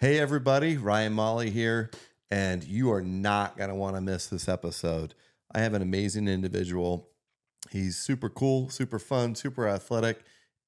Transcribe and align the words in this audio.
Hey, 0.00 0.20
everybody, 0.20 0.76
Ryan 0.76 1.12
Molly 1.12 1.50
here, 1.50 1.90
and 2.30 2.62
you 2.62 2.92
are 2.92 3.02
not 3.02 3.56
going 3.56 3.68
to 3.68 3.74
want 3.74 3.96
to 3.96 4.00
miss 4.00 4.28
this 4.28 4.48
episode. 4.48 5.12
I 5.52 5.58
have 5.58 5.74
an 5.74 5.82
amazing 5.82 6.28
individual. 6.28 7.08
He's 7.72 7.96
super 7.96 8.28
cool, 8.28 8.70
super 8.70 9.00
fun, 9.00 9.34
super 9.34 9.66
athletic, 9.66 10.22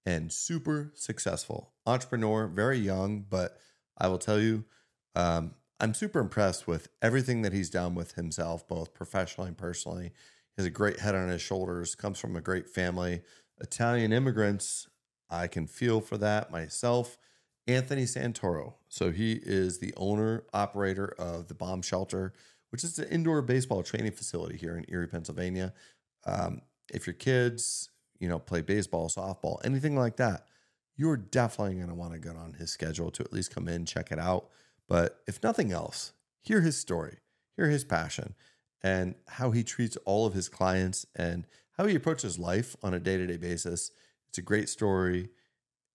and 0.04 0.32
super 0.32 0.90
successful. 0.96 1.71
Entrepreneur, 1.87 2.48
very 2.48 2.79
young, 2.79 3.24
but 3.30 3.56
I 3.96 4.08
will 4.08 4.19
tell 4.19 4.40
you, 4.40 4.64
um, 5.14 5.55
I'm 5.79 5.95
super 5.95 6.19
impressed 6.19 6.67
with 6.67 6.89
everything 7.01 7.43
that 7.43 7.53
he's 7.53 7.71
done 7.71 7.95
with 7.95 8.17
himself, 8.17 8.67
both 8.67 8.93
professionally 8.95 9.47
and 9.47 9.57
personally. 9.57 10.07
He 10.07 10.12
has 10.59 10.67
a 10.67 10.71
great 10.71 10.99
head 10.99 11.15
on 11.15 11.29
his 11.29 11.41
shoulders, 11.41 11.95
comes 11.95 12.19
from 12.19 12.35
a 12.35 12.41
great 12.41 12.69
family. 12.69 13.23
Italian 13.61 14.12
immigrants, 14.12 14.89
I 15.31 15.47
can 15.47 15.69
feel 15.69 16.01
for 16.01 16.19
that 16.19 16.51
myself. 16.51 17.17
Anthony 17.75 18.05
Santoro. 18.05 18.75
So 18.89 19.11
he 19.11 19.41
is 19.43 19.79
the 19.79 19.95
owner, 19.96 20.45
operator 20.52 21.15
of 21.19 21.48
the 21.48 21.55
Bomb 21.55 21.83
Shelter, 21.83 22.33
which 22.70 22.84
is 22.84 22.98
an 22.98 23.09
indoor 23.09 23.43
baseball 23.43 23.83
training 23.83 24.12
facility 24.12 24.56
here 24.56 24.77
in 24.77 24.84
Erie, 24.88 25.06
Pennsylvania. 25.06 25.73
Um, 26.24 26.62
if 26.93 27.06
your 27.06 27.15
kids, 27.15 27.91
you 28.19 28.29
know, 28.29 28.38
play 28.38 28.60
baseball, 28.60 29.09
softball, 29.09 29.65
anything 29.65 29.96
like 29.96 30.16
that, 30.16 30.46
you're 30.96 31.16
definitely 31.16 31.77
going 31.77 31.88
to 31.88 31.95
want 31.95 32.12
to 32.12 32.19
get 32.19 32.37
on 32.37 32.55
his 32.55 32.70
schedule 32.70 33.10
to 33.12 33.23
at 33.23 33.33
least 33.33 33.55
come 33.55 33.69
in, 33.69 33.87
check 33.87 34.12
it 34.12 34.18
out. 34.18 34.48
But 34.88 35.21
if 35.27 35.43
nothing 35.43 35.73
else, 35.73 36.12
hear 36.43 36.60
his 36.60 36.79
story, 36.79 37.18
hear 37.57 37.68
his 37.68 37.84
passion, 37.84 38.34
and 38.82 39.15
how 39.29 39.51
he 39.51 39.62
treats 39.62 39.96
all 40.05 40.27
of 40.27 40.34
his 40.34 40.48
clients 40.48 41.07
and 41.15 41.46
how 41.73 41.87
he 41.87 41.95
approaches 41.95 42.38
life 42.38 42.77
on 42.82 42.93
a 42.93 43.01
day 43.01 43.16
to 43.16 43.27
day 43.27 43.37
basis. 43.37 43.91
It's 44.29 44.38
a 44.38 44.43
great 44.43 44.68
story. 44.68 45.30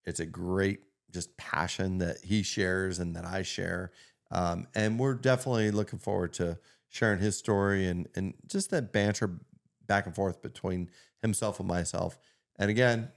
It's 0.06 0.20
a 0.20 0.26
great 0.26 0.82
just 1.16 1.36
passion 1.38 1.98
that 2.00 2.18
he 2.24 2.44
shares 2.44 3.00
and 3.00 3.16
that 3.16 3.26
I 3.26 3.42
share. 3.42 3.92
Um, 4.30 4.68
and 4.76 5.00
we're 5.00 5.16
definitely 5.16 5.72
looking 5.72 5.98
forward 5.98 6.34
to 6.34 6.60
sharing 6.90 7.20
his 7.20 7.38
story 7.38 7.88
and 7.88 8.08
and 8.16 8.34
just 8.48 8.70
that 8.72 8.94
banter 8.94 9.40
back 9.88 10.06
and 10.06 10.14
forth 10.14 10.42
between 10.42 10.90
himself 11.22 11.60
and 11.60 11.68
myself. 11.68 12.20
And 12.60 12.70
again, 12.70 13.10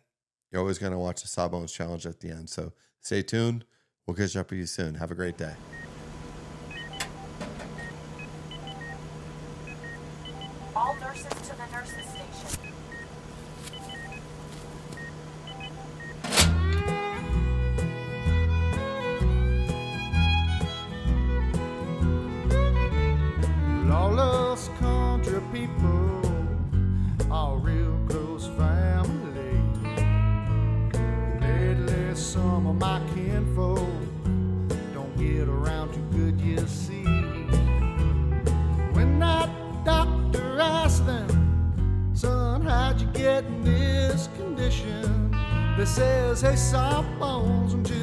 you're 0.50 0.60
always 0.60 0.78
going 0.78 0.92
to 0.92 0.98
watch 0.98 1.22
the 1.22 1.28
Sawbones 1.28 1.72
Challenge 1.72 2.06
at 2.06 2.20
the 2.20 2.30
end. 2.30 2.48
So 2.48 2.72
stay 3.00 3.22
tuned. 3.22 3.64
We'll 4.06 4.16
catch 4.16 4.36
up 4.36 4.50
with 4.50 4.58
you 4.58 4.66
soon. 4.66 4.94
Have 4.94 5.10
a 5.10 5.14
great 5.14 5.36
day. 5.36 5.54
Says, 46.38 46.50
hey, 46.50 46.56
Sawbones, 46.56 47.97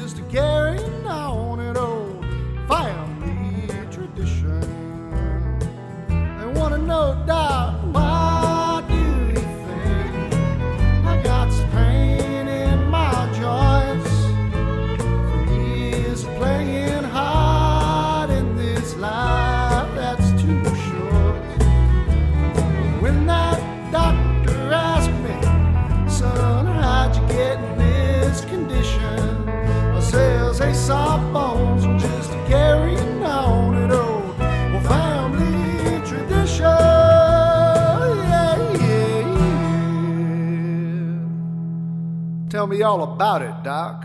Tell 42.66 42.74
me 42.76 42.82
all 42.82 43.04
about 43.04 43.42
it, 43.42 43.62
Doc. 43.62 44.04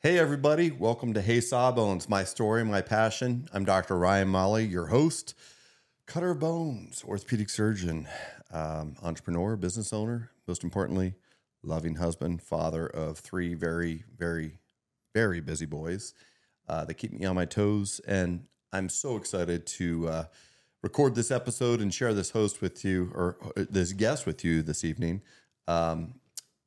Hey, 0.00 0.18
everybody. 0.18 0.72
Welcome 0.72 1.14
to 1.14 1.22
Hey 1.22 1.40
Sawbones, 1.40 2.08
my 2.08 2.24
story, 2.24 2.64
my 2.64 2.80
passion. 2.80 3.46
I'm 3.52 3.64
Dr. 3.64 3.96
Ryan 3.96 4.26
Molly, 4.26 4.64
your 4.66 4.86
host, 4.86 5.36
cutter 6.06 6.32
of 6.32 6.40
bones, 6.40 7.04
orthopedic 7.06 7.48
surgeon, 7.48 8.08
um, 8.50 8.96
entrepreneur, 9.04 9.54
business 9.54 9.92
owner, 9.92 10.32
most 10.48 10.64
importantly, 10.64 11.14
loving 11.62 11.94
husband, 11.94 12.42
father 12.42 12.88
of 12.88 13.18
three 13.18 13.54
very, 13.54 14.02
very, 14.18 14.58
very 15.14 15.40
busy 15.40 15.66
boys 15.66 16.12
uh, 16.68 16.84
keep 16.94 17.12
me 17.12 17.24
on 17.24 17.36
my 17.36 17.44
toes. 17.44 18.00
And 18.06 18.46
I'm 18.76 18.90
so 18.90 19.16
excited 19.16 19.66
to 19.66 20.06
uh, 20.06 20.24
record 20.82 21.14
this 21.14 21.30
episode 21.30 21.80
and 21.80 21.92
share 21.92 22.12
this 22.12 22.30
host 22.30 22.60
with 22.60 22.84
you, 22.84 23.10
or 23.14 23.38
uh, 23.56 23.64
this 23.70 23.94
guest 23.94 24.26
with 24.26 24.44
you 24.44 24.60
this 24.60 24.84
evening. 24.84 25.22
Um, 25.66 26.20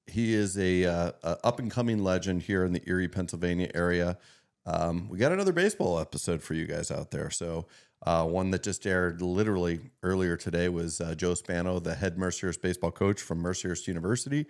he 0.07 0.33
is 0.33 0.57
a, 0.57 0.85
uh, 0.85 1.11
a 1.21 1.37
up 1.45 1.59
and 1.59 1.69
coming 1.69 2.03
legend 2.03 2.41
here 2.41 2.65
in 2.65 2.73
the 2.73 2.81
Erie, 2.87 3.07
Pennsylvania 3.07 3.69
area. 3.75 4.17
Um, 4.65 5.07
we 5.07 5.19
got 5.19 5.31
another 5.31 5.51
baseball 5.51 5.99
episode 5.99 6.41
for 6.41 6.55
you 6.55 6.65
guys 6.65 6.89
out 6.89 7.11
there. 7.11 7.29
So 7.29 7.67
uh, 8.01 8.25
one 8.25 8.49
that 8.51 8.63
just 8.63 8.87
aired 8.87 9.21
literally 9.21 9.79
earlier 10.01 10.35
today 10.35 10.67
was 10.67 10.99
uh, 11.01 11.13
Joe 11.13 11.35
Spano, 11.35 11.77
the 11.77 11.93
head 11.93 12.17
Mercyhurst 12.17 12.59
baseball 12.59 12.89
coach 12.89 13.21
from 13.21 13.43
Mercyhurst 13.43 13.85
University, 13.85 14.47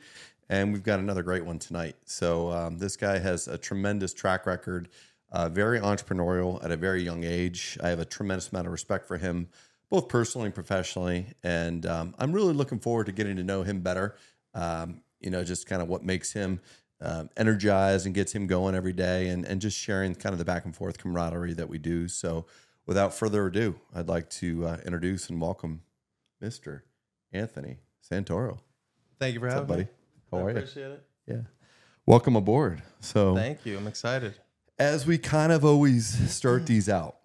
and 0.47 0.71
we've 0.71 0.83
got 0.83 0.99
another 0.99 1.23
great 1.23 1.43
one 1.43 1.59
tonight. 1.59 1.97
So 2.05 2.51
um, 2.53 2.77
this 2.77 2.95
guy 2.95 3.17
has 3.17 3.49
a 3.49 3.57
tremendous 3.57 4.13
track 4.13 4.45
record, 4.45 4.87
uh, 5.31 5.49
very 5.49 5.79
entrepreneurial 5.79 6.63
at 6.63 6.71
a 6.71 6.77
very 6.77 7.03
young 7.03 7.23
age. 7.23 7.77
I 7.83 7.89
have 7.89 7.99
a 7.99 8.05
tremendous 8.05 8.49
amount 8.51 8.65
of 8.67 8.71
respect 8.71 9.07
for 9.07 9.17
him, 9.17 9.47
both 9.89 10.07
personally 10.07 10.45
and 10.45 10.55
professionally, 10.55 11.27
and 11.43 11.85
um, 11.85 12.15
I'm 12.17 12.31
really 12.31 12.53
looking 12.53 12.79
forward 12.79 13.05
to 13.07 13.11
getting 13.11 13.35
to 13.37 13.43
know 13.43 13.63
him 13.63 13.81
better. 13.81 14.15
Um, 14.53 15.01
you 15.19 15.29
know, 15.29 15.43
just 15.43 15.67
kind 15.67 15.81
of 15.81 15.87
what 15.87 16.03
makes 16.03 16.33
him 16.33 16.59
um, 17.01 17.29
energized 17.37 18.05
and 18.05 18.15
gets 18.15 18.31
him 18.33 18.47
going 18.47 18.75
every 18.75 18.93
day, 18.93 19.27
and 19.29 19.45
and 19.45 19.61
just 19.61 19.77
sharing 19.77 20.15
kind 20.15 20.33
of 20.33 20.39
the 20.39 20.45
back 20.45 20.65
and 20.65 20.75
forth 20.75 20.97
camaraderie 20.97 21.53
that 21.53 21.69
we 21.69 21.77
do. 21.77 22.07
So, 22.07 22.45
without 22.85 23.13
further 23.13 23.45
ado, 23.47 23.75
I'd 23.93 24.07
like 24.07 24.29
to 24.31 24.65
uh, 24.65 24.77
introduce 24.85 25.29
and 25.29 25.39
welcome 25.39 25.81
Mr. 26.43 26.81
Anthony 27.31 27.77
Santoro. 28.09 28.59
Thank 29.19 29.33
you 29.35 29.39
for 29.39 29.45
What's 29.47 29.55
having 29.55 29.63
up, 29.63 29.67
buddy? 29.67 29.83
me. 29.83 29.89
How 30.31 30.37
I 30.37 30.41
are 30.41 30.49
you? 30.51 30.57
appreciate 30.57 30.91
it. 30.91 31.03
Yeah, 31.27 31.41
welcome 32.05 32.35
aboard. 32.35 32.81
So, 32.99 33.35
Thank 33.35 33.65
you. 33.65 33.77
I'm 33.77 33.87
excited. 33.87 34.33
As 34.79 35.05
we 35.05 35.17
kind 35.17 35.51
of 35.51 35.63
always 35.65 36.31
start 36.31 36.65
these 36.65 36.87
out, 36.89 37.17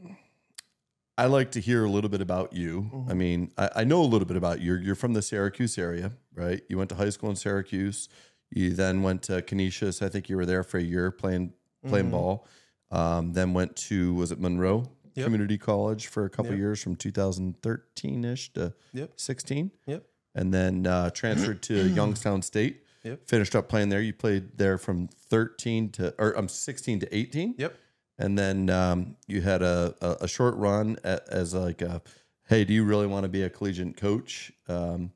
I 1.16 1.26
like 1.26 1.52
to 1.52 1.60
hear 1.60 1.84
a 1.84 1.88
little 1.88 2.10
bit 2.10 2.20
about 2.20 2.52
you. 2.52 3.06
I 3.08 3.14
mean, 3.14 3.52
I, 3.56 3.70
I 3.76 3.84
know 3.84 4.02
a 4.02 4.04
little 4.04 4.26
bit 4.26 4.36
about 4.36 4.60
you. 4.60 4.74
You're 4.74 4.96
from 4.96 5.12
the 5.12 5.22
Syracuse 5.22 5.78
area, 5.78 6.12
right? 6.34 6.60
You 6.68 6.76
went 6.76 6.90
to 6.90 6.96
high 6.96 7.10
school 7.10 7.30
in 7.30 7.36
Syracuse. 7.36 8.08
You 8.50 8.70
then 8.70 9.02
went 9.02 9.22
to 9.24 9.40
Canisius. 9.42 10.02
I 10.02 10.08
think 10.08 10.28
you 10.28 10.36
were 10.36 10.46
there 10.46 10.64
for 10.64 10.78
a 10.78 10.82
year 10.82 11.10
playing 11.12 11.52
playing 11.86 12.10
ball. 12.10 12.46
Um, 12.90 13.32
then 13.32 13.52
went 13.52 13.76
to 13.76 14.14
was 14.14 14.32
it 14.32 14.40
Monroe 14.40 14.90
Yep. 15.14 15.24
Community 15.26 15.58
College 15.58 16.08
for 16.08 16.24
a 16.24 16.30
couple 16.30 16.50
Yep. 16.52 16.58
years 16.58 16.82
from 16.82 16.96
2013 16.96 18.24
ish 18.24 18.52
to 18.54 18.74
Yep. 18.92 19.12
16, 19.16 19.70
Yep. 19.86 20.04
and 20.34 20.52
then 20.52 20.86
uh, 20.86 21.10
transferred 21.10 21.62
to 21.62 21.88
Youngstown 21.94 22.42
State. 22.42 22.83
Yep. 23.04 23.28
Finished 23.28 23.54
up 23.54 23.68
playing 23.68 23.90
there. 23.90 24.00
You 24.00 24.12
played 24.14 24.56
there 24.58 24.78
from 24.78 25.08
13 25.08 25.90
to 25.92 26.14
or 26.18 26.32
I'm 26.36 26.48
16 26.48 27.00
to 27.00 27.16
18 27.16 27.54
Yep. 27.58 27.74
and 28.18 28.38
then 28.38 28.70
um, 28.70 29.16
you 29.26 29.40
had 29.42 29.62
a, 29.62 29.94
a, 30.00 30.24
a 30.24 30.28
short 30.28 30.54
run 30.56 30.96
at, 31.04 31.28
as 31.28 31.54
like 31.54 31.82
a 31.82 32.00
hey 32.48 32.64
do 32.64 32.72
you 32.72 32.84
really 32.84 33.06
want 33.06 33.24
to 33.24 33.28
be 33.28 33.42
a 33.42 33.50
collegiate 33.50 33.96
coach 33.96 34.52
um, 34.68 35.12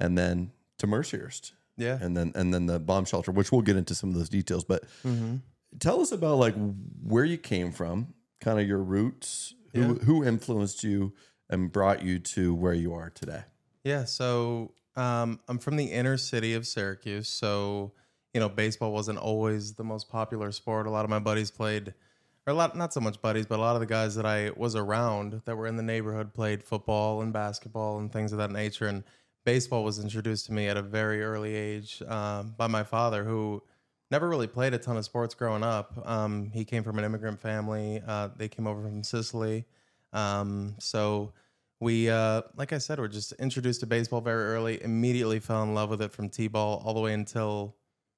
and 0.00 0.16
then 0.16 0.50
to 0.78 0.86
mercyhurst 0.86 1.52
Yeah. 1.76 1.98
and 2.00 2.16
then 2.16 2.32
and 2.34 2.52
then 2.54 2.66
the 2.66 2.78
bomb 2.78 3.04
shelter 3.04 3.32
which 3.32 3.50
we'll 3.52 3.62
get 3.62 3.76
into 3.76 3.94
some 3.94 4.08
of 4.10 4.14
those 4.16 4.28
details 4.28 4.64
but 4.64 4.84
Mm-hmm. 5.04 5.36
tell 5.80 6.00
us 6.00 6.12
about 6.12 6.36
like 6.36 6.54
where 7.02 7.24
you 7.24 7.38
came 7.38 7.72
from 7.72 8.14
kind 8.40 8.60
of 8.60 8.66
your 8.68 8.82
roots 8.82 9.54
who, 9.74 9.80
Yeah. 9.80 10.04
who 10.04 10.24
influenced 10.24 10.84
you 10.84 11.12
and 11.50 11.70
brought 11.72 12.02
you 12.02 12.18
to 12.18 12.54
where 12.54 12.74
you 12.74 12.92
are 12.94 13.10
today 13.10 13.42
Yeah, 13.84 14.04
so 14.04 14.74
um, 14.96 15.40
I'm 15.48 15.58
from 15.58 15.76
the 15.76 15.86
inner 15.86 16.16
city 16.16 16.54
of 16.54 16.66
Syracuse, 16.66 17.28
so 17.28 17.92
you 18.34 18.40
know 18.40 18.48
baseball 18.48 18.92
wasn't 18.92 19.18
always 19.18 19.74
the 19.74 19.84
most 19.84 20.08
popular 20.08 20.52
sport. 20.52 20.86
A 20.86 20.90
lot 20.90 21.04
of 21.04 21.10
my 21.10 21.18
buddies 21.18 21.50
played, 21.50 21.94
or 22.46 22.52
a 22.52 22.54
lot 22.54 22.76
not 22.76 22.92
so 22.92 23.00
much 23.00 23.20
buddies, 23.22 23.46
but 23.46 23.58
a 23.58 23.62
lot 23.62 23.74
of 23.74 23.80
the 23.80 23.86
guys 23.86 24.14
that 24.16 24.26
I 24.26 24.50
was 24.56 24.76
around 24.76 25.42
that 25.44 25.56
were 25.56 25.66
in 25.66 25.76
the 25.76 25.82
neighborhood 25.82 26.34
played 26.34 26.62
football 26.62 27.22
and 27.22 27.32
basketball 27.32 27.98
and 27.98 28.12
things 28.12 28.32
of 28.32 28.38
that 28.38 28.50
nature. 28.50 28.86
And 28.86 29.04
baseball 29.44 29.84
was 29.84 29.98
introduced 29.98 30.46
to 30.46 30.52
me 30.52 30.68
at 30.68 30.76
a 30.76 30.82
very 30.82 31.22
early 31.22 31.54
age 31.54 32.02
um, 32.06 32.54
by 32.56 32.66
my 32.66 32.82
father, 32.82 33.24
who 33.24 33.62
never 34.10 34.28
really 34.28 34.46
played 34.46 34.74
a 34.74 34.78
ton 34.78 34.98
of 34.98 35.04
sports 35.06 35.34
growing 35.34 35.62
up. 35.62 35.92
Um, 36.06 36.50
he 36.52 36.66
came 36.66 36.82
from 36.82 36.98
an 36.98 37.04
immigrant 37.04 37.40
family. 37.40 38.02
Uh, 38.06 38.28
they 38.36 38.48
came 38.48 38.66
over 38.66 38.82
from 38.82 39.02
Sicily, 39.02 39.64
um, 40.12 40.74
so 40.78 41.32
we 41.82 42.08
uh, 42.08 42.42
like 42.56 42.72
i 42.72 42.78
said 42.78 43.00
were 43.00 43.08
just 43.08 43.32
introduced 43.32 43.80
to 43.80 43.86
baseball 43.86 44.20
very 44.20 44.44
early 44.44 44.80
immediately 44.82 45.40
fell 45.40 45.64
in 45.64 45.74
love 45.74 45.90
with 45.90 46.00
it 46.00 46.12
from 46.12 46.28
t-ball 46.28 46.80
all 46.84 46.94
the 46.94 47.00
way 47.00 47.12
until 47.12 47.74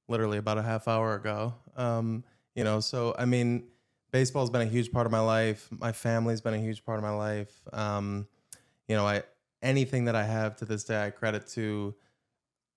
literally 0.07 0.37
about 0.37 0.59
a 0.59 0.63
half 0.63 0.87
hour 0.87 1.15
ago. 1.15 1.55
Um, 1.77 2.25
you 2.55 2.63
know 2.63 2.81
so 2.81 3.15
i 3.19 3.25
mean 3.25 3.65
baseball's 4.13 4.51
been 4.51 4.61
a 4.61 4.67
huge 4.67 4.93
part 4.93 5.07
of 5.07 5.13
my 5.13 5.21
life. 5.21 5.67
My 5.73 5.91
family's 5.91 6.41
been 6.41 6.55
a 6.55 6.59
huge 6.59 6.85
part 6.85 6.99
of 6.99 7.03
my 7.03 7.11
life. 7.11 7.53
Um, 7.73 8.29
you 8.87 8.95
know 8.97 9.07
i 9.07 9.23
anything 9.63 10.05
that 10.05 10.15
i 10.15 10.25
have 10.25 10.57
to 10.57 10.67
this 10.67 10.85
day 10.85 11.07
i 11.07 11.11
credit 11.11 11.47
to 11.49 11.95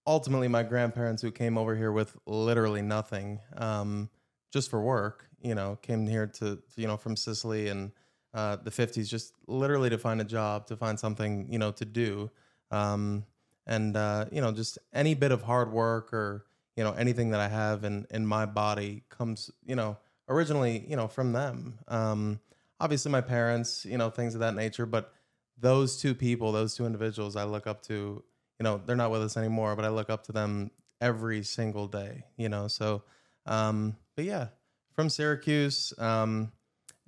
ultimately 0.08 0.48
my 0.48 0.64
grandparents 0.64 1.22
who 1.22 1.32
came 1.32 1.58
over 1.58 1.76
here 1.76 1.92
with 1.92 2.16
literally 2.26 2.82
nothing 2.82 3.42
um, 3.58 4.10
just 4.54 4.70
for 4.70 4.82
work 4.82 5.26
you 5.42 5.54
know 5.54 5.78
came 5.82 6.08
here 6.08 6.28
to 6.28 6.60
you 6.78 6.88
know 6.88 6.96
from 6.96 7.18
sicily 7.18 7.68
and 7.68 7.92
uh, 8.38 8.56
the 8.58 8.70
50s 8.70 9.10
just 9.10 9.34
literally 9.48 9.90
to 9.90 9.98
find 9.98 10.22
a 10.22 10.24
job 10.24 10.68
to 10.68 10.78
find 10.78 11.00
something 11.00 11.48
you 11.52 11.58
know 11.58 11.72
to 11.72 11.86
do. 11.86 12.30
Um, 12.70 13.26
and 13.66 13.98
uh, 13.98 14.26
you 14.32 14.42
know 14.42 14.52
just 14.52 14.78
any 14.94 15.16
bit 15.16 15.32
of 15.32 15.42
hard 15.42 15.72
work 15.72 16.14
or 16.14 16.46
you 16.76 16.84
know 16.84 16.94
anything 16.94 17.32
that 17.32 17.40
i 17.40 17.48
have 17.48 17.84
in 17.84 18.06
in 18.12 18.28
my 18.28 18.46
body 18.46 19.04
comes 19.10 19.50
you 19.66 19.76
know 19.76 19.98
originally 20.30 20.86
you 20.88 20.96
know 20.96 21.08
from 21.08 21.34
them. 21.34 21.80
Um, 21.88 22.40
obviously 22.80 23.12
my 23.12 23.22
parents 23.22 23.86
you 23.86 23.98
know 23.98 24.12
things 24.12 24.36
of 24.36 24.42
that 24.42 24.54
nature 24.54 24.86
but 24.86 25.12
those 25.58 25.98
two 25.98 26.14
people 26.14 26.52
those 26.52 26.76
two 26.76 26.86
individuals 26.86 27.36
i 27.36 27.44
look 27.44 27.66
up 27.66 27.82
to 27.82 28.24
you 28.60 28.64
know 28.64 28.80
they're 28.86 28.96
not 28.96 29.10
with 29.10 29.24
us 29.24 29.36
anymore 29.36 29.76
but 29.76 29.84
i 29.84 29.90
look 29.90 30.12
up 30.12 30.24
to 30.24 30.32
them 30.32 30.70
every 31.02 31.42
single 31.42 31.88
day 31.88 32.24
you 32.38 32.50
know 32.50 32.68
so 32.68 33.02
um 33.48 33.96
but 34.16 34.26
yeah 34.26 34.50
from 34.94 35.10
syracuse 35.10 35.92
um 35.98 36.52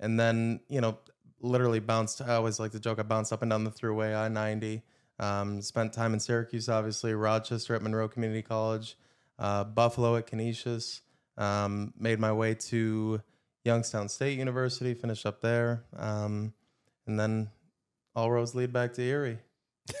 and 0.00 0.18
then 0.18 0.58
you 0.68 0.80
know 0.80 0.98
literally 1.40 1.80
bounced. 1.80 2.22
I 2.22 2.34
always 2.34 2.60
like 2.60 2.72
to 2.72 2.80
joke. 2.80 2.98
I 2.98 3.02
bounced 3.02 3.32
up 3.32 3.42
and 3.42 3.50
down 3.50 3.64
the 3.64 3.70
thruway 3.70 4.16
I 4.16 4.28
ninety. 4.28 4.82
Um, 5.18 5.60
spent 5.60 5.92
time 5.92 6.14
in 6.14 6.20
Syracuse, 6.20 6.68
obviously, 6.68 7.12
Rochester 7.12 7.74
at 7.74 7.82
Monroe 7.82 8.08
Community 8.08 8.40
College, 8.40 8.96
uh, 9.38 9.64
Buffalo 9.64 10.16
at 10.16 10.26
Canisius. 10.26 11.02
Um, 11.36 11.92
made 11.98 12.18
my 12.18 12.32
way 12.32 12.54
to 12.54 13.20
Youngstown 13.64 14.08
State 14.08 14.38
University, 14.38 14.94
finished 14.94 15.26
up 15.26 15.42
there, 15.42 15.84
um, 15.96 16.54
and 17.06 17.20
then 17.20 17.50
all 18.14 18.30
roads 18.30 18.54
lead 18.54 18.72
back 18.72 18.94
to 18.94 19.02
Erie. 19.02 19.38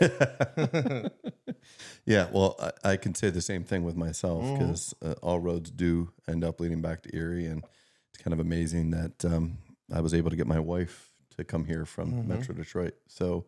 yeah, 2.06 2.28
well, 2.32 2.56
I, 2.60 2.92
I, 2.92 2.96
can 2.96 3.14
say 3.14 3.30
the 3.30 3.40
same 3.40 3.64
thing 3.64 3.84
with 3.84 3.96
myself 3.96 4.42
because 4.52 4.94
mm-hmm. 5.02 5.12
uh, 5.12 5.14
all 5.22 5.40
roads 5.40 5.70
do 5.70 6.10
end 6.28 6.44
up 6.44 6.60
leading 6.60 6.80
back 6.80 7.02
to 7.02 7.16
Erie, 7.16 7.46
and 7.46 7.64
it's 8.12 8.22
kind 8.22 8.32
of 8.32 8.40
amazing 8.40 8.90
that 8.92 9.24
um, 9.24 9.58
I 9.92 10.00
was 10.00 10.14
able 10.14 10.30
to 10.30 10.36
get 10.36 10.46
my 10.46 10.60
wife 10.60 11.09
to 11.40 11.44
come 11.44 11.64
here 11.64 11.84
from 11.84 12.12
mm-hmm. 12.12 12.28
Metro 12.28 12.54
Detroit. 12.54 12.94
So, 13.08 13.46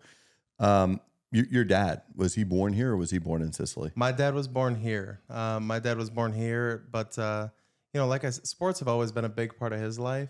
um, 0.59 1.00
your, 1.31 1.47
your, 1.50 1.65
dad 1.65 2.03
was 2.15 2.35
he 2.35 2.44
born 2.44 2.75
here 2.75 2.93
or 2.93 2.97
was 2.97 3.11
he 3.11 3.19
born 3.19 3.41
in 3.41 3.53
Sicily? 3.53 3.91
My 3.94 4.12
dad 4.12 4.35
was 4.35 4.49
born 4.49 4.75
here. 4.75 5.21
Um, 5.31 5.67
my 5.67 5.79
dad 5.79 5.97
was 5.97 6.11
born 6.11 6.33
here, 6.33 6.85
but 6.91 7.19
uh, 7.19 7.49
you 7.94 8.00
know, 8.00 8.06
like 8.06 8.25
I 8.25 8.31
said, 8.31 8.47
sports 8.47 8.81
have 8.81 8.89
always 8.89 9.12
been 9.12 9.25
a 9.25 9.31
big 9.31 9.56
part 9.56 9.73
of 9.73 9.81
his 9.81 9.99
life. 9.99 10.29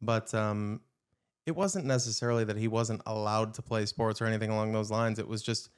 But 0.00 0.32
um, 0.32 0.80
it 1.44 1.56
wasn't 1.56 1.86
necessarily 1.86 2.44
that 2.44 2.56
he 2.56 2.68
wasn't 2.68 3.02
allowed 3.06 3.54
to 3.54 3.62
play 3.62 3.86
sports 3.86 4.22
or 4.22 4.26
anything 4.26 4.50
along 4.50 4.72
those 4.72 4.90
lines. 4.90 5.18
It 5.18 5.26
was 5.26 5.42
just 5.42 5.70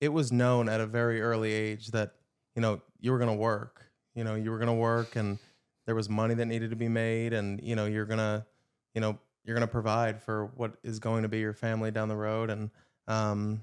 it 0.00 0.08
was 0.08 0.32
known 0.32 0.68
at 0.68 0.80
a 0.80 0.86
very 0.86 1.20
early 1.20 1.52
age 1.52 1.88
that 1.88 2.12
you 2.56 2.62
know 2.62 2.80
you 3.00 3.12
were 3.12 3.18
going 3.18 3.30
to 3.30 3.36
work. 3.36 3.84
You 4.14 4.24
know, 4.24 4.34
you 4.34 4.50
were 4.50 4.58
going 4.58 4.68
to 4.68 4.74
work, 4.74 5.16
and 5.16 5.38
there 5.86 5.94
was 5.94 6.08
money 6.08 6.34
that 6.34 6.46
needed 6.46 6.70
to 6.70 6.76
be 6.76 6.88
made, 6.88 7.32
and 7.32 7.60
you 7.62 7.76
know, 7.76 7.86
you're 7.86 8.04
gonna 8.04 8.46
you 8.94 9.00
know 9.00 9.18
you're 9.44 9.56
going 9.56 9.66
to 9.66 9.72
provide 9.72 10.22
for 10.22 10.46
what 10.56 10.74
is 10.82 10.98
going 10.98 11.22
to 11.22 11.28
be 11.28 11.38
your 11.40 11.52
family 11.52 11.90
down 11.90 12.08
the 12.08 12.16
road 12.16 12.50
and 12.50 12.70
um 13.08 13.60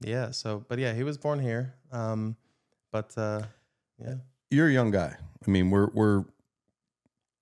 yeah 0.00 0.30
so 0.30 0.64
but 0.68 0.78
yeah 0.78 0.92
he 0.94 1.02
was 1.02 1.18
born 1.18 1.38
here 1.40 1.74
um 1.92 2.36
but 2.92 3.12
uh 3.18 3.42
yeah. 4.00 4.14
You're 4.50 4.68
a 4.68 4.72
young 4.72 4.90
guy. 4.90 5.14
I 5.46 5.50
mean 5.50 5.70
we're 5.70 5.88
we're 5.92 6.24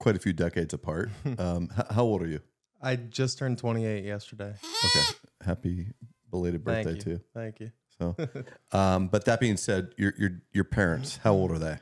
quite 0.01 0.17
a 0.17 0.19
few 0.19 0.33
decades 0.33 0.75
apart. 0.75 1.11
Um 1.39 1.69
h- 1.79 1.87
how 1.91 2.03
old 2.03 2.23
are 2.23 2.27
you? 2.27 2.41
I 2.83 2.97
just 2.97 3.39
turned 3.39 3.59
28 3.59 4.05
yesterday. 4.05 4.55
Okay. 4.85 5.05
Happy 5.45 5.87
belated 6.31 6.65
birthday 6.65 6.93
thank 6.93 7.05
too 7.05 7.21
thank 7.35 7.61
you. 7.61 7.71
So 7.99 8.17
um 8.73 9.09
but 9.09 9.25
that 9.27 9.39
being 9.41 9.57
said 9.57 9.95
your 9.97 10.13
your 10.19 10.31
your 10.53 10.65
parents 10.65 11.19
how 11.23 11.33
old 11.35 11.53
are 11.53 11.59
they? 11.59 11.79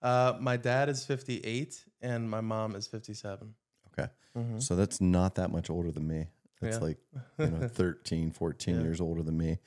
Uh 0.00 0.34
my 0.40 0.56
dad 0.56 0.88
is 0.88 1.04
58 1.04 1.84
and 2.00 2.30
my 2.30 2.40
mom 2.40 2.74
is 2.76 2.86
57 2.86 3.54
Okay. 3.98 4.08
Mm-hmm. 4.36 4.58
So 4.58 4.76
that's 4.76 5.00
not 5.00 5.34
that 5.36 5.50
much 5.50 5.70
older 5.70 5.90
than 5.90 6.06
me. 6.06 6.26
That's 6.60 6.76
yeah. 6.76 6.82
like, 6.82 6.98
you 7.38 7.46
know, 7.46 7.68
13, 7.72 8.30
14 8.30 8.74
yeah. 8.74 8.82
years 8.82 9.00
older 9.00 9.22
than 9.22 9.36
me. 9.36 9.58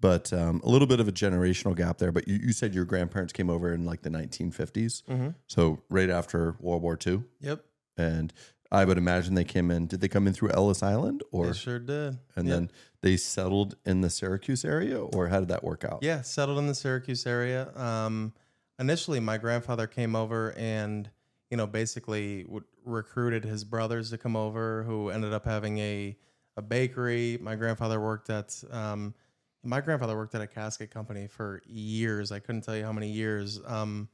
But 0.00 0.32
um, 0.32 0.60
a 0.64 0.68
little 0.68 0.86
bit 0.86 1.00
of 1.00 1.08
a 1.08 1.12
generational 1.12 1.76
gap 1.76 1.98
there. 1.98 2.12
But 2.12 2.28
you, 2.28 2.36
you 2.36 2.52
said 2.52 2.74
your 2.74 2.84
grandparents 2.84 3.32
came 3.32 3.50
over 3.50 3.72
in 3.72 3.84
like 3.84 4.02
the 4.02 4.10
1950s. 4.10 5.02
Mm-hmm. 5.04 5.28
So 5.46 5.80
right 5.88 6.10
after 6.10 6.56
World 6.60 6.82
War 6.82 6.98
II. 7.04 7.22
Yep. 7.40 7.64
And 7.96 8.32
I 8.70 8.84
would 8.84 8.98
imagine 8.98 9.34
they 9.34 9.44
came 9.44 9.70
in. 9.70 9.86
Did 9.86 10.00
they 10.00 10.08
come 10.08 10.26
in 10.26 10.34
through 10.34 10.50
Ellis 10.50 10.82
Island, 10.82 11.22
or 11.30 11.46
they 11.46 11.52
sure 11.54 11.78
did? 11.78 12.18
And 12.36 12.46
yep. 12.46 12.56
then 12.56 12.70
they 13.00 13.16
settled 13.16 13.76
in 13.86 14.02
the 14.02 14.10
Syracuse 14.10 14.64
area, 14.64 15.00
or 15.00 15.28
how 15.28 15.40
did 15.40 15.48
that 15.48 15.64
work 15.64 15.84
out? 15.84 16.00
Yeah, 16.02 16.20
settled 16.20 16.58
in 16.58 16.66
the 16.66 16.74
Syracuse 16.74 17.26
area. 17.26 17.74
Um, 17.76 18.34
initially, 18.78 19.20
my 19.20 19.38
grandfather 19.38 19.86
came 19.86 20.14
over 20.14 20.52
and 20.56 21.08
you 21.50 21.56
know, 21.56 21.66
basically 21.66 22.46
recruited 22.84 23.44
his 23.44 23.64
brothers 23.64 24.10
to 24.10 24.18
come 24.18 24.36
over, 24.36 24.82
who 24.84 25.10
ended 25.10 25.32
up 25.32 25.44
having 25.44 25.78
a 25.78 26.16
a 26.56 26.62
bakery. 26.62 27.38
My 27.40 27.54
grandfather 27.54 28.00
worked 28.00 28.30
at 28.30 28.54
um, 28.70 29.14
my 29.62 29.80
grandfather 29.80 30.16
worked 30.16 30.34
at 30.34 30.40
a 30.40 30.46
casket 30.46 30.90
company 30.90 31.26
for 31.26 31.62
years. 31.66 32.32
I 32.32 32.40
couldn't 32.40 32.62
tell 32.62 32.76
you 32.76 32.84
how 32.84 32.92
many 32.92 33.08
years. 33.08 33.60
Um, 33.66 34.08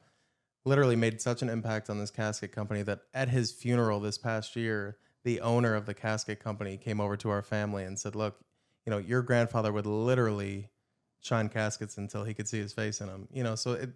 literally 0.67 0.97
made 0.97 1.21
such 1.21 1.43
an 1.43 1.51
impact 1.51 1.91
on 1.91 1.99
this 1.99 2.11
casket 2.11 2.51
company 2.51 2.83
that 2.83 3.01
at 3.13 3.29
his 3.29 3.53
funeral 3.53 4.01
this 4.01 4.17
past 4.17 4.57
year, 4.57 4.97
the 5.23 5.41
owner 5.41 5.75
of 5.75 5.85
the 5.87 5.95
casket 5.95 6.41
company 6.41 6.77
came 6.77 7.01
over 7.01 7.17
to 7.19 7.31
our 7.31 7.43
family 7.43 7.85
and 7.85 7.99
said, 7.99 8.15
"Look, 8.15 8.41
you 8.87 8.91
know, 8.91 8.99
your 8.99 9.23
grandfather 9.23 9.73
would 9.73 9.87
literally 9.87 10.71
shine 11.21 11.49
caskets 11.49 11.97
until 11.99 12.25
he 12.25 12.35
could 12.35 12.49
see 12.49 12.59
his 12.59 12.73
face 12.73 13.01
in 13.01 13.09
them." 13.09 13.29
You 13.33 13.43
know, 13.43 13.55
so 13.55 13.73
it 13.73 13.91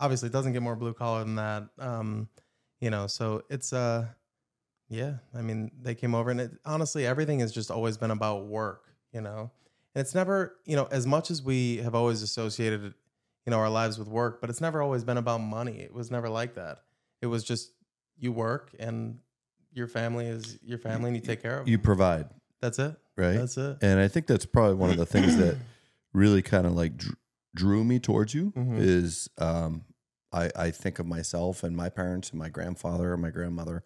obviously 0.00 0.28
doesn't 0.28 0.52
get 0.52 0.62
more 0.62 0.76
blue 0.76 0.94
collar 0.94 1.24
than 1.24 1.36
that. 1.36 1.68
Um, 1.78 2.28
you 2.82 2.90
know 2.90 3.06
so 3.06 3.42
it's 3.48 3.72
uh 3.72 4.04
yeah 4.90 5.14
i 5.34 5.40
mean 5.40 5.70
they 5.80 5.94
came 5.94 6.14
over 6.14 6.30
and 6.30 6.40
it, 6.40 6.50
honestly 6.66 7.06
everything 7.06 7.40
has 7.40 7.52
just 7.52 7.70
always 7.70 7.96
been 7.96 8.10
about 8.10 8.46
work 8.46 8.92
you 9.12 9.20
know? 9.20 9.50
And 9.94 10.00
it's 10.00 10.14
never 10.14 10.56
you 10.64 10.74
know 10.74 10.88
as 10.90 11.06
much 11.06 11.30
as 11.30 11.42
we 11.42 11.76
have 11.78 11.94
always 11.94 12.22
associated 12.22 12.94
you 13.44 13.50
know 13.50 13.58
our 13.58 13.68
lives 13.68 13.98
with 13.98 14.08
work 14.08 14.40
but 14.40 14.48
it's 14.48 14.60
never 14.60 14.80
always 14.80 15.04
been 15.04 15.18
about 15.18 15.38
money. 15.38 15.80
It 15.80 15.92
was 15.92 16.10
never 16.10 16.28
like 16.28 16.54
that. 16.54 16.78
It 17.20 17.26
was 17.26 17.44
just 17.44 17.72
you 18.18 18.32
work 18.32 18.70
and 18.78 19.18
your 19.72 19.86
family 19.86 20.26
is 20.26 20.58
your 20.62 20.78
family 20.78 21.08
and 21.08 21.16
you 21.16 21.22
take 21.22 21.42
care 21.42 21.58
of 21.58 21.66
them. 21.66 21.70
you 21.70 21.78
provide. 21.78 22.28
That's 22.60 22.78
it. 22.78 22.96
Right? 23.16 23.36
That's 23.36 23.58
it. 23.58 23.76
And 23.82 24.00
i 24.00 24.08
think 24.08 24.26
that's 24.26 24.46
probably 24.46 24.76
one 24.76 24.90
of 24.90 24.96
the 24.96 25.06
things 25.06 25.36
that 25.36 25.56
really 26.14 26.42
kind 26.42 26.66
of 26.66 26.72
like 26.72 26.92
drew 27.54 27.84
me 27.84 27.98
towards 27.98 28.32
you 28.32 28.52
mm-hmm. 28.56 28.78
is 28.78 29.28
um 29.36 29.84
I, 30.32 30.50
I 30.56 30.70
think 30.70 30.98
of 30.98 31.06
myself 31.06 31.62
and 31.62 31.76
my 31.76 31.88
parents 31.88 32.30
and 32.30 32.38
my 32.38 32.48
grandfather 32.48 33.12
and 33.12 33.22
my 33.22 33.30
grandmother 33.30 33.84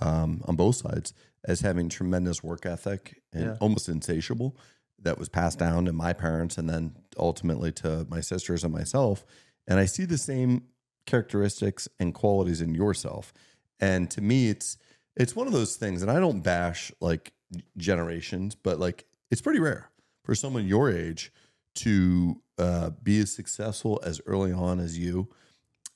um, 0.00 0.42
on 0.46 0.56
both 0.56 0.76
sides 0.76 1.12
as 1.44 1.60
having 1.60 1.88
tremendous 1.88 2.42
work 2.42 2.66
ethic 2.66 3.22
and 3.32 3.44
yeah. 3.44 3.56
almost 3.60 3.88
insatiable 3.88 4.56
that 5.02 5.18
was 5.18 5.28
passed 5.28 5.58
down 5.58 5.84
to 5.84 5.92
my 5.92 6.12
parents 6.12 6.58
and 6.58 6.68
then 6.68 6.96
ultimately 7.18 7.70
to 7.70 8.06
my 8.08 8.20
sisters 8.20 8.64
and 8.64 8.72
myself. 8.72 9.24
And 9.66 9.78
I 9.78 9.84
see 9.84 10.04
the 10.04 10.18
same 10.18 10.64
characteristics 11.06 11.88
and 11.98 12.12
qualities 12.12 12.60
in 12.60 12.74
yourself. 12.74 13.32
And 13.80 14.10
to 14.10 14.20
me, 14.20 14.48
it's 14.48 14.76
it's 15.16 15.34
one 15.34 15.46
of 15.46 15.52
those 15.54 15.76
things, 15.76 16.02
and 16.02 16.10
I 16.10 16.20
don't 16.20 16.40
bash 16.40 16.92
like 17.00 17.32
generations, 17.76 18.54
but 18.54 18.78
like 18.78 19.06
it's 19.30 19.40
pretty 19.40 19.60
rare 19.60 19.90
for 20.24 20.34
someone 20.34 20.66
your 20.66 20.90
age 20.90 21.32
to 21.76 22.40
uh, 22.58 22.90
be 23.02 23.20
as 23.20 23.32
successful 23.32 24.00
as 24.04 24.20
early 24.26 24.52
on 24.52 24.80
as 24.80 24.98
you 24.98 25.28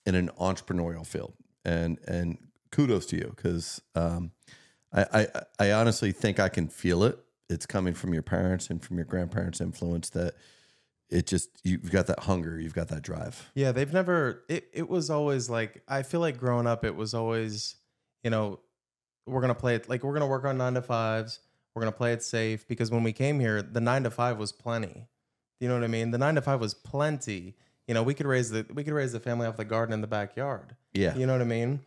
in 0.07 0.14
an 0.14 0.30
entrepreneurial 0.38 1.07
field. 1.07 1.35
And 1.64 1.99
and 2.07 2.38
kudos 2.71 3.07
to 3.07 3.16
you 3.16 3.33
because 3.37 3.83
um, 3.95 4.33
I, 4.92 5.07
I 5.12 5.26
I 5.59 5.73
honestly 5.73 6.12
think 6.12 6.40
I 6.40 6.49
can 6.49 6.69
feel 6.69 7.04
it. 7.04 7.19
It's 7.49 7.66
coming 7.66 7.95
from 7.95 8.14
your 8.14 8.23
parents 8.23 8.71
and 8.71 8.83
from 8.83 8.97
your 8.97 9.04
grandparents' 9.04 9.61
influence 9.61 10.11
that 10.11 10.35
it 11.11 11.26
just 11.26 11.50
you've 11.64 11.90
got 11.90 12.07
that 12.07 12.21
hunger, 12.21 12.59
you've 12.59 12.75
got 12.75 12.88
that 12.88 13.02
drive. 13.02 13.50
Yeah, 13.54 13.73
they've 13.73 13.92
never. 13.92 14.45
It, 14.49 14.69
it 14.73 14.88
was 14.88 15.11
always 15.11 15.50
like 15.50 15.83
I 15.88 16.02
feel 16.02 16.21
like 16.21 16.38
growing 16.38 16.66
up, 16.66 16.85
it 16.85 16.95
was 16.95 17.14
always, 17.14 17.76
you 18.23 18.30
know, 18.30 18.61
we're 19.26 19.40
gonna 19.40 19.54
play 19.54 19.75
it 19.75 19.88
like 19.88 20.04
we're 20.04 20.12
gonna 20.12 20.26
work 20.26 20.45
on 20.45 20.57
nine 20.59 20.75
to 20.75 20.83
fives. 20.83 21.40
We're 21.75 21.83
gonna 21.83 21.92
play 21.92 22.12
it 22.12 22.23
safe 22.23 22.66
because 22.66 22.90
when 22.90 23.02
we 23.02 23.12
came 23.12 23.40
here, 23.40 23.62
the 23.62 23.80
nine 23.80 24.04
to 24.04 24.11
five 24.11 24.38
was 24.38 24.52
plenty. 24.52 25.09
You 25.59 25.69
know 25.69 25.75
what 25.75 25.85
I 25.85 25.88
mean? 25.88 26.11
The 26.11 26.19
nine 26.19 26.37
to 26.37 26.42
five 26.42 26.61
was 26.61 26.75
plenty. 26.75 27.57
You 27.90 27.94
know, 27.94 28.04
we 28.04 28.14
could 28.14 28.26
raise 28.26 28.50
the 28.50 28.64
we 28.73 28.85
could 28.85 28.92
raise 28.92 29.11
the 29.11 29.18
family 29.18 29.49
off 29.49 29.56
the 29.56 29.64
garden 29.64 29.92
in 29.92 30.00
the 30.00 30.06
backyard. 30.06 30.76
Yeah. 30.94 31.16
You 31.16 31.26
know 31.26 31.32
what 31.32 31.40
I 31.40 31.44
mean? 31.44 31.80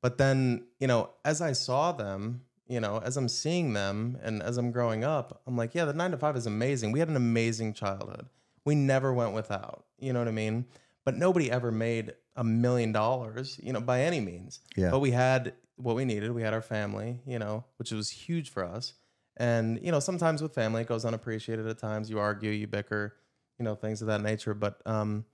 But 0.00 0.16
then, 0.16 0.66
you 0.78 0.86
know, 0.86 1.10
as 1.24 1.42
I 1.42 1.50
saw 1.50 1.90
them, 1.90 2.42
you 2.68 2.78
know, 2.78 3.02
as 3.04 3.16
I'm 3.16 3.28
seeing 3.28 3.72
them 3.72 4.18
and 4.22 4.40
as 4.40 4.56
I'm 4.56 4.70
growing 4.70 5.02
up, 5.02 5.42
I'm 5.48 5.56
like, 5.56 5.74
yeah, 5.74 5.84
the 5.84 5.92
nine 5.92 6.12
to 6.12 6.16
five 6.16 6.36
is 6.36 6.46
amazing. 6.46 6.92
We 6.92 7.00
had 7.00 7.08
an 7.08 7.16
amazing 7.16 7.74
childhood. 7.74 8.28
We 8.64 8.76
never 8.76 9.12
went 9.12 9.32
without. 9.32 9.84
You 9.98 10.12
know 10.12 10.20
what 10.20 10.28
I 10.28 10.30
mean? 10.30 10.64
But 11.04 11.16
nobody 11.16 11.50
ever 11.50 11.72
made 11.72 12.12
a 12.36 12.44
million 12.44 12.92
dollars, 12.92 13.58
you 13.60 13.72
know, 13.72 13.80
by 13.80 14.02
any 14.02 14.20
means. 14.20 14.60
Yeah. 14.76 14.92
But 14.92 15.00
we 15.00 15.10
had 15.10 15.54
what 15.74 15.96
we 15.96 16.04
needed. 16.04 16.30
We 16.30 16.42
had 16.42 16.54
our 16.54 16.62
family, 16.62 17.18
you 17.26 17.40
know, 17.40 17.64
which 17.78 17.90
was 17.90 18.10
huge 18.10 18.48
for 18.48 18.64
us. 18.64 18.92
And, 19.36 19.80
you 19.82 19.90
know, 19.90 19.98
sometimes 19.98 20.40
with 20.40 20.54
family, 20.54 20.82
it 20.82 20.86
goes 20.86 21.04
unappreciated 21.04 21.66
at 21.66 21.78
times. 21.78 22.10
You 22.10 22.20
argue, 22.20 22.52
you 22.52 22.68
bicker, 22.68 23.16
you 23.58 23.64
know, 23.64 23.74
things 23.74 24.02
of 24.02 24.06
that 24.06 24.22
nature. 24.22 24.54
But, 24.54 24.80
um, 24.86 25.24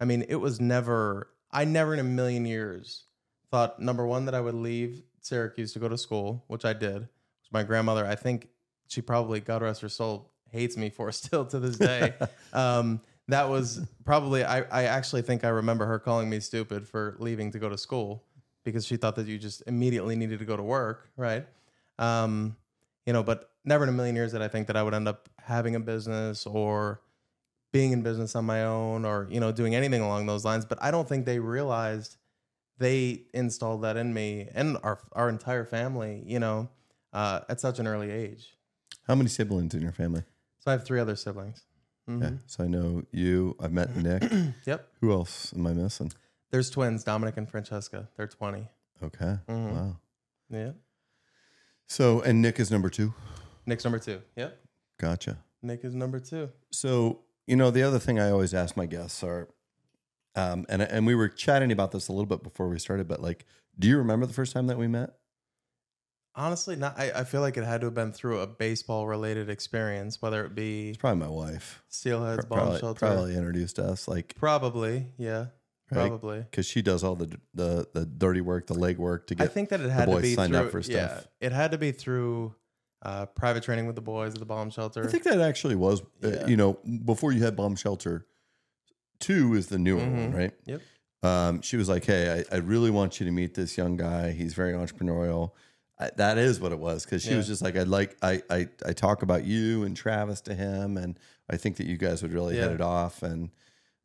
I 0.00 0.04
mean, 0.04 0.24
it 0.28 0.36
was 0.36 0.60
never, 0.60 1.28
I 1.50 1.64
never 1.64 1.92
in 1.94 2.00
a 2.00 2.04
million 2.04 2.46
years 2.46 3.04
thought, 3.50 3.80
number 3.80 4.06
one, 4.06 4.24
that 4.24 4.34
I 4.34 4.40
would 4.40 4.54
leave 4.54 5.02
Syracuse 5.20 5.72
to 5.74 5.78
go 5.78 5.88
to 5.88 5.98
school, 5.98 6.44
which 6.48 6.64
I 6.64 6.72
did. 6.72 7.08
My 7.52 7.62
grandmother, 7.62 8.06
I 8.06 8.14
think 8.14 8.48
she 8.88 9.02
probably, 9.02 9.40
God 9.40 9.62
rest 9.62 9.82
her 9.82 9.88
soul, 9.88 10.30
hates 10.50 10.76
me 10.76 10.88
for 10.88 11.12
still 11.12 11.44
to 11.46 11.58
this 11.58 11.76
day. 11.76 12.14
um, 12.52 13.00
that 13.28 13.48
was 13.48 13.80
probably, 14.04 14.44
I, 14.44 14.62
I 14.62 14.84
actually 14.84 15.22
think 15.22 15.44
I 15.44 15.48
remember 15.48 15.86
her 15.86 15.98
calling 15.98 16.30
me 16.30 16.40
stupid 16.40 16.88
for 16.88 17.16
leaving 17.18 17.52
to 17.52 17.58
go 17.58 17.68
to 17.68 17.78
school 17.78 18.24
because 18.64 18.86
she 18.86 18.96
thought 18.96 19.16
that 19.16 19.26
you 19.26 19.38
just 19.38 19.62
immediately 19.66 20.16
needed 20.16 20.38
to 20.38 20.44
go 20.44 20.56
to 20.56 20.62
work, 20.62 21.10
right? 21.16 21.46
Um, 21.98 22.56
you 23.06 23.12
know, 23.12 23.22
but 23.22 23.50
never 23.64 23.84
in 23.84 23.90
a 23.90 23.92
million 23.92 24.16
years 24.16 24.32
did 24.32 24.42
I 24.42 24.48
think 24.48 24.66
that 24.66 24.76
I 24.76 24.82
would 24.82 24.94
end 24.94 25.08
up 25.08 25.28
having 25.38 25.74
a 25.76 25.80
business 25.80 26.46
or 26.46 27.00
being 27.72 27.92
in 27.92 28.02
business 28.02 28.34
on 28.34 28.44
my 28.44 28.64
own 28.64 29.04
or, 29.04 29.26
you 29.30 29.38
know, 29.40 29.52
doing 29.52 29.74
anything 29.74 30.00
along 30.00 30.26
those 30.26 30.44
lines. 30.44 30.64
But 30.64 30.78
I 30.82 30.90
don't 30.90 31.08
think 31.08 31.24
they 31.26 31.38
realized 31.38 32.16
they 32.78 33.22
installed 33.34 33.82
that 33.82 33.96
in 33.96 34.12
me 34.14 34.48
and 34.54 34.76
our, 34.82 34.98
our 35.12 35.28
entire 35.28 35.64
family, 35.64 36.22
you 36.26 36.38
know, 36.40 36.68
uh, 37.12 37.40
at 37.48 37.60
such 37.60 37.78
an 37.78 37.86
early 37.86 38.10
age. 38.10 38.56
How 39.06 39.14
many 39.14 39.28
siblings 39.28 39.74
in 39.74 39.82
your 39.82 39.92
family? 39.92 40.22
So 40.60 40.70
I 40.70 40.72
have 40.72 40.84
three 40.84 41.00
other 41.00 41.16
siblings. 41.16 41.62
Mhm. 42.08 42.22
Yeah. 42.22 42.30
So 42.46 42.64
I 42.64 42.66
know 42.68 43.02
you. 43.12 43.56
I've 43.60 43.72
met 43.72 43.94
Nick. 43.96 44.22
Yep. 44.66 44.88
Who 45.00 45.12
else 45.12 45.52
am 45.54 45.66
I 45.66 45.72
missing? 45.72 46.12
There's 46.50 46.70
twins, 46.70 47.04
Dominic 47.04 47.36
and 47.36 47.48
Francesca. 47.48 48.08
They're 48.16 48.26
20. 48.26 48.66
Okay. 49.02 49.36
Mhm. 49.48 49.72
Wow. 49.72 49.96
Yeah. 50.50 50.72
So 51.86 52.20
and 52.22 52.40
Nick 52.42 52.58
is 52.60 52.70
number 52.70 52.88
two. 52.88 53.12
Nick's 53.66 53.84
number 53.84 53.98
two. 53.98 54.20
Yep. 54.36 54.58
Gotcha. 54.98 55.38
Nick 55.62 55.84
is 55.84 55.94
number 55.94 56.18
two. 56.20 56.50
So 56.72 57.20
you 57.50 57.56
know 57.56 57.70
the 57.70 57.82
other 57.82 57.98
thing 57.98 58.18
I 58.18 58.30
always 58.30 58.54
ask 58.54 58.76
my 58.76 58.86
guests 58.86 59.22
are, 59.24 59.48
um, 60.36 60.64
and 60.68 60.80
and 60.80 61.06
we 61.06 61.14
were 61.14 61.28
chatting 61.28 61.72
about 61.72 61.90
this 61.92 62.08
a 62.08 62.12
little 62.12 62.26
bit 62.26 62.42
before 62.42 62.68
we 62.68 62.78
started, 62.78 63.08
but 63.08 63.20
like, 63.20 63.44
do 63.78 63.88
you 63.88 63.98
remember 63.98 64.24
the 64.26 64.32
first 64.32 64.52
time 64.52 64.68
that 64.68 64.78
we 64.78 64.86
met? 64.86 65.10
Honestly, 66.36 66.76
not. 66.76 66.96
I, 66.98 67.10
I 67.10 67.24
feel 67.24 67.40
like 67.40 67.56
it 67.56 67.64
had 67.64 67.80
to 67.80 67.88
have 67.88 67.94
been 67.94 68.12
through 68.12 68.38
a 68.40 68.46
baseball 68.46 69.06
related 69.08 69.50
experience, 69.50 70.22
whether 70.22 70.44
it 70.44 70.54
be 70.54 70.90
It's 70.90 70.98
probably 70.98 71.18
my 71.20 71.28
wife. 71.28 71.82
Steelheads, 71.90 72.48
bomb 72.48 72.58
probably, 72.58 72.78
shelter. 72.78 72.98
probably 73.06 73.34
introduced 73.36 73.78
us, 73.80 74.06
like 74.06 74.34
Probably, 74.36 75.06
yeah. 75.18 75.46
Probably. 75.90 76.38
because 76.38 76.66
she 76.66 76.82
does 76.82 77.02
all 77.02 77.16
the 77.16 77.36
the 77.52 77.88
the 77.92 78.06
dirty 78.06 78.40
work, 78.40 78.68
the 78.68 78.74
leg 78.74 78.96
work 78.98 79.26
to 79.26 79.34
I 79.34 79.46
get. 79.46 79.52
think 79.52 79.70
that 79.70 79.80
it 79.80 79.90
had 79.90 80.04
to 80.04 80.12
boys 80.12 80.22
be 80.22 80.34
signed 80.36 80.52
through, 80.52 80.66
up 80.66 80.70
for 80.70 80.78
Yeah, 80.78 81.08
stuff. 81.08 81.26
it 81.40 81.50
had 81.50 81.72
to 81.72 81.78
be 81.78 81.90
through 81.90 82.54
uh, 83.02 83.26
private 83.26 83.62
training 83.62 83.86
with 83.86 83.96
the 83.96 84.02
boys 84.02 84.32
at 84.34 84.38
the 84.40 84.44
bomb 84.46 84.70
shelter. 84.70 85.02
I 85.04 85.06
think 85.06 85.22
that 85.24 85.40
actually 85.40 85.74
was, 85.74 86.02
uh, 86.22 86.28
Yeah. 86.28 86.46
you 86.46 86.56
know, 86.56 86.74
before 87.04 87.32
you 87.32 87.42
had 87.42 87.56
bomb 87.56 87.76
shelter. 87.76 88.26
Two 89.18 89.54
is 89.54 89.66
the 89.68 89.78
newer 89.78 89.98
one, 90.00 90.32
Mhm. 90.32 90.34
right? 90.34 90.52
Yep. 90.66 90.80
Um, 91.22 91.60
she 91.62 91.76
was 91.76 91.88
like, 91.88 92.04
"Hey, 92.04 92.44
I, 92.50 92.56
I 92.56 92.58
really 92.60 92.90
want 92.90 93.20
you 93.20 93.26
to 93.26 93.32
meet 93.32 93.52
this 93.54 93.76
young 93.76 93.96
guy. 93.98 94.32
He's 94.32 94.54
very 94.54 94.72
entrepreneurial." 94.72 95.52
I, 95.98 96.10
that 96.16 96.38
is 96.38 96.58
what 96.60 96.72
it 96.72 96.78
was 96.78 97.04
because 97.04 97.22
she 97.22 97.34
was 97.34 97.46
just 97.46 97.60
like, 97.60 97.76
"I'd 97.76 97.88
like 97.88 98.16
I, 98.22 98.42
I 98.48 98.68
I 98.86 98.92
talk 98.94 99.22
about 99.22 99.44
you 99.44 99.82
and 99.84 99.94
Travis 99.94 100.40
to 100.42 100.54
him, 100.54 100.96
and 100.96 101.18
I 101.50 101.58
think 101.58 101.76
that 101.76 101.84
you 101.86 101.98
guys 101.98 102.22
would 102.22 102.32
really 102.32 102.56
hit 102.56 102.70
it 102.72 102.80
off." 102.80 103.22
And 103.22 103.50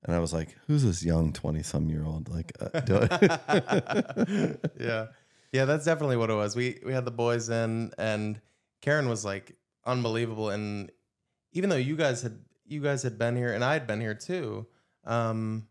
and 0.04 0.14
I 0.14 0.20
was 0.20 0.34
like, 0.34 0.58
"Who's 0.68 0.84
this 0.84 1.04
young 1.06 1.32
twenty 1.32 1.64
some 1.64 1.90
year 1.90 2.04
old?" 2.04 2.28
Like, 2.28 2.52
uh, 2.60 2.82
yeah, 4.78 5.06
yeah, 5.52 5.66
that's 5.66 5.86
definitely 5.86 6.18
what 6.18 6.30
it 6.30 6.34
was. 6.36 6.56
We 6.58 6.80
we 6.86 6.92
had 6.92 7.06
the 7.06 7.12
boys 7.12 7.50
in, 7.50 7.92
and 7.98 8.42
Karen 8.82 9.10
was 9.10 9.26
like 9.26 9.56
unbelievable. 9.86 10.50
And 10.50 10.92
even 11.54 11.70
though 11.70 11.76
you 11.76 11.96
guys 11.96 12.22
had 12.22 12.40
you 12.68 12.82
guys 12.82 13.04
had 13.04 13.18
been 13.18 13.36
here, 13.36 13.54
and 13.54 13.64
I 13.64 13.74
had 13.74 13.86
been 13.88 14.02
here 14.02 14.16
too, 14.16 14.66
um, 15.06 15.68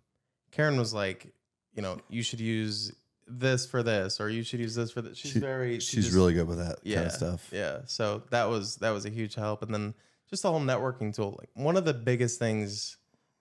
Karen 0.52 0.76
was 0.78 0.94
like, 0.94 1.32
you 1.75 1.82
know, 1.82 1.99
you 2.08 2.23
should 2.23 2.40
use 2.40 2.92
this 3.26 3.66
for 3.66 3.82
this, 3.82 4.20
or 4.20 4.28
you 4.28 4.42
should 4.42 4.61
use 4.61 4.75
this 4.75 4.90
for 4.92 5.02
this. 5.02 5.18
She's 5.18 5.32
She- 5.32 5.38
very 5.40 5.80
she 5.80 5.96
she's 5.96 6.04
just- 6.06 6.16
really 6.16 6.34
good 6.34 6.46
with 6.46 6.58
that 6.58 6.78
yeah, 6.82 6.96
kind 6.96 7.06
of 7.06 7.12
stuff. 7.12 7.49
Yeah. 7.52 7.80
So 7.87 8.23
that 8.30 8.44
was 8.49 8.76
that 8.76 8.90
was 8.90 9.04
a 9.06 9.11
huge 9.11 9.34
help. 9.34 9.62
And 9.62 9.73
then 9.73 9.94
just 10.28 10.42
the 10.42 10.50
whole 10.50 10.61
networking 10.61 11.14
tool. 11.14 11.34
Like 11.38 11.50
one 11.54 11.76
of 11.76 11.84
the 11.84 11.94
biggest 11.94 12.38
things 12.38 12.96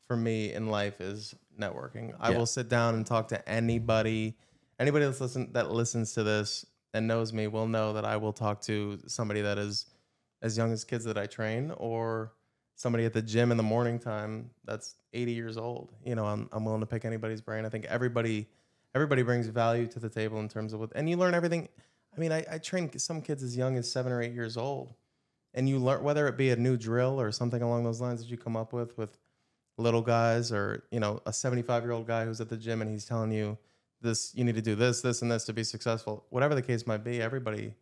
for 0.08 0.16
me 0.18 0.52
in 0.54 0.68
life 0.68 1.00
is 1.02 1.34
networking. 1.60 2.14
I 2.20 2.32
Yeah. 2.32 2.38
will 2.38 2.46
sit 2.46 2.68
down 2.70 2.96
and 2.96 3.06
talk 3.06 3.28
to 3.30 3.50
anybody. 3.50 4.38
Anybody 4.80 5.06
that's 5.06 5.22
listen 5.22 5.52
that 5.54 5.72
listens 5.72 6.14
to 6.14 6.24
this 6.24 6.66
and 6.94 7.08
knows 7.08 7.34
me 7.34 7.48
will 7.48 7.68
know 7.68 7.94
that 7.94 8.06
I 8.06 8.18
will 8.18 8.34
talk 8.34 8.62
to 8.62 9.00
somebody 9.08 9.42
that 9.42 9.58
is 9.58 9.88
as 10.42 10.58
young 10.58 10.72
as 10.72 10.84
kids 10.84 11.06
that 11.06 11.18
I 11.18 11.26
train 11.26 11.72
or 11.78 12.34
somebody 12.76 13.06
at 13.06 13.14
the 13.14 13.22
gym 13.22 13.52
in 13.52 13.58
the 13.58 13.64
morning 13.64 14.00
time 14.00 14.50
that's 14.66 14.96
80 15.14 15.32
years 15.32 15.58
old. 15.58 15.94
You 16.06 16.16
know, 16.16 16.26
I'm 16.26 16.50
I'm 16.52 16.66
willing 16.66 16.82
to 16.82 16.86
pick 16.86 17.06
anybody's 17.06 17.42
brain. 17.42 17.66
I 17.66 17.70
think 17.70 17.86
everybody 17.86 18.48
everybody 18.94 19.24
brings 19.24 19.48
value 19.48 19.88
to 19.88 20.00
the 20.00 20.10
table 20.10 20.40
in 20.40 20.50
terms 20.50 20.74
of 20.74 20.80
what 20.80 20.92
and 20.96 21.10
you 21.10 21.18
learn 21.18 21.34
everything 21.34 21.70
I 22.16 22.20
mean, 22.20 22.32
I, 22.32 22.46
I 22.50 22.58
train 22.60 22.96
some 23.00 23.22
kids 23.22 23.44
as 23.44 23.58
young 23.58 23.78
as 23.78 23.92
seven 23.92 24.12
or 24.12 24.22
eight 24.22 24.34
years 24.34 24.56
old, 24.56 24.94
and 25.54 25.68
you 25.68 25.80
learn 25.80 26.04
whether 26.04 26.28
it 26.28 26.38
be 26.38 26.52
a 26.52 26.56
new 26.56 26.78
drill 26.78 27.20
or 27.20 27.32
something 27.32 27.62
along 27.62 27.84
those 27.84 28.02
lines 28.02 28.22
that 28.22 28.30
you 28.30 28.38
come 28.38 28.56
up 28.56 28.74
with 28.74 28.98
with 28.98 29.18
little 29.78 30.02
guys, 30.02 30.52
or 30.52 30.84
you 30.92 31.00
know, 31.00 31.22
a 31.26 31.34
seventy-five 31.34 31.84
year 31.84 31.92
old 31.92 32.08
guy 32.08 32.26
who's 32.26 32.40
at 32.40 32.50
the 32.50 32.58
gym 32.58 32.82
and 32.82 32.92
he's 32.92 33.06
telling 33.06 33.32
you 33.32 33.58
this, 34.04 34.32
you 34.36 34.44
need 34.44 34.56
to 34.56 34.62
do 34.62 34.76
this, 34.76 35.02
this, 35.02 35.22
and 35.22 35.32
this 35.32 35.46
to 35.46 35.54
be 35.54 35.64
successful. 35.64 36.26
Whatever 36.30 36.54
the 36.56 36.62
case 36.62 36.86
might 36.86 37.04
be, 37.04 37.22
everybody, 37.22 37.74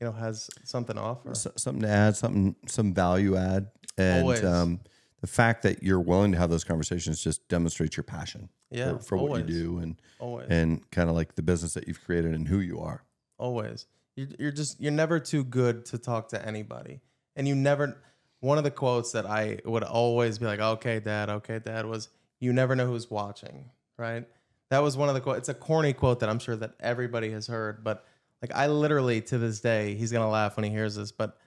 you 0.00 0.06
know, 0.06 0.12
has 0.12 0.50
something 0.64 0.96
to 0.96 1.02
offer. 1.02 1.30
S- 1.30 1.46
something 1.56 1.82
to 1.82 1.88
add, 1.88 2.16
something 2.16 2.56
some 2.66 2.92
value 2.92 3.36
add, 3.36 3.68
and 3.96 4.44
um, 4.44 4.80
the 5.20 5.26
fact 5.26 5.62
that 5.62 5.82
you're 5.82 6.00
willing 6.00 6.32
to 6.32 6.38
have 6.38 6.50
those 6.50 6.64
conversations 6.64 7.22
just 7.22 7.46
demonstrates 7.48 7.96
your 7.96 8.04
passion 8.04 8.48
Yeah, 8.70 8.98
for, 8.98 9.02
for 9.04 9.16
what 9.18 9.38
you 9.40 9.46
do 9.46 9.78
and 9.78 9.96
Always, 10.18 10.48
and 10.50 10.90
kind 10.90 11.08
of 11.08 11.14
like 11.16 11.34
the 11.34 11.42
business 11.42 11.74
that 11.74 11.86
you've 11.86 12.02
created 12.04 12.34
and 12.34 12.48
who 12.48 12.58
you 12.60 12.80
are. 12.80 13.04
always. 13.38 13.86
You're, 14.16 14.28
you're 14.38 14.50
just 14.52 14.80
you're 14.80 14.92
never 14.92 15.20
too 15.20 15.44
good 15.44 15.84
to 15.86 15.98
talk 15.98 16.28
to 16.30 16.44
anybody, 16.46 17.00
and 17.36 17.46
you 17.46 17.54
never. 17.54 17.98
One 18.40 18.58
of 18.58 18.64
the 18.64 18.70
quotes 18.70 19.12
that 19.12 19.24
I 19.26 19.58
would 19.64 19.82
always 19.82 20.38
be 20.38 20.46
like, 20.46 20.60
"Okay, 20.60 21.00
Dad. 21.00 21.28
Okay, 21.30 21.58
Dad," 21.58 21.84
was, 21.86 22.08
"You 22.40 22.52
never 22.52 22.74
know 22.76 22.86
who's 22.86 23.10
watching." 23.10 23.70
Right. 23.98 24.26
That 24.70 24.82
was 24.82 24.96
one 24.96 25.08
of 25.08 25.14
the 25.14 25.20
quotes. 25.20 25.38
It's 25.40 25.48
a 25.48 25.54
corny 25.54 25.92
quote 25.92 26.20
that 26.20 26.28
I'm 26.28 26.38
sure 26.38 26.56
that 26.56 26.72
everybody 26.80 27.30
has 27.30 27.46
heard, 27.46 27.84
but 27.84 28.04
like 28.42 28.52
I 28.54 28.66
literally 28.66 29.20
to 29.22 29.38
this 29.38 29.60
day, 29.60 29.94
he's 29.94 30.12
gonna 30.12 30.28
laugh 30.28 30.56
when 30.56 30.64
he 30.64 30.70
hears 30.70 30.96
this, 30.96 31.12
but 31.12 31.38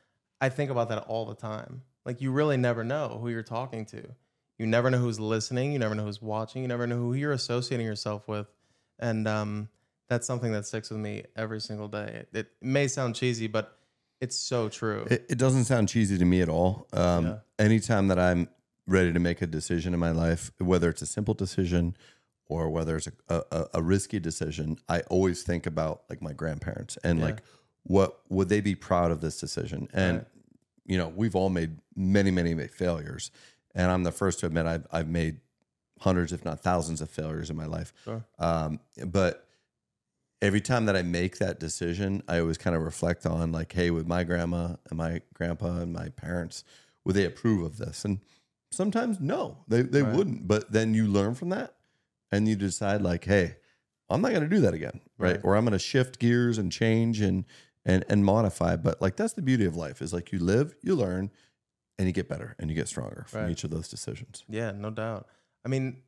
I 0.42 0.50
think 0.50 0.72
about 0.72 0.90
that 0.90 1.06
all 1.08 1.26
the 1.26 1.36
time. 1.36 1.82
Like 2.06 2.22
you 2.22 2.32
really 2.32 2.58
never 2.58 2.84
know 2.84 3.20
who 3.22 3.30
you're 3.30 3.44
talking 3.44 3.86
to. 3.88 4.04
You 4.58 4.66
never 4.66 4.90
know 4.90 4.98
who's 4.98 5.20
listening. 5.20 5.72
You 5.74 5.80
never 5.80 5.96
know 5.96 6.06
who's 6.06 6.22
watching. 6.22 6.62
You 6.62 6.68
never 6.68 6.88
know 6.88 6.98
who 6.98 7.14
you're 7.14 7.32
associating 7.32 7.86
yourself 7.86 8.28
with, 8.28 8.48
and 9.00 9.28
um, 9.28 9.70
that's 10.10 10.26
something 10.26 10.52
that 10.54 10.66
sticks 10.66 10.90
with 10.90 11.00
me 11.00 11.24
every 11.36 11.62
single 11.62 11.88
day. 11.88 12.26
It, 12.34 12.38
it 12.38 12.48
may 12.62 12.88
sound 12.88 13.16
cheesy, 13.16 13.48
but 13.48 13.78
it's 14.20 14.36
so 14.36 14.68
true. 14.68 15.06
It, 15.10 15.26
it 15.30 15.38
doesn't 15.38 15.66
sound 15.66 15.88
cheesy 15.88 16.18
to 16.18 16.26
me 16.26 16.42
at 16.42 16.50
all. 16.50 16.88
Um, 16.92 17.26
Yeah. 17.26 17.36
Anytime 17.58 18.08
that 18.08 18.20
I'm 18.20 18.50
ready 18.88 19.14
to 19.14 19.20
make 19.20 19.42
a 19.42 19.48
decision 19.48 19.94
in 19.94 20.00
my 20.00 20.12
life, 20.12 20.52
whether 20.58 20.90
it's 20.90 21.02
a 21.02 21.06
simple 21.06 21.34
decision 21.34 21.96
or 22.50 22.70
whether 22.70 22.98
it's 22.98 23.08
a, 23.30 23.44
a, 23.52 23.66
a 23.76 23.82
risky 23.82 24.20
decision, 24.20 24.78
I 24.90 25.02
always 25.02 25.44
think 25.44 25.66
about 25.66 26.04
like 26.10 26.22
my 26.22 26.34
grandparents 26.34 26.98
and 27.04 27.20
Yeah. 27.20 27.26
like 27.26 27.44
what 27.84 28.20
would 28.30 28.50
they 28.50 28.60
be 28.60 28.76
proud 28.76 29.12
of 29.12 29.22
this 29.22 29.40
decision? 29.40 29.88
And 29.94 30.18
Right. 30.18 30.28
you 30.86 30.98
know, 30.98 31.08
we've 31.08 31.36
all 31.36 31.50
made 31.50 31.80
many, 31.96 32.32
many 32.32 32.54
many 32.54 32.68
failures, 32.68 33.32
and 33.76 33.90
I'm 33.92 34.04
the 34.04 34.12
first 34.12 34.40
to 34.40 34.48
admit 34.48 34.66
I've 34.66 34.86
I've 34.92 35.08
made 35.08 35.40
hundreds, 36.00 36.34
if 36.34 36.44
not 36.44 36.60
thousands, 36.62 37.00
of 37.02 37.10
failures 37.10 37.50
in 37.50 37.56
my 37.56 37.66
life. 37.66 37.94
Sure. 38.04 38.26
Um, 38.40 38.80
but 39.06 39.48
every 40.42 40.62
time 40.62 40.86
that 40.86 40.96
I 40.96 41.02
make 41.02 41.38
that 41.40 41.60
decision, 41.60 42.24
I 42.28 42.40
always 42.40 42.58
kind 42.58 42.76
of 42.76 42.82
reflect 42.84 43.26
on 43.26 43.52
like, 43.52 43.72
hey, 43.74 43.92
with 43.92 44.08
my 44.08 44.24
grandma 44.24 44.76
and 44.90 44.98
my 44.98 45.22
grandpa 45.34 45.80
and 45.80 45.92
my 45.94 46.10
parents, 46.10 46.64
would 47.04 47.16
they 47.16 47.26
approve 47.26 47.62
of 47.64 47.78
this? 47.78 48.06
And 48.06 48.20
sometimes 48.72 49.20
no, 49.20 49.58
they 49.68 49.82
they 49.82 50.02
Right. 50.02 50.16
wouldn't. 50.16 50.48
But 50.48 50.72
then 50.72 50.94
you 50.94 51.08
learn 51.08 51.36
from 51.36 51.50
that, 51.50 51.76
and 52.32 52.48
you 52.48 52.56
decide 52.56 53.02
like, 53.02 53.26
hey, 53.26 53.58
I'm 54.10 54.22
not 54.22 54.30
going 54.32 54.44
to 54.44 54.50
do 54.50 54.62
that 54.62 54.74
again, 54.74 55.02
right? 55.18 55.34
Right. 55.34 55.42
Or 55.44 55.56
I'm 55.56 55.64
going 55.66 55.74
to 55.74 55.80
shift 55.80 56.20
gears 56.20 56.58
and 56.58 56.72
change 56.72 57.22
and 57.22 57.46
and 57.86 58.04
and 58.10 58.26
modify. 58.26 58.76
But 58.76 59.02
like 59.02 59.16
that's 59.16 59.34
the 59.34 59.42
beauty 59.42 59.66
of 59.66 59.76
life 59.76 60.02
is 60.02 60.14
like 60.14 60.32
you 60.32 60.40
live, 60.40 60.76
you 60.82 60.96
learn, 60.96 61.32
and 61.98 62.08
you 62.08 62.14
get 62.14 62.28
better 62.28 62.56
and 62.60 62.70
you 62.70 62.76
get 62.76 62.88
stronger 62.88 63.26
from 63.28 63.42
Right. 63.44 63.52
each 63.52 63.64
of 63.64 63.70
those 63.72 63.88
decisions. 63.88 64.44
Yeah, 64.50 64.72
no 64.72 64.90
doubt. 64.90 65.28
I 65.66 65.70
mean, 65.70 66.02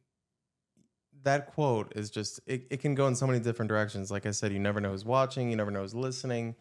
that 1.24 1.48
quote 1.54 1.94
is 1.96 2.10
just, 2.10 2.40
it, 2.48 2.66
it 2.72 2.78
can 2.82 2.96
go 2.96 3.08
in 3.08 3.16
so 3.16 3.28
many 3.28 3.40
different 3.40 3.70
directions. 3.70 4.10
Like 4.10 4.26
I 4.26 4.32
said, 4.32 4.52
you 4.52 4.60
never 4.60 4.82
know 4.82 4.90
who's 4.92 5.06
watching, 5.06 5.50
you 5.50 5.56
never 5.56 5.70
know 5.70 5.82
who's 5.82 5.94
listening, 5.94 6.56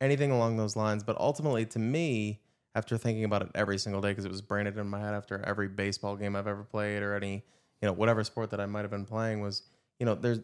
anything 0.00 0.30
along 0.30 0.56
those 0.56 0.76
lines. 0.76 1.02
But 1.02 1.18
ultimately, 1.18 1.66
to 1.66 1.78
me, 1.78 2.40
after 2.76 2.96
thinking 2.96 3.24
about 3.24 3.42
it 3.42 3.48
every 3.54 3.78
single 3.78 4.00
day, 4.00 4.10
because 4.10 4.24
it 4.24 4.30
was 4.30 4.42
branded 4.42 4.76
in 4.78 4.86
my 4.88 5.00
head 5.00 5.14
after 5.14 5.42
every 5.44 5.68
baseball 5.68 6.16
game 6.16 6.36
I've 6.36 6.46
ever 6.46 6.62
played 6.62 7.02
or 7.02 7.14
any, 7.16 7.44
you 7.84 7.90
know, 7.90 7.92
whatever 7.92 8.24
sport 8.24 8.48
that 8.48 8.60
I 8.60 8.64
might 8.64 8.80
have 8.80 8.90
been 8.90 9.04
playing 9.04 9.42
was, 9.42 9.60
you 9.98 10.06
know, 10.06 10.14
there's, 10.14 10.40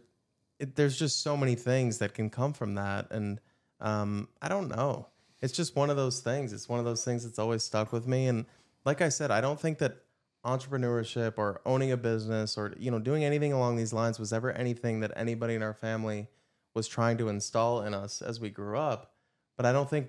it, 0.58 0.76
there's 0.76 0.98
just 0.98 1.22
so 1.22 1.38
many 1.38 1.54
things 1.54 1.96
that 1.96 2.12
can 2.12 2.28
come 2.28 2.52
from 2.52 2.74
that. 2.74 3.10
And 3.10 3.40
um, 3.80 4.28
I 4.42 4.48
don't 4.48 4.68
know. 4.68 5.06
It's 5.40 5.54
just 5.54 5.74
one 5.74 5.88
of 5.88 5.96
those 5.96 6.20
things. 6.20 6.52
It's 6.52 6.68
one 6.68 6.80
of 6.80 6.84
those 6.84 7.02
things 7.02 7.24
that's 7.24 7.38
always 7.38 7.62
stuck 7.62 7.94
with 7.94 8.06
me. 8.06 8.26
And 8.26 8.44
like 8.84 9.00
I 9.00 9.08
said, 9.08 9.30
I 9.30 9.40
don't 9.40 9.58
think 9.58 9.78
that 9.78 10.02
entrepreneurship 10.44 11.38
or 11.38 11.62
owning 11.64 11.92
a 11.92 11.96
business 11.96 12.58
or 12.58 12.74
you 12.78 12.90
know 12.90 12.98
doing 12.98 13.24
anything 13.24 13.54
along 13.54 13.76
these 13.76 13.94
lines 13.94 14.18
was 14.18 14.34
ever 14.34 14.52
anything 14.52 15.00
that 15.00 15.12
anybody 15.16 15.54
in 15.54 15.62
our 15.62 15.74
family 15.74 16.28
was 16.74 16.86
trying 16.88 17.16
to 17.18 17.28
install 17.28 17.82
in 17.82 17.92
us 17.92 18.22
as 18.22 18.40
we 18.40 18.48
grew 18.48 18.78
up 18.78 19.12
but 19.58 19.66
i 19.66 19.72
don't 19.72 19.90
think 19.90 20.08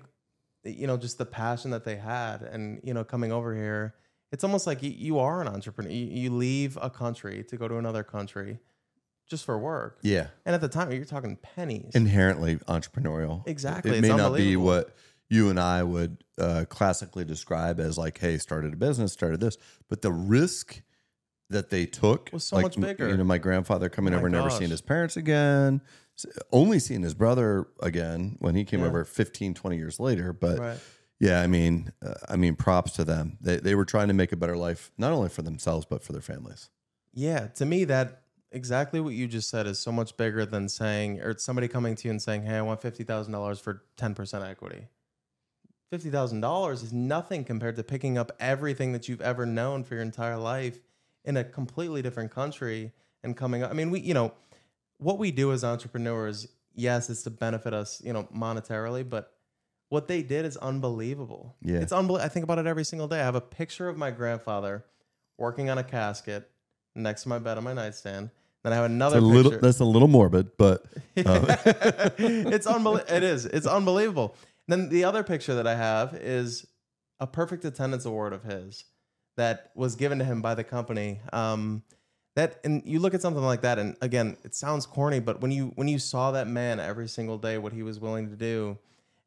you 0.64 0.86
know 0.86 0.96
just 0.96 1.18
the 1.18 1.26
passion 1.26 1.70
that 1.70 1.84
they 1.84 1.96
had 1.96 2.40
and 2.40 2.80
you 2.82 2.94
know 2.94 3.04
coming 3.04 3.30
over 3.30 3.54
here 3.54 3.94
it's 4.32 4.42
almost 4.44 4.66
like 4.66 4.82
you, 4.82 4.90
you 4.90 5.18
are 5.18 5.40
an 5.40 5.48
entrepreneur 5.48 5.90
you, 5.90 6.06
you 6.06 6.30
leave 6.30 6.76
a 6.80 6.90
country 6.90 7.44
to 7.44 7.56
go 7.56 7.68
to 7.68 7.76
another 7.76 8.02
country 8.02 8.58
just 9.28 9.44
for 9.44 9.58
work 9.58 9.98
Yeah, 10.02 10.26
and 10.44 10.54
at 10.54 10.60
the 10.60 10.68
time 10.68 10.90
you're 10.92 11.04
talking 11.04 11.36
pennies 11.36 11.92
inherently 11.94 12.56
entrepreneurial. 12.56 13.46
Exactly, 13.46 13.92
It 13.92 13.98
it's 13.98 14.08
may 14.08 14.14
not 14.16 14.36
be 14.36 14.56
what 14.56 14.94
you 15.30 15.48
and 15.48 15.58
I 15.58 15.82
would 15.82 16.24
uh, 16.38 16.64
classically 16.68 17.24
describe 17.24 17.80
as 17.80 17.96
like, 17.96 18.18
hey, 18.18 18.36
started 18.36 18.74
a 18.74 18.76
business, 18.76 19.12
started 19.12 19.40
this, 19.40 19.56
but 19.88 20.02
the 20.02 20.12
risk 20.12 20.82
that 21.48 21.70
they 21.70 21.86
took 21.86 22.30
Was 22.32 22.44
so 22.44 22.56
like, 22.56 22.64
much 22.64 22.80
bigger. 22.80 23.08
You 23.08 23.16
know, 23.16 23.24
my 23.24 23.38
grandfather 23.38 23.88
coming 23.88 24.12
Oh 24.12 24.16
my 24.16 24.20
over, 24.20 24.28
never 24.28 24.48
gosh. 24.48 24.58
seeing 24.58 24.70
his 24.70 24.82
parents 24.82 25.16
again, 25.16 25.80
only 26.50 26.78
seeing 26.78 27.02
his 27.02 27.14
brother 27.14 27.66
again 27.80 28.36
when 28.40 28.54
he 28.54 28.64
came 28.64 28.80
Yeah. 28.80 28.86
over 28.88 29.04
15, 29.04 29.54
20 29.54 29.76
years 29.76 29.98
later. 30.00 30.32
But 30.34 30.58
right 30.58 30.78
yeah, 31.22 31.40
I 31.40 31.46
mean, 31.46 31.92
uh, 32.04 32.14
I 32.28 32.34
mean, 32.34 32.56
props 32.56 32.90
to 32.94 33.04
them. 33.04 33.38
They 33.40 33.58
they 33.58 33.76
were 33.76 33.84
trying 33.84 34.08
to 34.08 34.14
make 34.14 34.32
a 34.32 34.36
better 34.36 34.56
life, 34.56 34.90
not 34.98 35.12
only 35.12 35.28
for 35.28 35.42
themselves 35.42 35.86
but 35.88 36.02
for 36.02 36.12
their 36.12 36.20
families. 36.20 36.68
Yeah, 37.14 37.46
to 37.46 37.64
me 37.64 37.84
that 37.84 38.22
exactly 38.50 38.98
what 38.98 39.14
you 39.14 39.28
just 39.28 39.48
said 39.48 39.68
is 39.68 39.78
so 39.78 39.92
much 39.92 40.16
bigger 40.16 40.44
than 40.44 40.68
saying 40.68 41.20
or 41.20 41.38
somebody 41.38 41.68
coming 41.68 41.94
to 41.94 42.08
you 42.08 42.10
and 42.10 42.20
saying, 42.20 42.42
"Hey, 42.42 42.56
I 42.56 42.62
want 42.62 42.82
fifty 42.82 43.04
thousand 43.04 43.32
dollars 43.32 43.60
for 43.60 43.84
ten 43.96 44.16
percent 44.16 44.42
equity." 44.42 44.88
Fifty 45.92 46.10
thousand 46.10 46.40
dollars 46.40 46.82
is 46.82 46.92
nothing 46.92 47.44
compared 47.44 47.76
to 47.76 47.84
picking 47.84 48.18
up 48.18 48.32
everything 48.40 48.90
that 48.90 49.08
you've 49.08 49.20
ever 49.20 49.46
known 49.46 49.84
for 49.84 49.94
your 49.94 50.02
entire 50.02 50.36
life 50.36 50.80
in 51.24 51.36
a 51.36 51.44
completely 51.44 52.02
different 52.02 52.32
country 52.32 52.90
and 53.22 53.36
coming 53.36 53.62
up. 53.62 53.70
I 53.70 53.74
mean, 53.74 53.92
we, 53.92 54.00
you 54.00 54.14
know, 54.14 54.32
what 54.98 55.18
we 55.18 55.30
do 55.30 55.52
as 55.52 55.62
entrepreneurs, 55.62 56.48
yes, 56.74 57.08
it's 57.10 57.22
to 57.22 57.30
benefit 57.30 57.72
us, 57.72 58.02
you 58.04 58.12
know, 58.12 58.24
monetarily, 58.34 59.08
but 59.08 59.32
what 59.92 60.08
they 60.08 60.22
did 60.22 60.46
is 60.46 60.56
unbelievable. 60.56 61.54
Yeah. 61.60 61.80
It's 61.80 61.92
unbelievable. 61.92 62.24
I 62.24 62.28
think 62.30 62.44
about 62.44 62.58
it 62.58 62.66
every 62.66 62.82
single 62.82 63.08
day. 63.08 63.20
I 63.20 63.24
have 63.24 63.34
a 63.34 63.42
picture 63.42 63.90
of 63.90 63.98
my 63.98 64.10
grandfather 64.10 64.86
working 65.36 65.68
on 65.68 65.76
a 65.76 65.84
casket 65.84 66.50
next 66.94 67.24
to 67.24 67.28
my 67.28 67.38
bed 67.38 67.58
on 67.58 67.64
my 67.64 67.74
nightstand. 67.74 68.30
Then 68.64 68.72
I 68.72 68.76
have 68.76 68.86
another 68.86 69.18
It's 69.18 69.22
a 69.22 69.26
little, 69.26 69.50
picture. 69.50 69.66
that's 69.66 69.80
a 69.80 69.84
little 69.84 70.08
morbid, 70.08 70.56
but 70.56 70.86
uh, 71.26 71.56
it's 72.16 72.66
unbelievable. 72.66 73.14
It 73.14 73.22
is. 73.22 73.44
It's 73.44 73.66
unbelievable. 73.66 74.34
Then 74.66 74.88
the 74.88 75.04
other 75.04 75.22
picture 75.22 75.54
that 75.56 75.66
I 75.66 75.74
have 75.74 76.14
is 76.14 76.66
a 77.20 77.26
perfect 77.26 77.66
attendance 77.66 78.06
award 78.06 78.32
of 78.32 78.44
his 78.44 78.84
that 79.36 79.72
was 79.74 79.94
given 79.94 80.18
to 80.20 80.24
him 80.24 80.40
by 80.40 80.54
the 80.54 80.64
company. 80.64 81.20
Um, 81.34 81.82
that 82.34 82.60
and 82.64 82.80
you 82.86 82.98
look 82.98 83.12
at 83.12 83.20
something 83.20 83.44
like 83.44 83.60
that, 83.60 83.78
and 83.78 83.94
again, 84.00 84.38
it 84.42 84.54
sounds 84.54 84.86
corny, 84.86 85.20
but 85.20 85.42
when 85.42 85.50
you 85.50 85.72
when 85.74 85.86
you 85.86 85.98
saw 85.98 86.30
that 86.30 86.48
man 86.48 86.80
every 86.80 87.08
single 87.08 87.36
day, 87.36 87.58
what 87.58 87.74
he 87.74 87.82
was 87.82 88.00
willing 88.00 88.30
to 88.30 88.36
do, 88.36 88.78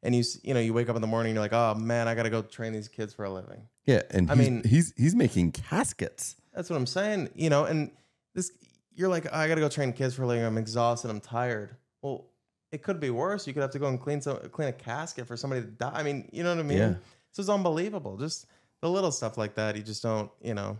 and 0.06 0.14
you 0.14 0.24
you 0.42 0.54
know 0.54 0.60
you 0.60 0.72
wake 0.72 0.88
up 0.88 0.96
in 0.96 1.02
the 1.02 1.08
morning, 1.08 1.30
and 1.30 1.34
you're 1.36 1.44
like, 1.44 1.52
oh 1.52 1.74
man, 1.78 2.08
I 2.08 2.14
got 2.14 2.22
to 2.22 2.30
go 2.30 2.40
train 2.42 2.72
these 2.72 2.88
kids 2.88 3.12
for 3.12 3.24
a 3.24 3.30
living. 3.30 3.60
yeah, 3.84 4.02
and 4.10 4.30
I 4.30 4.34
he's, 4.36 4.50
mean- 4.50 4.62
he's 4.64 4.94
he's 4.96 5.14
making 5.14 5.52
caskets. 5.52 6.36
That's 6.54 6.70
what 6.70 6.76
I'm 6.76 6.86
saying. 6.86 7.28
You 7.34 7.50
know, 7.50 7.64
and 7.64 7.90
this 8.34 8.50
you're 8.94 9.10
like, 9.10 9.30
I 9.32 9.46
gotta 9.48 9.60
go 9.60 9.68
train 9.68 9.92
kids 9.92 10.14
for 10.14 10.22
a 10.22 10.26
living. 10.26 10.44
I'm 10.44 10.56
exhausted. 10.58 11.10
I'm 11.10 11.20
tired. 11.20 11.76
Well, 12.00 12.26
it 12.72 12.82
could 12.82 12.98
be 13.00 13.10
worse. 13.10 13.46
You 13.46 13.52
could 13.52 13.62
have 13.62 13.70
to 13.72 13.78
go 13.78 13.88
and 13.88 14.00
clean 14.00 14.20
some 14.22 14.38
clean 14.50 14.68
a 14.68 14.72
casket 14.72 15.26
for 15.26 15.36
somebody 15.36 15.62
to 15.62 15.68
die. 15.68 15.92
I 15.94 16.02
mean, 16.02 16.28
you 16.32 16.42
know 16.42 16.50
what 16.54 16.60
I 16.64 16.68
mean? 16.68 16.78
Yeah. 16.78 16.94
So 17.32 17.40
it's 17.42 17.50
unbelievable. 17.50 18.16
Just 18.16 18.46
the 18.80 18.88
little 18.88 19.12
stuff 19.12 19.36
like 19.36 19.54
that. 19.56 19.76
You 19.76 19.82
just 19.82 20.02
don't, 20.02 20.30
you 20.40 20.54
know. 20.54 20.78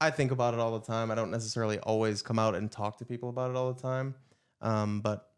I 0.00 0.10
think 0.10 0.30
about 0.32 0.54
it 0.54 0.60
all 0.60 0.78
the 0.78 0.84
time. 0.84 1.10
I 1.10 1.14
don't 1.14 1.30
necessarily 1.30 1.78
always 1.80 2.20
come 2.22 2.38
out 2.38 2.54
and 2.54 2.70
talk 2.70 2.98
to 2.98 3.04
people 3.04 3.28
about 3.28 3.50
it 3.50 3.56
all 3.56 3.72
the 3.72 3.80
time. 3.80 4.14
Um, 4.60 5.00
but 5.00 5.30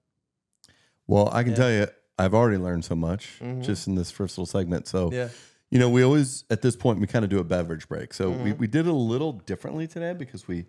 Well, 1.08 1.28
I 1.32 1.42
can 1.42 1.52
Yeah. 1.52 1.56
tell 1.56 1.70
you, 1.72 1.86
I've 2.18 2.34
already 2.34 2.56
learned 2.58 2.84
so 2.84 2.94
much 2.94 3.38
Mhm. 3.40 3.62
just 3.62 3.86
in 3.86 3.94
this 3.94 4.10
first 4.10 4.38
little 4.38 4.46
segment. 4.46 4.86
So, 4.88 5.12
yeah, 5.12 5.28
you 5.70 5.78
know, 5.78 5.90
we 5.90 6.02
always 6.02 6.44
at 6.50 6.62
this 6.62 6.76
point 6.76 7.00
we 7.00 7.06
kind 7.06 7.24
of 7.24 7.30
do 7.30 7.38
a 7.38 7.44
beverage 7.44 7.88
break. 7.88 8.14
So 8.14 8.30
we, 8.30 8.52
Mhm. 8.52 8.58
we 8.58 8.66
did 8.66 8.86
it 8.86 8.90
a 8.90 8.92
little 8.92 9.32
differently 9.32 9.86
today 9.86 10.12
because 10.14 10.48
we 10.48 10.66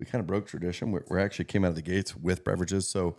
we 0.00 0.06
kind 0.06 0.20
of 0.20 0.26
broke 0.26 0.46
tradition. 0.46 0.90
We, 0.90 1.00
we 1.08 1.20
actually 1.20 1.44
came 1.44 1.64
out 1.64 1.68
of 1.68 1.74
the 1.76 1.82
gates 1.82 2.16
with 2.16 2.42
beverages. 2.44 2.88
So 2.88 3.16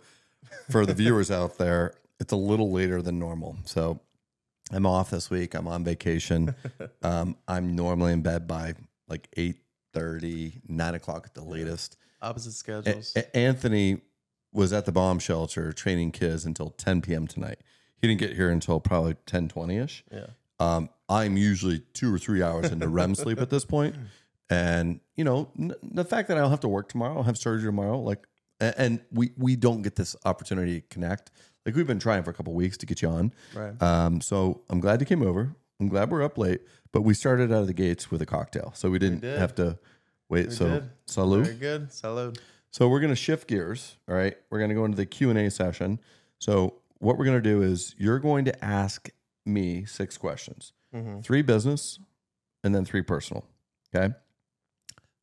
for 0.70 0.84
the 0.84 0.92
viewers 0.92 1.30
out 1.30 1.56
there, 1.56 1.94
it's 2.20 2.32
a 2.32 2.36
little 2.36 2.70
later 2.70 3.00
than 3.00 3.18
normal. 3.18 3.56
So 3.64 4.00
I'm 4.70 4.84
off 4.84 5.08
this 5.10 5.30
week. 5.30 5.54
I'm 5.54 5.66
on 5.68 5.84
vacation. 5.84 6.54
um, 7.02 7.36
I'm 7.48 7.74
normally 7.74 8.12
in 8.12 8.20
bed 8.20 8.46
by 8.46 8.74
like 9.08 9.28
8 9.36 9.56
9 9.94 10.94
o'clock 10.94 11.24
at 11.26 11.32
the 11.34 11.42
latest. 11.42 11.96
opposite 12.20 12.52
schedules. 12.52 13.14
A- 13.16 13.34
Anthony 13.34 14.02
was 14.56 14.72
at 14.72 14.86
the 14.86 14.92
bomb 14.92 15.18
shelter 15.18 15.72
training 15.72 16.10
kids 16.12 16.44
until 16.44 16.70
10 16.70 17.02
p.m. 17.02 17.26
tonight. 17.26 17.58
He 18.00 18.08
didn't 18.08 18.20
get 18.20 18.34
here 18.34 18.50
until 18.50 18.80
probably 18.80 19.14
10 19.26 19.48
20 19.48 19.76
ish. 19.76 20.04
yeah, 20.12 20.26
Um, 20.58 20.88
I'm 21.08 21.36
usually 21.36 21.80
two 21.92 22.12
or 22.12 22.18
three 22.18 22.42
hours 22.42 22.70
into 22.72 22.88
REM 22.88 23.14
sleep 23.14 23.40
at 23.40 23.50
this 23.50 23.64
point. 23.64 23.94
And, 24.50 25.00
you 25.16 25.24
know, 25.24 25.48
n- 25.58 25.74
the 25.82 26.04
fact 26.04 26.28
that 26.28 26.36
I 26.36 26.40
don't 26.40 26.50
have 26.50 26.60
to 26.60 26.68
work 26.68 26.88
tomorrow, 26.88 27.16
I'll 27.16 27.22
have 27.24 27.36
surgery 27.38 27.68
tomorrow, 27.68 27.98
like, 28.00 28.26
a- 28.60 28.78
and 28.80 29.00
we, 29.12 29.32
we 29.36 29.56
don't 29.56 29.82
get 29.82 29.96
this 29.96 30.14
opportunity 30.24 30.80
to 30.80 30.86
connect. 30.88 31.30
Like, 31.64 31.74
we've 31.74 31.86
been 31.86 31.98
trying 31.98 32.22
for 32.22 32.30
a 32.30 32.34
couple 32.34 32.54
weeks 32.54 32.76
to 32.78 32.86
get 32.86 33.02
you 33.02 33.08
on. 33.08 33.32
right. 33.54 33.80
Um, 33.82 34.20
so 34.20 34.62
I'm 34.70 34.80
glad 34.80 35.00
you 35.00 35.06
came 35.06 35.22
over. 35.22 35.54
I'm 35.80 35.88
glad 35.88 36.10
we're 36.10 36.22
up 36.22 36.38
late, 36.38 36.62
but 36.92 37.02
we 37.02 37.12
started 37.12 37.52
out 37.52 37.60
of 37.62 37.66
the 37.66 37.74
gates 37.74 38.10
with 38.10 38.22
a 38.22 38.26
cocktail. 38.26 38.72
So 38.74 38.88
we 38.88 38.98
didn't 38.98 39.20
did. 39.20 39.38
have 39.38 39.54
to 39.56 39.78
wait. 40.28 40.46
We 40.48 40.54
so, 40.54 40.66
did. 40.70 40.90
salute. 41.06 41.44
Very 41.46 41.56
good. 41.58 41.88
Salud. 41.90 42.38
So 42.76 42.88
we're 42.88 43.00
going 43.00 43.08
to 43.08 43.16
shift 43.16 43.48
gears. 43.48 43.96
All 44.06 44.14
right. 44.14 44.36
We're 44.50 44.58
going 44.58 44.68
to 44.68 44.74
go 44.74 44.84
into 44.84 44.98
the 44.98 45.06
Q&A 45.06 45.50
session. 45.50 45.98
So 46.38 46.74
what 46.98 47.16
we're 47.16 47.24
going 47.24 47.42
to 47.42 47.48
do 47.48 47.62
is 47.62 47.94
you're 47.96 48.18
going 48.18 48.44
to 48.44 48.64
ask 48.64 49.08
me 49.46 49.86
six 49.86 50.18
questions. 50.18 50.74
Mhm. 50.94 51.24
Three 51.24 51.40
business 51.40 51.98
and 52.62 52.74
then 52.74 52.84
three 52.84 53.00
personal. 53.00 53.46
Okay? 53.94 54.14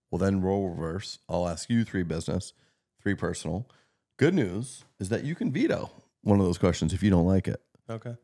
We'll 0.10 0.18
then 0.18 0.42
roll 0.42 0.68
reverse. 0.68 1.20
I'll 1.30 1.48
ask 1.48 1.70
you 1.70 1.84
three 1.84 2.02
business, 2.02 2.54
three 3.00 3.14
personal. 3.14 3.70
Good 4.18 4.34
news 4.34 4.84
is 5.00 5.10
that 5.10 5.24
you 5.24 5.36
can 5.36 5.52
veto 5.52 5.92
one 6.24 6.40
of 6.40 6.48
those 6.48 6.58
questions 6.58 6.92
if 6.92 7.04
you 7.04 7.12
don't 7.12 7.28
like 7.28 7.48
it. 7.48 7.62
Okay. 7.88 8.16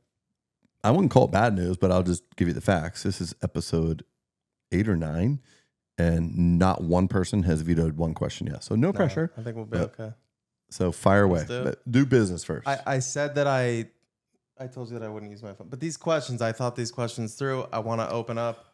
I 0.83 0.89
wouldn't 0.89 1.11
call 1.11 1.25
it 1.25 1.31
bad 1.31 1.53
news, 1.53 1.77
but 1.77 1.91
I'll 1.91 2.01
just 2.01 2.23
give 2.35 2.47
you 2.47 2.53
the 2.55 2.61
facts. 2.61 3.03
This 3.03 3.21
is 3.21 3.35
episode 3.43 4.03
8 4.71 4.89
or 4.89 4.95
9 4.95 5.39
and 5.99 6.57
not 6.57 6.81
one 6.83 7.07
person 7.07 7.43
has 7.43 7.61
vetoed 7.61 7.97
one 7.97 8.13
question 8.13 8.47
yet. 8.47 8.63
So 8.63 8.75
no 8.75 8.87
No, 8.87 8.93
pressure. 8.93 9.31
I 9.37 9.41
think 9.43 9.55
we'll 9.55 9.65
be 9.65 9.77
but- 9.77 9.99
okay. 9.99 10.13
So 10.71 10.91
fire 10.91 11.23
away, 11.23 11.45
do 11.47 11.63
but 11.63 11.91
do 11.91 12.05
business 12.05 12.43
first. 12.43 12.67
I, 12.67 12.79
I 12.85 12.99
said 12.99 13.35
that 13.35 13.47
I 13.47 13.87
I 14.59 14.67
told 14.67 14.89
you 14.91 14.99
that 14.99 15.05
I 15.05 15.09
wouldn't 15.09 15.31
use 15.31 15.41
my 15.41 15.53
phone. 15.53 15.67
But 15.67 15.79
these 15.79 15.97
questions, 15.97 16.41
I 16.43 16.51
thought 16.51 16.75
these 16.75 16.91
questions 16.91 17.33
through. 17.35 17.65
I 17.73 17.79
want 17.79 18.01
to 18.01 18.09
open 18.11 18.37
up. 18.37 18.65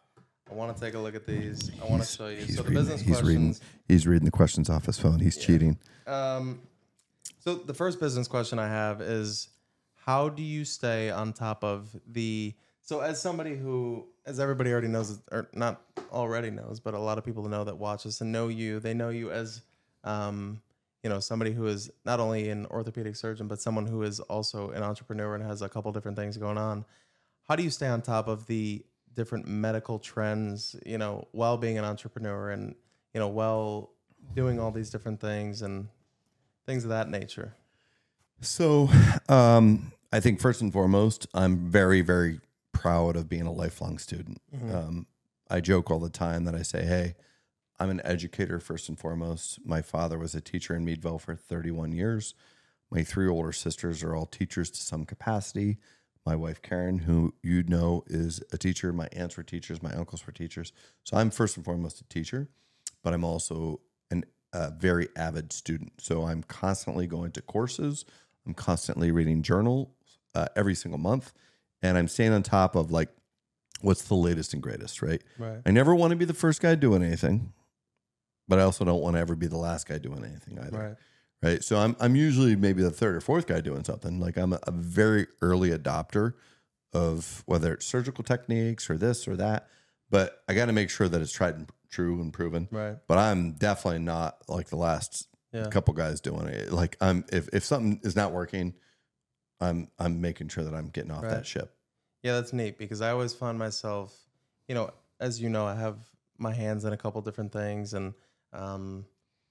I 0.51 0.53
want 0.55 0.75
to 0.75 0.81
take 0.81 0.93
a 0.93 0.99
look 0.99 1.15
at 1.15 1.25
these. 1.25 1.71
I 1.81 1.85
want 1.89 2.03
to 2.03 2.07
show 2.07 2.27
you. 2.27 2.41
So 2.47 2.63
the 2.63 2.69
reading, 2.69 2.73
business 2.75 3.01
he's 3.01 3.21
reading. 3.23 3.45
questions. 3.53 3.61
He's 3.87 4.05
reading 4.07 4.25
the 4.25 4.31
questions 4.31 4.69
off 4.69 4.85
his 4.87 4.99
phone. 4.99 5.19
He's 5.19 5.37
cheating. 5.37 5.77
Um, 6.05 6.61
so 7.39 7.55
the 7.55 7.73
first 7.73 7.99
business 7.99 8.27
question 8.27 8.59
I 8.59 8.67
have 8.67 8.99
is, 9.01 9.47
how 10.05 10.27
do 10.29 10.43
you 10.43 10.65
stay 10.65 11.09
on 11.11 11.31
top 11.33 11.63
of 11.63 11.95
the? 12.07 12.55
So 12.85 12.99
as 12.99 13.19
somebody 13.19 13.55
who, 13.55 14.05
as 14.27 14.39
everybody 14.39 14.71
already 14.71 14.89
knows, 14.89 15.19
or 15.31 15.49
not 15.53 15.81
already 16.11 16.51
knows, 16.51 16.79
but 16.79 16.93
a 16.93 16.99
lot 16.99 17.17
of 17.17 17.25
people 17.25 17.49
know 17.49 17.63
that 17.63 17.75
watch 17.75 18.05
us 18.05 18.21
and 18.21 18.31
know 18.31 18.47
you. 18.47 18.79
They 18.79 18.93
know 18.93 19.09
you 19.09 19.31
as, 19.31 19.63
um, 20.03 20.61
you 21.03 21.09
know, 21.09 21.19
somebody 21.19 21.51
who 21.51 21.65
is 21.65 21.89
not 22.05 22.19
only 22.19 22.49
an 22.49 22.67
orthopedic 22.67 23.15
surgeon, 23.15 23.47
but 23.47 23.59
someone 23.59 23.87
who 23.87 24.03
is 24.03 24.19
also 24.19 24.69
an 24.69 24.83
entrepreneur 24.83 25.33
and 25.33 25.43
has 25.43 25.63
a 25.63 25.67
couple 25.67 25.91
different 25.91 26.15
things 26.15 26.37
going 26.37 26.59
on. 26.59 26.85
How 27.47 27.55
do 27.55 27.63
you 27.63 27.71
stay 27.71 27.87
on 27.87 28.03
top 28.03 28.27
of 28.27 28.45
the 28.45 28.85
different 29.15 29.47
medical 29.47 29.97
trends, 29.97 30.75
you 30.85 30.99
know, 30.99 31.27
while 31.31 31.57
being 31.57 31.79
an 31.79 31.85
entrepreneur 31.85 32.51
and, 32.51 32.75
you 33.15 33.19
know, 33.19 33.29
while 33.29 33.93
doing 34.35 34.59
all 34.59 34.69
these 34.69 34.91
different 34.91 35.19
things 35.19 35.63
and 35.63 35.87
things 36.67 36.83
of 36.83 36.91
that 36.91 37.09
nature? 37.09 37.55
So, 38.41 38.89
um, 39.27 39.91
I 40.11 40.19
think 40.19 40.39
first 40.39 40.61
and 40.61 40.71
foremost, 40.71 41.25
I'm 41.33 41.71
very, 41.71 42.01
very 42.01 42.41
proud 42.79 43.15
of 43.15 43.29
being 43.29 43.47
a 43.47 43.51
lifelong 43.51 43.97
student. 43.97 44.41
Um, 44.73 45.07
I 45.49 45.61
joke 45.61 45.89
all 45.89 45.99
the 45.99 46.09
time 46.09 46.45
that 46.45 46.55
I 46.55 46.61
say, 46.61 46.85
"Hey, 46.85 47.15
I'm 47.79 47.89
an 47.89 48.01
educator 48.03 48.59
first 48.59 48.89
and 48.89 48.99
foremost." 48.99 49.59
My 49.65 49.81
father 49.81 50.17
was 50.17 50.35
a 50.35 50.41
teacher 50.41 50.75
in 50.75 50.85
Meadville 50.85 51.19
for 51.19 51.35
31 51.35 51.91
years. 51.91 52.33
My 52.91 53.03
three 53.03 53.27
older 53.27 53.51
sisters 53.51 54.03
are 54.03 54.15
all 54.15 54.25
teachers 54.25 54.69
to 54.71 54.81
some 54.81 55.05
capacity. 55.05 55.77
My 56.25 56.35
wife 56.35 56.61
Karen, 56.61 56.99
who 56.99 57.35
you 57.43 57.63
know 57.63 58.03
is 58.07 58.41
a 58.51 58.57
teacher, 58.57 58.91
my 58.91 59.07
aunts 59.11 59.37
were 59.37 59.43
teachers, 59.43 59.83
my 59.83 59.91
uncles 59.93 60.25
were 60.25 60.33
teachers. 60.33 60.71
So 61.03 61.17
I'm 61.17 61.29
first 61.29 61.55
and 61.55 61.65
foremost 61.65 62.01
a 62.01 62.07
teacher, 62.07 62.49
but 63.03 63.13
I'm 63.13 63.23
also 63.23 63.81
an, 64.09 64.25
a 64.51 64.71
very 64.71 65.07
avid 65.15 65.53
student. 65.53 65.93
So 65.99 66.23
I'm 66.23 66.41
constantly 66.41 67.05
going 67.05 67.31
to 67.33 67.41
courses. 67.41 68.05
I'm 68.45 68.55
constantly 68.55 69.11
reading 69.11 69.43
journals 69.43 69.89
uh, 70.33 70.47
every 70.55 70.75
single 70.75 70.99
month, 70.99 71.31
and 71.81 71.97
I'm 71.97 72.07
staying 72.07 72.33
on 72.33 72.43
top 72.43 72.75
of 72.75 72.91
like 72.91 73.09
what's 73.81 74.03
the 74.03 74.15
latest 74.15 74.53
and 74.53 74.63
greatest, 74.63 75.01
right? 75.01 75.21
Right. 75.37 75.59
I 75.65 75.71
never 75.71 75.93
want 75.93 76.11
to 76.11 76.15
be 76.17 76.25
the 76.25 76.33
first 76.33 76.61
guy 76.61 76.75
doing 76.75 77.03
anything, 77.03 77.53
but 78.47 78.59
I 78.59 78.63
also 78.63 78.85
don't 78.85 79.01
want 79.01 79.15
to 79.15 79.19
ever 79.19 79.35
be 79.35 79.47
the 79.47 79.57
last 79.57 79.87
guy 79.87 79.97
doing 79.97 80.23
anything 80.23 80.59
either. 80.59 80.77
Right. 80.77 80.95
Right. 81.43 81.63
So 81.63 81.77
I'm 81.77 81.95
I'm 81.99 82.15
usually 82.15 82.55
maybe 82.55 82.81
the 82.81 82.91
third 82.91 83.15
or 83.15 83.21
fourth 83.21 83.45
guy 83.47 83.61
doing 83.61 83.83
something. 83.83 84.19
Like 84.19 84.37
I'm 84.37 84.53
a, 84.53 84.59
a 84.63 84.71
very 84.71 85.27
early 85.41 85.69
adopter 85.71 86.33
of 86.93 87.43
whether 87.45 87.73
it's 87.73 87.85
surgical 87.85 88.23
techniques 88.23 88.89
or 88.89 88.97
this 88.97 89.27
or 89.27 89.35
that. 89.35 89.67
But 90.09 90.43
I 90.47 90.53
got 90.53 90.67
to 90.67 90.73
make 90.73 90.89
sure 90.89 91.07
that 91.09 91.21
it's 91.21 91.31
tried 91.31 91.55
and 91.55 91.69
true 91.89 92.21
and 92.21 92.31
proven. 92.31 92.67
Right. 92.71 92.95
But 93.07 93.17
I'm 93.17 93.53
definitely 93.53 93.99
not 93.99 94.37
like 94.47 94.69
the 94.69 94.75
last 94.77 95.27
Yeah. 95.51 95.65
couple 95.69 95.93
guys 95.93 96.21
doing 96.21 96.47
it. 96.47 96.71
Like 96.71 96.95
I'm 97.01 97.25
if 97.31 97.49
if 97.53 97.63
something 97.63 97.99
is 98.03 98.15
not 98.15 98.31
working, 98.31 98.73
I'm 99.59 99.89
I'm 99.99 100.21
making 100.21 100.49
sure 100.49 100.63
that 100.63 100.73
I'm 100.73 100.89
getting 100.89 101.11
off 101.11 101.23
Right. 101.23 101.31
that 101.31 101.45
ship. 101.45 101.75
Yeah, 102.23 102.33
that's 102.33 102.53
neat 102.53 102.77
because 102.77 103.01
I 103.01 103.11
always 103.11 103.33
find 103.33 103.57
myself, 103.57 104.15
you 104.67 104.75
know, 104.75 104.91
as 105.19 105.41
you 105.41 105.49
know, 105.49 105.65
I 105.65 105.75
have 105.75 105.97
my 106.37 106.53
hands 106.53 106.83
in 106.83 106.91
a 106.93 106.97
couple 106.97 107.21
different 107.21 107.51
things, 107.51 107.93
and 107.93 108.13
um, 108.51 109.05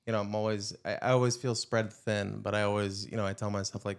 you 0.07 0.13
know, 0.13 0.21
I'm 0.21 0.35
always, 0.35 0.77
I, 0.85 0.99
I 1.01 1.11
always 1.11 1.37
feel 1.37 1.55
spread 1.55 1.93
thin, 1.93 2.41
but 2.41 2.55
I 2.55 2.63
always, 2.63 3.11
you 3.11 3.17
know, 3.17 3.27
I 3.27 3.33
tell 3.33 3.51
myself 3.51 3.85
like, 3.85 3.99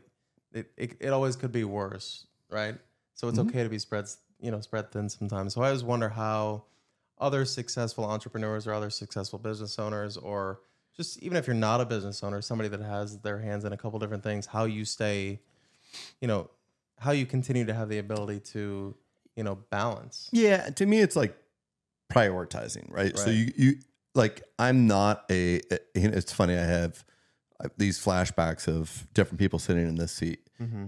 it, 0.51 0.71
it, 0.77 0.97
it 0.99 1.09
always 1.09 1.35
could 1.35 1.51
be 1.51 1.63
worse, 1.63 2.27
right? 2.49 2.75
So 3.13 3.27
it's 3.27 3.39
okay 3.39 3.63
to 3.63 3.69
be 3.69 3.79
spread, 3.79 4.05
you 4.39 4.51
know, 4.51 4.61
spread 4.61 4.91
thin 4.91 5.09
sometimes. 5.09 5.53
So 5.53 5.61
I 5.61 5.67
always 5.67 5.83
wonder 5.83 6.09
how 6.09 6.65
other 7.17 7.45
successful 7.45 8.03
entrepreneurs 8.03 8.67
or 8.67 8.73
other 8.73 8.89
successful 8.89 9.39
business 9.39 9.79
owners, 9.79 10.17
or 10.17 10.59
just 10.95 11.21
even 11.23 11.37
if 11.37 11.47
you're 11.47 11.55
not 11.55 11.81
a 11.81 11.85
business 11.85 12.23
owner, 12.23 12.41
somebody 12.41 12.69
that 12.69 12.81
has 12.81 13.19
their 13.19 13.39
hands 13.39 13.63
in 13.65 13.73
a 13.73 13.77
couple 13.77 13.99
different 13.99 14.23
things, 14.23 14.45
how 14.47 14.65
you 14.65 14.85
stay, 14.85 15.39
you 16.21 16.27
know, 16.27 16.49
how 16.99 17.11
you 17.11 17.25
continue 17.25 17.65
to 17.65 17.73
have 17.73 17.89
the 17.89 17.99
ability 17.99 18.39
to, 18.39 18.95
you 19.35 19.43
know, 19.43 19.55
balance. 19.69 20.29
Yeah, 20.31 20.69
to 20.69 20.85
me, 20.85 20.99
it's 20.99 21.15
like 21.15 21.37
prioritizing, 22.11 22.91
right? 22.91 23.17
So 23.17 23.29
you 23.29 23.51
you 23.55 23.75
like 24.13 24.43
I'm 24.57 24.87
not 24.87 25.25
a. 25.29 25.61
It's 25.93 26.31
funny. 26.31 26.53
I 26.55 26.63
have 26.63 27.03
uh, 27.63 27.69
these 27.77 27.99
flashbacks 27.99 28.67
of 28.67 29.07
different 29.13 29.39
people 29.39 29.59
sitting 29.59 29.87
in 29.87 29.95
this 29.95 30.11
seat, 30.11 30.39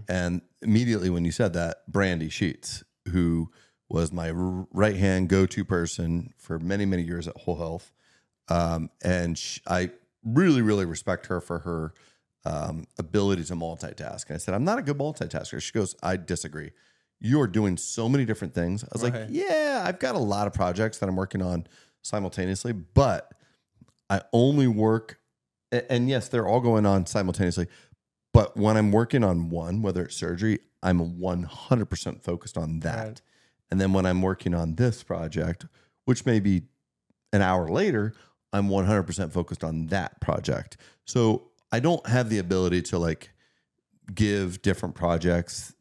and 0.07 0.41
immediately 0.61 1.09
when 1.09 1.25
you 1.25 1.31
said 1.31 1.53
that, 1.53 1.89
Brandy 1.91 2.29
Sheets, 2.29 2.83
who 3.09 3.49
was 3.89 4.11
my 4.11 4.31
right 4.31 4.95
hand 4.97 5.29
go 5.29 5.45
to 5.45 5.63
person 5.65 6.33
for 6.37 6.59
many 6.59 6.85
many 6.85 7.03
years 7.03 7.27
at 7.27 7.35
Whole 7.37 7.57
Health, 7.57 7.91
um, 8.49 8.89
and 9.03 9.37
sh 9.37 9.59
I 9.67 9.91
really 10.23 10.61
really 10.61 10.85
respect 10.85 11.27
her 11.27 11.39
for 11.41 11.59
her 11.59 11.93
um, 12.45 12.85
ability 12.97 13.43
to 13.45 13.55
multitask. 13.55 14.27
And 14.27 14.35
I 14.35 14.37
said, 14.37 14.53
I'm 14.53 14.63
not 14.63 14.79
a 14.79 14.81
good 14.81 14.97
multitasker. 14.97 15.61
She 15.61 15.71
goes, 15.71 15.95
I 16.01 16.17
disagree. 16.17 16.71
You're 17.19 17.47
doing 17.47 17.77
so 17.77 18.07
many 18.07 18.25
different 18.25 18.53
things. 18.53 18.83
I 18.83 18.87
was 18.93 19.03
like, 19.03 19.27
yeah, 19.29 19.83
I've 19.85 19.99
got 19.99 20.15
a 20.15 20.19
lot 20.19 20.47
of 20.47 20.53
projects 20.53 20.99
that 20.99 21.09
I'm 21.09 21.15
working 21.15 21.41
on 21.41 21.67
simultaneously, 22.03 22.73
but 22.73 23.33
I 24.09 24.21
only 24.31 24.67
work, 24.67 25.19
and 25.71 26.07
yes, 26.07 26.29
they're 26.29 26.47
all 26.47 26.59
going 26.59 26.85
on 26.85 27.05
simultaneously. 27.05 27.67
But 28.33 28.55
when 28.55 28.77
I'm 28.77 28.91
working 28.91 29.23
on 29.23 29.49
one, 29.49 29.81
whether 29.81 30.03
it's 30.03 30.15
surgery, 30.15 30.59
I'm 30.83 31.17
100% 31.17 32.21
focused 32.21 32.57
on 32.57 32.79
that. 32.81 33.07
Right. 33.07 33.21
And 33.71 33.81
then 33.81 33.93
when 33.93 34.05
I'm 34.05 34.21
working 34.21 34.53
on 34.53 34.75
this 34.75 35.03
project, 35.03 35.65
which 36.05 36.25
may 36.25 36.39
be 36.39 36.63
an 37.33 37.41
hour 37.41 37.67
later, 37.67 38.13
I'm 38.53 38.69
100% 38.69 39.33
focused 39.33 39.63
on 39.63 39.87
that 39.87 40.21
project. 40.21 40.77
So 41.05 41.49
I 41.71 41.79
don't 41.79 42.05
have 42.07 42.29
the 42.29 42.37
ability 42.39 42.81
to 42.83 42.99
like 42.99 43.31
give 44.13 44.61
different 44.61 44.95
projects 44.95 45.73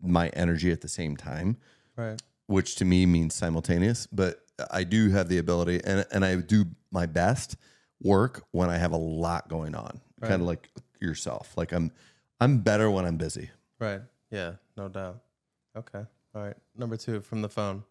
my 0.00 0.28
energy 0.30 0.70
at 0.72 0.80
the 0.80 0.88
same 0.88 1.16
time, 1.16 1.56
Right. 1.96 2.20
which 2.46 2.76
to 2.76 2.84
me 2.84 3.06
means 3.06 3.34
simultaneous. 3.34 4.06
But 4.06 4.40
I 4.70 4.84
do 4.84 5.10
have 5.10 5.28
the 5.28 5.38
ability, 5.38 5.80
and, 5.84 6.04
and 6.12 6.24
I 6.24 6.36
do 6.36 6.66
my 6.90 7.06
best 7.06 7.56
work 8.02 8.44
when 8.50 8.68
I 8.68 8.76
have 8.76 8.92
a 8.92 8.96
lot 8.96 9.48
going 9.48 9.74
on, 9.74 10.00
Right. 10.20 10.28
kind 10.28 10.42
of 10.42 10.48
like 10.48 10.68
yourself. 11.00 11.56
Like 11.56 11.72
I'm, 11.72 11.92
I'm 12.40 12.58
better 12.58 12.90
when 12.90 13.04
I'm 13.06 13.16
busy. 13.16 13.50
Right. 13.78 14.02
Yeah, 14.30 14.54
no 14.76 14.88
doubt. 14.88 15.22
Okay. 15.76 16.04
All 16.34 16.42
right. 16.42 16.56
Number 16.76 16.96
two 16.96 17.20
from 17.20 17.42
the 17.42 17.48
phone. 17.48 17.84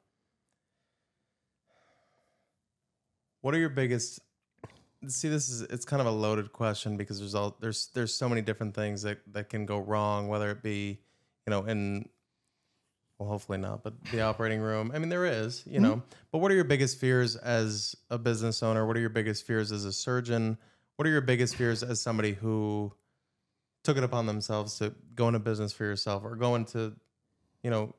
What 3.41 3.55
are 3.55 3.59
your 3.59 3.69
biggest 3.69 4.19
see 5.07 5.29
this 5.29 5.49
is 5.49 5.61
it's 5.61 5.85
kind 5.85 6.01
of 6.01 6.07
a 6.07 6.11
loaded 6.11 6.53
question 6.53 6.97
because 6.97 7.19
there's 7.19 7.35
all 7.35 7.57
there's 7.59 7.87
there's 7.93 8.13
so 8.13 8.29
many 8.29 8.41
different 8.41 8.75
things 8.75 9.01
that 9.01 9.19
that 9.33 9.49
can 9.49 9.65
go 9.65 9.79
wrong, 9.79 10.27
whether 10.27 10.51
it 10.51 10.61
be, 10.61 10.99
you 11.45 11.51
know, 11.51 11.63
in 11.63 12.07
well 13.17 13.29
hopefully 13.29 13.57
not, 13.57 13.83
but 13.83 13.93
the 14.11 14.21
operating 14.29 14.59
room. 14.59 14.91
I 14.93 14.99
mean 14.99 15.09
there 15.09 15.25
is, 15.25 15.63
you 15.65 15.79
know. 15.79 16.01
But 16.31 16.39
what 16.39 16.51
are 16.51 16.55
your 16.55 16.63
biggest 16.63 16.99
fears 16.99 17.35
as 17.35 17.95
a 18.09 18.17
business 18.17 18.61
owner? 18.63 18.85
What 18.85 18.95
are 18.97 19.01
your 19.01 19.09
biggest 19.09 19.45
fears 19.45 19.71
as 19.71 19.85
a 19.85 19.91
surgeon? 19.91 20.57
What 20.95 21.07
are 21.07 21.11
your 21.11 21.21
biggest 21.21 21.55
fears 21.55 21.83
as 21.83 21.99
somebody 21.99 22.33
who 22.33 22.93
took 23.83 23.97
it 23.97 24.03
upon 24.03 24.27
themselves 24.27 24.77
to 24.77 24.93
go 25.15 25.27
into 25.27 25.39
business 25.39 25.73
for 25.73 25.83
yourself 25.83 26.23
or 26.23 26.35
go 26.35 26.55
into, 26.55 26.93
you 27.63 27.71
know, 27.71 27.95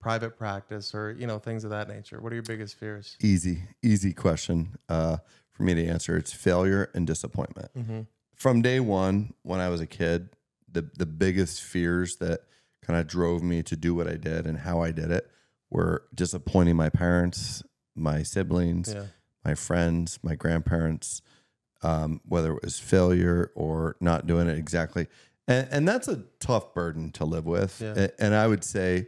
private 0.00 0.36
practice 0.36 0.94
or, 0.94 1.16
you 1.18 1.26
know, 1.26 1.38
things 1.38 1.64
of 1.64 1.70
that 1.70 1.88
nature? 1.88 2.20
What 2.20 2.32
are 2.32 2.36
your 2.36 2.42
biggest 2.42 2.76
fears? 2.76 3.16
Easy, 3.22 3.62
easy 3.82 4.12
question 4.12 4.76
uh, 4.90 5.16
for 5.54 5.62
me 5.62 5.72
to 5.74 5.86
answer. 5.86 6.16
It's 6.16 6.32
failure 6.32 6.90
and 6.94 7.06
disappointment. 7.06 7.70
Mm-hmm. 7.76 8.00
From 8.34 8.60
day 8.62 8.80
one, 8.80 9.32
when 9.42 9.60
I 9.60 9.68
was 9.70 9.80
a 9.80 9.86
kid, 9.86 10.28
the 10.70 10.82
the 10.98 11.06
biggest 11.06 11.62
fears 11.62 12.16
that 12.16 12.40
kind 12.82 13.00
of 13.00 13.06
drove 13.06 13.42
me 13.42 13.62
to 13.62 13.76
do 13.76 13.94
what 13.94 14.06
I 14.06 14.16
did 14.16 14.46
and 14.46 14.58
how 14.58 14.82
I 14.82 14.90
did 14.90 15.10
it 15.10 15.30
were 15.70 16.04
disappointing 16.14 16.76
my 16.76 16.90
parents, 16.90 17.62
my 17.94 18.22
siblings, 18.22 18.92
Yeah. 18.92 19.06
my 19.44 19.54
friends, 19.54 20.18
my 20.22 20.34
grandparents, 20.34 21.22
um, 21.82 22.20
whether 22.26 22.52
it 22.52 22.62
was 22.62 22.78
failure 22.78 23.50
or 23.54 23.96
not 24.00 24.26
doing 24.26 24.48
it 24.48 24.58
exactly. 24.58 25.06
And, 25.48 25.68
and 25.70 25.88
that's 25.88 26.08
a 26.08 26.24
tough 26.40 26.74
burden 26.74 27.10
to 27.12 27.24
live 27.24 27.46
with. 27.46 27.80
Yeah. 27.80 27.94
A- 27.96 28.22
And 28.22 28.34
I 28.34 28.46
would 28.46 28.64
say 28.64 29.06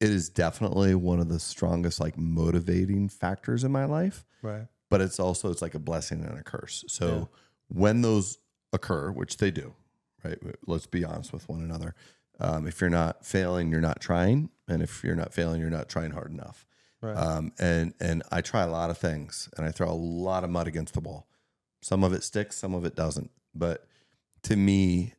it 0.00 0.10
is 0.10 0.28
definitely 0.28 0.94
one 0.94 1.20
of 1.20 1.28
the 1.28 1.40
strongest, 1.40 2.00
like 2.00 2.16
motivating 2.18 3.08
factors 3.08 3.64
in 3.64 3.72
my 3.72 3.86
life 3.86 4.24
Right. 4.42 4.66
But 4.96 5.04
it's 5.04 5.20
also 5.20 5.50
it's 5.50 5.60
like 5.60 5.74
a 5.74 5.78
blessing 5.78 6.24
and 6.24 6.38
a 6.38 6.42
curse. 6.42 6.82
So 6.88 7.06
Yeah. 7.06 7.24
when 7.68 8.00
those 8.00 8.38
occur, 8.72 9.10
which 9.10 9.36
they 9.36 9.50
do, 9.50 9.74
right? 10.24 10.38
Let's 10.66 10.86
be 10.86 11.04
honest 11.04 11.32
with 11.34 11.46
one 11.50 11.62
another. 11.62 11.94
Um, 12.40 12.66
if 12.66 12.80
you're 12.80 12.88
not 12.88 13.26
failing, 13.26 13.70
you're 13.70 13.80
not 13.82 14.00
trying, 14.00 14.48
and 14.68 14.82
if 14.82 15.04
you're 15.04 15.14
not 15.14 15.34
failing, 15.34 15.60
you're 15.60 15.68
not 15.70 15.88
trying 15.90 16.12
hard 16.12 16.30
enough. 16.30 16.66
Right. 17.02 17.14
Um, 17.16 17.52
and 17.58 17.92
and 18.00 18.22
I 18.32 18.40
try 18.40 18.62
a 18.62 18.70
lot 18.70 18.88
of 18.88 18.96
things, 18.96 19.50
and 19.56 19.66
I 19.66 19.70
throw 19.70 19.90
a 19.90 19.92
lot 19.92 20.44
of 20.44 20.50
mud 20.50 20.66
against 20.66 20.94
the 20.94 21.00
wall. 21.00 21.28
Some 21.82 22.02
of 22.04 22.12
it 22.14 22.22
sticks, 22.24 22.56
some 22.56 22.74
of 22.74 22.84
it 22.86 22.94
doesn't. 22.96 23.30
But 23.54 23.86
to 24.44 24.56
me, 24.56 25.12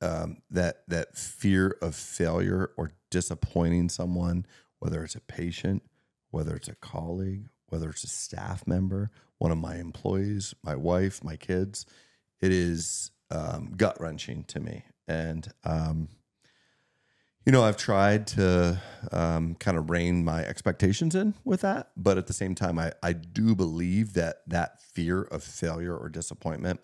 um, 0.00 0.42
that 0.50 0.84
that 0.88 1.16
fear 1.16 1.76
of 1.82 1.96
failure 1.96 2.70
or 2.76 2.92
disappointing 3.10 3.88
someone, 3.88 4.46
whether 4.78 5.02
it's 5.02 5.16
a 5.16 5.20
patient, 5.20 5.82
whether 6.30 6.54
it's 6.54 6.68
a 6.68 6.76
colleague, 6.76 7.48
whether 7.68 7.88
it's 7.90 8.04
a 8.04 8.08
staff 8.08 8.66
member, 8.66 9.10
one 9.38 9.50
of 9.50 9.58
my 9.58 9.76
employees, 9.76 10.54
my 10.62 10.74
wife, 10.74 11.22
my 11.22 11.36
kids, 11.36 11.86
it 12.40 12.52
is 12.52 13.10
um, 13.30 13.72
gut 13.76 14.00
wrenching 14.00 14.44
to 14.44 14.60
me. 14.60 14.84
And 15.06 15.48
um, 15.64 16.08
you 17.46 17.52
know, 17.52 17.64
I've 17.64 17.78
tried 17.78 18.26
to 18.28 18.78
um, 19.10 19.54
kind 19.54 19.78
of 19.78 19.88
rein 19.88 20.22
my 20.22 20.44
expectations 20.44 21.14
in 21.14 21.32
with 21.44 21.62
that, 21.62 21.92
but 21.96 22.18
at 22.18 22.26
the 22.26 22.34
same 22.34 22.54
time, 22.54 22.78
I 22.78 22.92
I 23.02 23.14
do 23.14 23.54
believe 23.54 24.12
that 24.14 24.42
that 24.46 24.82
fear 24.82 25.22
of 25.22 25.42
failure 25.42 25.96
or 25.96 26.10
disappointment 26.10 26.80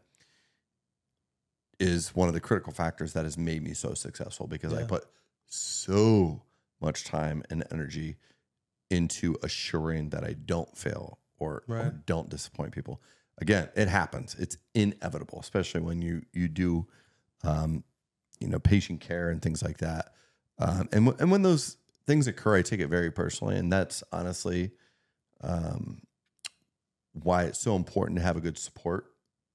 is 1.79 2.15
one 2.15 2.29
of 2.29 2.35
the 2.35 2.41
critical 2.41 2.73
factors 2.73 3.13
that 3.13 3.25
has 3.25 3.37
made 3.37 3.63
me 3.63 3.75
so 3.75 3.95
successful 3.95 4.47
because 4.47 4.73
I 4.73 4.85
put 4.85 5.05
so 5.47 6.43
much 6.81 7.05
time 7.05 7.43
and 7.51 7.65
energy 7.71 8.17
into 8.95 9.37
assuring 9.43 10.11
that 10.11 10.25
I 10.25 10.33
don't 10.33 10.75
fail 10.77 11.19
or, 11.39 11.65
or 11.69 11.91
don't 12.07 12.31
disappoint 12.31 12.73
people. 12.73 13.03
Again, 13.39 13.69
it 13.75 13.89
happens. 13.89 14.37
It's 14.39 14.57
inevitable, 14.75 15.41
especially 15.41 15.81
when 15.83 16.01
you 16.01 16.23
you 16.33 16.49
do, 16.49 16.87
um, 17.43 17.85
you 18.41 18.49
know, 18.49 18.61
patient 18.61 19.01
care 19.01 19.29
and 19.31 19.43
things 19.43 19.63
like 19.63 19.79
that. 19.79 20.15
Um, 20.59 20.89
and 20.93 21.07
w- 21.07 21.17
and 21.19 21.31
when 21.31 21.43
those 21.43 21.77
things 22.07 22.27
occur, 22.29 22.57
I 22.57 22.63
take 22.63 22.81
it 22.81 22.89
very 22.89 23.11
personally, 23.11 23.57
and 23.57 23.73
that's 23.73 24.05
honestly 24.13 24.71
um, 25.41 26.03
why 27.13 27.45
it's 27.45 27.59
so 27.59 27.77
important 27.77 28.19
to 28.19 28.25
have 28.25 28.37
a 28.37 28.41
good 28.41 28.59
support 28.59 29.07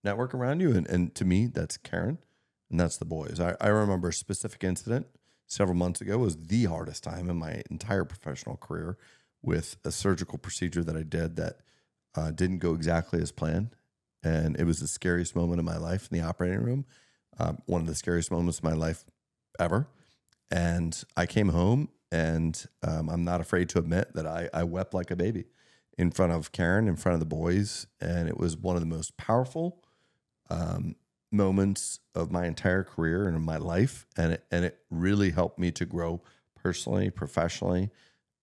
network 0.04 0.34
around 0.34 0.60
you. 0.60 0.72
And, 0.72 0.88
and 0.88 1.16
to 1.16 1.26
me, 1.26 1.48
that's 1.48 1.78
Karen, 1.78 2.20
and 2.70 2.80
that's 2.80 2.98
the 2.98 3.06
boys. 3.06 3.40
I, 3.40 3.56
I 3.62 3.68
remember 3.68 4.10
a 4.10 4.14
specific 4.14 4.64
incident 4.64 5.08
several 5.48 5.78
months 5.78 6.02
ago 6.02 6.18
was 6.18 6.38
the 6.38 6.66
hardest 6.66 7.04
time 7.04 7.30
in 7.30 7.38
my 7.38 7.64
entire 7.72 8.06
professional 8.06 8.58
career 8.58 8.98
with 9.42 9.78
a 9.86 9.92
surgical 9.92 10.38
procedure 10.38 10.84
that 10.84 10.96
I 10.96 11.04
did 11.04 11.36
that 11.38 11.58
uh, 12.16 12.32
didn't 12.32 12.60
go 12.60 12.74
exactly 12.74 13.22
as 13.22 13.32
planned. 13.32 13.76
And 14.24 14.60
it 14.60 14.66
was 14.66 14.80
the 14.80 14.88
scariest 14.88 15.36
moment 15.36 15.60
of 15.60 15.66
my 15.66 15.78
life 15.78 16.10
in 16.12 16.18
the 16.18 16.26
operating 16.26 16.62
room, 16.62 16.86
um, 17.40 17.60
one 17.66 17.82
of 17.82 17.88
the 17.88 17.96
scariest 17.96 18.32
moments 18.32 18.58
of 18.58 18.64
my 18.66 18.74
life 18.74 19.06
ever. 19.60 19.88
And 20.52 21.02
I 21.16 21.26
came 21.26 21.50
home, 21.50 21.90
and 22.12 22.66
um, 22.84 23.10
I'm 23.10 23.24
not 23.24 23.40
afraid 23.40 23.70
to 23.70 23.80
admit 23.80 24.14
that 24.16 24.26
I, 24.26 24.50
I 24.54 24.64
wept 24.64 24.94
like 24.94 25.12
a 25.12 25.16
baby 25.16 25.46
in 25.98 26.12
front 26.12 26.34
of 26.34 26.52
Karen, 26.52 26.88
in 26.88 26.96
front 26.96 27.14
of 27.14 27.20
the 27.20 27.26
boys. 27.26 27.88
And 28.02 28.28
it 28.28 28.38
was 28.38 28.58
one 28.58 28.76
of 28.76 28.82
the 28.82 28.88
most 28.88 29.16
powerful 29.16 29.84
um, 30.50 30.96
moments 31.32 32.00
of 32.16 32.32
my 32.32 32.46
entire 32.46 32.84
career 32.84 33.28
and 33.28 33.38
in 33.38 33.44
my 33.44 33.58
life. 33.58 34.06
And 34.18 34.34
it, 34.34 34.46
and 34.52 34.66
it 34.66 34.80
really 34.90 35.32
helped 35.32 35.60
me 35.60 35.72
to 35.72 35.86
grow 35.86 36.22
personally, 36.56 37.10
professionally. 37.10 37.90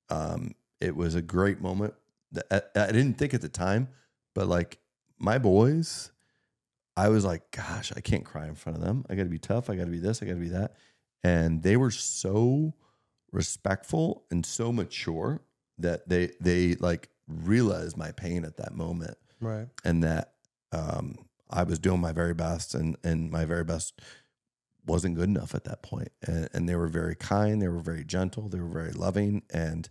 Um, 0.08 0.54
it 0.80 0.94
was 0.96 1.14
a 1.14 1.22
great 1.22 1.60
moment. 1.60 1.94
that- 2.32 2.70
I, 2.76 2.82
I 2.84 2.92
didn't 2.92 3.14
think 3.18 3.34
at 3.34 3.40
the 3.40 3.48
time, 3.48 3.88
but 4.34 4.46
like 4.48 4.78
my 5.18 5.38
boys, 5.38 6.10
I 6.96 7.08
was 7.08 7.24
like, 7.24 7.50
gosh, 7.50 7.92
I 7.96 8.00
can't 8.00 8.24
cry 8.24 8.46
in 8.46 8.54
front 8.54 8.78
of 8.78 8.84
them. 8.84 9.04
I 9.08 9.14
got 9.14 9.22
to 9.24 9.28
be 9.28 9.38
tough. 9.38 9.70
I 9.70 9.76
got 9.76 9.84
to 9.84 9.90
be 9.90 9.98
this. 9.98 10.22
I 10.22 10.26
got 10.26 10.32
to 10.34 10.40
be 10.40 10.48
that. 10.48 10.74
And 11.22 11.62
they 11.62 11.76
were 11.76 11.90
so 11.90 12.74
respectful 13.32 14.24
and 14.30 14.44
so 14.46 14.72
mature 14.72 15.42
that 15.78 16.08
they 16.08 16.30
they 16.40 16.74
like 16.76 17.10
realized 17.28 17.96
my 17.96 18.12
pain 18.12 18.44
at 18.44 18.56
that 18.56 18.74
moment 18.74 19.16
Right. 19.40 19.68
and 19.84 20.02
that 20.04 20.32
um, 20.72 21.16
I 21.50 21.64
was 21.64 21.78
doing 21.78 22.00
my 22.00 22.12
very 22.12 22.34
best, 22.34 22.74
and 22.74 22.96
and 23.04 23.30
my 23.30 23.44
very 23.44 23.64
best 23.64 24.00
wasn't 24.86 25.16
good 25.16 25.28
enough 25.28 25.54
at 25.54 25.64
that 25.64 25.82
point. 25.82 26.08
And, 26.22 26.48
and 26.54 26.68
they 26.68 26.76
were 26.76 26.88
very 26.88 27.14
kind, 27.16 27.60
they 27.60 27.68
were 27.68 27.80
very 27.80 28.04
gentle, 28.04 28.48
they 28.48 28.60
were 28.60 28.68
very 28.68 28.92
loving, 28.92 29.42
and 29.52 29.88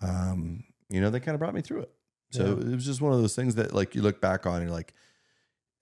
um, 0.00 0.64
you 0.88 1.00
know, 1.00 1.10
they 1.10 1.20
kind 1.20 1.34
of 1.34 1.38
brought 1.40 1.54
me 1.54 1.62
through 1.62 1.80
it. 1.82 1.90
So 2.30 2.44
Yeah. 2.44 2.52
it 2.72 2.74
was 2.74 2.84
just 2.84 3.00
one 3.00 3.12
of 3.12 3.20
those 3.20 3.34
things 3.36 3.54
that, 3.56 3.72
like, 3.74 3.94
you 3.94 4.02
look 4.02 4.20
back 4.20 4.46
on, 4.46 4.56
and 4.56 4.64
you're 4.64 4.72
like, 4.72 4.92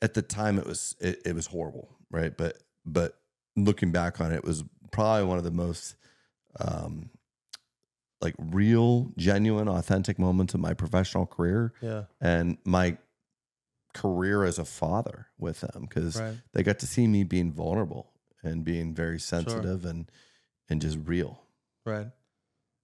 at 0.02 0.14
the 0.14 0.22
time, 0.22 0.58
it 0.58 0.66
was 0.66 0.94
it, 1.00 1.22
it 1.24 1.34
was 1.34 1.46
horrible, 1.46 1.96
right? 2.10 2.36
But 2.36 2.58
but 2.84 3.18
looking 3.56 3.90
back 3.92 4.20
on 4.20 4.32
it, 4.32 4.36
it 4.36 4.44
was 4.44 4.62
probably 4.90 5.24
one 5.26 5.38
of 5.38 5.44
the 5.44 5.50
most 5.50 5.96
um, 6.60 7.10
like 8.20 8.34
real, 8.38 9.12
genuine, 9.16 9.68
authentic 9.68 10.18
moments 10.18 10.54
of 10.54 10.60
my 10.60 10.74
professional 10.74 11.26
career 11.26 11.72
Yeah. 11.80 12.04
and 12.20 12.58
my 12.64 12.98
career 13.94 14.44
as 14.44 14.58
a 14.58 14.64
father 14.64 15.28
with 15.38 15.60
them 15.60 15.82
because 15.88 16.20
Right. 16.20 16.36
they 16.52 16.62
got 16.62 16.78
to 16.80 16.86
see 16.86 17.06
me 17.06 17.22
being 17.24 17.52
vulnerable 17.52 18.12
and 18.42 18.64
being 18.64 18.94
very 18.94 19.18
sensitive 19.20 19.84
and 19.84 20.10
and 20.68 20.80
just 20.82 20.98
real. 21.04 21.42
Right. 21.86 22.08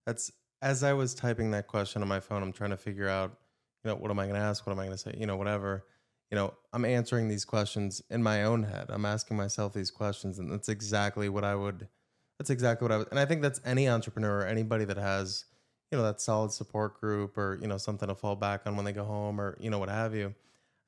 That's 0.07 0.31
as 0.63 0.83
I 0.83 0.93
was 0.93 1.15
typing 1.15 1.51
that 1.53 1.67
question 1.67 2.03
on 2.03 2.09
my 2.09 2.21
phone, 2.21 2.43
I'm 2.43 2.53
trying 2.53 2.71
to 2.71 2.77
figure 2.77 3.09
out, 3.09 3.37
you 3.85 3.91
know, 3.91 3.97
what 3.97 4.11
am 4.11 4.19
I 4.19 4.25
going 4.25 4.35
to 4.35 4.41
ask? 4.41 4.67
What 4.67 4.73
am 4.73 4.79
I 4.79 4.85
going 4.85 4.97
to 4.97 5.03
say? 5.03 5.15
You 5.17 5.27
know, 5.27 5.37
whatever. 5.37 5.85
You 6.31 6.37
know, 6.37 6.55
I'm 6.73 6.85
answering 6.85 7.29
these 7.29 7.45
questions 7.45 8.03
in 8.11 8.23
my 8.23 8.45
own 8.45 8.65
head. 8.65 8.87
I'm 8.89 9.05
asking 9.05 9.37
myself 9.37 9.73
these 9.73 9.91
questions, 9.91 10.39
and 10.39 10.51
that's 10.51 10.69
exactly 10.69 11.29
what 11.29 11.45
I 11.45 11.55
would. 11.55 11.89
That's 12.39 12.51
exactly 12.51 12.85
what 12.85 12.93
I 12.93 12.99
would. 12.99 13.09
And 13.11 13.19
I 13.19 13.25
think 13.25 13.43
that's 13.43 13.61
any 13.65 13.89
entrepreneur, 13.89 14.41
or 14.41 14.47
anybody 14.47 14.85
that 14.85 14.97
has, 14.97 15.47
you 15.91 15.99
know, 15.99 16.05
that 16.05 16.21
solid 16.21 16.53
support 16.53 17.01
group, 17.01 17.37
or 17.37 17.59
you 17.61 17.67
know, 17.67 17.79
something 17.79 18.09
to 18.09 18.15
fall 18.15 18.37
back 18.37 18.63
on 18.67 18.77
when 18.77 18.85
they 18.85 18.93
go 18.93 19.05
home, 19.05 19.41
or 19.41 19.57
you 19.61 19.71
know, 19.71 19.79
what 19.79 19.89
have 19.89 20.15
you. 20.15 20.35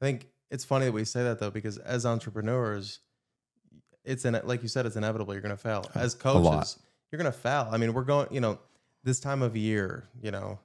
I 0.01 0.05
think 0.05 0.29
it's 0.51 0.65
funny 0.65 0.85
that 0.85 0.93
we 0.93 1.05
say 1.05 1.25
that 1.25 1.41
though, 1.41 1.51
because 1.51 1.79
as 1.79 2.07
entrepreneurs, 2.07 3.01
it's 4.05 4.25
in 4.25 4.39
like 4.45 4.63
you 4.63 4.69
said, 4.69 4.87
it's 4.87 4.97
inevitable. 4.97 5.35
You're 5.35 5.43
going 5.43 5.57
to 5.57 5.61
fail. 5.61 5.91
As 5.95 6.15
coaches, 6.15 6.79
you're 7.11 7.19
going 7.19 7.33
to 7.33 7.37
fail. 7.37 7.69
I 7.71 7.79
mean, 7.79 7.95
we're 7.95 8.05
going. 8.05 8.29
You 8.31 8.41
know, 8.41 8.59
this 9.05 9.21
time 9.21 9.43
of 9.43 9.57
year, 9.57 10.09
you 10.21 10.31
know, 10.31 10.59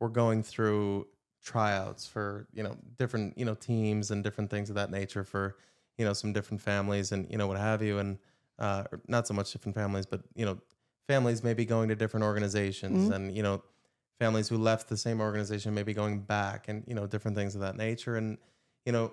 we're 0.00 0.08
going 0.08 0.42
through 0.42 1.06
tryouts 1.42 2.06
for 2.06 2.46
you 2.54 2.62
know 2.62 2.76
different 2.96 3.36
you 3.36 3.44
know 3.44 3.54
teams 3.54 4.10
and 4.10 4.24
different 4.24 4.50
things 4.50 4.70
of 4.70 4.76
that 4.76 4.90
nature 4.90 5.24
for 5.24 5.56
you 5.98 6.04
know 6.04 6.14
some 6.14 6.32
different 6.32 6.60
families 6.60 7.12
and 7.12 7.30
you 7.30 7.38
know 7.38 7.46
what 7.46 7.58
have 7.58 7.82
you. 7.82 7.98
And 7.98 8.18
uh, 8.58 8.84
not 9.08 9.26
so 9.26 9.34
much 9.34 9.52
different 9.52 9.74
families, 9.74 10.06
but 10.06 10.22
you 10.34 10.44
know 10.44 10.58
families 11.06 11.42
maybe 11.42 11.64
going 11.64 11.88
to 11.88 11.94
different 11.94 12.24
organizations 12.24 13.10
and 13.10 13.36
you 13.36 13.42
know 13.42 13.62
families 14.18 14.48
who 14.48 14.56
left 14.56 14.88
the 14.88 14.96
same 14.96 15.20
organization 15.20 15.74
maybe 15.74 15.92
going 15.92 16.20
back 16.20 16.68
and 16.68 16.84
you 16.86 16.94
know 16.94 17.06
different 17.06 17.36
things 17.36 17.54
of 17.54 17.60
that 17.60 17.76
nature. 17.76 18.16
And 18.16 18.38
you 18.86 18.92
know 18.92 19.12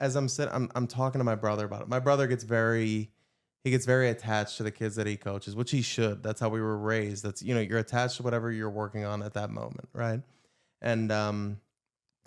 as 0.00 0.16
I'm 0.16 0.28
sitting 0.28 0.54
I'm 0.54 0.70
I'm 0.74 0.86
talking 0.86 1.18
to 1.18 1.24
my 1.24 1.34
brother 1.34 1.64
about 1.64 1.82
it. 1.82 1.88
My 1.88 2.00
brother 2.00 2.26
gets 2.26 2.44
very 2.44 3.10
he 3.68 3.70
gets 3.70 3.84
very 3.84 4.08
attached 4.08 4.56
to 4.56 4.62
the 4.62 4.70
kids 4.70 4.96
that 4.96 5.06
he 5.06 5.16
coaches, 5.16 5.54
which 5.54 5.70
he 5.70 5.82
should. 5.82 6.22
That's 6.22 6.40
how 6.40 6.48
we 6.48 6.60
were 6.62 6.78
raised. 6.78 7.22
That's 7.22 7.42
you 7.42 7.54
know, 7.54 7.60
you're 7.60 7.78
attached 7.78 8.16
to 8.16 8.22
whatever 8.22 8.50
you're 8.50 8.70
working 8.70 9.04
on 9.04 9.22
at 9.22 9.34
that 9.34 9.50
moment, 9.50 9.88
right? 9.92 10.22
And 10.80 11.12
um 11.12 11.60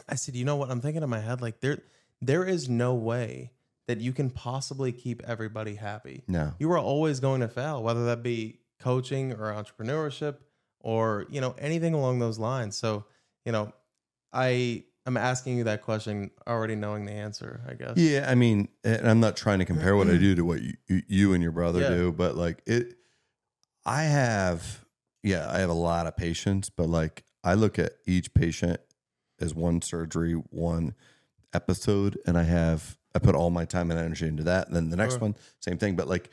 I 0.07 0.15
said, 0.15 0.35
"You 0.35 0.45
know 0.45 0.55
what? 0.55 0.69
I'm 0.69 0.81
thinking 0.81 1.01
in 1.01 1.09
my 1.09 1.19
head 1.19 1.41
like 1.41 1.59
there 1.61 1.79
there 2.21 2.45
is 2.45 2.69
no 2.69 2.93
way 2.93 3.51
that 3.87 3.99
you 3.99 4.13
can 4.13 4.29
possibly 4.29 4.91
keep 4.91 5.21
everybody 5.23 5.75
happy. 5.75 6.23
No. 6.27 6.53
You 6.59 6.71
are 6.71 6.77
always 6.77 7.19
going 7.19 7.41
to 7.41 7.47
fail, 7.47 7.81
whether 7.81 8.05
that 8.05 8.21
be 8.21 8.59
coaching 8.79 9.33
or 9.33 9.51
entrepreneurship 9.51 10.37
or, 10.79 11.25
you 11.29 11.41
know, 11.41 11.55
anything 11.57 11.93
along 11.93 12.19
those 12.19 12.39
lines. 12.39 12.77
So, 12.77 13.05
you 13.43 13.51
know, 13.51 13.73
I 14.31 14.85
I'm 15.05 15.17
asking 15.17 15.57
you 15.57 15.63
that 15.65 15.81
question 15.81 16.29
already 16.47 16.75
knowing 16.75 17.05
the 17.05 17.11
answer, 17.13 17.61
I 17.67 17.73
guess. 17.73 17.97
Yeah, 17.97 18.27
I 18.29 18.35
mean, 18.35 18.67
and 18.83 19.09
I'm 19.09 19.19
not 19.19 19.35
trying 19.35 19.59
to 19.59 19.65
compare 19.65 19.95
what 19.95 20.07
I 20.07 20.17
do 20.17 20.35
to 20.35 20.45
what 20.45 20.61
you, 20.61 20.73
you- 21.07 21.33
and 21.33 21.41
your 21.41 21.51
brother 21.51 21.79
Yeah. 21.81 21.89
do, 21.89 22.11
but 22.11 22.35
like 22.35 22.61
it, 22.67 22.95
I 23.85 24.03
have, 24.03 24.85
yeah, 25.23 25.49
I 25.49 25.59
have 25.59 25.71
a 25.71 25.73
lot 25.73 26.05
of 26.05 26.15
patience, 26.15 26.69
but 26.69 26.87
like 26.87 27.23
I 27.43 27.55
look 27.55 27.79
at 27.79 27.93
each 28.05 28.33
patient 28.35 28.79
as 29.39 29.55
one 29.55 29.81
surgery, 29.81 30.33
one 30.33 30.93
episode, 31.51 32.19
and 32.27 32.37
I 32.37 32.43
have, 32.43 32.97
I 33.15 33.19
put 33.19 33.33
all 33.33 33.49
my 33.49 33.65
time 33.65 33.89
and 33.89 33.99
energy 33.99 34.27
into 34.27 34.43
that. 34.43 34.67
And 34.67 34.75
then 34.75 34.89
the 34.91 34.97
next 34.97 35.13
Sure. 35.15 35.21
one, 35.21 35.35
same 35.59 35.79
thing, 35.79 35.95
but 35.95 36.07
like 36.07 36.29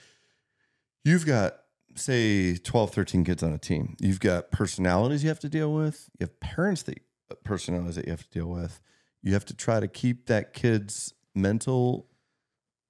you've 1.05 1.25
got, 1.25 1.57
say 1.95 2.57
12, 2.59 2.93
13 2.93 3.25
kids 3.25 3.43
on 3.43 3.53
a 3.55 3.59
team. 3.59 3.97
You've 3.99 4.21
got 4.21 4.51
personalities 4.53 5.23
you 5.23 5.31
have 5.31 5.41
to 5.41 5.49
deal 5.49 5.73
with. 5.73 6.11
You 6.21 6.25
have 6.25 6.39
parents 6.39 6.83
that 6.83 6.99
personalities 7.45 7.97
that 7.97 8.07
you 8.07 8.11
have 8.13 8.23
to 8.25 8.31
deal 8.31 8.49
with. 8.49 8.81
You 9.23 9.33
have 9.33 9.45
to 9.47 9.55
try 9.55 9.81
to 9.81 9.89
keep 9.89 10.27
that 10.27 10.53
kid's 10.53 11.13
mental 11.35 12.07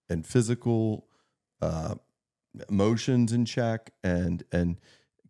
and 0.09 0.27
physical 0.27 1.07
uh, 1.61 1.95
emotions 2.69 3.33
in 3.33 3.45
check 3.45 3.91
and 4.03 4.43
and 4.53 4.77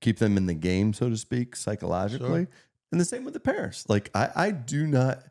keep 0.00 0.18
them 0.18 0.36
in 0.36 0.46
the 0.46 0.54
game, 0.54 0.92
so 0.92 1.08
to 1.10 1.16
speak, 1.16 1.56
psychologically. 1.56 2.44
Sure. 2.44 2.48
And 2.92 3.00
the 3.00 3.04
same 3.04 3.24
with 3.24 3.34
the 3.34 3.40
parents. 3.40 3.88
Like 3.88 4.10
I, 4.14 4.30
I 4.34 4.50
do 4.52 4.86
not 4.86 5.22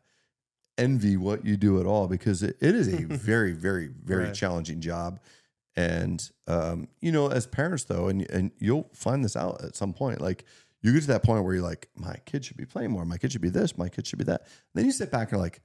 envy 0.76 1.16
what 1.16 1.44
you 1.44 1.56
do 1.56 1.80
at 1.80 1.86
all 1.86 2.06
because 2.06 2.42
it, 2.42 2.56
it 2.60 2.74
is 2.74 2.86
a 2.92 2.98
very, 3.06 3.52
very, 3.52 3.88
very 3.88 4.24
Right. 4.26 4.34
challenging 4.34 4.80
job. 4.80 5.20
And 5.76 6.28
um, 6.46 6.88
you 7.00 7.12
know, 7.12 7.28
as 7.28 7.46
parents 7.46 7.84
though, 7.84 8.08
and 8.08 8.28
and 8.30 8.50
you'll 8.58 8.88
find 8.94 9.24
this 9.24 9.36
out 9.36 9.62
at 9.64 9.76
some 9.76 9.92
point, 9.92 10.20
like 10.20 10.44
you 10.88 10.94
get 10.94 11.02
to 11.02 11.06
that 11.08 11.22
point 11.22 11.44
where 11.44 11.54
you're 11.54 11.62
like, 11.62 11.88
my 11.96 12.16
kid 12.24 12.44
should 12.44 12.56
be 12.56 12.64
playing 12.64 12.90
more, 12.90 13.04
my 13.04 13.18
kid 13.18 13.32
should 13.32 13.40
be 13.40 13.48
this, 13.50 13.76
my 13.76 13.88
kid 13.88 14.06
should 14.06 14.18
be 14.18 14.24
that. 14.24 14.46
then 14.74 14.84
you 14.84 14.92
sit 14.92 15.10
back 15.10 15.32
and 15.32 15.40
like, 15.40 15.60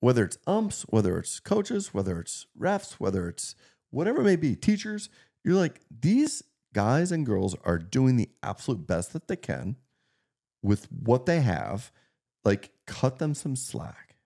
whether 0.00 0.24
it's 0.24 0.38
umps, 0.46 0.82
whether 0.88 1.18
it's 1.18 1.40
coaches, 1.40 1.94
whether 1.94 2.20
it's 2.20 2.46
refs, 2.58 2.94
whether 2.94 3.28
it's 3.28 3.54
whatever 3.90 4.20
it 4.20 4.24
may 4.24 4.36
be, 4.36 4.54
teachers, 4.54 5.08
you're 5.44 5.54
like, 5.54 5.80
these 5.90 6.42
guys 6.74 7.10
and 7.10 7.24
girls 7.24 7.56
are 7.64 7.78
doing 7.78 8.16
the 8.16 8.28
absolute 8.42 8.86
best 8.86 9.12
that 9.12 9.28
they 9.28 9.36
can 9.36 9.76
with 10.62 10.86
what 10.92 11.26
they 11.26 11.40
have. 11.40 11.90
Like, 12.44 12.72
cut 12.86 13.18
them 13.18 13.34
some 13.34 13.56
slack, 13.56 14.16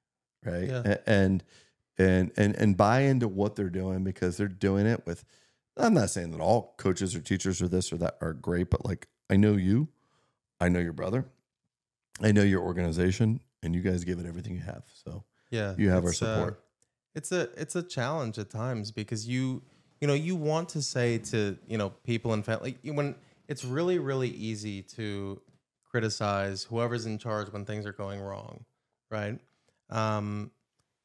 right? 0.44 0.68
Yeah. 0.68 0.96
And 1.06 1.44
and 1.96 2.32
and 2.36 2.56
and 2.56 2.76
buy 2.76 3.02
into 3.02 3.28
what 3.28 3.56
they're 3.56 3.70
doing 3.70 4.02
because 4.04 4.36
they're 4.36 4.48
doing 4.48 4.86
it 4.86 5.06
with. 5.06 5.24
I'm 5.76 5.94
not 5.94 6.10
saying 6.10 6.32
that 6.32 6.40
all 6.40 6.74
coaches 6.76 7.14
or 7.14 7.20
teachers 7.20 7.62
or 7.62 7.68
this 7.68 7.92
or 7.92 7.96
that 7.98 8.16
are 8.20 8.32
great, 8.32 8.70
but 8.70 8.84
like 8.84 9.06
I 9.30 9.36
know 9.36 9.54
you, 9.54 9.88
I 10.60 10.68
know 10.68 10.80
your 10.80 10.92
brother, 10.92 11.26
I 12.20 12.32
know 12.32 12.42
your 12.42 12.62
organization, 12.62 13.40
and 13.62 13.74
you 13.74 13.80
guys 13.80 14.04
give 14.04 14.18
it 14.18 14.26
everything 14.26 14.54
you 14.54 14.62
have. 14.62 14.82
So 15.04 15.24
yeah 15.50 15.74
you 15.76 15.90
have 15.90 16.04
our 16.04 16.10
uh, 16.10 16.12
support. 16.12 16.64
it's 17.14 17.32
a 17.32 17.48
it's 17.56 17.74
a 17.74 17.82
challenge 17.82 18.38
at 18.38 18.50
times 18.50 18.92
because 18.92 19.26
you 19.26 19.62
you 20.00 20.06
know 20.06 20.14
you 20.14 20.36
want 20.36 20.68
to 20.68 20.80
say 20.80 21.18
to 21.18 21.58
you 21.66 21.76
know 21.76 21.90
people 22.04 22.32
and 22.32 22.44
family 22.44 22.78
when 22.84 23.16
it's 23.48 23.64
really 23.64 23.98
really 23.98 24.28
easy 24.28 24.80
to 24.82 25.40
criticize 25.90 26.64
whoever's 26.64 27.06
in 27.06 27.18
charge 27.18 27.52
when 27.52 27.64
things 27.64 27.84
are 27.84 27.92
going 27.92 28.20
wrong, 28.20 28.64
right? 29.10 29.38
Um, 29.90 30.50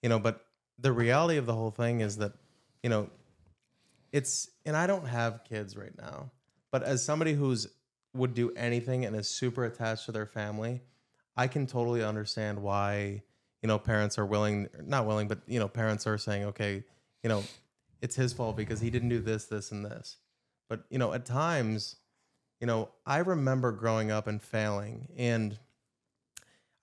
you 0.01 0.09
know, 0.09 0.19
but 0.19 0.45
the 0.77 0.91
reality 0.91 1.37
of 1.37 1.45
the 1.45 1.53
whole 1.53 1.71
thing 1.71 2.01
is 2.01 2.17
that, 2.17 2.33
you 2.83 2.89
know, 2.89 3.09
it's 4.11 4.49
and 4.65 4.77
I 4.77 4.87
don't 4.87 5.07
have 5.07 5.43
kids 5.43 5.75
right 5.75 5.95
now, 5.97 6.31
but 6.71 6.83
as 6.83 7.03
somebody 7.03 7.33
who's 7.33 7.67
would 8.15 8.33
do 8.33 8.51
anything 8.55 9.05
and 9.05 9.15
is 9.15 9.27
super 9.27 9.65
attached 9.65 10.05
to 10.05 10.11
their 10.11 10.25
family, 10.25 10.81
I 11.35 11.47
can 11.47 11.67
totally 11.67 12.03
understand 12.03 12.61
why, 12.61 13.23
you 13.61 13.67
know, 13.67 13.77
parents 13.77 14.17
are 14.17 14.25
willing 14.25 14.69
not 14.83 15.05
willing, 15.05 15.27
but 15.27 15.39
you 15.47 15.59
know, 15.59 15.67
parents 15.67 16.07
are 16.07 16.17
saying, 16.17 16.45
okay, 16.45 16.83
you 17.23 17.29
know, 17.29 17.43
it's 18.01 18.15
his 18.15 18.33
fault 18.33 18.55
because 18.55 18.79
he 18.79 18.89
didn't 18.89 19.09
do 19.09 19.19
this, 19.19 19.45
this, 19.45 19.71
and 19.71 19.85
this. 19.85 20.17
But, 20.69 20.83
you 20.89 20.97
know, 20.97 21.13
at 21.13 21.25
times, 21.25 21.97
you 22.59 22.67
know, 22.67 22.89
I 23.05 23.19
remember 23.19 23.71
growing 23.71 24.11
up 24.11 24.27
and 24.27 24.41
failing 24.41 25.09
and 25.17 25.57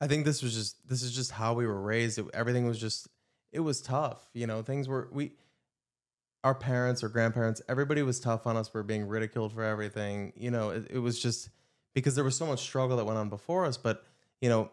I 0.02 0.08
think 0.08 0.24
this 0.24 0.42
was 0.42 0.52
just 0.52 0.88
this 0.88 1.02
is 1.02 1.14
just 1.14 1.30
how 1.30 1.54
we 1.54 1.64
were 1.64 1.80
raised. 1.80 2.18
It, 2.18 2.26
everything 2.34 2.66
was 2.66 2.80
just 2.80 3.06
it 3.52 3.60
was 3.60 3.80
tough. 3.80 4.28
You 4.34 4.48
know, 4.48 4.60
things 4.62 4.88
were 4.88 5.08
we 5.12 5.30
our 6.44 6.54
parents 6.54 7.02
or 7.02 7.08
grandparents, 7.08 7.62
everybody 7.68 8.02
was 8.02 8.18
tough 8.18 8.46
on 8.46 8.56
us 8.56 8.68
for 8.68 8.82
being 8.82 9.06
ridiculed 9.06 9.52
for 9.52 9.62
everything. 9.62 10.32
You 10.36 10.50
know, 10.50 10.70
it, 10.70 10.86
it 10.90 10.98
was 10.98 11.20
just 11.20 11.50
because 11.94 12.14
there 12.14 12.24
was 12.24 12.36
so 12.36 12.46
much 12.46 12.60
struggle 12.60 12.96
that 12.96 13.04
went 13.04 13.18
on 13.18 13.28
before 13.28 13.64
us. 13.64 13.76
But, 13.76 14.04
you 14.40 14.48
know, 14.48 14.70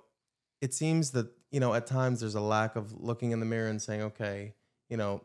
it 0.61 0.73
seems 0.73 1.11
that, 1.11 1.27
you 1.51 1.59
know, 1.59 1.73
at 1.73 1.85
times 1.85 2.21
there's 2.21 2.35
a 2.35 2.41
lack 2.41 2.75
of 2.75 3.01
looking 3.01 3.31
in 3.31 3.39
the 3.39 3.45
mirror 3.45 3.69
and 3.69 3.81
saying, 3.81 4.01
okay, 4.01 4.53
you 4.89 4.97
know, 4.97 5.23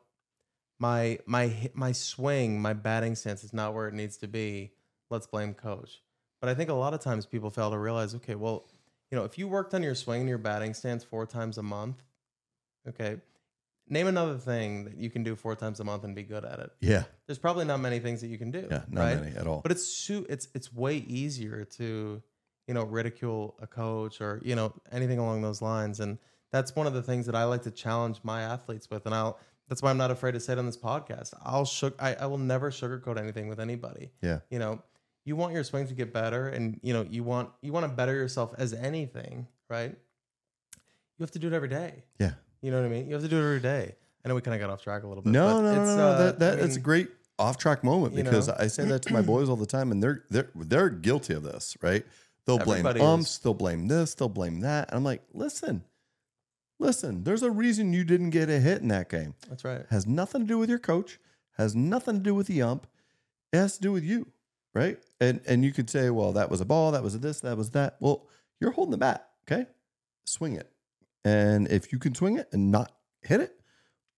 my 0.79 1.19
my 1.27 1.71
my 1.73 1.93
swing, 1.93 2.61
my 2.61 2.73
batting 2.73 3.15
stance 3.15 3.45
is 3.45 3.53
not 3.53 3.75
where 3.75 3.89
it 3.89 3.95
needs 3.95 4.17
to 4.19 4.29
be. 4.29 4.73
Let's 5.11 5.27
blame 5.27 5.55
coach. 5.55 6.03
But 6.41 6.51
I 6.51 6.55
think 6.55 6.69
a 6.69 6.75
lot 6.75 6.93
of 6.93 7.01
times 7.01 7.25
people 7.27 7.51
fail 7.51 7.71
to 7.71 7.79
realize, 7.79 8.15
okay, 8.17 8.35
well, 8.35 8.67
you 9.11 9.17
know, 9.17 9.25
if 9.25 9.39
you 9.39 9.49
worked 9.49 9.73
on 9.73 9.83
your 9.83 9.95
swing 9.95 10.21
and 10.21 10.29
your 10.29 10.39
batting 10.39 10.75
stance 10.75 11.05
four 11.05 11.27
times 11.27 11.57
a 11.57 11.63
month, 11.63 12.03
okay, 12.89 13.17
name 13.89 14.07
another 14.07 14.39
thing 14.39 14.85
that 14.85 14.97
you 14.97 15.11
can 15.11 15.23
do 15.23 15.37
four 15.37 15.55
times 15.55 15.81
a 15.81 15.85
month 15.85 16.05
and 16.05 16.15
be 16.15 16.23
good 16.23 16.45
at 16.45 16.59
it. 16.59 16.71
Yeah. 16.81 17.05
There's 17.27 17.39
probably 17.39 17.65
not 17.65 17.81
many 17.81 17.99
things 17.99 18.21
that 18.23 18.29
you 18.29 18.39
can 18.39 18.51
do. 18.51 18.67
Yeah. 18.71 18.83
Not 18.89 19.01
right? 19.01 19.21
many 19.21 19.37
at 19.37 19.47
all. 19.47 19.61
But 19.61 19.73
it's 19.73 19.87
su- 19.87 20.27
it's 20.29 20.49
it's 20.55 20.73
way 20.73 20.97
easier 20.97 21.65
to, 21.77 22.23
you 22.67 22.75
know, 22.75 22.85
ridicule 22.85 23.57
a 23.61 23.67
coach 23.67 24.21
or 24.21 24.41
you 24.45 24.55
know 24.55 24.73
anything 24.91 25.19
along 25.19 25.43
those 25.43 25.61
lines, 25.61 26.01
and 26.01 26.19
that's 26.51 26.75
one 26.75 26.87
of 26.87 26.95
the 26.95 27.03
things 27.03 27.27
that 27.27 27.35
I 27.35 27.45
like 27.45 27.63
to 27.63 27.71
challenge 27.71 28.21
my 28.23 28.43
athletes 28.43 28.89
with, 28.91 29.07
and 29.07 29.15
I'll. 29.15 29.39
That's 29.69 29.83
why 29.83 29.89
I'm 29.89 29.97
not 29.97 30.11
afraid 30.11 30.33
to 30.33 30.41
say 30.41 30.53
it 30.53 30.59
on 30.59 30.67
this 30.67 30.77
podcast. 30.77 31.33
I'll 31.43 31.65
shook. 31.65 31.95
I, 32.03 32.15
I 32.15 32.27
will 32.27 32.37
never 32.39 32.71
sugarcoat 32.71 33.19
anything 33.19 33.49
with 33.49 33.59
anybody. 33.59 34.11
yeah. 34.21 34.41
You 34.51 34.59
know, 34.59 34.83
you 35.25 35.37
want 35.37 35.55
your 35.55 35.65
swing 35.65 35.87
to 35.89 35.95
get 35.95 36.13
better, 36.13 36.49
and 36.49 36.79
you 36.83 36.93
know 36.93 37.07
you 37.09 37.25
want 37.25 37.51
you 37.63 37.73
want 37.73 37.85
to 37.87 37.93
better 37.93 38.15
yourself 38.15 38.55
as 38.59 38.73
anything, 38.75 39.47
right? 39.71 39.95
You 41.17 41.23
have 41.23 41.31
to 41.33 41.39
do 41.39 41.47
it 41.47 41.53
every 41.53 41.69
day. 41.69 42.05
Yeah. 42.19 42.33
You 42.65 42.71
know 42.71 42.81
what 42.81 42.87
I 42.87 42.89
mean? 42.89 43.07
You 43.07 43.13
have 43.13 43.23
to 43.23 43.29
do 43.29 43.37
it 43.37 43.41
every 43.41 43.61
day. 43.61 43.95
I 44.25 44.29
know 44.31 44.35
we 44.35 44.41
kind 44.41 44.55
of 44.55 44.61
got 44.61 44.73
off 44.73 44.83
track 44.83 45.03
a 45.03 45.07
little 45.07 45.23
bit. 45.23 45.31
No, 45.31 45.57
but 45.57 45.61
no, 45.61 45.75
no, 45.75 45.83
it's, 45.83 45.91
no, 45.91 45.97
no. 45.97 46.09
uh, 46.09 46.19
that 46.19 46.39
that 46.39 46.59
I 46.59 46.63
it's 46.63 46.77
a 46.77 46.81
great 46.81 47.09
off 47.39 47.59
track 47.59 47.85
moment 47.85 48.15
you 48.15 48.25
because 48.25 48.49
know? 48.49 48.57
I 48.59 48.69
say 48.69 48.87
that 48.87 49.03
to 49.03 49.13
my 49.13 49.21
boys 49.21 49.51
all 49.51 49.57
the 49.57 49.67
time, 49.67 49.93
and 49.93 50.03
they're 50.03 50.25
they're 50.31 50.49
they're 50.55 50.89
guilty 50.89 51.35
of 51.35 51.43
this, 51.43 51.77
right? 51.83 52.07
They'll 52.47 52.57
blame 52.57 52.87
Everybody 52.87 53.01
umps, 53.01 53.33
is. 53.33 53.39
they'll 53.41 53.53
blame 53.53 53.89
this, 53.89 54.15
they'll 54.15 54.31
blame 54.31 54.61
that. 54.61 54.89
And 54.89 54.97
I'm 54.97 55.05
like, 55.05 55.23
listen, 55.35 55.85
listen. 56.79 57.23
There's 57.25 57.43
a 57.43 57.51
reason 57.51 57.93
you 57.93 58.03
didn't 58.03 58.31
get 58.31 58.49
a 58.49 58.59
hit 58.61 58.81
in 58.81 58.89
that 58.89 59.11
game. 59.11 59.35
That's 59.47 59.63
right. 59.63 59.85
Has 59.91 60.07
nothing 60.07 60.41
to 60.41 60.47
do 60.47 60.57
with 60.57 60.71
your 60.71 60.79
coach. 60.79 61.21
Has 61.59 61.77
nothing 61.77 62.15
to 62.15 62.23
do 62.23 62.35
with 62.35 62.47
the 62.47 62.63
ump. 62.63 62.87
It 63.53 63.59
has 63.59 63.77
to 63.77 63.83
do 63.83 63.93
with 63.93 64.05
you, 64.05 64.29
right? 64.73 64.99
And 65.21 65.43
and 65.47 65.67
you 65.67 65.73
could 65.73 65.91
say, 65.91 66.09
well, 66.09 66.33
that 66.33 66.49
was 66.49 66.63
a 66.63 66.65
ball, 66.65 66.93
that 66.93 67.03
was 67.03 67.15
a 67.15 67.19
this, 67.19 67.41
that 67.41 67.59
was 67.59 67.73
that. 67.73 67.97
Well, 68.01 68.27
you're 68.59 68.71
holding 68.71 68.93
the 68.93 68.97
bat, 68.97 69.29
okay? 69.47 69.67
Swing 70.25 70.57
it, 70.57 70.71
and 71.25 71.69
if 71.69 71.93
you 71.93 71.99
can 71.99 72.15
swing 72.15 72.37
it 72.39 72.49
and 72.53 72.71
not 72.71 72.93
hit 73.23 73.41
it, 73.41 73.57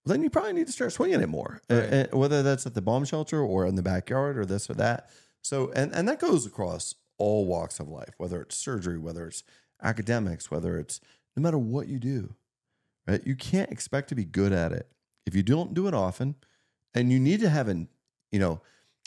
then 0.05 0.23
you 0.23 0.31
probably 0.31 0.53
need 0.53 0.66
to 0.66 0.73
start 0.73 0.92
swinging 0.92 1.21
it 1.21 1.29
more. 1.29 1.61
Right. 1.71 1.79
And- 1.85 1.95
and 1.95 2.12
whether 2.14 2.42
that's 2.42 2.66
at 2.66 2.75
the 2.75 2.83
bomb 2.83 3.05
shelter 3.05 3.40
or 3.40 3.66
in 3.66 3.75
the 3.75 3.83
backyard 3.83 4.38
or 4.38 4.45
this 4.47 4.69
or 4.71 4.75
that. 4.75 5.09
So 5.42 5.71
and 5.75 5.95
and 5.95 6.09
that 6.09 6.19
goes 6.21 6.47
across 6.47 6.95
all 7.19 7.47
walks 7.47 7.81
of 7.81 7.88
life, 7.88 8.14
whether 8.19 8.40
it's 8.42 8.57
surgery, 8.57 8.99
whether 8.99 9.27
it's 9.27 9.42
academics, 9.83 10.51
whether 10.51 10.79
it's 10.79 11.01
no 11.37 11.42
matter 11.42 11.59
what 11.59 11.88
you 11.88 11.99
do, 11.99 12.35
right? 13.07 13.25
You 13.27 13.37
can't 13.37 13.71
expect 13.71 14.09
to 14.09 14.14
be 14.14 14.25
good 14.25 14.53
at 14.53 14.73
it 14.73 14.90
if 15.27 15.35
you 15.35 15.42
don't 15.42 15.75
do 15.75 15.87
it 15.87 15.95
often, 15.95 16.35
and 16.95 17.12
you 17.12 17.19
need 17.21 17.40
to 17.40 17.49
have 17.49 17.69
an 17.69 17.88
you 18.33 18.38
know 18.38 18.61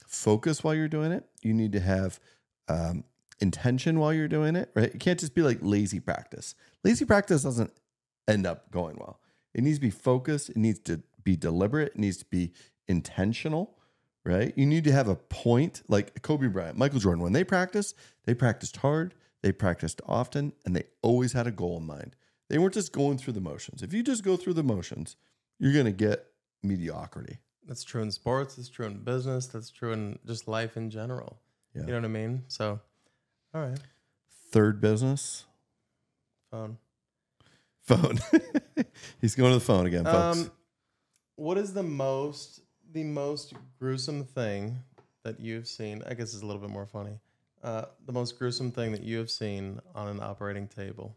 focus 0.08 0.64
while 0.64 0.74
you're 0.74 0.88
doing 0.88 1.12
it. 1.12 1.26
You 1.42 1.54
need 1.54 1.72
to 1.74 1.80
have 1.80 2.20
um, 2.68 3.04
intention 3.40 4.00
while 4.00 4.14
you're 4.14 4.28
doing 4.28 4.56
it, 4.56 4.72
right? 4.76 4.94
It 4.94 5.00
can't 5.00 5.20
just 5.20 5.36
be 5.36 5.42
like 5.42 5.60
lazy 5.62 6.00
practice. 6.00 6.56
Lazy 6.84 7.06
practice 7.06 7.44
doesn't 7.44 7.72
end 8.30 8.46
up 8.46 8.72
going 8.72 8.96
well. 8.98 9.20
It 9.54 9.64
needs 9.64 9.78
to 9.78 9.82
be 9.82 9.90
focused. 9.90 10.50
It 10.50 10.58
needs 10.58 10.80
to 10.82 11.02
be 11.24 11.36
deliberate. 11.36 11.94
It 11.94 12.00
needs 12.00 12.18
to 12.18 12.26
be 12.26 12.54
intentional, 12.88 13.78
right? 14.24 14.54
You 14.56 14.66
need 14.66 14.84
to 14.86 14.92
have 14.92 15.08
a 15.08 15.16
point 15.16 15.82
like 15.88 16.22
Kobe 16.22 16.48
Bryant, 16.48 16.78
Michael 16.78 17.00
Jordan. 17.00 17.24
When 17.24 17.34
they 17.34 17.44
practiced, 17.44 17.96
they 18.26 18.34
practiced 18.34 18.78
hard, 18.78 19.16
they 19.42 19.52
practiced 19.52 20.02
often, 20.08 20.54
and 20.66 20.76
they 20.76 20.84
always 21.02 21.34
had 21.34 21.48
a 21.48 21.52
goal 21.52 21.78
in 21.78 21.86
mind. 21.86 22.16
They 22.50 22.58
weren't 22.58 22.74
just 22.74 22.94
going 22.94 23.18
through 23.18 23.34
the 23.34 23.42
motions. 23.42 23.84
If 23.84 23.94
you 23.94 24.04
just 24.04 24.24
go 24.24 24.38
through 24.38 24.54
the 24.54 24.64
motions, 24.64 25.16
you're 25.60 25.74
going 25.74 25.86
to 25.86 25.92
get 25.92 26.26
mediocrity. 26.64 27.40
That's 27.66 27.84
true 27.84 28.02
in 28.02 28.12
sports. 28.12 28.56
That's 28.56 28.70
true 28.70 28.88
in 28.88 29.00
business. 29.04 29.46
That's 29.48 29.70
true 29.70 29.92
in 29.92 30.18
just 30.26 30.48
life 30.48 30.76
in 30.76 30.90
general. 30.90 31.38
Yeah. 31.76 31.82
You 31.82 31.88
know 31.88 31.96
what 31.96 32.06
I 32.06 32.10
mean? 32.10 32.44
So, 32.48 32.80
all 33.54 33.62
right, 33.62 33.80
Third 34.52 34.82
business, 34.82 35.46
phone. 36.50 36.78
Phone. 37.90 38.20
He's 39.22 39.36
going 39.36 39.52
to 39.52 39.60
the 39.60 39.66
phone 39.66 39.86
again, 39.88 40.06
folks. 40.06 40.38
Um, 40.38 40.52
what 41.36 41.58
is 41.58 41.74
the 41.74 41.84
most 41.84 42.62
the 42.92 43.04
most 43.04 43.54
gruesome 43.80 44.24
thing 44.24 44.78
that 45.24 45.40
you've 45.40 45.68
seen? 45.68 46.04
I 46.08 46.14
guess 46.14 46.34
is 46.34 46.42
a 46.42 46.46
little 46.46 46.62
bit 46.62 46.70
more 46.70 46.86
funny. 46.86 47.20
Uh, 47.64 47.86
the 48.06 48.14
most 48.14 48.38
gruesome 48.38 48.72
thing 48.72 48.92
that 48.92 49.04
you 49.04 49.18
have 49.18 49.30
seen 49.30 49.80
on 49.96 50.08
an 50.08 50.20
operating 50.22 50.68
table. 50.68 51.16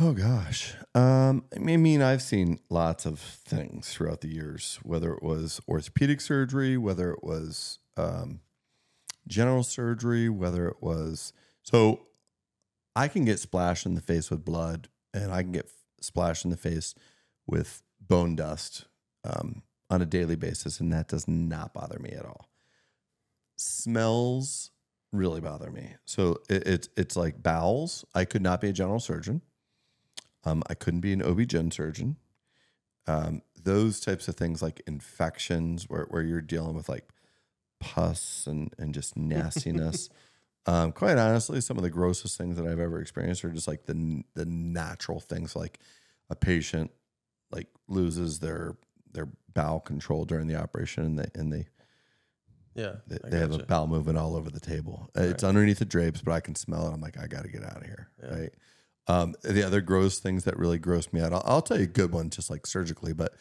Oh 0.00 0.12
gosh. 0.12 0.74
Um, 0.94 1.44
I 1.54 1.60
mean, 1.60 2.02
I've 2.02 2.22
seen 2.22 2.58
lots 2.68 3.06
of 3.06 3.20
things 3.20 3.90
throughout 3.90 4.22
the 4.22 4.28
years, 4.28 4.80
whether 4.82 5.12
it 5.12 5.22
was 5.22 5.60
orthopedic 5.68 6.20
surgery, 6.20 6.76
whether 6.76 7.12
it 7.12 7.22
was 7.22 7.78
um, 7.96 8.40
general 9.28 9.62
surgery, 9.62 10.28
whether 10.28 10.66
it 10.66 10.82
was 10.82 11.32
so 11.62 12.00
I 12.96 13.08
can 13.08 13.24
get 13.24 13.40
splashed 13.40 13.86
in 13.86 13.94
the 13.94 14.00
face 14.00 14.30
with 14.30 14.44
blood 14.44 14.88
and 15.12 15.32
I 15.32 15.42
can 15.42 15.52
get 15.52 15.70
splashed 16.00 16.44
in 16.44 16.50
the 16.50 16.56
face 16.56 16.94
with 17.46 17.82
bone 18.00 18.36
dust 18.36 18.86
um, 19.24 19.62
on 19.90 20.02
a 20.02 20.06
daily 20.06 20.36
basis, 20.36 20.80
and 20.80 20.92
that 20.92 21.08
does 21.08 21.26
not 21.28 21.72
bother 21.72 21.98
me 21.98 22.10
at 22.10 22.24
all. 22.24 22.48
Smells 23.56 24.70
really 25.12 25.40
bother 25.40 25.70
me. 25.70 25.94
So 26.04 26.40
it, 26.48 26.66
it's 26.66 26.88
it's 26.96 27.16
like 27.16 27.42
bowels. 27.42 28.04
I 28.14 28.24
could 28.24 28.42
not 28.42 28.60
be 28.60 28.68
a 28.68 28.72
general 28.72 29.00
surgeon. 29.00 29.42
Um, 30.44 30.62
I 30.68 30.74
couldn't 30.74 31.00
be 31.00 31.12
an 31.12 31.22
OB-GYN 31.22 31.72
surgeon. 31.72 32.16
Um, 33.06 33.42
those 33.62 34.00
types 34.00 34.28
of 34.28 34.36
things 34.36 34.62
like 34.62 34.82
infections 34.86 35.88
where, 35.88 36.04
where 36.10 36.22
you're 36.22 36.42
dealing 36.42 36.74
with 36.74 36.88
like 36.88 37.08
pus 37.80 38.46
and, 38.46 38.74
and 38.78 38.92
just 38.92 39.16
nastiness. 39.16 40.10
Um, 40.66 40.92
quite 40.92 41.18
honestly, 41.18 41.60
some 41.60 41.76
of 41.76 41.82
the 41.82 41.90
grossest 41.90 42.38
things 42.38 42.56
that 42.56 42.66
I've 42.66 42.80
ever 42.80 43.00
experienced 43.00 43.44
are 43.44 43.50
just 43.50 43.68
like 43.68 43.84
the 43.86 44.22
the 44.34 44.46
natural 44.46 45.20
things 45.20 45.54
like 45.54 45.78
a 46.30 46.34
patient 46.36 46.90
like 47.50 47.68
loses 47.88 48.38
their 48.38 48.76
their 49.12 49.28
bowel 49.52 49.80
control 49.80 50.24
during 50.24 50.46
the 50.46 50.56
operation 50.56 51.04
and 51.04 51.18
they 51.18 51.28
and 51.34 51.52
they 51.52 51.66
Yeah, 52.74 52.96
they, 53.06 53.18
they 53.28 53.38
have 53.38 53.52
a 53.52 53.58
bowel 53.58 53.86
movement 53.86 54.18
all 54.18 54.34
over 54.34 54.50
the 54.50 54.60
table. 54.60 55.08
Uh, 55.16 55.22
It's 55.22 55.44
underneath 55.44 55.78
the 55.78 55.84
drapes, 55.84 56.22
but 56.22 56.32
I 56.32 56.40
can 56.40 56.54
smell 56.54 56.88
it. 56.88 56.92
I'm 56.92 57.00
like, 57.00 57.18
I 57.18 57.26
got 57.26 57.42
to 57.42 57.48
get 57.48 57.62
out 57.62 57.76
of 57.76 57.84
here. 57.84 58.08
Yeah. 58.22 58.34
Right. 58.34 58.54
Um, 59.06 59.34
the 59.42 59.62
other 59.62 59.82
gross 59.82 60.18
things 60.18 60.44
that 60.44 60.58
really 60.58 60.78
gross 60.78 61.12
me 61.12 61.20
out, 61.20 61.32
I'll, 61.34 61.42
I'll 61.44 61.62
tell 61.62 61.76
you 61.76 61.84
a 61.84 61.86
good 61.86 62.10
one, 62.10 62.30
just 62.30 62.48
like 62.48 62.66
surgically, 62.66 63.12
but 63.12 63.34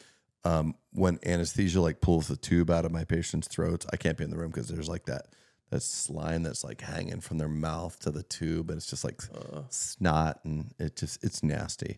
um, 0.44 0.76
when 0.92 1.20
anesthesia 1.26 1.80
like 1.80 2.02
pulls 2.02 2.28
the 2.28 2.36
tube 2.36 2.70
out 2.70 2.84
of 2.84 2.92
my 2.92 3.06
patient's 3.06 3.48
throats, 3.48 3.86
I 3.94 3.96
can't 3.96 4.18
be 4.18 4.26
in 4.26 4.30
the 4.30 4.38
room 4.38 4.52
because 4.52 4.68
there's 4.68 4.90
like 4.90 5.06
that 5.06 5.28
that 5.74 5.82
slime 5.82 6.44
that's 6.44 6.64
like 6.64 6.82
hanging 6.82 7.20
from 7.22 7.38
their 7.38 7.50
mouth 7.50 8.00
to 8.02 8.12
the 8.12 8.24
tube, 8.24 8.70
and 8.70 8.78
it's 8.78 8.86
just 8.90 9.04
like 9.04 9.22
snot, 9.70 10.40
and 10.46 10.74
it 10.80 10.96
just 10.96 11.24
it's 11.24 11.44
nasty. 11.44 11.98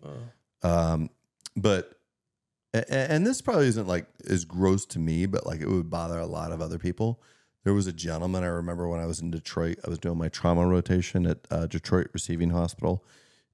Um, 0.63 1.09
but 1.55 1.99
a- 2.73 2.85
a- 2.89 3.11
and 3.11 3.25
this 3.25 3.41
probably 3.41 3.67
isn't 3.67 3.87
like 3.87 4.07
as 4.27 4.45
gross 4.45 4.85
to 4.87 4.99
me, 4.99 5.25
but 5.25 5.45
like 5.45 5.61
it 5.61 5.67
would 5.69 5.89
bother 5.89 6.19
a 6.19 6.25
lot 6.25 6.51
of 6.51 6.61
other 6.61 6.79
people. 6.79 7.21
There 7.63 7.73
was 7.73 7.87
a 7.87 7.93
gentleman 7.93 8.43
I 8.43 8.47
remember 8.47 8.87
when 8.87 8.99
I 8.99 9.05
was 9.07 9.19
in 9.21 9.31
Detroit. 9.31 9.79
I 9.85 9.89
was 9.89 9.97
doing 9.99 10.17
my 10.17 10.29
trauma 10.29 10.67
rotation 10.67 11.25
at 11.25 11.39
uh, 11.49 11.65
Detroit 11.67 12.07
Receiving 12.13 12.51
Hospital, 12.51 13.03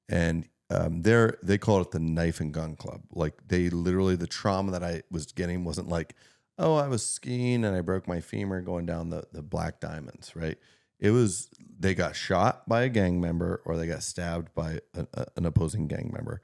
and 0.09 0.47
um, 0.69 1.01
there 1.03 1.37
they 1.43 1.57
called 1.57 1.85
it 1.87 1.91
the 1.91 1.99
knife 1.99 2.39
and 2.39 2.53
gun 2.53 2.75
club. 2.75 3.01
Like 3.11 3.33
they 3.47 3.69
literally 3.69 4.15
the 4.15 4.27
trauma 4.27 4.71
that 4.71 4.83
I 4.83 5.01
was 5.11 5.25
getting 5.31 5.63
wasn't 5.63 5.87
like, 5.89 6.15
oh, 6.61 6.75
I 6.75 6.87
was 6.87 7.05
skiing 7.05 7.65
and 7.65 7.75
I 7.75 7.81
broke 7.81 8.07
my 8.07 8.21
femur 8.21 8.61
going 8.61 8.85
down 8.85 9.09
the 9.09 9.23
the 9.33 9.41
black 9.41 9.79
diamonds, 9.79 10.35
right? 10.35 10.57
It 10.99 11.11
was 11.11 11.49
they 11.79 11.93
got 11.95 12.15
shot 12.15 12.69
by 12.69 12.83
a 12.83 12.89
gang 12.89 13.19
member 13.19 13.61
or 13.65 13.75
they 13.75 13.87
got 13.87 14.03
stabbed 14.03 14.53
by 14.53 14.79
a, 14.93 15.07
a- 15.13 15.27
an 15.35 15.45
opposing 15.45 15.87
gang 15.87 16.11
member. 16.13 16.41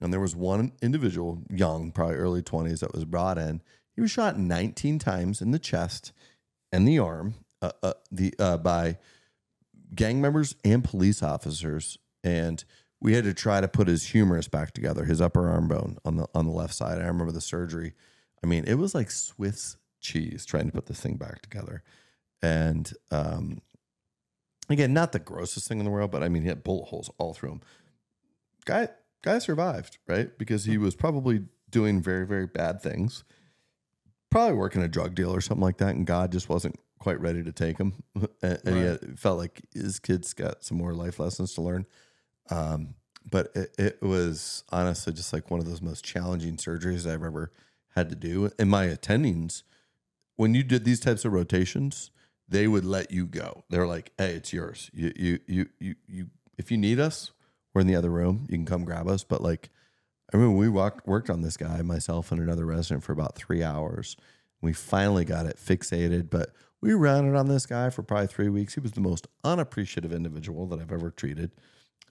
And 0.00 0.12
there 0.12 0.20
was 0.20 0.34
one 0.34 0.72
individual, 0.82 1.42
young, 1.50 1.92
probably 1.92 2.16
early 2.16 2.42
20s, 2.42 2.80
that 2.80 2.94
was 2.94 3.04
brought 3.04 3.36
in. 3.38 3.60
He 3.94 4.00
was 4.00 4.10
shot 4.10 4.38
19 4.38 4.98
times 4.98 5.42
in 5.42 5.50
the 5.50 5.58
chest 5.58 6.12
and 6.72 6.88
the 6.88 6.98
arm 6.98 7.34
uh, 7.62 7.72
uh, 7.82 7.92
the 8.10 8.34
uh, 8.38 8.56
by 8.56 8.98
gang 9.94 10.20
members 10.20 10.54
and 10.64 10.82
police 10.82 11.22
officers. 11.22 11.98
And 12.24 12.64
we 13.00 13.14
had 13.14 13.24
to 13.24 13.34
try 13.34 13.60
to 13.60 13.68
put 13.68 13.88
his 13.88 14.08
humerus 14.08 14.48
back 14.48 14.72
together, 14.72 15.04
his 15.04 15.20
upper 15.20 15.48
arm 15.48 15.68
bone 15.68 15.98
on 16.04 16.16
the 16.16 16.26
on 16.34 16.46
the 16.46 16.52
left 16.52 16.74
side. 16.74 16.98
I 16.98 17.06
remember 17.06 17.32
the 17.32 17.40
surgery. 17.40 17.94
I 18.42 18.46
mean, 18.46 18.64
it 18.66 18.74
was 18.74 18.94
like 18.94 19.10
Swiss 19.10 19.76
cheese 20.00 20.46
trying 20.46 20.66
to 20.66 20.72
put 20.72 20.86
this 20.86 21.00
thing 21.00 21.16
back 21.16 21.42
together. 21.42 21.82
And 22.42 22.90
um, 23.10 23.60
again, 24.68 24.92
not 24.94 25.12
the 25.12 25.18
grossest 25.18 25.68
thing 25.68 25.78
in 25.78 25.84
the 25.84 25.90
world, 25.90 26.10
but 26.10 26.22
I 26.22 26.28
mean, 26.28 26.42
he 26.42 26.48
had 26.48 26.62
bullet 26.64 26.86
holes 26.86 27.10
all 27.18 27.34
through 27.34 27.52
him. 27.52 27.60
Guy, 28.64 28.88
guy 29.22 29.38
survived, 29.38 29.98
right? 30.06 30.36
Because 30.38 30.64
he 30.64 30.78
was 30.78 30.94
probably 30.94 31.44
doing 31.68 32.00
very, 32.02 32.26
very 32.26 32.46
bad 32.46 32.80
things. 32.82 33.24
Probably 34.30 34.54
working 34.56 34.82
a 34.82 34.88
drug 34.88 35.14
deal 35.14 35.34
or 35.34 35.40
something 35.40 35.62
like 35.62 35.78
that, 35.78 35.96
and 35.96 36.06
God 36.06 36.30
just 36.30 36.48
wasn't 36.48 36.76
quite 37.00 37.20
ready 37.20 37.42
to 37.42 37.50
take 37.52 37.78
him. 37.78 38.02
and 38.14 38.60
and 38.64 38.76
he 38.76 38.84
Right. 38.84 39.00
had, 39.02 39.18
felt 39.18 39.38
like 39.38 39.62
his 39.74 39.98
kids 39.98 40.32
got 40.34 40.62
some 40.62 40.78
more 40.78 40.94
life 40.94 41.18
lessons 41.18 41.52
to 41.54 41.62
learn. 41.62 41.84
Um, 42.48 42.94
but 43.28 43.50
it, 43.56 43.74
it 43.78 44.02
was 44.02 44.62
honestly 44.70 45.12
just 45.12 45.32
like 45.32 45.50
one 45.50 45.58
of 45.60 45.66
those 45.66 45.82
most 45.82 46.04
challenging 46.04 46.56
surgeries 46.56 47.06
I've 47.10 47.24
ever 47.24 47.52
had 47.94 48.08
to 48.10 48.16
do. 48.16 48.50
And 48.58 48.70
my 48.70 48.86
attendings, 48.86 49.62
when 50.36 50.54
you 50.54 50.62
did 50.62 50.84
these 50.84 51.00
types 51.00 51.24
of 51.24 51.32
rotations, 51.32 52.10
they 52.48 52.66
would 52.66 52.84
let 52.84 53.10
you 53.10 53.26
go. 53.26 53.64
they're 53.70 53.86
like, 53.86 54.12
"Hey, 54.18 54.32
it's 54.32 54.52
yours. 54.52 54.90
You, 54.92 55.12
you, 55.16 55.38
you, 55.46 55.66
you, 55.78 55.94
you. 56.08 56.26
If 56.58 56.70
you 56.70 56.76
need 56.76 56.98
us, 56.98 57.30
we're 57.72 57.80
in 57.82 57.86
the 57.86 57.94
other 57.94 58.10
room. 58.10 58.46
You 58.48 58.56
can 58.56 58.66
come 58.66 58.84
grab 58.84 59.06
us." 59.06 59.22
But 59.22 59.42
like, 59.42 59.70
I 60.32 60.36
remember 60.36 60.56
we 60.56 60.68
walked, 60.68 61.06
worked 61.06 61.30
on 61.30 61.42
this 61.42 61.56
guy, 61.56 61.82
myself 61.82 62.32
and 62.32 62.40
another 62.40 62.66
resident, 62.66 63.04
for 63.04 63.12
about 63.12 63.36
three 63.36 63.62
hours. 63.62 64.16
We 64.60 64.72
finally 64.72 65.24
got 65.24 65.46
it 65.46 65.56
fixated, 65.56 66.28
but 66.28 66.50
we 66.80 66.92
rounded 66.92 67.36
on 67.36 67.48
this 67.48 67.66
guy 67.66 67.90
for 67.90 68.02
probably 68.02 68.26
three 68.26 68.48
weeks. 68.48 68.74
He 68.74 68.80
was 68.80 68.92
the 68.92 69.00
most 69.00 69.26
unappreciative 69.44 70.12
individual 70.12 70.66
that 70.66 70.80
I've 70.80 70.92
ever 70.92 71.10
treated. 71.10 71.52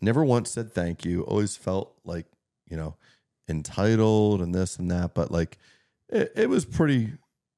Never 0.02 0.24
once 0.24 0.52
said 0.52 0.74
thank 0.74 1.04
you. 1.06 1.24
Always 1.24 1.56
felt 1.56 1.96
like, 2.06 2.26
you 2.68 2.78
know, 2.78 2.96
entitled 3.50 4.41
and 4.41 4.54
this 4.54 4.78
and 4.78 4.89
that. 4.91 5.14
But 5.14 5.32
like, 5.32 5.58
it, 6.10 6.32
it 6.36 6.50
was 6.50 6.66
pretty 6.66 7.14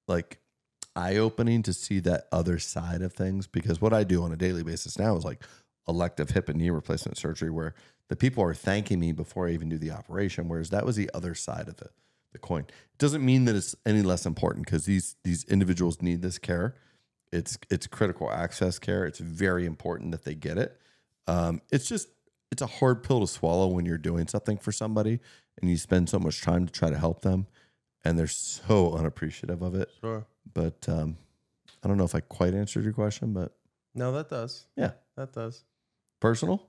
like 0.07 0.39
eye 0.95 1.17
opening 1.17 1.63
to 1.63 1.73
see 1.73 1.99
that 1.99 2.27
other 2.31 2.59
side 2.59 3.01
of 3.01 3.13
things 3.13 3.47
because 3.47 3.81
what 3.81 3.93
I 3.93 4.03
do 4.03 4.23
on 4.23 4.31
a 4.31 4.37
daily 4.37 4.63
basis 4.63 4.99
now 4.99 5.15
is 5.15 5.23
like 5.23 5.41
elective 5.87 6.31
hip 6.31 6.49
and 6.49 6.59
knee 6.59 6.69
replacement 6.69 7.17
surgery 7.17 7.49
where 7.49 7.73
the 8.09 8.15
people 8.15 8.43
are 8.43 8.53
thanking 8.53 8.99
me 8.99 9.11
before 9.11 9.47
I 9.47 9.51
even 9.51 9.69
do 9.69 9.77
the 9.77 9.91
operation. 9.91 10.49
Whereas 10.49 10.69
that 10.71 10.85
was 10.85 10.95
the 10.95 11.09
other 11.13 11.33
side 11.33 11.67
of 11.67 11.77
the, 11.77 11.89
the 12.33 12.39
coin. 12.39 12.63
It 12.63 12.97
doesn't 12.97 13.23
mean 13.23 13.45
that 13.45 13.55
it's 13.55 13.75
any 13.85 14.01
less 14.01 14.25
important 14.25 14.65
because 14.65 14.85
these 14.85 15.15
these 15.23 15.45
individuals 15.45 16.01
need 16.01 16.21
this 16.21 16.37
care. 16.37 16.75
It's 17.31 17.57
it's 17.69 17.87
critical 17.87 18.29
access 18.29 18.79
care. 18.79 19.05
It's 19.05 19.19
very 19.19 19.65
important 19.65 20.11
that 20.11 20.25
they 20.25 20.35
get 20.35 20.57
it. 20.57 20.77
Um, 21.27 21.61
it's 21.71 21.87
just 21.87 22.09
it's 22.51 22.61
a 22.61 22.67
hard 22.67 23.03
pill 23.03 23.21
to 23.21 23.27
swallow 23.27 23.67
when 23.67 23.85
you're 23.85 23.97
doing 23.97 24.27
something 24.27 24.57
for 24.57 24.73
somebody 24.73 25.21
and 25.59 25.69
you 25.69 25.77
spend 25.77 26.09
so 26.09 26.19
much 26.19 26.41
time 26.41 26.65
to 26.65 26.71
try 26.71 26.89
to 26.89 26.97
help 26.97 27.21
them, 27.21 27.47
and 28.05 28.17
they're 28.17 28.27
so 28.27 28.93
unappreciative 28.93 29.61
of 29.61 29.75
it. 29.75 29.89
Sure. 29.99 30.25
But 30.53 30.87
um, 30.87 31.17
I 31.83 31.87
don't 31.87 31.97
know 31.97 32.03
if 32.03 32.15
I 32.15 32.19
quite 32.21 32.53
answered 32.53 32.83
your 32.83 32.93
question, 32.93 33.33
but 33.33 33.55
No, 33.95 34.11
that 34.13 34.29
does. 34.29 34.65
yeah, 34.75 34.91
That 35.17 35.33
does. 35.33 35.63
personal. 36.19 36.67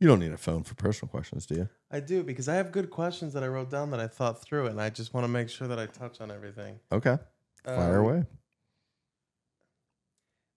You 0.00 0.08
don't 0.08 0.18
need 0.18 0.32
a 0.32 0.36
phone 0.36 0.64
for 0.64 0.74
personal 0.74 1.08
questions, 1.08 1.46
do 1.46 1.54
you? 1.54 1.68
I 1.90 2.00
do 2.00 2.22
because 2.24 2.48
I 2.48 2.56
have 2.56 2.72
good 2.72 2.90
questions 2.90 3.32
that 3.34 3.42
I 3.44 3.46
wrote 3.46 3.70
down 3.70 3.90
that 3.92 4.00
I 4.00 4.08
thought 4.08 4.42
through, 4.42 4.66
and 4.66 4.80
I 4.80 4.90
just 4.90 5.14
want 5.14 5.24
to 5.24 5.28
make 5.28 5.48
sure 5.48 5.68
that 5.68 5.78
I 5.78 5.86
touch 5.86 6.20
on 6.20 6.30
everything. 6.30 6.78
Okay, 6.92 7.16
fire 7.64 8.00
Um, 8.00 8.04
away. 8.04 8.24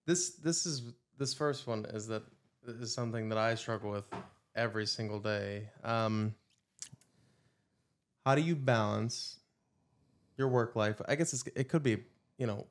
This 0.06 0.32
this 0.38 0.66
is 0.66 0.94
this 1.18 1.34
first 1.34 1.68
one 1.68 1.86
is 1.86 2.08
that 2.08 2.24
is 2.68 2.94
something 2.94 3.30
that 3.30 3.38
I 3.38 3.56
struggle 3.56 3.92
with 3.92 4.06
every 4.56 4.86
single 4.86 5.20
day. 5.20 5.70
Um, 5.84 6.34
how 8.28 8.36
do 8.36 8.42
you 8.42 8.58
balance 8.58 9.40
your 10.36 10.50
work 10.50 10.76
life? 10.76 11.02
I 11.08 11.16
guess 11.16 11.46
it 11.56 11.70
could 11.70 11.82
be 11.82 12.00
you 12.38 12.46
know 12.46 12.68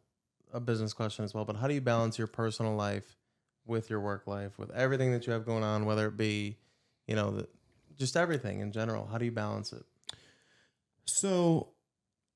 a 0.52 0.60
business 0.60 0.92
question 0.92 1.24
as 1.24 1.32
well, 1.32 1.46
but 1.46 1.56
how 1.56 1.66
do 1.66 1.72
you 1.72 1.80
balance 1.80 2.18
your 2.18 2.26
personal 2.26 2.74
life 2.74 3.16
with 3.64 3.88
your 3.88 4.00
work 4.00 4.26
life, 4.26 4.58
with 4.58 4.70
everything 4.72 5.12
that 5.12 5.26
you 5.26 5.32
have 5.32 5.46
going 5.46 5.64
on, 5.64 5.86
whether 5.86 6.08
it 6.08 6.18
be 6.18 6.58
you 7.06 7.16
know 7.16 7.30
the, 7.30 7.48
just 7.96 8.18
everything 8.18 8.60
in 8.60 8.70
general? 8.70 9.06
How 9.06 9.16
do 9.16 9.24
you 9.24 9.32
balance 9.32 9.72
it? 9.72 9.82
So 11.06 11.68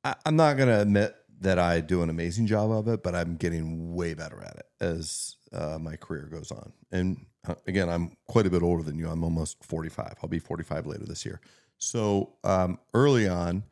I, 0.02 0.14
I'm 0.24 0.36
not 0.36 0.56
going 0.56 0.70
to 0.70 0.80
admit 0.80 1.14
that 1.42 1.58
I 1.58 1.80
do 1.80 2.02
an 2.02 2.08
amazing 2.08 2.46
job 2.46 2.70
of 2.70 2.88
it, 2.88 3.02
but 3.02 3.14
I'm 3.14 3.36
getting 3.36 3.94
way 3.94 4.14
better 4.14 4.42
at 4.42 4.56
it 4.56 4.66
as 4.80 5.36
uh, 5.52 5.78
my 5.78 5.96
career 5.96 6.26
goes 6.32 6.50
on. 6.50 6.72
And 6.90 7.26
uh, 7.46 7.56
again, 7.66 7.90
I'm 7.90 8.16
quite 8.28 8.46
a 8.46 8.50
bit 8.50 8.62
older 8.62 8.82
than 8.82 8.98
you. 8.98 9.10
I'm 9.10 9.24
almost 9.24 9.62
45. 9.62 10.14
I'll 10.22 10.28
be 10.30 10.38
45 10.38 10.86
later 10.86 11.04
this 11.04 11.26
year. 11.26 11.42
So 11.81 12.35
um, 12.45 12.78
early 12.95 13.28
on, 13.28 13.64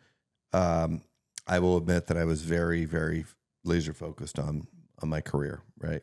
um, 0.52 1.02
I 1.46 1.60
will 1.60 1.76
admit 1.76 2.06
that 2.08 2.16
I 2.16 2.24
was 2.24 2.42
very, 2.42 2.84
very 2.84 3.24
laser 3.64 3.92
focused 3.92 4.38
on 4.38 4.66
on 5.00 5.08
my 5.08 5.20
career, 5.20 5.62
right? 5.78 6.02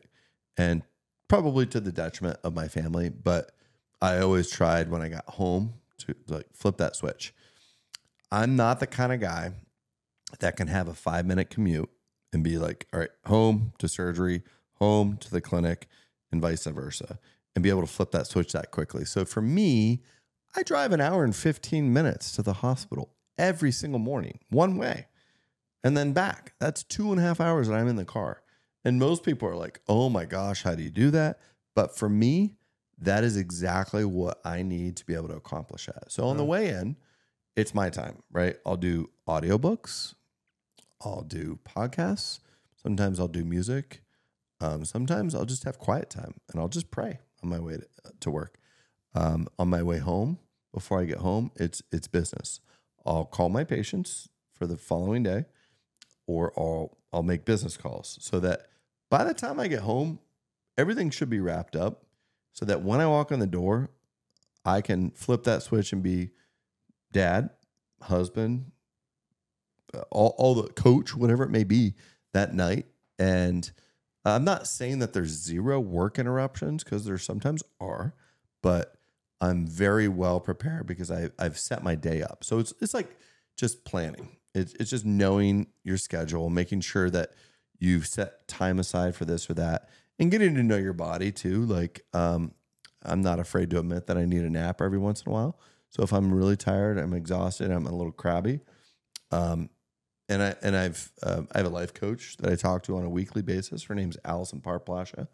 And 0.56 0.82
probably 1.28 1.66
to 1.66 1.80
the 1.80 1.92
detriment 1.92 2.38
of 2.42 2.54
my 2.54 2.66
family, 2.68 3.10
but 3.10 3.52
I 4.00 4.18
always 4.20 4.50
tried 4.50 4.90
when 4.90 5.02
I 5.02 5.08
got 5.08 5.28
home 5.28 5.74
to 5.98 6.14
like 6.28 6.46
flip 6.54 6.78
that 6.78 6.96
switch. 6.96 7.34
I'm 8.32 8.56
not 8.56 8.80
the 8.80 8.86
kind 8.86 9.12
of 9.12 9.20
guy 9.20 9.52
that 10.40 10.56
can 10.56 10.68
have 10.68 10.88
a 10.88 10.94
five 10.94 11.26
minute 11.26 11.50
commute 11.50 11.90
and 12.32 12.42
be 12.42 12.58
like, 12.58 12.86
all 12.92 13.00
right, 13.00 13.10
home 13.26 13.72
to 13.78 13.88
surgery, 13.88 14.42
home 14.74 15.16
to 15.18 15.30
the 15.30 15.40
clinic, 15.40 15.88
and 16.32 16.40
vice 16.40 16.64
versa, 16.64 17.18
and 17.54 17.62
be 17.62 17.70
able 17.70 17.82
to 17.82 17.86
flip 17.86 18.10
that 18.12 18.26
switch 18.26 18.52
that 18.52 18.70
quickly. 18.70 19.04
So 19.04 19.24
for 19.24 19.40
me, 19.40 20.02
I 20.56 20.62
drive 20.62 20.92
an 20.92 21.02
hour 21.02 21.22
and 21.22 21.36
15 21.36 21.92
minutes 21.92 22.32
to 22.32 22.42
the 22.42 22.54
hospital 22.54 23.12
every 23.36 23.70
single 23.70 23.98
morning, 23.98 24.40
one 24.48 24.78
way, 24.78 25.06
and 25.84 25.94
then 25.94 26.12
back. 26.14 26.54
That's 26.58 26.82
two 26.82 27.12
and 27.12 27.20
a 27.20 27.22
half 27.22 27.40
hours 27.40 27.68
that 27.68 27.74
I'm 27.74 27.88
in 27.88 27.96
the 27.96 28.06
car. 28.06 28.42
And 28.82 28.98
most 28.98 29.22
people 29.22 29.48
are 29.48 29.56
like, 29.56 29.80
oh 29.86 30.08
my 30.08 30.24
gosh, 30.24 30.62
how 30.62 30.74
do 30.74 30.82
you 30.82 30.90
do 30.90 31.10
that? 31.10 31.40
But 31.74 31.94
for 31.94 32.08
me, 32.08 32.54
that 32.98 33.22
is 33.22 33.36
exactly 33.36 34.04
what 34.06 34.40
I 34.46 34.62
need 34.62 34.96
to 34.96 35.04
be 35.04 35.14
able 35.14 35.28
to 35.28 35.36
accomplish 35.36 35.86
that. 35.86 36.10
So 36.10 36.24
on 36.26 36.38
the 36.38 36.44
way 36.44 36.68
in, 36.70 36.96
it's 37.54 37.74
my 37.74 37.90
time, 37.90 38.22
right? 38.32 38.56
I'll 38.64 38.78
do 38.78 39.10
audiobooks, 39.28 40.14
I'll 41.04 41.22
do 41.22 41.58
podcasts, 41.64 42.40
sometimes 42.82 43.20
I'll 43.20 43.28
do 43.28 43.44
music, 43.44 44.02
um, 44.60 44.86
sometimes 44.86 45.34
I'll 45.34 45.44
just 45.44 45.64
have 45.64 45.78
quiet 45.78 46.08
time 46.08 46.34
and 46.50 46.60
I'll 46.60 46.68
just 46.68 46.90
pray 46.90 47.18
on 47.42 47.50
my 47.50 47.60
way 47.60 47.76
to, 47.76 47.86
to 48.20 48.30
work. 48.30 48.58
Um, 49.14 49.48
on 49.58 49.68
my 49.68 49.82
way 49.82 49.98
home, 49.98 50.38
before 50.76 51.00
I 51.00 51.06
get 51.06 51.18
home, 51.18 51.50
it's 51.56 51.82
it's 51.90 52.06
business. 52.06 52.60
I'll 53.06 53.24
call 53.24 53.48
my 53.48 53.64
patients 53.64 54.28
for 54.52 54.66
the 54.66 54.76
following 54.76 55.22
day, 55.22 55.46
or 56.26 56.52
I'll 56.54 56.98
I'll 57.14 57.22
make 57.22 57.46
business 57.46 57.78
calls 57.78 58.18
so 58.20 58.38
that 58.40 58.66
by 59.08 59.24
the 59.24 59.32
time 59.32 59.58
I 59.58 59.68
get 59.68 59.80
home, 59.80 60.18
everything 60.76 61.08
should 61.08 61.30
be 61.30 61.40
wrapped 61.40 61.76
up, 61.76 62.04
so 62.52 62.66
that 62.66 62.82
when 62.82 63.00
I 63.00 63.06
walk 63.06 63.32
in 63.32 63.40
the 63.40 63.46
door, 63.46 63.88
I 64.66 64.82
can 64.82 65.12
flip 65.12 65.44
that 65.44 65.62
switch 65.62 65.94
and 65.94 66.02
be 66.02 66.32
dad, 67.10 67.48
husband, 68.02 68.72
uh, 69.94 70.02
all, 70.10 70.34
all 70.36 70.54
the 70.54 70.68
coach, 70.74 71.16
whatever 71.16 71.44
it 71.44 71.50
may 71.50 71.64
be 71.64 71.94
that 72.34 72.52
night. 72.54 72.84
And 73.18 73.70
I'm 74.26 74.44
not 74.44 74.66
saying 74.66 74.98
that 74.98 75.14
there's 75.14 75.30
zero 75.30 75.80
work 75.80 76.18
interruptions 76.18 76.84
because 76.84 77.06
there 77.06 77.16
sometimes 77.16 77.62
are, 77.80 78.12
but 78.62 78.95
I'm 79.40 79.66
very 79.66 80.08
well 80.08 80.40
prepared 80.40 80.86
because 80.86 81.10
I, 81.10 81.30
I've 81.38 81.58
set 81.58 81.82
my 81.82 81.94
day 81.94 82.22
up. 82.22 82.42
So 82.42 82.58
it's, 82.58 82.72
it's 82.80 82.94
like 82.94 83.16
just 83.56 83.84
planning. 83.84 84.36
It's, 84.54 84.72
it's 84.74 84.90
just 84.90 85.04
knowing 85.04 85.66
your 85.84 85.98
schedule, 85.98 86.48
making 86.48 86.80
sure 86.80 87.10
that 87.10 87.32
you've 87.78 88.06
set 88.06 88.48
time 88.48 88.78
aside 88.78 89.14
for 89.14 89.26
this 89.26 89.50
or 89.50 89.54
that, 89.54 89.90
and 90.18 90.30
getting 90.30 90.54
to 90.54 90.62
know 90.62 90.78
your 90.78 90.94
body 90.94 91.30
too. 91.30 91.66
Like, 91.66 92.04
um, 92.14 92.52
I'm 93.02 93.20
not 93.20 93.38
afraid 93.38 93.70
to 93.70 93.78
admit 93.78 94.06
that 94.06 94.16
I 94.16 94.24
need 94.24 94.42
a 94.42 94.50
nap 94.50 94.80
every 94.80 94.98
once 94.98 95.22
in 95.22 95.30
a 95.30 95.32
while. 95.32 95.58
So 95.90 96.02
if 96.02 96.12
I'm 96.12 96.32
really 96.32 96.56
tired, 96.56 96.98
I'm 96.98 97.12
exhausted, 97.12 97.70
I'm 97.70 97.86
a 97.86 97.94
little 97.94 98.12
crabby, 98.12 98.60
um, 99.30 99.70
and 100.28 100.42
I 100.42 100.54
and 100.62 100.76
I've 100.76 101.12
uh, 101.22 101.42
I 101.52 101.58
have 101.58 101.66
a 101.66 101.70
life 101.70 101.94
coach 101.94 102.36
that 102.38 102.50
I 102.50 102.56
talk 102.56 102.82
to 102.84 102.96
on 102.96 103.04
a 103.04 103.08
weekly 103.08 103.42
basis. 103.42 103.84
Her 103.84 103.94
name's 103.94 104.16
Allison 104.24 104.60
Parplasha, 104.60 105.28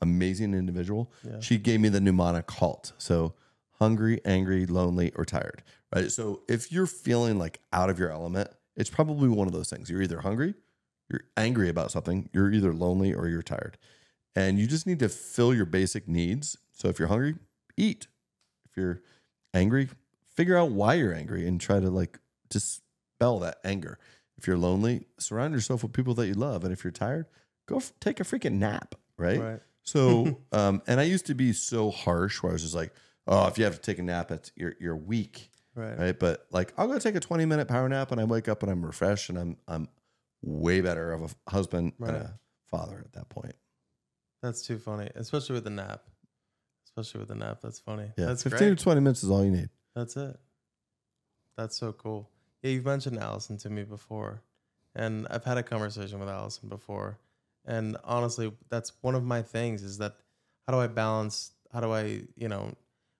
amazing 0.00 0.54
individual. 0.54 1.12
Yeah. 1.24 1.40
She 1.40 1.58
gave 1.58 1.80
me 1.80 1.88
the 1.88 2.00
mnemonic 2.00 2.50
HALT. 2.50 2.92
So 2.98 3.34
hungry, 3.78 4.20
angry, 4.24 4.66
lonely, 4.66 5.12
or 5.14 5.24
tired. 5.24 5.62
Right. 5.94 6.10
So 6.10 6.42
if 6.48 6.72
you're 6.72 6.86
feeling 6.86 7.38
like 7.38 7.60
out 7.72 7.90
of 7.90 7.98
your 7.98 8.10
element, 8.10 8.50
it's 8.76 8.90
probably 8.90 9.28
one 9.28 9.46
of 9.46 9.52
those 9.52 9.70
things. 9.70 9.88
You're 9.88 10.02
either 10.02 10.20
hungry, 10.20 10.54
you're 11.08 11.22
angry 11.36 11.68
about 11.68 11.90
something, 11.90 12.28
you're 12.32 12.52
either 12.52 12.72
lonely 12.72 13.14
or 13.14 13.28
you're 13.28 13.42
tired. 13.42 13.78
and 14.34 14.58
you 14.58 14.66
just 14.66 14.86
need 14.86 14.98
to 14.98 15.08
fill 15.08 15.54
your 15.54 15.64
basic 15.64 16.06
needs. 16.06 16.58
So 16.72 16.88
if 16.88 16.98
you're 16.98 17.08
hungry, 17.08 17.36
eat. 17.76 18.06
If 18.68 18.76
you're 18.76 19.00
angry, 19.54 19.88
figure 20.34 20.58
out 20.58 20.70
why 20.72 20.94
you're 20.94 21.14
angry 21.14 21.46
and 21.46 21.58
try 21.58 21.80
to 21.80 21.88
like 21.88 22.18
dispel 22.50 23.38
that 23.40 23.58
anger. 23.64 23.98
If 24.36 24.46
you're 24.46 24.58
lonely, 24.58 25.06
surround 25.18 25.54
yourself 25.54 25.82
with 25.82 25.94
people 25.94 26.12
that 26.14 26.26
you 26.26 26.34
love. 26.34 26.64
And 26.64 26.72
if 26.72 26.84
you're 26.84 26.90
tired, 26.90 27.26
go 27.66 27.76
f- 27.76 27.92
take 28.00 28.20
a 28.20 28.24
freaking 28.24 28.54
nap, 28.58 28.94
right? 29.16 29.40
Right. 29.40 29.60
So, 29.82 30.40
um, 30.52 30.82
and 30.86 31.00
I 31.00 31.04
used 31.04 31.26
to 31.26 31.34
be 31.34 31.54
so 31.54 31.90
harsh 31.90 32.42
where 32.42 32.50
I 32.50 32.54
was 32.54 32.62
just 32.62 32.74
like, 32.74 32.92
oh, 33.26 33.46
if 33.48 33.58
you 33.58 33.64
have 33.64 33.74
to 33.74 33.80
take 33.80 33.98
a 33.98 34.02
nap, 34.02 34.30
it's, 34.30 34.52
you're, 34.56 34.74
you're 34.80 34.96
weak, 34.96 35.50
Right. 35.74 35.98
right? 35.98 36.18
But 36.18 36.46
like, 36.50 36.72
I'll 36.78 36.86
go 36.88 36.98
take 36.98 37.14
a 37.16 37.20
20 37.20 37.44
minute 37.44 37.68
power 37.68 37.88
nap 37.88 38.10
and 38.12 38.20
I 38.20 38.24
wake 38.24 38.48
up 38.48 38.62
and 38.62 38.70
I'm 38.72 38.84
refreshed 38.84 39.28
and 39.28 39.38
I'm, 39.38 39.56
I'm 39.68 39.88
way 40.42 40.80
better 40.80 41.12
of 41.12 41.22
a 41.46 41.50
husband 41.50 41.92
and 42.00 42.10
a 42.10 42.38
father 42.64 42.98
at 43.04 43.12
that 43.12 43.28
point. 43.28 43.54
That's 44.42 44.62
too 44.66 44.78
funny, 44.78 45.10
especially 45.14 45.54
with 45.54 45.64
the 45.64 45.70
nap. 45.70 46.02
Especially 46.86 47.18
with 47.20 47.28
the 47.28 47.34
nap. 47.34 47.58
That's 47.62 47.78
funny. 47.78 48.10
Yeah. 48.16 48.26
That's 48.26 48.42
15 48.42 48.58
great. 48.68 48.78
to 48.78 48.84
20 48.84 49.00
minutes 49.00 49.22
is 49.22 49.30
all 49.30 49.44
you 49.44 49.50
need. 49.50 49.68
That's 49.94 50.16
it. 50.16 50.36
That's 51.56 51.76
so 51.76 51.92
cool. 51.92 52.28
Yeah, 52.62 52.70
you've 52.72 52.84
mentioned 52.84 53.18
Allison 53.18 53.56
to 53.58 53.70
me 53.70 53.82
before, 53.84 54.42
and 54.94 55.26
I've 55.30 55.44
had 55.44 55.58
a 55.58 55.62
conversation 55.62 56.18
with 56.20 56.28
Allison 56.28 56.68
before. 56.68 57.18
And 57.64 57.96
honestly, 58.04 58.52
that's 58.70 58.92
one 59.02 59.14
of 59.14 59.24
my 59.24 59.42
things 59.42 59.82
is 59.82 59.98
that 59.98 60.16
how 60.66 60.72
do 60.72 60.78
I 60.80 60.86
balance? 60.86 61.52
How 61.72 61.80
do 61.80 61.92
I, 61.92 62.22
you 62.36 62.48
know, 62.48 62.74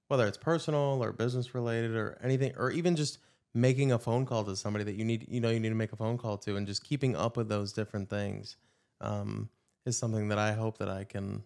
whether 0.09 0.27
it's 0.27 0.39
personal 0.39 1.03
or 1.03 1.13
business 1.13 1.55
related 1.55 1.97
or 1.97 2.19
anything, 2.23 2.53
or 2.57 2.71
even 2.71 2.97
just 2.97 3.19
making 3.55 3.93
a 3.93 3.99
phone 3.99 4.27
call 4.27 4.45
to 4.45 4.55
somebody 4.55 4.85
that 4.85 4.95
you 4.95 5.05
need, 5.05 5.27
you 5.29 5.41
know, 5.41 5.51
you 5.51 5.61
need 5.61 5.71
to 5.71 5.75
make 5.75 5.93
a 5.93 5.97
phone 5.97 6.19
call 6.19 6.37
to, 6.39 6.57
and 6.57 6.67
just 6.67 6.85
keeping 6.85 7.17
up 7.17 7.37
with 7.37 7.49
those 7.49 7.73
different 7.73 8.09
things 8.11 8.57
um, 9.01 9.49
is 9.85 9.97
something 9.97 10.29
that 10.29 10.39
I 10.39 10.53
hope 10.53 10.79
that 10.79 10.89
I 10.89 11.05
can, 11.05 11.43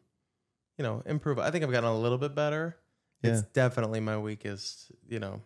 you 0.77 0.83
know, 0.83 1.03
improve. 1.07 1.39
I 1.39 1.51
think 1.51 1.65
I've 1.65 1.71
gotten 1.71 1.89
a 1.89 1.99
little 1.99 2.19
bit 2.19 2.35
better. 2.35 2.77
It's 3.23 3.43
definitely 3.43 4.01
my 4.01 4.17
weakest, 4.17 4.93
you 5.07 5.19
know, 5.19 5.43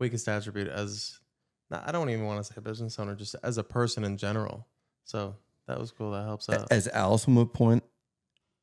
weakest 0.00 0.26
attribute 0.28 0.66
as 0.66 1.20
I 1.70 1.92
don't 1.92 2.10
even 2.10 2.24
want 2.24 2.44
to 2.44 2.44
say 2.44 2.54
a 2.56 2.60
business 2.60 2.98
owner, 2.98 3.14
just 3.14 3.36
as 3.42 3.58
a 3.58 3.64
person 3.64 4.02
in 4.04 4.16
general. 4.16 4.66
So 5.04 5.36
that 5.66 5.78
was 5.78 5.92
cool. 5.92 6.10
That 6.10 6.24
helps 6.24 6.48
out. 6.48 6.66
As 6.70 6.88
Allison 6.88 7.34
would 7.36 7.52
point, 7.52 7.84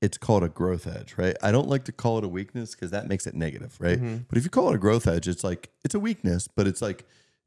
it's 0.04 0.18
called 0.18 0.44
a 0.44 0.50
growth 0.50 0.86
edge, 0.86 1.16
right? 1.18 1.36
I 1.42 1.52
don't 1.54 1.70
like 1.70 1.86
to 1.86 1.94
call 1.94 2.18
it 2.18 2.26
a 2.26 2.28
weakness 2.28 2.76
because 2.76 2.92
that 2.92 3.08
makes 3.08 3.26
it 3.26 3.34
negative, 3.36 3.78
right? 3.80 4.00
Mhm. 4.00 4.26
But 4.28 4.38
if 4.38 4.44
you 4.44 4.50
call 4.50 4.70
it 4.70 4.76
a 4.76 4.78
growth 4.78 5.08
edge, 5.08 5.28
it's 5.30 5.44
like 5.46 5.72
it's 5.86 5.96
a 5.96 6.00
weakness, 6.00 6.48
but 6.48 6.68
it's 6.68 6.82
like 6.82 7.06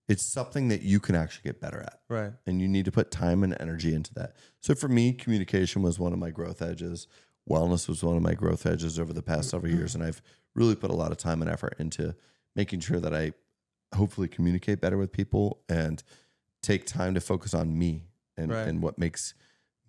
it's 0.09 0.23
something 0.23 0.69
that 0.69 0.81
you 0.83 0.99
can 0.99 1.15
actually 1.15 1.43
get 1.43 1.61
better 1.61 1.81
at. 1.81 2.01
Right. 2.09 2.33
And 2.47 2.63
you 2.63 2.69
need 2.69 2.85
to 2.87 2.93
put 2.93 3.11
time 3.11 3.43
and 3.43 3.55
energy 3.61 3.93
into 3.95 4.15
that. 4.15 4.37
So 4.61 4.75
for 4.75 4.89
me, 4.89 5.13
communication 5.13 5.83
was 5.83 5.99
one 5.99 6.13
of 6.15 6.19
my 6.19 6.31
growth 6.31 6.63
edges. 6.63 7.09
Wellness 7.51 7.89
was 7.89 8.03
one 8.03 8.17
of 8.17 8.23
my 8.23 8.35
growth 8.35 8.65
edges 8.67 8.99
over 8.99 9.13
the 9.13 9.23
past 9.23 9.51
several 9.51 9.71
years. 9.73 9.95
And 9.95 10.03
I've 10.03 10.23
really 10.55 10.77
put 10.77 10.91
a 10.91 10.95
lot 10.95 11.11
of 11.13 11.19
time 11.19 11.43
and 11.43 11.51
effort 11.51 11.75
into 11.79 12.15
making 12.55 12.81
sure 12.81 13.01
that 13.01 13.13
I 13.15 13.33
hopefully 13.95 14.29
communicate 14.29 14.81
better 14.81 14.97
with 14.97 15.13
people 15.13 15.61
and 15.69 16.03
take 16.63 16.87
time 16.87 17.13
to 17.15 17.21
focus 17.21 17.53
on 17.53 17.77
me 17.77 18.07
and, 18.37 18.51
Right. 18.53 18.67
and 18.69 18.81
what 18.83 18.99
makes 18.99 19.35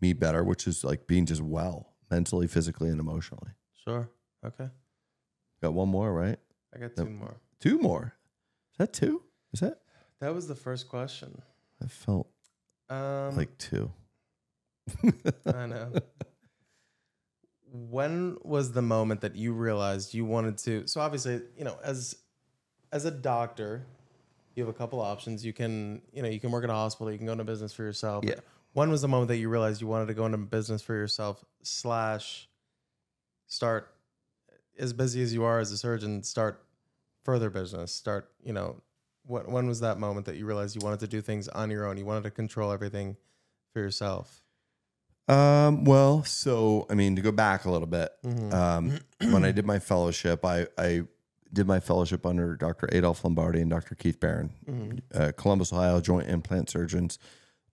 me 0.02 0.14
better, 0.14 0.44
which 0.44 0.68
is 0.68 0.84
like 0.84 1.08
being 1.08 1.26
just 1.28 1.42
well 1.42 1.94
mentally, 2.10 2.48
physically, 2.48 2.90
and 2.90 3.00
emotionally. 3.00 3.52
Sure. 3.84 4.10
Okay. 4.46 4.68
Got 5.62 5.74
one 5.74 5.90
more, 5.90 6.14
right? 6.14 6.38
I 6.76 6.80
got 6.80 6.96
two 6.96 7.06
Nope. 7.06 7.14
more. 7.14 7.38
Two 7.60 7.80
more. 7.80 8.14
Is 8.74 8.78
that 8.78 8.94
two? 8.94 9.24
Is 9.54 9.62
that? 9.62 9.80
That 10.20 10.34
was 10.34 10.48
the 10.48 10.56
first 10.56 10.88
question. 10.90 11.42
I 11.84 11.88
felt 11.88 12.28
Um, 12.90 13.36
like 13.36 13.58
two. 13.58 13.92
I 15.46 15.66
know. 15.66 15.92
when 17.72 18.38
was 18.44 18.72
the 18.72 18.82
moment 18.82 19.22
that 19.22 19.36
you 19.36 19.54
realized 19.54 20.14
you 20.14 20.26
wanted 20.26 20.58
to? 20.60 20.88
So 20.88 21.02
obviously, 21.02 21.42
you 21.58 21.66
know, 21.66 21.78
as 21.84 22.16
as 22.92 23.06
a 23.06 23.12
doctor, 23.12 23.86
you 24.56 24.64
have 24.64 24.70
a 24.74 24.78
couple 24.78 25.02
options. 25.02 25.46
You 25.46 25.54
can, 25.54 26.02
you 26.14 26.22
know, 26.22 26.30
you 26.30 26.40
can 26.40 26.52
work 26.52 26.64
at 26.64 26.70
a 26.70 26.74
hospital. 26.74 27.12
You 27.12 27.18
can 27.18 27.28
go 27.28 27.34
into 27.34 27.44
business 27.44 27.74
for 27.74 27.84
yourself. 27.84 28.24
Yeah. 28.26 28.36
When 28.78 28.92
was 28.92 29.02
the 29.02 29.08
moment 29.08 29.30
that 29.30 29.38
you 29.38 29.50
realized 29.50 29.82
you 29.82 29.88
wanted 29.88 30.06
to 30.10 30.14
go 30.14 30.28
into 30.28 30.38
business 30.38 30.84
for 30.84 30.94
yourself? 30.94 31.44
Slash, 31.64 32.48
start 33.48 33.92
as 34.78 34.94
busy 34.94 35.24
as 35.24 35.34
you 35.34 35.44
are 35.46 35.58
as 35.58 35.72
a 35.72 35.78
surgeon. 35.80 36.22
Start 36.22 36.64
further 37.24 37.50
business. 37.50 37.92
Start, 37.92 38.30
you 38.44 38.54
know, 38.54 38.84
when 39.26 39.52
when 39.52 39.66
was 39.68 39.80
that 39.80 39.98
moment 39.98 40.28
that 40.28 40.36
you 40.36 40.46
realized 40.46 40.76
you 40.76 40.82
wanted 40.86 41.00
to 41.00 41.08
do 41.08 41.22
things 41.22 41.48
on 41.48 41.72
your 41.72 41.88
own? 41.88 41.98
You 41.98 42.06
wanted 42.06 42.22
to 42.26 42.30
control 42.30 42.72
everything 42.72 43.18
for 43.74 43.80
yourself. 43.80 44.44
Um, 45.28 45.84
well, 45.84 46.24
so 46.24 46.86
I 46.88 46.94
mean, 46.94 47.16
to 47.16 47.22
go 47.24 47.32
back 47.32 47.66
a 47.66 47.72
little 47.72 47.88
bit, 47.88 48.12
Mhm. 48.24 48.54
um, 48.54 49.00
when 49.34 49.44
I 49.44 49.52
did 49.52 49.66
my 49.66 49.80
fellowship, 49.80 50.46
I, 50.46 50.68
I 50.78 51.02
did 51.52 51.66
my 51.66 51.80
fellowship 51.80 52.28
under 52.28 52.56
Dr. 52.56 52.88
Adolph 52.92 53.24
Lombardi 53.24 53.60
and 53.60 53.72
Dr. 53.72 53.96
Keith 53.96 54.20
Berend, 54.20 54.52
Mhm. 54.70 55.02
uh, 55.16 55.32
Columbus, 55.36 55.74
Ohio 55.74 56.00
joint 56.00 56.30
implant 56.30 56.70
surgeons, 56.70 57.18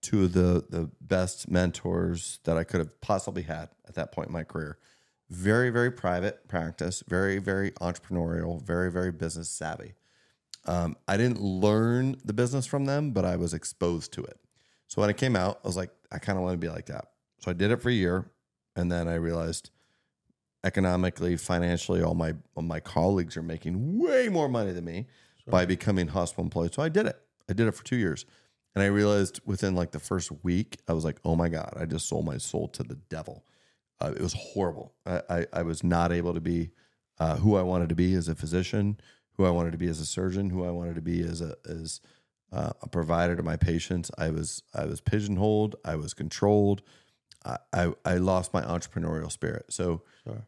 two 0.04 0.24
of 0.24 0.32
the 0.32 0.64
the 0.68 0.90
best 1.00 1.50
mentors 1.50 2.38
that 2.44 2.56
I 2.56 2.64
could 2.64 2.78
have 2.78 3.00
possibly 3.00 3.42
had 3.42 3.70
at 3.88 3.94
that 3.94 4.12
point 4.12 4.28
in 4.28 4.32
my 4.32 4.44
career. 4.44 4.78
Very, 5.30 5.70
very 5.70 5.90
private 5.90 6.46
practice, 6.48 7.02
very, 7.08 7.38
very 7.38 7.70
entrepreneurial, 7.72 8.62
very, 8.62 8.92
very 8.92 9.10
business 9.10 9.48
savvy. 9.48 9.94
Um, 10.66 10.96
I 11.08 11.16
didn't 11.16 11.40
learn 11.40 12.16
the 12.24 12.34
business 12.34 12.66
from 12.66 12.84
them, 12.84 13.10
but 13.12 13.24
I 13.24 13.36
was 13.36 13.54
exposed 13.54 14.12
to 14.12 14.22
it. 14.22 14.38
So 14.86 15.00
when 15.00 15.10
I 15.10 15.14
came 15.14 15.34
out, 15.34 15.60
I 15.64 15.66
was 15.66 15.76
like, 15.76 15.90
I 16.12 16.18
kind 16.18 16.38
of 16.38 16.44
want 16.44 16.54
to 16.54 16.58
be 16.58 16.68
like 16.68 16.86
that. 16.86 17.06
So 17.40 17.50
I 17.50 17.54
did 17.54 17.70
it 17.70 17.82
for 17.82 17.88
a 17.88 17.92
year, 17.92 18.30
and 18.76 18.92
then 18.92 19.08
I 19.08 19.14
realized 19.14 19.70
economically, 20.62 21.36
financially, 21.36 22.02
all 22.02 22.14
my 22.14 22.34
all 22.54 22.62
my 22.62 22.80
colleagues 22.80 23.36
are 23.36 23.42
making 23.42 23.98
way 23.98 24.28
more 24.28 24.48
money 24.48 24.72
than 24.72 24.84
me 24.84 25.06
by 25.46 25.66
becoming 25.66 26.08
hospital 26.08 26.44
employees. 26.44 26.72
So 26.74 26.82
I 26.82 26.88
did 26.88 27.06
it. 27.06 27.18
I 27.48 27.52
did 27.52 27.66
it 27.66 27.72
for 27.72 27.84
two 27.84 27.96
years, 27.96 28.24
and 28.74 28.82
I 28.82 28.86
realized 28.86 29.40
within 29.44 29.74
like 29.74 29.92
the 29.92 30.00
first 30.00 30.30
week, 30.42 30.78
I 30.88 30.92
was 30.92 31.04
like, 31.04 31.18
oh 31.24 31.36
my 31.36 31.48
god, 31.48 31.74
I 31.76 31.84
just 31.86 32.08
sold 32.08 32.24
my 32.24 32.38
soul 32.38 32.68
to 32.68 32.82
the 32.82 32.96
devil. 32.96 33.44
Uh, 34.00 34.12
it 34.16 34.20
was 34.22 34.34
horrible. 34.34 34.94
I, 35.06 35.22
I 35.30 35.46
I 35.52 35.62
was 35.62 35.84
not 35.84 36.12
able 36.12 36.34
to 36.34 36.40
be 36.40 36.70
uh, 37.18 37.36
who 37.36 37.56
I 37.56 37.62
wanted 37.62 37.88
to 37.90 37.94
be 37.94 38.14
as 38.14 38.28
a 38.28 38.34
physician, 38.34 38.98
who 39.36 39.44
I 39.44 39.50
wanted 39.50 39.72
to 39.72 39.78
be 39.78 39.88
as 39.88 40.00
a 40.00 40.06
surgeon, 40.06 40.50
who 40.50 40.64
I 40.64 40.70
wanted 40.70 40.96
to 40.96 41.02
be 41.02 41.20
as 41.22 41.40
a 41.40 41.56
as 41.68 42.00
uh, 42.52 42.72
a 42.82 42.88
provider 42.88 43.36
to 43.36 43.42
my 43.42 43.56
patients. 43.56 44.10
I 44.18 44.30
was 44.30 44.62
I 44.74 44.86
was 44.86 45.00
pigeonholed. 45.00 45.76
I 45.84 45.96
was 45.96 46.14
controlled. 46.14 46.82
I 47.44 47.58
I, 47.72 47.92
I 48.04 48.14
lost 48.16 48.52
my 48.52 48.62
entrepreneurial 48.62 49.30
spirit. 49.30 49.66
So 49.70 50.02
Sure. 50.24 50.46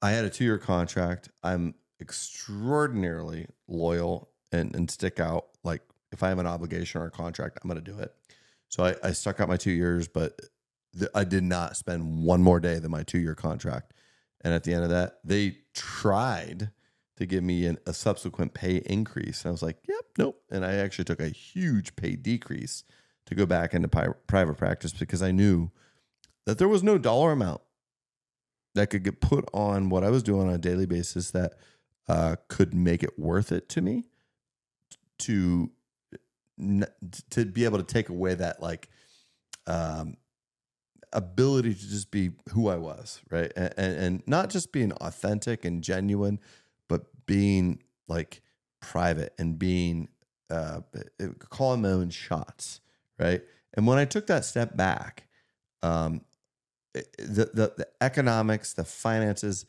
I 0.00 0.12
had 0.12 0.24
a 0.24 0.30
two 0.30 0.44
year 0.44 0.58
contract. 0.58 1.28
I'm 1.42 1.74
extraordinarily 2.00 3.46
loyal 3.68 4.30
and, 4.50 4.74
and 4.74 4.90
stick 4.90 5.20
out. 5.20 5.46
Like 5.62 5.82
if 6.12 6.22
I 6.22 6.28
have 6.28 6.38
an 6.38 6.46
obligation 6.46 7.00
or 7.00 7.06
a 7.06 7.10
contract, 7.10 7.58
I'm 7.62 7.68
going 7.68 7.82
to 7.82 7.90
do 7.92 7.98
it. 7.98 8.14
So 8.68 8.84
I, 8.84 8.94
I 9.02 9.12
stuck 9.12 9.40
out 9.40 9.48
my 9.48 9.56
two 9.56 9.72
years, 9.72 10.08
but 10.08 10.38
th- 10.98 11.10
I 11.14 11.24
did 11.24 11.42
not 11.42 11.76
spend 11.76 12.22
one 12.22 12.42
more 12.42 12.60
day 12.60 12.78
than 12.78 12.90
my 12.90 13.02
two 13.02 13.18
year 13.18 13.34
contract. 13.34 13.92
And 14.42 14.52
at 14.52 14.64
the 14.64 14.74
end 14.74 14.84
of 14.84 14.90
that, 14.90 15.18
they 15.24 15.58
tried 15.74 16.70
to 17.16 17.26
give 17.26 17.44
me 17.44 17.66
an, 17.66 17.78
a 17.86 17.92
subsequent 17.92 18.54
pay 18.54 18.76
increase. 18.86 19.42
And 19.42 19.50
I 19.50 19.52
was 19.52 19.62
like, 19.62 19.78
yep, 19.88 20.04
nope. 20.18 20.42
And 20.50 20.64
I 20.64 20.74
actually 20.74 21.04
took 21.04 21.20
a 21.20 21.28
huge 21.28 21.94
pay 21.96 22.16
decrease 22.16 22.84
to 23.26 23.34
go 23.34 23.46
back 23.46 23.74
into 23.74 23.88
pi- 23.88 24.08
private 24.26 24.56
practice 24.56 24.92
because 24.92 25.22
I 25.22 25.30
knew 25.30 25.70
that 26.46 26.58
there 26.58 26.68
was 26.68 26.82
no 26.82 26.98
dollar 26.98 27.32
amount 27.32 27.60
that 28.74 28.88
could 28.88 29.04
get 29.04 29.20
put 29.20 29.48
on 29.52 29.90
what 29.90 30.02
I 30.02 30.10
was 30.10 30.22
doing 30.22 30.48
on 30.48 30.54
a 30.54 30.58
daily 30.58 30.86
basis 30.86 31.30
that 31.32 31.54
uh, 32.08 32.36
could 32.48 32.74
make 32.74 33.02
it 33.02 33.18
worth 33.18 33.52
it 33.52 33.68
to 33.70 33.80
me 33.80 34.04
to 35.18 35.70
to 37.30 37.44
be 37.44 37.64
able 37.64 37.78
to 37.78 37.84
take 37.84 38.08
away 38.08 38.34
that 38.34 38.62
like 38.62 38.88
um, 39.66 40.16
ability 41.12 41.74
to 41.74 41.88
just 41.88 42.10
be 42.10 42.30
who 42.50 42.68
I 42.68 42.76
was, 42.76 43.20
right? 43.30 43.52
And, 43.56 43.72
and 43.76 44.22
not 44.26 44.50
just 44.50 44.72
being 44.72 44.92
authentic 44.92 45.64
and 45.64 45.82
genuine, 45.82 46.40
but 46.88 47.06
being 47.26 47.82
like 48.08 48.42
private 48.80 49.34
and 49.38 49.58
being 49.58 50.08
uh, 50.50 50.80
calling 51.38 51.82
my 51.82 51.88
own 51.88 52.10
shots, 52.10 52.80
right? 53.18 53.42
And 53.74 53.86
when 53.86 53.98
I 53.98 54.04
took 54.04 54.26
that 54.26 54.44
step 54.44 54.76
back, 54.76 55.28
um, 55.82 56.22
the, 56.92 57.50
the 57.54 57.72
the 57.76 57.88
economics, 58.00 58.74
the 58.74 58.84
finances, 58.84 59.64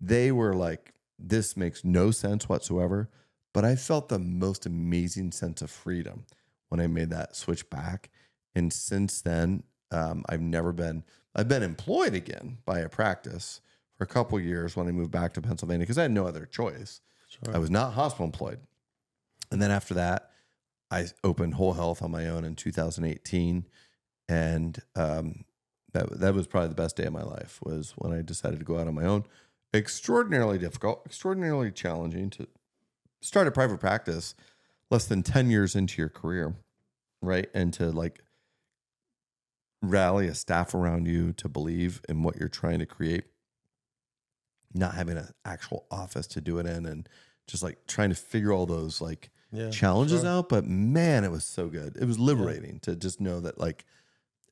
they 0.00 0.32
were 0.32 0.54
like, 0.54 0.92
this 1.18 1.56
makes 1.56 1.84
no 1.84 2.10
sense 2.10 2.48
whatsoever. 2.48 3.08
But 3.54 3.64
I 3.64 3.76
felt 3.76 4.08
the 4.08 4.18
most 4.18 4.66
amazing 4.66 5.32
sense 5.32 5.62
of 5.62 5.70
freedom 5.70 6.26
when 6.68 6.80
I 6.80 6.86
made 6.86 7.10
that 7.10 7.34
switch 7.34 7.68
back. 7.70 8.10
And 8.54 8.72
since 8.72 9.20
then, 9.20 9.62
um, 9.90 10.24
I've 10.28 10.40
never 10.40 10.72
been, 10.72 11.04
I've 11.34 11.48
been 11.48 11.62
employed 11.62 12.14
again 12.14 12.58
by 12.64 12.80
a 12.80 12.88
practice 12.88 13.60
for 13.96 14.04
a 14.04 14.06
couple 14.06 14.38
years 14.38 14.76
when 14.76 14.86
I 14.86 14.92
moved 14.92 15.10
back 15.10 15.34
to 15.34 15.42
Pennsylvania 15.42 15.84
because 15.84 15.98
I 15.98 16.02
had 16.02 16.10
no 16.10 16.26
other 16.26 16.46
choice. 16.46 17.00
Sure. 17.28 17.54
I 17.54 17.58
was 17.58 17.70
not 17.70 17.94
hospital 17.94 18.26
employed. 18.26 18.60
And 19.50 19.62
then 19.62 19.70
after 19.70 19.94
that, 19.94 20.30
I 20.90 21.06
opened 21.24 21.54
Whole 21.54 21.74
Health 21.74 22.02
on 22.02 22.10
my 22.10 22.28
own 22.28 22.44
in 22.44 22.54
2018. 22.54 23.66
And 24.28 24.78
um, 24.94 25.44
that 25.92 26.20
that 26.20 26.34
was 26.34 26.46
probably 26.46 26.68
the 26.68 26.74
best 26.74 26.96
day 26.96 27.04
of 27.04 27.12
my 27.12 27.22
life 27.22 27.60
was 27.62 27.92
when 27.96 28.12
I 28.12 28.22
decided 28.22 28.58
to 28.58 28.64
go 28.64 28.78
out 28.78 28.88
on 28.88 28.94
my 28.94 29.04
own. 29.04 29.24
Extraordinarily 29.74 30.58
difficult, 30.58 31.02
extraordinarily 31.04 31.70
challenging 31.70 32.30
to 32.30 32.46
start 33.20 33.46
a 33.46 33.50
private 33.50 33.78
practice 33.80 34.34
less 34.90 35.06
than 35.06 35.22
10 35.22 35.50
years 35.50 35.74
into 35.76 36.00
your 36.00 36.08
career, 36.08 36.54
right? 37.20 37.48
And 37.54 37.72
to 37.74 37.90
like 37.90 38.22
rally 39.82 40.26
a 40.26 40.34
staff 40.34 40.74
around 40.74 41.06
you 41.06 41.32
to 41.34 41.48
believe 41.48 42.00
in 42.08 42.22
what 42.22 42.36
you're 42.36 42.48
trying 42.48 42.78
to 42.80 42.86
create, 42.86 43.24
not 44.74 44.94
having 44.94 45.16
an 45.16 45.28
actual 45.44 45.86
office 45.90 46.26
to 46.28 46.40
do 46.40 46.58
it 46.58 46.66
in 46.66 46.86
and 46.86 47.08
just 47.46 47.62
like 47.62 47.86
trying 47.86 48.10
to 48.10 48.14
figure 48.16 48.52
all 48.52 48.66
those 48.66 49.00
like 49.00 49.30
Yeah, 49.50 49.70
challenges 49.70 50.20
sure. 50.22 50.30
out 50.30 50.48
but 50.50 50.66
man 50.66 51.24
it 51.24 51.30
was 51.30 51.44
so 51.44 51.68
good 51.68 51.96
it 51.96 52.04
was 52.04 52.18
liberating 52.18 52.78
to 52.80 52.94
just 52.94 53.20
know 53.20 53.40
that 53.40 53.58
like 53.58 53.86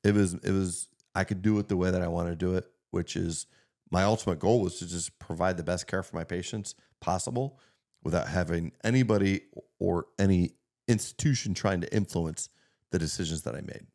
it 0.03 0.15
was 0.15 0.33
it 0.33 0.51
was 0.51 0.87
i 1.13 1.23
could 1.23 1.43
do 1.43 1.59
it 1.59 1.67
the 1.67 1.77
way 1.77 1.91
that 1.91 2.01
i 2.01 2.07
want 2.07 2.29
to 2.29 2.35
do 2.35 2.55
it 2.55 2.65
which 2.89 3.15
is 3.15 3.45
my 3.91 4.03
ultimate 4.03 4.39
goal 4.39 4.59
was 4.61 4.79
to 4.79 4.87
just 4.87 5.19
provide 5.19 5.55
the 5.57 5.63
best 5.63 5.85
care 5.85 6.01
for 6.01 6.15
my 6.15 6.23
patients 6.23 6.73
possible 6.99 7.59
without 8.07 8.27
having 8.27 8.71
anybody 8.83 9.41
or 9.79 10.05
any 10.17 10.51
institution 10.87 11.53
trying 11.53 11.81
to 11.81 11.93
influence 11.93 12.49
the 12.91 12.99
decisions 12.99 13.41
that 13.43 13.53
i 13.53 13.61
made 13.61 13.85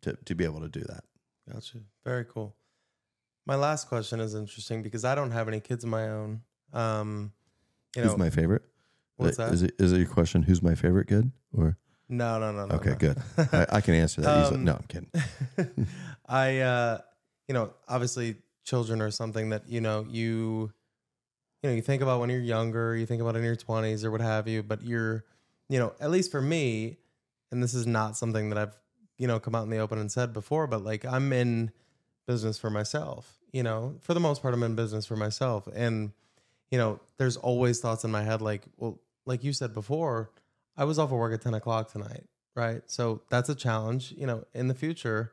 to, 0.00 0.16
to 0.24 0.34
be 0.34 0.44
able 0.44 0.60
to 0.60 0.68
do 0.68 0.80
that 0.80 1.04
Gotcha. 1.52 1.78
Very 2.04 2.24
cool. 2.26 2.54
My 3.44 3.56
last 3.56 3.88
question 3.88 4.20
is 4.20 4.36
interesting 4.36 4.84
because 4.84 5.04
I 5.04 5.16
don't 5.16 5.32
have 5.32 5.48
any 5.48 5.58
kids 5.58 5.82
of 5.82 5.90
my 5.90 6.08
own. 6.08 6.42
Um, 6.72 7.32
you 7.96 8.02
know, 8.02 8.10
who's 8.10 8.18
my 8.18 8.30
favorite 8.30 8.62
what's 9.16 9.36
that? 9.38 9.52
is 9.52 9.62
it 9.62 9.74
is 9.80 9.92
it 9.92 9.98
your 9.98 10.06
question 10.06 10.44
who's 10.44 10.62
my 10.62 10.76
favorite 10.76 11.08
kid 11.08 11.32
or 11.52 11.76
no, 12.08 12.38
no, 12.38 12.52
no, 12.52 12.66
no. 12.66 12.74
okay 12.76 12.90
no. 12.90 12.96
good 12.96 13.18
I, 13.52 13.66
I 13.70 13.80
can 13.80 13.94
answer 13.94 14.20
that 14.20 14.42
easily 14.42 14.58
Um, 14.58 14.64
no 14.64 14.74
i'm 14.74 14.84
kidding 14.86 15.10
I, 16.30 16.60
uh, 16.60 16.98
you 17.48 17.54
know, 17.54 17.72
obviously 17.88 18.36
children 18.62 19.02
are 19.02 19.10
something 19.10 19.50
that, 19.50 19.68
you 19.68 19.80
know, 19.80 20.06
you, 20.08 20.72
you 21.62 21.70
know, 21.70 21.76
you 21.76 21.82
think 21.82 22.02
about 22.02 22.20
when 22.20 22.30
you're 22.30 22.40
younger, 22.40 22.96
you 22.96 23.06
think 23.06 23.20
about 23.20 23.36
in 23.36 23.44
your 23.44 23.56
20s 23.56 24.04
or 24.04 24.10
what 24.10 24.20
have 24.20 24.48
you, 24.48 24.62
but 24.62 24.82
you're, 24.82 25.24
you 25.68 25.78
know, 25.78 25.92
at 26.00 26.10
least 26.10 26.30
for 26.30 26.40
me, 26.40 26.98
and 27.50 27.62
this 27.62 27.74
is 27.74 27.86
not 27.86 28.16
something 28.16 28.50
that 28.50 28.58
I've, 28.58 28.76
you 29.18 29.26
know, 29.26 29.38
come 29.38 29.54
out 29.54 29.64
in 29.64 29.70
the 29.70 29.78
open 29.78 29.98
and 29.98 30.10
said 30.10 30.32
before, 30.32 30.66
but 30.66 30.82
like 30.82 31.04
I'm 31.04 31.32
in 31.32 31.70
business 32.26 32.58
for 32.58 32.70
myself, 32.70 33.38
you 33.52 33.62
know, 33.62 33.96
for 34.00 34.14
the 34.14 34.20
most 34.20 34.40
part, 34.40 34.54
I'm 34.54 34.62
in 34.62 34.74
business 34.74 35.04
for 35.04 35.16
myself. 35.16 35.68
And, 35.74 36.12
you 36.70 36.78
know, 36.78 37.00
there's 37.18 37.36
always 37.36 37.80
thoughts 37.80 38.04
in 38.04 38.10
my 38.10 38.22
head 38.22 38.40
like, 38.40 38.62
well, 38.78 39.00
like 39.26 39.44
you 39.44 39.52
said 39.52 39.74
before, 39.74 40.30
I 40.76 40.84
was 40.84 40.98
off 40.98 41.12
of 41.12 41.18
work 41.18 41.34
at 41.34 41.42
10 41.42 41.54
o'clock 41.54 41.92
tonight, 41.92 42.24
right? 42.54 42.82
So 42.86 43.22
that's 43.28 43.48
a 43.48 43.54
challenge, 43.54 44.14
you 44.16 44.26
know, 44.26 44.44
in 44.54 44.68
the 44.68 44.74
future 44.74 45.32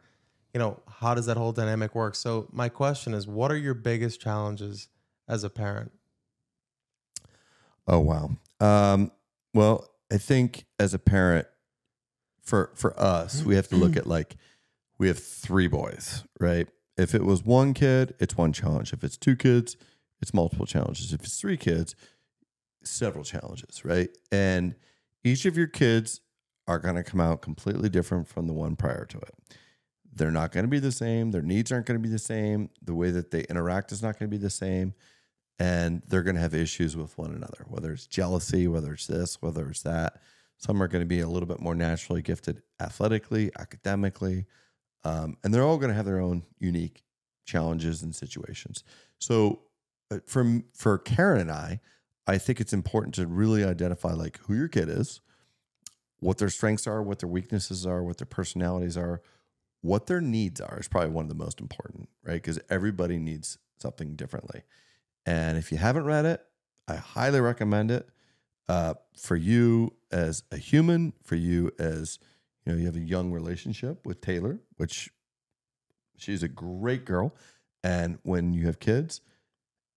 you 0.58 0.60
know, 0.60 0.80
how 0.90 1.14
does 1.14 1.28
that 1.28 1.38
whole 1.38 1.52
dynamic 1.52 1.94
work? 1.94 2.16
So 2.16 2.48
my 2.52 2.68
question 2.68 3.14
is, 3.14 3.28
what 3.28 3.52
are 3.52 3.58
your 3.58 3.76
biggest 3.76 4.20
challenges 4.20 4.88
as 5.28 5.44
a 5.44 5.52
parent? 5.52 5.92
Oh 7.88 8.00
wow. 8.00 8.32
Um, 8.60 9.12
well, 9.54 9.90
I 10.12 10.18
think 10.18 10.66
as 10.80 10.94
a 10.94 11.00
parent, 11.00 11.48
for 12.42 12.72
for 12.76 12.98
us, 13.00 13.44
we 13.44 13.56
have 13.56 13.68
to 13.70 13.76
look 13.76 13.98
at 13.98 14.08
like 14.08 14.36
we 14.98 15.08
have 15.08 15.20
three 15.20 15.68
boys, 15.68 16.24
right? 16.40 16.68
If 16.98 17.14
it 17.14 17.24
was 17.24 17.44
one 17.44 17.74
kid, 17.74 18.16
it's 18.20 18.36
one 18.36 18.54
challenge. 18.54 18.94
If 18.94 19.04
it's 19.04 19.18
two 19.18 19.36
kids, 19.36 19.78
it's 20.22 20.34
multiple 20.34 20.66
challenges. 20.66 21.14
If 21.14 21.22
it's 21.22 21.40
three 21.40 21.58
kids, 21.58 21.96
several 22.84 23.24
challenges, 23.24 23.86
right? 23.86 24.10
And 24.32 24.76
each 25.24 25.46
of 25.46 25.58
your 25.58 25.68
kids 25.68 26.22
are 26.68 26.80
going 26.80 26.96
to 26.96 27.04
come 27.04 27.22
out 27.22 27.42
completely 27.42 27.90
different 27.90 28.28
from 28.28 28.48
the 28.48 28.54
one 28.54 28.76
prior 28.76 29.06
to 29.06 29.18
it. 29.18 29.36
They're 30.12 30.32
not 30.32 30.52
going 30.52 30.66
to 30.66 30.70
be 30.70 30.80
the 30.80 30.92
same. 30.92 31.32
Their 31.32 31.44
needs 31.44 31.72
aren't 31.72 31.86
going 31.86 32.02
to 32.02 32.04
be 32.04 32.12
the 32.12 32.18
same. 32.18 32.70
The 32.82 32.96
way 32.96 33.12
that 33.12 33.30
they 33.30 33.42
interact 33.42 33.92
is 33.92 34.02
not 34.02 34.18
going 34.18 34.30
to 34.32 34.36
be 34.36 34.42
the 34.42 34.50
same 34.50 34.96
and 35.60 36.03
they're 36.08 36.24
going 36.24 36.36
to 36.36 36.41
have 36.41 36.53
issues 36.53 36.95
with 36.95 37.18
one 37.18 37.32
another, 37.32 37.66
whether 37.68 37.91
it's 37.91 38.05
jealousy, 38.05 38.68
whether 38.68 38.93
it's 38.93 39.08
this, 39.08 39.41
whether 39.41 39.70
it's 39.70 39.84
that. 39.84 40.22
Some 40.58 40.82
are 40.82 40.88
going 40.88 41.03
to 41.03 41.08
be 41.08 41.20
a 41.20 41.28
little 41.28 41.47
bit 41.47 41.60
more 41.60 41.76
naturally 41.76 42.22
gifted 42.22 42.62
athletically, 42.80 43.51
academically, 43.60 44.45
um, 45.03 45.38
and 45.43 45.53
they're 45.53 45.64
all 45.64 45.78
going 45.78 45.89
to 45.89 45.95
have 45.95 46.05
their 46.05 46.20
own 46.20 46.43
unique 46.60 47.03
challenges 47.45 48.03
and 48.03 48.16
situations. 48.16 48.84
So, 49.20 49.62
uh, 50.12 50.20
for 50.26 50.62
for 50.74 50.97
Karen 50.97 51.41
and 51.41 51.51
I, 51.51 51.80
I 52.28 52.38
think 52.38 52.60
it's 52.60 52.74
important 52.74 53.16
to 53.16 53.26
really 53.28 53.64
identify 53.64 54.14
like 54.14 54.39
who 54.39 54.53
your 54.53 54.68
kid 54.68 54.89
is, 54.89 55.22
what 56.20 56.38
their 56.38 56.49
strengths 56.49 56.88
are, 56.88 57.01
what 57.01 57.20
their 57.20 57.30
weaknesses 57.30 57.86
are, 57.86 58.03
what 58.03 58.18
their 58.18 58.26
personalities 58.26 58.97
are, 58.97 59.22
what 59.82 60.08
their 60.08 60.22
needs 60.22 60.60
are. 60.60 60.80
Is 60.80 60.88
probably 60.88 61.12
one 61.12 61.26
of 61.26 61.30
the 61.30 61.36
most 61.36 61.62
important, 61.62 62.10
right? 62.24 62.34
Because 62.34 62.60
everybody 62.70 63.18
needs 63.18 63.58
something 63.78 64.16
differently. 64.16 64.64
And 65.28 65.58
if 65.58 65.72
you 65.72 65.78
haven't 65.78 66.06
read 66.06 66.26
it, 66.26 66.42
I 66.88 66.96
highly 66.96 67.40
recommend 67.42 67.92
it 67.92 68.08
uh, 68.70 68.96
for 69.16 69.36
you 69.36 69.94
as 70.12 70.44
a 70.52 70.58
human, 70.58 71.14
for 71.24 71.36
you 71.36 71.72
as 71.78 72.18
you 72.66 72.72
know, 72.72 72.80
you 72.80 72.86
have 72.86 72.96
a 72.96 73.00
young 73.02 73.32
relationship 73.32 74.06
with 74.06 74.22
Taylor, 74.22 74.60
which 74.78 75.10
she's 76.18 76.44
a 76.44 76.48
great 76.48 77.06
girl. 77.06 77.36
And 77.84 78.20
when 78.24 78.54
you 78.54 78.66
have 78.66 78.80
kids, 78.80 79.22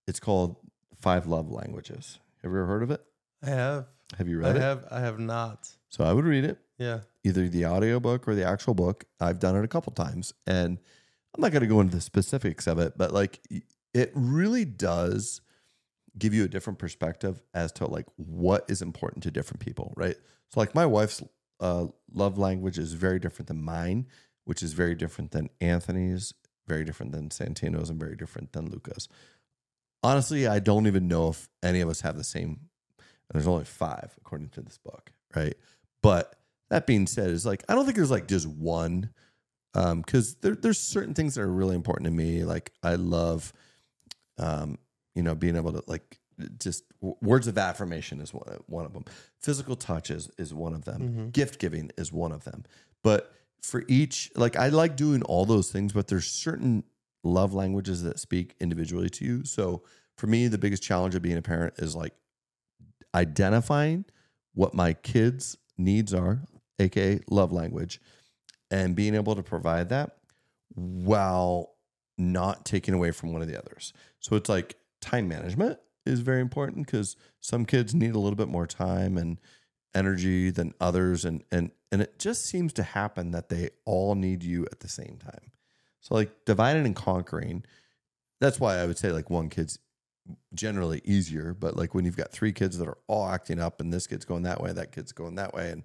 it's 0.06 0.20
called 0.20 0.56
Five 1.00 1.26
Love 1.26 1.50
Languages. 1.50 2.18
Have 2.42 2.50
you 2.50 2.58
ever 2.58 2.66
heard 2.66 2.82
of 2.82 2.90
it? 2.90 3.02
I 3.42 3.50
have. 3.50 3.86
Have 4.18 4.28
you 4.28 4.38
I 4.40 4.48
read 4.48 4.56
it? 4.56 4.62
have. 4.62 4.84
I 4.90 5.00
have 5.00 5.18
not. 5.18 5.68
So 5.88 6.04
I 6.04 6.12
would 6.12 6.24
read 6.24 6.44
it, 6.44 6.58
Yeah. 6.78 7.00
either 7.24 7.48
the 7.48 7.66
audiobook 7.66 8.26
or 8.28 8.34
the 8.34 8.44
actual 8.44 8.74
book. 8.74 9.04
I've 9.20 9.38
done 9.38 9.56
it 9.56 9.64
a 9.64 9.68
couple 9.68 9.92
times. 9.92 10.34
And 10.46 10.78
I'm 11.34 11.40
not 11.40 11.52
going 11.52 11.62
to 11.62 11.68
go 11.68 11.80
into 11.80 11.94
the 11.94 12.00
specifics 12.02 12.66
of 12.66 12.78
it, 12.80 12.94
but 12.98 13.12
like 13.12 13.40
it 13.94 14.10
really 14.14 14.64
does 14.64 15.40
give 16.18 16.34
you 16.34 16.44
a 16.44 16.48
different 16.48 16.78
perspective 16.78 17.42
as 17.54 17.72
to 17.72 17.86
like 17.86 18.06
what 18.16 18.64
is 18.68 18.82
important 18.82 19.22
to 19.22 19.30
different 19.30 19.60
people, 19.60 19.92
right? 19.96 20.16
So 20.48 20.60
like 20.60 20.74
my 20.74 20.86
wife's 20.86 21.22
uh, 21.60 21.86
love 22.12 22.38
language 22.38 22.78
is 22.78 22.94
very 22.94 23.18
different 23.18 23.48
than 23.48 23.62
mine, 23.62 24.06
which 24.44 24.62
is 24.62 24.72
very 24.72 24.94
different 24.94 25.30
than 25.30 25.50
Anthony's, 25.60 26.34
very 26.66 26.84
different 26.84 27.12
than 27.12 27.28
Santino's, 27.28 27.90
and 27.90 27.98
very 28.00 28.16
different 28.16 28.52
than 28.52 28.70
Luca's. 28.70 29.08
Honestly, 30.02 30.46
I 30.46 30.58
don't 30.58 30.86
even 30.86 31.08
know 31.08 31.28
if 31.28 31.48
any 31.62 31.80
of 31.80 31.88
us 31.88 32.00
have 32.00 32.16
the 32.16 32.24
same. 32.24 32.60
There's 33.32 33.46
only 33.46 33.64
five 33.64 34.14
according 34.18 34.48
to 34.50 34.62
this 34.62 34.78
book, 34.78 35.12
right? 35.36 35.54
But 36.02 36.34
that 36.70 36.86
being 36.86 37.06
said, 37.06 37.30
is 37.30 37.46
like 37.46 37.62
I 37.68 37.74
don't 37.74 37.84
think 37.84 37.96
there's 37.96 38.10
like 38.10 38.26
just 38.26 38.46
one, 38.46 39.10
because 39.72 40.36
there, 40.36 40.56
there's 40.56 40.78
certain 40.78 41.14
things 41.14 41.34
that 41.34 41.42
are 41.42 41.52
really 41.52 41.76
important 41.76 42.06
to 42.06 42.10
me. 42.10 42.44
Like 42.44 42.72
I 42.82 42.94
love, 42.96 43.52
um, 44.40 44.78
you 45.14 45.22
know, 45.22 45.34
being 45.34 45.56
able 45.56 45.72
to 45.72 45.84
like 45.86 46.18
just 46.58 46.84
words 47.00 47.46
of 47.46 47.58
affirmation 47.58 48.20
is 48.20 48.32
one, 48.66 48.86
of 48.86 48.92
them. 48.92 49.04
Physical 49.38 49.76
touch 49.76 50.10
is 50.10 50.30
is 50.38 50.52
one 50.52 50.74
of 50.74 50.84
them. 50.84 51.30
Gift 51.30 51.58
giving 51.58 51.90
is 51.96 52.12
one 52.12 52.32
of 52.32 52.44
them. 52.44 52.64
But 53.02 53.32
for 53.62 53.84
each, 53.88 54.30
like 54.34 54.56
I 54.56 54.68
like 54.68 54.96
doing 54.96 55.22
all 55.22 55.44
those 55.44 55.70
things, 55.70 55.92
but 55.92 56.08
there's 56.08 56.26
certain 56.26 56.84
love 57.22 57.52
languages 57.52 58.02
that 58.02 58.18
speak 58.18 58.54
individually 58.60 59.10
to 59.10 59.24
you. 59.24 59.44
So 59.44 59.82
for 60.16 60.26
me, 60.26 60.48
the 60.48 60.58
biggest 60.58 60.82
challenge 60.82 61.14
of 61.14 61.22
being 61.22 61.36
a 61.36 61.42
parent 61.42 61.74
is 61.78 61.94
like 61.94 62.14
identifying 63.14 64.06
what 64.54 64.74
my 64.74 64.94
kids' 64.94 65.56
needs 65.76 66.14
are, 66.14 66.40
aka 66.78 67.20
love 67.28 67.52
language, 67.52 68.00
and 68.70 68.96
being 68.96 69.14
able 69.14 69.34
to 69.34 69.42
provide 69.42 69.90
that 69.90 70.16
while 70.74 71.74
not 72.20 72.64
taking 72.64 72.94
away 72.94 73.10
from 73.10 73.32
one 73.32 73.42
of 73.42 73.48
the 73.48 73.58
others. 73.58 73.92
So 74.20 74.36
it's 74.36 74.48
like 74.48 74.76
time 75.00 75.28
management 75.28 75.78
is 76.06 76.20
very 76.20 76.40
important 76.40 76.86
because 76.86 77.16
some 77.40 77.64
kids 77.64 77.94
need 77.94 78.14
a 78.14 78.18
little 78.18 78.36
bit 78.36 78.48
more 78.48 78.66
time 78.66 79.16
and 79.16 79.38
energy 79.94 80.50
than 80.50 80.72
others 80.80 81.24
and 81.24 81.42
and 81.50 81.72
and 81.90 82.00
it 82.00 82.18
just 82.18 82.44
seems 82.44 82.72
to 82.72 82.84
happen 82.84 83.32
that 83.32 83.48
they 83.48 83.70
all 83.84 84.14
need 84.14 84.44
you 84.44 84.64
at 84.70 84.80
the 84.80 84.88
same 84.88 85.18
time. 85.18 85.50
So 86.00 86.14
like 86.14 86.30
dividing 86.44 86.86
and 86.86 86.94
conquering, 86.94 87.64
that's 88.40 88.60
why 88.60 88.76
I 88.76 88.86
would 88.86 88.96
say 88.98 89.10
like 89.10 89.28
one 89.28 89.48
kid's 89.48 89.80
generally 90.54 91.00
easier, 91.04 91.52
but 91.52 91.76
like 91.76 91.94
when 91.94 92.04
you've 92.04 92.16
got 92.16 92.30
three 92.30 92.52
kids 92.52 92.78
that 92.78 92.86
are 92.86 92.98
all 93.08 93.28
acting 93.28 93.58
up 93.58 93.80
and 93.80 93.92
this 93.92 94.06
kid's 94.06 94.24
going 94.24 94.44
that 94.44 94.60
way, 94.60 94.72
that 94.72 94.92
kid's 94.92 95.10
going 95.10 95.34
that 95.34 95.52
way 95.52 95.70
and 95.70 95.82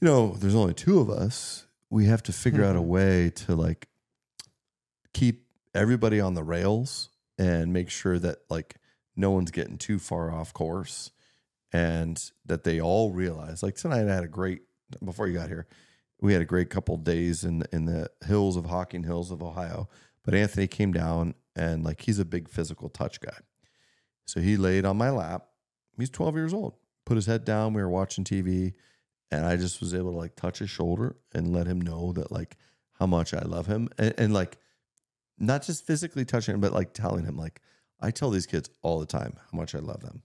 you 0.00 0.08
know, 0.08 0.34
there's 0.38 0.54
only 0.54 0.74
two 0.74 0.98
of 0.98 1.10
us, 1.10 1.66
we 1.90 2.06
have 2.06 2.22
to 2.24 2.32
figure 2.32 2.64
out 2.64 2.74
a 2.74 2.80
mm-hmm. 2.80 2.88
way 2.88 3.30
to 3.30 3.54
like 3.54 3.88
keep 5.12 5.46
everybody 5.74 6.20
on 6.20 6.34
the 6.34 6.42
rails 6.42 7.10
and 7.38 7.72
make 7.72 7.90
sure 7.90 8.18
that 8.18 8.38
like 8.50 8.76
no 9.16 9.30
one's 9.30 9.50
getting 9.50 9.78
too 9.78 9.98
far 9.98 10.30
off 10.30 10.52
course 10.52 11.10
and 11.72 12.30
that 12.44 12.64
they 12.64 12.80
all 12.80 13.12
realize 13.12 13.62
like 13.62 13.76
tonight 13.76 14.08
I 14.08 14.14
had 14.14 14.24
a 14.24 14.28
great 14.28 14.62
before 15.04 15.26
you 15.26 15.34
got 15.34 15.48
here 15.48 15.66
we 16.20 16.34
had 16.34 16.42
a 16.42 16.46
great 16.46 16.70
couple 16.70 16.96
days 16.96 17.44
in 17.44 17.64
in 17.72 17.86
the 17.86 18.10
hills 18.26 18.56
of 18.56 18.66
Hocking 18.66 19.04
Hills 19.04 19.30
of 19.30 19.42
Ohio 19.42 19.88
but 20.24 20.34
Anthony 20.34 20.66
came 20.66 20.92
down 20.92 21.34
and 21.56 21.84
like 21.84 22.02
he's 22.02 22.18
a 22.18 22.24
big 22.24 22.48
physical 22.48 22.88
touch 22.88 23.20
guy. 23.20 23.36
So 24.24 24.40
he 24.40 24.56
laid 24.56 24.84
on 24.84 24.96
my 24.96 25.10
lap. 25.10 25.48
He's 25.98 26.10
12 26.10 26.34
years 26.36 26.54
old. 26.54 26.74
Put 27.04 27.16
his 27.16 27.26
head 27.26 27.44
down. 27.44 27.74
We 27.74 27.82
were 27.82 27.90
watching 27.90 28.24
TV 28.24 28.74
and 29.30 29.44
I 29.44 29.56
just 29.56 29.80
was 29.80 29.94
able 29.94 30.12
to 30.12 30.18
like 30.18 30.36
touch 30.36 30.60
his 30.60 30.70
shoulder 30.70 31.16
and 31.34 31.52
let 31.52 31.66
him 31.66 31.80
know 31.80 32.12
that 32.12 32.30
like 32.30 32.56
how 32.98 33.06
much 33.06 33.34
I 33.34 33.42
love 33.42 33.66
him. 33.66 33.88
And, 33.98 34.14
and 34.16 34.34
like 34.34 34.58
not 35.38 35.62
just 35.62 35.86
physically 35.86 36.24
touching 36.24 36.54
him, 36.54 36.60
but 36.60 36.72
like 36.72 36.92
telling 36.92 37.24
him 37.24 37.36
like 37.36 37.60
I 38.00 38.10
tell 38.10 38.30
these 38.30 38.46
kids 38.46 38.68
all 38.82 38.98
the 39.00 39.06
time 39.06 39.34
how 39.50 39.56
much 39.58 39.74
I 39.74 39.78
love 39.78 40.00
them. 40.02 40.22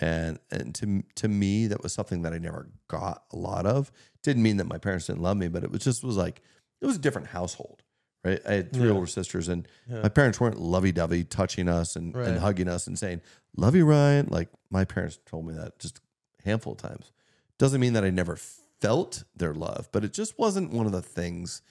And 0.00 0.38
and 0.50 0.74
to 0.76 1.02
to 1.16 1.28
me 1.28 1.68
that 1.68 1.82
was 1.82 1.92
something 1.92 2.22
that 2.22 2.32
I 2.32 2.38
never 2.38 2.68
got 2.88 3.24
a 3.32 3.36
lot 3.36 3.64
of. 3.66 3.92
Didn't 4.22 4.42
mean 4.42 4.56
that 4.56 4.66
my 4.66 4.78
parents 4.78 5.06
didn't 5.06 5.22
love 5.22 5.36
me, 5.36 5.48
but 5.48 5.62
it 5.64 5.70
was 5.70 5.82
just 5.82 6.02
was 6.02 6.16
like 6.16 6.40
it 6.80 6.86
was 6.86 6.96
a 6.96 7.00
different 7.00 7.28
household. 7.28 7.82
Right. 8.24 8.40
I 8.48 8.52
had 8.54 8.72
three 8.72 8.86
Yeah. 8.88 8.94
older 8.94 9.06
sisters 9.06 9.48
and 9.48 9.68
Yeah. 9.88 10.02
my 10.02 10.08
parents 10.08 10.40
weren't 10.40 10.58
lovey 10.58 10.92
dovey 10.92 11.24
touching 11.24 11.68
us 11.68 11.94
and, 11.94 12.14
Right. 12.14 12.26
and 12.28 12.38
hugging 12.38 12.68
us 12.68 12.86
and 12.86 12.98
saying, 12.98 13.20
Love 13.56 13.76
you, 13.76 13.84
Ryan. 13.84 14.26
Like 14.30 14.48
my 14.70 14.84
parents 14.84 15.18
told 15.26 15.46
me 15.46 15.54
that 15.54 15.78
just 15.78 16.00
a 16.40 16.48
handful 16.48 16.72
of 16.72 16.78
times. 16.78 17.12
Doesn't 17.58 17.80
mean 17.80 17.92
that 17.92 18.02
I 18.04 18.10
never 18.10 18.36
felt 18.36 19.24
their 19.36 19.54
love, 19.54 19.88
but 19.92 20.04
it 20.04 20.12
just 20.12 20.38
wasn't 20.38 20.72
one 20.72 20.86
of 20.86 20.92
the 20.92 21.02
things 21.02 21.62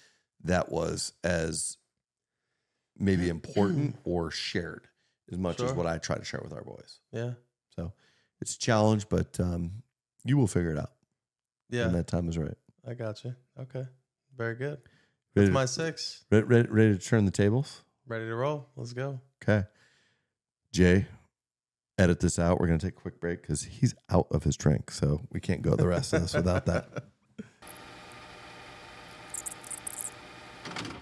that 0.44 0.72
was 0.72 1.12
as 1.24 1.78
maybe 2.98 3.30
important 3.38 3.96
or 4.04 4.32
shared 4.32 4.88
as 5.32 5.38
much 5.38 5.60
as 5.60 5.68
Sure. 5.70 5.76
what 5.76 5.88
I 5.88 5.98
try 5.98 6.18
to 6.18 6.24
share 6.26 6.42
with 6.44 6.54
our 6.54 6.64
boys. 6.64 7.00
Yeah. 7.12 7.32
So 7.76 7.94
it's 8.42 8.56
a 8.56 8.60
challenge, 8.60 9.08
but 9.10 9.40
um, 9.40 9.84
you 10.26 10.38
will 10.38 10.48
figure 10.48 10.72
it 10.72 10.78
out 10.78 10.92
Yeah. 11.70 11.86
when 11.86 11.94
that 11.94 12.08
time 12.08 12.28
is 12.30 12.38
right. 12.38 12.58
I 12.88 12.94
got 12.94 13.24
you. 13.24 13.36
Okay. 13.60 13.86
Very 14.36 14.56
good. 14.56 14.80
Ready, 15.36 15.48
That's 15.48 15.54
my 15.54 15.66
six. 15.66 16.26
ready 16.30 16.68
to 16.68 16.98
turn 16.98 17.26
the 17.26 17.32
tables? 17.32 17.84
Ready 18.06 18.26
to 18.26 18.36
roll. 18.36 18.68
Let's 18.76 18.94
go. 18.94 19.20
Okay. 19.42 19.66
Jay, 20.72 21.06
edit 21.98 22.20
this 22.20 22.38
out. 22.38 22.60
We're 22.60 22.68
going 22.68 22.80
to 22.80 22.86
take 22.86 22.98
a 22.98 23.02
quick 23.02 23.20
break 23.20 23.42
because 23.42 23.64
he's 23.64 23.96
out 24.10 24.28
of 24.32 24.44
his 24.44 24.58
drink. 24.58 24.92
So 24.92 25.22
we 25.32 25.40
can't 25.40 25.62
go 25.62 25.76
the 25.76 25.88
rest 25.88 26.14
of 26.14 26.22
this 26.22 26.34
without 26.34 26.66
that. 26.68 26.90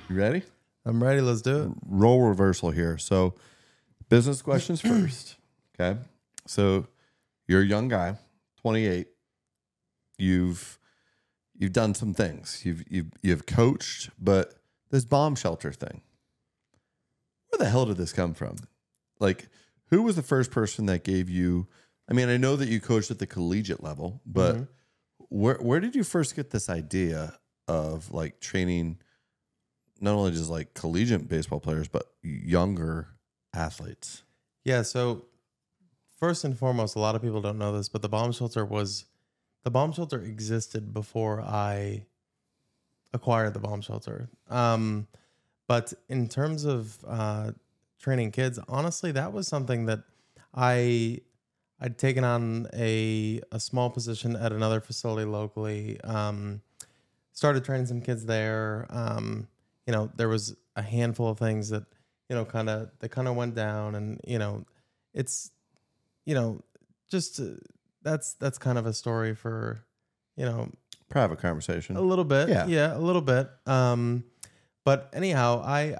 You 0.09 0.17
ready? 0.17 0.43
I'm 0.85 1.01
ready. 1.03 1.21
Let's 1.21 1.41
do 1.41 1.63
it. 1.63 1.71
Role 1.85 2.21
reversal 2.27 2.71
here. 2.71 2.97
So, 2.97 3.35
business 4.09 4.41
questions 4.41 4.81
first. 4.91 5.35
Okay. 5.79 5.99
So, 6.47 6.87
you're 7.47 7.61
a 7.61 7.65
young 7.65 7.87
guy, 7.87 8.17
28. 8.61 9.07
You've 10.17 10.79
you've 11.57 11.73
done 11.73 11.93
some 11.93 12.13
things. 12.13 12.61
You've 12.65 12.83
you've 12.89 13.11
you've 13.21 13.45
coached, 13.45 14.09
but 14.19 14.55
this 14.89 15.05
bomb 15.05 15.35
shelter 15.35 15.71
thing. 15.71 16.01
Where 17.49 17.57
the 17.59 17.69
hell 17.69 17.85
did 17.85 17.97
this 17.97 18.13
come 18.13 18.33
from? 18.33 18.57
Like, 19.19 19.49
who 19.87 20.01
was 20.03 20.15
the 20.15 20.21
first 20.23 20.51
person 20.51 20.85
that 20.87 21.03
gave 21.03 21.29
you? 21.29 21.67
I 22.09 22.13
mean, 22.13 22.29
I 22.29 22.37
know 22.37 22.55
that 22.55 22.69
you 22.69 22.79
coached 22.79 23.11
at 23.11 23.19
the 23.19 23.27
collegiate 23.27 23.83
level, 23.83 24.21
but 24.25 24.55
Mhm. 24.55 24.67
where 25.29 25.55
where 25.55 25.79
did 25.79 25.95
you 25.95 26.03
first 26.03 26.35
get 26.35 26.49
this 26.51 26.69
idea 26.69 27.37
of 27.67 28.11
like 28.11 28.39
training 28.39 28.99
not 30.01 30.15
only 30.15 30.31
just 30.31 30.49
like 30.49 30.73
collegiate 30.73 31.27
baseball 31.29 31.59
players, 31.59 31.87
but 31.87 32.03
younger 32.21 33.07
athletes? 33.53 34.23
Yeah. 34.63 34.81
So, 34.81 35.25
first 36.19 36.43
and 36.43 36.57
foremost, 36.57 36.95
a 36.95 36.99
lot 36.99 37.15
of 37.15 37.21
people 37.21 37.41
don't 37.41 37.57
know 37.57 37.75
this, 37.75 37.89
but 37.89 38.01
the 38.01 38.09
bomb 38.09 38.31
shelter 38.31 38.65
was 38.65 39.05
the 39.63 39.71
bomb 39.71 39.93
shelter 39.93 40.19
existed 40.19 40.93
before 40.93 41.41
I 41.41 42.05
acquired 43.13 43.53
the 43.53 43.59
bomb 43.59 43.81
shelter. 43.81 44.29
Um, 44.49 45.07
but 45.67 45.93
in 46.09 46.27
terms 46.27 46.65
of 46.65 46.97
uh, 47.07 47.51
training 47.99 48.31
kids, 48.31 48.59
honestly, 48.67 49.11
that 49.13 49.31
was 49.31 49.47
something 49.47 49.85
that 49.85 49.99
I 50.53 51.19
I'd 51.79 51.97
taken 51.97 52.23
on 52.23 52.67
a 52.73 53.41
a 53.51 53.59
small 53.59 53.89
position 53.89 54.35
at 54.35 54.51
another 54.51 54.81
facility 54.81 55.29
locally. 55.29 55.99
Um, 56.01 56.61
started 57.31 57.63
training 57.63 57.87
some 57.87 58.01
kids 58.01 58.25
there. 58.25 58.87
Um, 58.89 59.47
you 59.91 59.97
know, 59.97 60.09
there 60.15 60.29
was 60.29 60.55
a 60.77 60.81
handful 60.81 61.27
of 61.27 61.37
things 61.37 61.69
that 61.69 61.83
you 62.29 62.35
know 62.37 62.45
kind 62.45 62.69
of 62.69 62.89
that 62.99 63.09
kind 63.09 63.27
of 63.27 63.35
went 63.35 63.55
down, 63.55 63.95
and 63.95 64.21
you 64.25 64.39
know, 64.39 64.63
it's 65.13 65.51
you 66.25 66.33
know 66.33 66.61
just 67.09 67.41
uh, 67.41 67.57
that's 68.01 68.35
that's 68.35 68.57
kind 68.57 68.77
of 68.77 68.85
a 68.85 68.93
story 68.93 69.35
for 69.35 69.83
you 70.37 70.45
know 70.45 70.71
Private 71.09 71.39
conversation. 71.39 71.97
a 71.97 72.01
little 72.01 72.23
bit. 72.23 72.47
Yeah. 72.47 72.67
Yeah. 72.67 72.95
a 72.95 72.99
little 72.99 73.21
bit. 73.21 73.49
Um, 73.65 74.23
but 74.85 75.09
anyhow, 75.11 75.61
I 75.61 75.97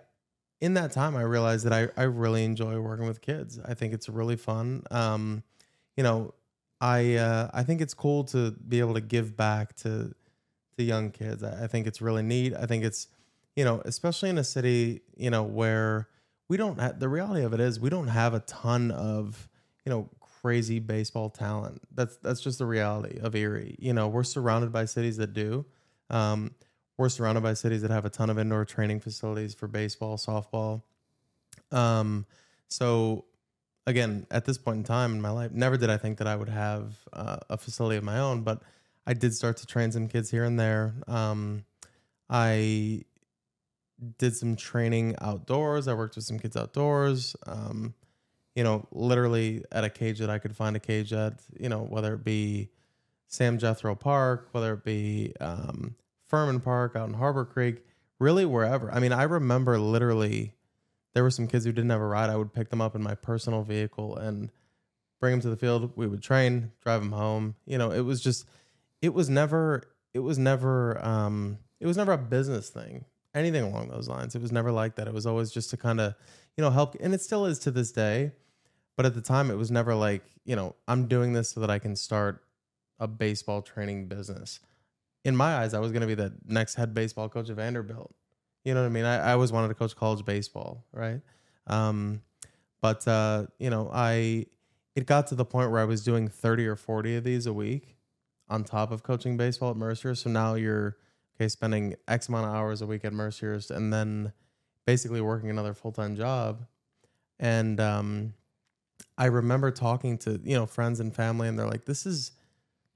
in 0.62 0.76
that 0.76 0.94
time 0.94 1.18
I 1.18 1.24
realized 1.24 1.66
that 1.66 1.74
I, 1.74 1.90
I 2.02 2.04
really 2.04 2.46
enjoy 2.46 2.80
working 2.80 3.08
with 3.08 3.20
kids. 3.20 3.60
I 3.60 3.74
think 3.74 3.94
it's 3.94 4.08
really 4.08 4.38
fun. 4.38 4.84
Um, 4.90 5.44
you 5.98 6.04
know, 6.04 6.34
I 6.80 7.16
uh, 7.16 7.50
I 7.54 7.64
think 7.64 7.82
it's 7.82 7.94
cool 7.94 8.24
to 8.26 8.52
be 8.52 8.80
able 8.80 8.94
to 8.94 9.02
give 9.02 9.36
back 9.36 9.76
to 9.84 10.14
to 10.78 10.82
young 10.84 11.12
kids. 11.12 11.44
I, 11.44 11.66
I 11.66 11.68
think 11.68 11.88
it's 11.88 12.00
really 12.02 12.24
neat. 12.24 12.54
I 12.54 12.66
think 12.68 12.86
it's 12.86 13.08
you 13.56 13.66
know, 13.66 13.82
especially 13.86 14.30
in 14.30 14.38
a 14.38 14.44
city, 14.44 15.02
you 15.16 15.30
know, 15.30 15.44
where 15.44 16.08
we 16.48 16.58
don't 16.58 16.80
have 16.80 17.00
the 17.00 17.10
reality 17.10 17.44
of 17.44 17.54
it 17.54 17.60
is 17.60 17.80
we 17.80 17.90
don't 17.90 18.08
have 18.08 18.34
a 18.34 18.40
ton 18.42 18.92
of, 18.92 19.50
you 19.86 19.90
know, 19.90 20.10
crazy 20.42 20.80
baseball 20.80 21.30
talent. 21.30 21.82
That's 21.94 22.18
that's 22.18 22.42
just 22.42 22.60
the 22.60 22.66
reality 22.66 23.20
of 23.20 23.36
Erie. 23.36 23.76
You 23.80 23.94
know, 23.94 24.08
we're 24.08 24.24
surrounded 24.24 24.72
by 24.72 24.86
cities 24.86 25.18
that 25.18 25.34
do. 25.34 25.66
Um, 26.10 26.52
we're 26.98 27.10
surrounded 27.10 27.42
by 27.42 27.54
cities 27.54 27.82
that 27.82 27.92
have 27.92 28.06
a 28.06 28.10
ton 28.10 28.30
of 28.30 28.38
indoor 28.38 28.66
training 28.66 29.00
facilities 29.00 29.54
for 29.54 29.68
baseball, 29.68 30.18
softball. 30.18 30.84
Um, 31.72 32.26
so 32.68 33.26
again, 33.88 34.28
at 34.30 34.46
this 34.46 34.58
point 34.58 34.78
in 34.78 34.84
time 34.84 35.14
in 35.14 35.22
my 35.22 35.32
life, 35.32 35.52
never 35.52 35.78
did 35.78 35.90
I 35.90 35.98
think 35.98 36.18
that 36.20 36.28
I 36.28 36.36
would 36.36 36.50
have 36.50 36.96
uh, 37.14 37.38
a 37.50 37.58
facility 37.58 37.98
of 37.98 38.04
my 38.04 38.20
own, 38.20 38.42
but 38.42 38.62
I 39.06 39.14
did 39.14 39.34
start 39.34 39.58
to 39.58 39.66
train 39.66 39.92
some 39.92 40.08
kids 40.08 40.30
here 40.30 40.44
and 40.44 40.60
there. 40.60 40.94
Um, 41.08 41.66
I 42.30 43.04
did 44.18 44.36
some 44.36 44.56
training 44.56 45.16
outdoors. 45.22 45.88
I 45.88 45.94
worked 45.94 46.16
with 46.16 46.26
some 46.26 46.40
kids 46.40 46.56
outdoors. 46.56 47.36
Um, 47.46 47.94
you 48.56 48.64
know, 48.64 48.88
literally 48.92 49.64
at 49.72 49.84
a 49.84 49.90
cage 49.90 50.20
that 50.20 50.30
I 50.30 50.38
could 50.38 50.56
find 50.56 50.76
a 50.76 50.80
cage 50.80 51.14
at, 51.14 51.42
you 51.58 51.70
know, 51.70 51.80
whether 51.80 52.14
it 52.16 52.24
be 52.24 52.70
Sam 53.28 53.58
Jethroe 53.58 53.98
Park, 53.98 54.50
whether 54.52 54.74
it 54.74 54.84
be 54.84 55.34
um, 55.40 55.96
Furman 56.28 56.60
Park 56.60 56.96
out 56.96 57.08
in 57.08 57.16
Harborcreek, 57.16 57.80
really 58.20 58.46
wherever. 58.46 58.92
I 58.92 59.00
mean, 59.00 59.14
I 59.14 59.24
remember 59.24 59.80
literally 59.80 60.54
there 61.14 61.24
were 61.24 61.32
some 61.32 61.48
kids 61.48 61.66
who 61.66 61.72
didn't 61.72 61.90
have 61.92 62.02
a 62.02 62.06
ride. 62.06 62.30
I 62.30 62.36
would 62.36 62.54
pick 62.54 62.70
them 62.70 62.82
up 62.82 62.96
in 62.96 63.02
my 63.02 63.16
personal 63.16 63.64
vehicle 63.64 64.18
and 64.18 64.52
bring 65.20 65.32
them 65.32 65.42
to 65.42 65.50
the 65.50 65.58
field. 65.58 65.92
We 65.96 66.08
would 66.08 66.22
train, 66.22 66.72
drive 66.82 67.02
them 67.02 67.12
home. 67.12 67.56
You 67.66 67.78
know, 67.78 67.92
it 67.92 68.02
was 68.02 68.22
just, 68.22 68.46
it 69.02 69.14
was 69.14 69.30
never, 69.30 69.84
it 70.14 70.20
was 70.20 70.38
never, 70.38 71.04
um, 71.04 71.60
it 71.80 71.88
was 71.88 71.98
never 71.98 72.12
a 72.12 72.18
business 72.18 72.70
thing, 72.70 73.06
anything 73.34 73.64
along 73.64 73.90
those 73.90 74.08
lines. 74.08 74.36
It 74.36 74.42
was 74.42 74.52
never 74.52 74.72
like 74.72 74.96
that. 74.96 75.08
It 75.08 75.14
was 75.14 75.26
always 75.26 75.52
just 75.52 75.70
to 75.72 75.78
kind 75.78 76.00
of, 76.00 76.16
you 76.58 76.64
know, 76.64 76.70
help. 76.70 76.96
And 77.00 77.14
it 77.14 77.22
still 77.22 77.46
is 77.46 77.60
to 77.60 77.72
this 77.72 77.92
day. 77.92 78.32
But 78.98 79.06
at 79.06 79.16
the 79.16 79.22
time, 79.22 79.50
it 79.50 79.56
was 79.56 79.72
never 79.72 79.96
like, 79.96 80.24
you 80.46 80.56
know, 80.56 80.76
I'm 80.88 81.08
doing 81.08 81.34
this 81.34 81.50
so 81.50 81.60
that 81.62 81.70
I 81.70 81.80
can 81.80 81.96
start 81.96 82.44
a 83.00 83.08
baseball 83.08 83.62
training 83.62 84.08
business. 84.08 84.60
In 85.24 85.36
my 85.36 85.58
eyes, 85.58 85.74
I 85.74 85.80
was 85.80 85.92
going 85.92 86.02
to 86.02 86.08
be 86.08 86.16
the 86.16 86.34
next 86.46 86.76
head 86.76 86.94
baseball 86.94 87.30
coach 87.30 87.50
of 87.50 87.58
Vanderbilt. 87.58 88.14
You 88.64 88.74
know 88.74 88.82
what 88.82 88.88
I 88.88 88.90
mean? 88.90 89.06
I, 89.06 89.30
I 89.30 89.32
always 89.34 89.52
wanted 89.52 89.70
to 89.70 89.74
coach 89.74 89.96
college 89.96 90.24
baseball, 90.26 90.86
right? 90.94 91.22
Um, 91.68 92.22
but 92.82 93.08
uh, 93.08 93.46
you 93.60 93.70
know, 93.70 93.90
I 93.92 94.46
it 94.96 95.06
got 95.06 95.28
to 95.28 95.36
the 95.36 95.46
point 95.46 95.72
where 95.72 95.80
I 95.80 95.86
was 95.86 96.04
doing 96.04 96.28
30 96.28 96.68
or 96.68 96.76
40 96.76 97.16
of 97.16 97.24
these 97.24 97.46
a 97.46 97.54
week 97.54 97.96
on 98.50 98.64
top 98.64 98.92
of 98.92 99.04
coaching 99.04 99.38
baseball 99.38 99.72
at 99.72 99.78
Mercer. 99.78 100.14
So 100.16 100.30
now 100.30 100.56
you're 100.56 100.98
okay 101.42 101.48
spending 101.48 101.96
X 102.08 102.30
amount 102.30 102.46
of 102.46 102.54
hours 102.54 102.82
a 102.82 102.86
week 102.86 103.04
at 103.04 103.14
Mercer's 103.14 103.72
and 103.72 103.92
then 103.92 104.32
basically 104.86 105.22
working 105.22 105.50
another 105.50 105.74
full 105.74 105.92
time 105.92 106.16
job. 106.16 106.66
And 107.40 107.80
um, 107.80 108.34
I 109.18 109.26
remember 109.26 109.72
talking 109.72 110.18
to 110.20 110.40
you 110.44 110.56
know 110.56 110.68
friends 110.68 111.00
and 111.00 111.14
family, 111.14 111.48
and 111.48 111.58
they're 111.58 111.68
like, 111.68 111.86
"This 111.86 112.06
is 112.06 112.32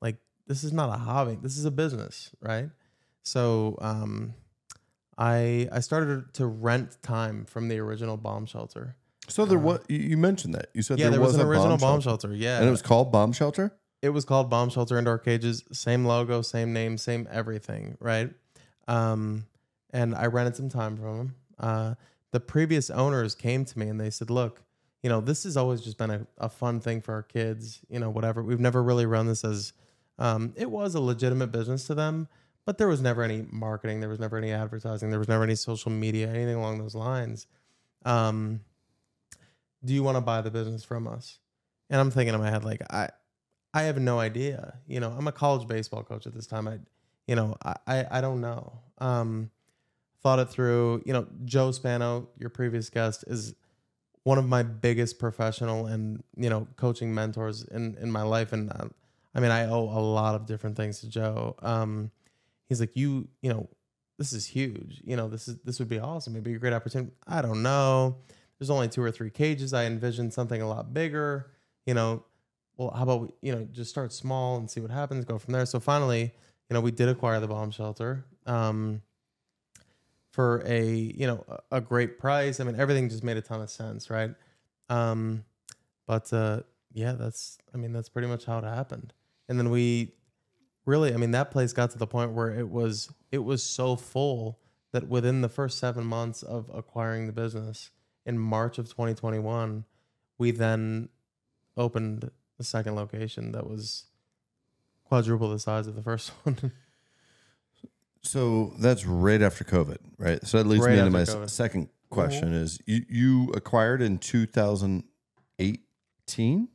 like 0.01 0.17
this 0.45 0.63
is 0.63 0.71
not 0.71 0.89
a 0.89 0.97
hobby. 0.97 1.37
This 1.41 1.57
is 1.57 1.65
a 1.65 1.71
business, 1.71 2.31
right?" 2.41 2.69
So 3.23 3.77
um, 3.81 4.35
I 5.17 5.67
I 5.71 5.79
started 5.79 6.31
to 6.35 6.45
rent 6.45 6.97
time 7.01 7.45
from 7.45 7.69
the 7.69 7.79
original 7.79 8.17
bomb 8.17 8.45
shelter. 8.45 8.95
So 9.27 9.45
there 9.45 9.57
was 9.57 9.79
you- 9.89 10.17
mentioned 10.17 10.53
that 10.53 10.67
you 10.75 10.83
said 10.83 10.99
Yeah, 10.99 11.09
there, 11.09 11.19
was, 11.19 11.33
an 11.33 11.41
a 11.41 11.47
original 11.47 11.77
bomb, 11.77 11.99
shelter. 12.01 12.31
Yeah, 12.31 12.59
and 12.59 12.67
it 12.67 12.71
was 12.71 12.83
called 12.83 13.11
bomb 13.11 13.33
shelter. 13.33 13.73
It 14.05 14.09
was 14.09 14.23
called 14.23 14.51
Bomb 14.51 14.69
Shelter 14.69 14.99
Indoor 14.99 15.17
Cages. 15.17 15.63
Same 15.71 16.05
logo, 16.05 16.43
same 16.43 16.73
name, 16.73 16.97
same 16.97 17.27
everything, 17.31 17.97
right? 17.99 18.29
Um, 18.87 19.47
and 19.91 20.13
I 20.13 20.27
rented 20.27 20.55
some 20.55 20.69
time 20.69 20.95
from 20.95 21.17
them. 21.17 21.35
Uh, 21.59 21.95
the 22.31 22.39
previous 22.39 22.91
owners 22.91 23.33
came 23.33 23.65
to 23.65 23.79
me 23.79 23.87
and 23.87 23.99
they 23.99 24.11
said, 24.11 24.29
"Look, 24.29 24.61
you 25.01 25.09
know, 25.09 25.21
this 25.21 25.43
has 25.43 25.57
always 25.57 25.81
just 25.81 25.97
been 25.97 26.11
a, 26.11 26.27
a 26.37 26.49
fun 26.49 26.79
thing 26.79 27.01
for 27.01 27.15
our 27.15 27.23
kids. 27.23 27.79
You 27.89 27.99
know, 27.99 28.11
whatever. 28.11 28.43
We've 28.43 28.59
never 28.59 28.83
really 28.83 29.07
run 29.07 29.25
this 29.25 29.43
as 29.43 29.73
um, 30.19 30.53
it 30.55 30.69
was 30.69 30.93
a 30.93 31.01
legitimate 31.01 31.47
business 31.47 31.87
to 31.87 31.95
them, 31.95 32.27
but 32.63 32.77
there 32.77 32.87
was 32.87 33.01
never 33.01 33.23
any 33.23 33.45
marketing. 33.49 34.01
There 34.01 34.09
was 34.09 34.19
never 34.19 34.37
any 34.37 34.51
advertising. 34.51 35.09
There 35.09 35.19
was 35.19 35.27
never 35.27 35.43
any 35.43 35.55
social 35.55 35.91
media, 35.91 36.29
anything 36.29 36.55
along 36.55 36.77
those 36.77 36.93
lines. 36.93 37.47
Um, 38.05 38.61
do 39.83 39.95
you 39.95 40.03
want 40.03 40.17
to 40.17 40.21
buy 40.21 40.41
the 40.41 40.51
business 40.51 40.83
from 40.83 41.07
us?" 41.07 41.39
And 41.89 41.99
I'm 41.99 42.11
thinking 42.11 42.35
in 42.35 42.39
my 42.39 42.49
head, 42.49 42.63
like, 42.63 42.81
I, 42.91 43.09
I 43.75 43.83
have 43.83 43.99
no 43.99 44.19
idea. 44.19 44.79
You 44.87 45.01
know, 45.01 45.13
I'm 45.15 45.27
a 45.27 45.33
college 45.33 45.67
baseball 45.67 46.01
coach 46.01 46.25
at 46.25 46.33
this 46.33 46.47
time. 46.47 46.65
I, 46.65 46.79
you 47.27 47.35
know, 47.35 47.57
I, 47.63 47.75
I, 47.85 48.05
I 48.09 48.21
don't 48.21 48.39
know. 48.39 48.79
Um, 48.99 49.51
thought 50.23 50.39
it 50.39 50.49
through. 50.49 51.03
You 51.05 51.11
know, 51.11 51.27
Joe 51.43 51.71
Spano, 51.71 52.29
your 52.39 52.49
previous 52.49 52.89
guest, 52.89 53.25
is 53.27 53.53
one 54.23 54.37
of 54.37 54.47
my 54.47 54.63
biggest 54.63 55.19
professional 55.19 55.85
and 55.85 56.23
you 56.35 56.49
know 56.49 56.67
coaching 56.77 57.13
mentors 57.13 57.63
in 57.63 57.97
in 58.01 58.11
my 58.11 58.21
life, 58.23 58.53
and 58.53 58.71
uh, 58.71 58.85
I 59.35 59.41
mean, 59.41 59.51
I 59.51 59.65
owe 59.65 59.83
a 59.83 59.99
lot 59.99 60.35
of 60.35 60.45
different 60.45 60.77
things 60.77 61.01
to 61.01 61.09
Joe. 61.09 61.57
Um, 61.61 62.11
he's 62.69 62.79
like, 62.79 62.95
you, 62.95 63.27
you 63.41 63.49
know, 63.51 63.67
this 64.17 64.31
is 64.31 64.47
huge. 64.47 65.01
You 65.03 65.17
know, 65.17 65.27
this 65.27 65.49
is 65.49 65.57
this 65.65 65.79
would 65.79 65.89
be 65.89 65.99
awesome. 65.99 66.33
It'd 66.33 66.45
be 66.45 66.53
a 66.53 66.59
great 66.59 66.73
opportunity. 66.73 67.11
I 67.27 67.41
don't 67.41 67.61
know. 67.61 68.19
There's 68.57 68.69
only 68.69 68.87
two 68.87 69.03
or 69.03 69.11
three 69.11 69.29
cages. 69.29 69.73
I 69.73 69.83
envisioned 69.83 70.33
something 70.33 70.61
a 70.61 70.67
lot 70.67 70.93
bigger. 70.93 71.51
You 71.85 71.93
know, 71.93 72.23
well, 72.77 72.91
how 72.91 73.03
about 73.03 73.21
we, 73.21 73.27
you 73.41 73.53
know, 73.53 73.67
just 73.71 73.89
start 73.89 74.13
small 74.13 74.57
and 74.57 74.69
see 74.69 74.81
what 74.81 74.91
happens. 74.91 75.25
Go 75.25 75.37
from 75.37 75.53
there. 75.53 75.65
So 75.65 75.79
finally, 75.79 76.33
you 76.69 76.73
know, 76.73 76.81
we 76.81 76.91
did 76.91 77.09
acquire 77.09 77.39
the 77.39 77.47
bomb 77.47 77.71
shelter. 77.71 78.25
Um, 78.45 79.01
for 80.35 80.61
a 80.65 80.83
you 80.83 81.25
know 81.25 81.45
a 81.71 81.79
great 81.79 82.19
price. 82.19 82.59
I 82.59 82.65
mean, 82.65 82.75
everything 82.75 83.07
just 83.07 83.23
made 83.23 83.37
a 83.37 83.41
ton 83.41 83.61
of 83.61 83.69
sense, 83.69 84.09
right? 84.09 84.31
Um, 84.89 85.45
but 86.05 86.31
uh, 86.33 86.63
yeah, 86.91 87.13
that's 87.13 87.57
I 87.73 87.77
mean 87.77 87.93
that's 87.93 88.09
pretty 88.09 88.27
much 88.27 88.43
how 88.43 88.57
it 88.59 88.65
happened. 88.65 89.13
And 89.47 89.57
then 89.57 89.69
we 89.69 90.11
really, 90.85 91.13
I 91.13 91.17
mean, 91.17 91.31
that 91.31 91.51
place 91.51 91.71
got 91.71 91.91
to 91.91 91.97
the 91.97 92.05
point 92.05 92.33
where 92.33 92.51
it 92.51 92.69
was 92.69 93.09
it 93.31 93.45
was 93.45 93.63
so 93.63 93.95
full 93.95 94.59
that 94.91 95.07
within 95.07 95.39
the 95.39 95.47
first 95.47 95.79
seven 95.79 96.05
months 96.05 96.43
of 96.43 96.69
acquiring 96.73 97.27
the 97.27 97.33
business 97.33 97.91
in 98.25 98.37
March 98.37 98.77
of 98.77 98.89
2021, 98.89 99.85
we 100.37 100.51
then 100.51 101.07
opened 101.77 102.29
the 102.57 102.63
second 102.63 102.95
location 102.95 103.51
that 103.51 103.69
was 103.69 104.05
quadruple 105.05 105.49
the 105.49 105.59
size 105.59 105.87
of 105.87 105.95
the 105.95 106.01
first 106.01 106.31
one. 106.43 106.71
So 108.21 108.73
that's 108.79 109.05
right 109.05 109.41
after 109.41 109.63
COVID, 109.63 109.97
right? 110.17 110.45
So 110.45 110.57
that 110.57 110.67
leads 110.67 110.83
Right 110.83 110.93
me 110.93 110.99
into 110.99 111.11
my 111.11 111.21
COVID. 111.21 111.35
Mm-hmm. 111.35 111.45
second 111.47 111.89
question: 112.09 112.53
is 112.53 112.79
you 112.85 113.05
you 113.09 113.51
acquired 113.53 114.01
in 114.01 114.17
2018? 114.17 116.67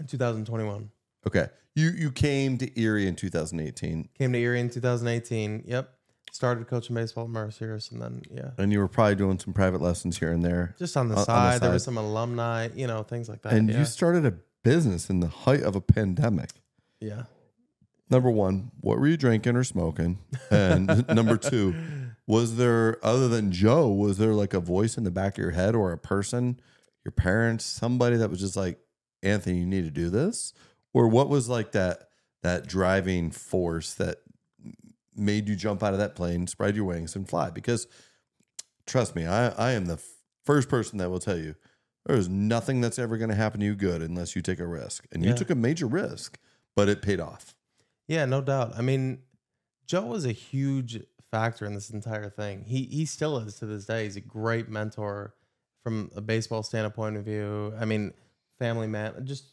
in 0.00 0.06
2021. 0.06 0.90
Okay, 1.26 1.46
you 1.74 1.90
you 1.90 2.10
came 2.10 2.58
to 2.58 2.80
Erie 2.80 3.06
in 3.06 3.16
2018, 3.16 4.08
Came 4.18 4.32
to 4.32 4.38
Erie 4.38 4.60
in 4.60 4.70
2018. 4.70 5.64
Yep. 5.66 5.94
Started 6.30 6.66
coaching 6.68 6.94
baseball 6.94 7.24
at 7.24 7.30
Mercyhurst 7.30 7.90
and 7.92 8.02
then 8.02 8.22
yeah. 8.30 8.50
and 8.58 8.70
you 8.72 8.80
were 8.80 8.88
probably 8.88 9.14
doing 9.14 9.38
some 9.38 9.52
private 9.54 9.80
lessons 9.80 10.18
here 10.18 10.30
and 10.30 10.44
there. 10.44 10.74
Just 10.78 10.96
on 10.96 11.08
the, 11.08 11.14
On- 11.14 11.20
on 11.20 11.24
the 11.24 11.52
side, 11.52 11.60
there 11.62 11.72
was 11.72 11.84
some 11.84 11.96
alumni, 11.96 12.68
you 12.74 12.86
know, 12.86 13.02
things 13.02 13.28
like 13.28 13.42
that. 13.42 13.52
and 13.54 13.68
yeah. 13.68 13.78
you 13.78 13.84
started 13.84 14.26
a 14.26 14.34
business 14.62 15.08
in 15.10 15.20
the 15.20 15.28
height 15.28 15.62
of 15.62 15.76
a 15.76 15.80
pandemic. 15.80 16.50
yeah. 17.00 17.24
Number 18.10 18.30
one, 18.30 18.70
what 18.80 18.98
were 18.98 19.06
you 19.06 19.18
drinking 19.18 19.54
or 19.54 19.64
smoking? 19.64 20.18
And 20.50 21.06
number 21.14 21.36
two, 21.36 21.74
was 22.26 22.56
there 22.56 22.96
other 23.02 23.28
than 23.28 23.52
Joe, 23.52 23.88
was 23.88 24.16
there 24.16 24.32
like 24.32 24.54
a 24.54 24.60
voice 24.60 24.96
in 24.96 25.04
the 25.04 25.10
back 25.10 25.34
of 25.34 25.42
your 25.42 25.50
head 25.50 25.74
or 25.74 25.92
a 25.92 25.98
person, 25.98 26.58
your 27.04 27.12
parents, 27.12 27.66
somebody 27.66 28.16
that 28.16 28.30
was 28.30 28.40
just 28.40 28.56
like, 28.56 28.78
Anthony, 29.22 29.58
you 29.58 29.66
need 29.66 29.84
to 29.84 29.90
do 29.90 30.08
this? 30.08 30.54
Or 30.94 31.06
what 31.08 31.28
was 31.28 31.48
like 31.48 31.72
that 31.72 32.08
that 32.42 32.66
driving 32.66 33.30
force 33.30 33.94
that 33.94 34.18
made 35.16 35.48
you 35.48 35.56
jump 35.56 35.82
out 35.82 35.92
of 35.92 35.98
that 35.98 36.14
plane, 36.14 36.46
spread 36.46 36.76
your 36.76 36.86
wings, 36.86 37.14
and 37.14 37.28
fly? 37.28 37.50
Because 37.50 37.86
trust 38.86 39.14
me, 39.14 39.26
I, 39.26 39.48
I 39.48 39.72
am 39.72 39.84
the 39.86 40.02
first 40.44 40.68
person 40.68 40.98
that 40.98 41.10
will 41.10 41.20
tell 41.20 41.38
you 41.38 41.56
there 42.08 42.16
is 42.16 42.28
nothing 42.28 42.80
that's 42.80 42.98
ever 42.98 43.18
going 43.18 43.28
to 43.28 43.36
happen 43.36 43.60
to 43.60 43.66
you 43.66 43.74
good 43.76 44.00
unless 44.00 44.34
you 44.34 44.40
take 44.40 44.58
a 44.58 44.66
risk. 44.66 45.06
And 45.12 45.22
you 45.22 45.28
Yeah. 45.30 45.36
took 45.36 45.50
a 45.50 45.54
major 45.54 45.86
risk, 45.86 46.38
but 46.74 46.88
it 46.88 47.02
paid 47.02 47.20
off. 47.20 47.54
Yeah, 48.08 48.24
no 48.24 48.40
doubt. 48.40 48.72
I 48.76 48.80
mean, 48.80 49.22
Joe 49.86 50.06
was 50.06 50.24
a 50.24 50.32
huge 50.32 51.04
factor 51.30 51.66
in 51.66 51.74
this 51.74 51.90
entire 51.90 52.30
thing. 52.30 52.64
He 52.64 52.84
he 52.84 53.04
still 53.04 53.36
is 53.36 53.56
to 53.56 53.66
this 53.66 53.84
day. 53.84 54.04
He's 54.04 54.16
a 54.16 54.22
great 54.22 54.70
mentor 54.70 55.34
from 55.84 56.10
a 56.16 56.22
baseball 56.22 56.62
standpoint 56.62 57.18
of 57.18 57.24
view. 57.26 57.74
I 57.78 57.84
mean, 57.84 58.14
family 58.58 58.86
man, 58.86 59.26
just 59.26 59.44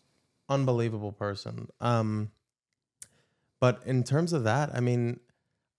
unbelievable 0.48 1.12
person. 1.12 1.68
Um, 1.82 2.32
but 3.60 3.82
in 3.86 4.04
terms 4.06 4.32
of 4.32 4.46
that, 4.46 4.74
I 4.74 4.80
mean, 4.80 5.20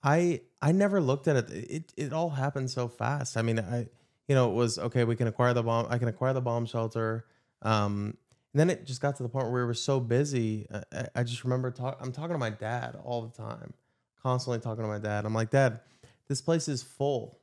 I 0.02 0.42
I 0.60 0.72
never 0.72 1.00
looked 1.00 1.26
at 1.26 1.36
it. 1.36 1.50
It 1.50 1.92
it 1.96 2.12
all 2.12 2.30
happened 2.30 2.70
so 2.70 2.86
fast. 2.86 3.38
I 3.38 3.42
mean, 3.42 3.58
I 3.58 3.88
you 4.28 4.34
know 4.34 4.50
it 4.50 4.54
was 4.54 4.78
okay. 4.78 5.04
We 5.04 5.16
can 5.16 5.26
acquire 5.26 5.54
the 5.54 5.62
bomb. 5.62 5.86
I 5.90 5.98
can 5.98 6.08
acquire 6.08 6.32
the 6.32 6.40
bomb 6.40 6.66
shelter. 6.66 7.26
Um, 7.62 8.16
and 8.52 8.60
then 8.60 8.70
it 8.70 8.86
just 8.86 9.02
got 9.02 9.16
to 9.16 9.22
the 9.22 9.28
point 9.28 9.46
where 9.50 9.60
we 9.62 9.66
were 9.66 9.74
so 9.74 10.00
busy. 10.00 10.66
I- 10.92 11.08
I, 11.14 11.22
just 11.24 11.44
remember 11.44 11.70
talk, 11.70 11.98
I'm 12.00 12.10
talking 12.10 12.32
to 12.32 12.38
my 12.38 12.48
dad 12.48 12.96
all 13.04 13.20
the 13.20 13.36
time, 13.36 13.74
constantly 14.22 14.60
talking 14.60 14.82
to 14.82 14.88
my 14.88 14.98
dad. 14.98 15.26
I'm 15.26 15.34
like, 15.34 15.50
Dad, 15.50 15.80
this 16.26 16.40
place 16.40 16.66
is 16.66 16.82
full. 16.82 17.38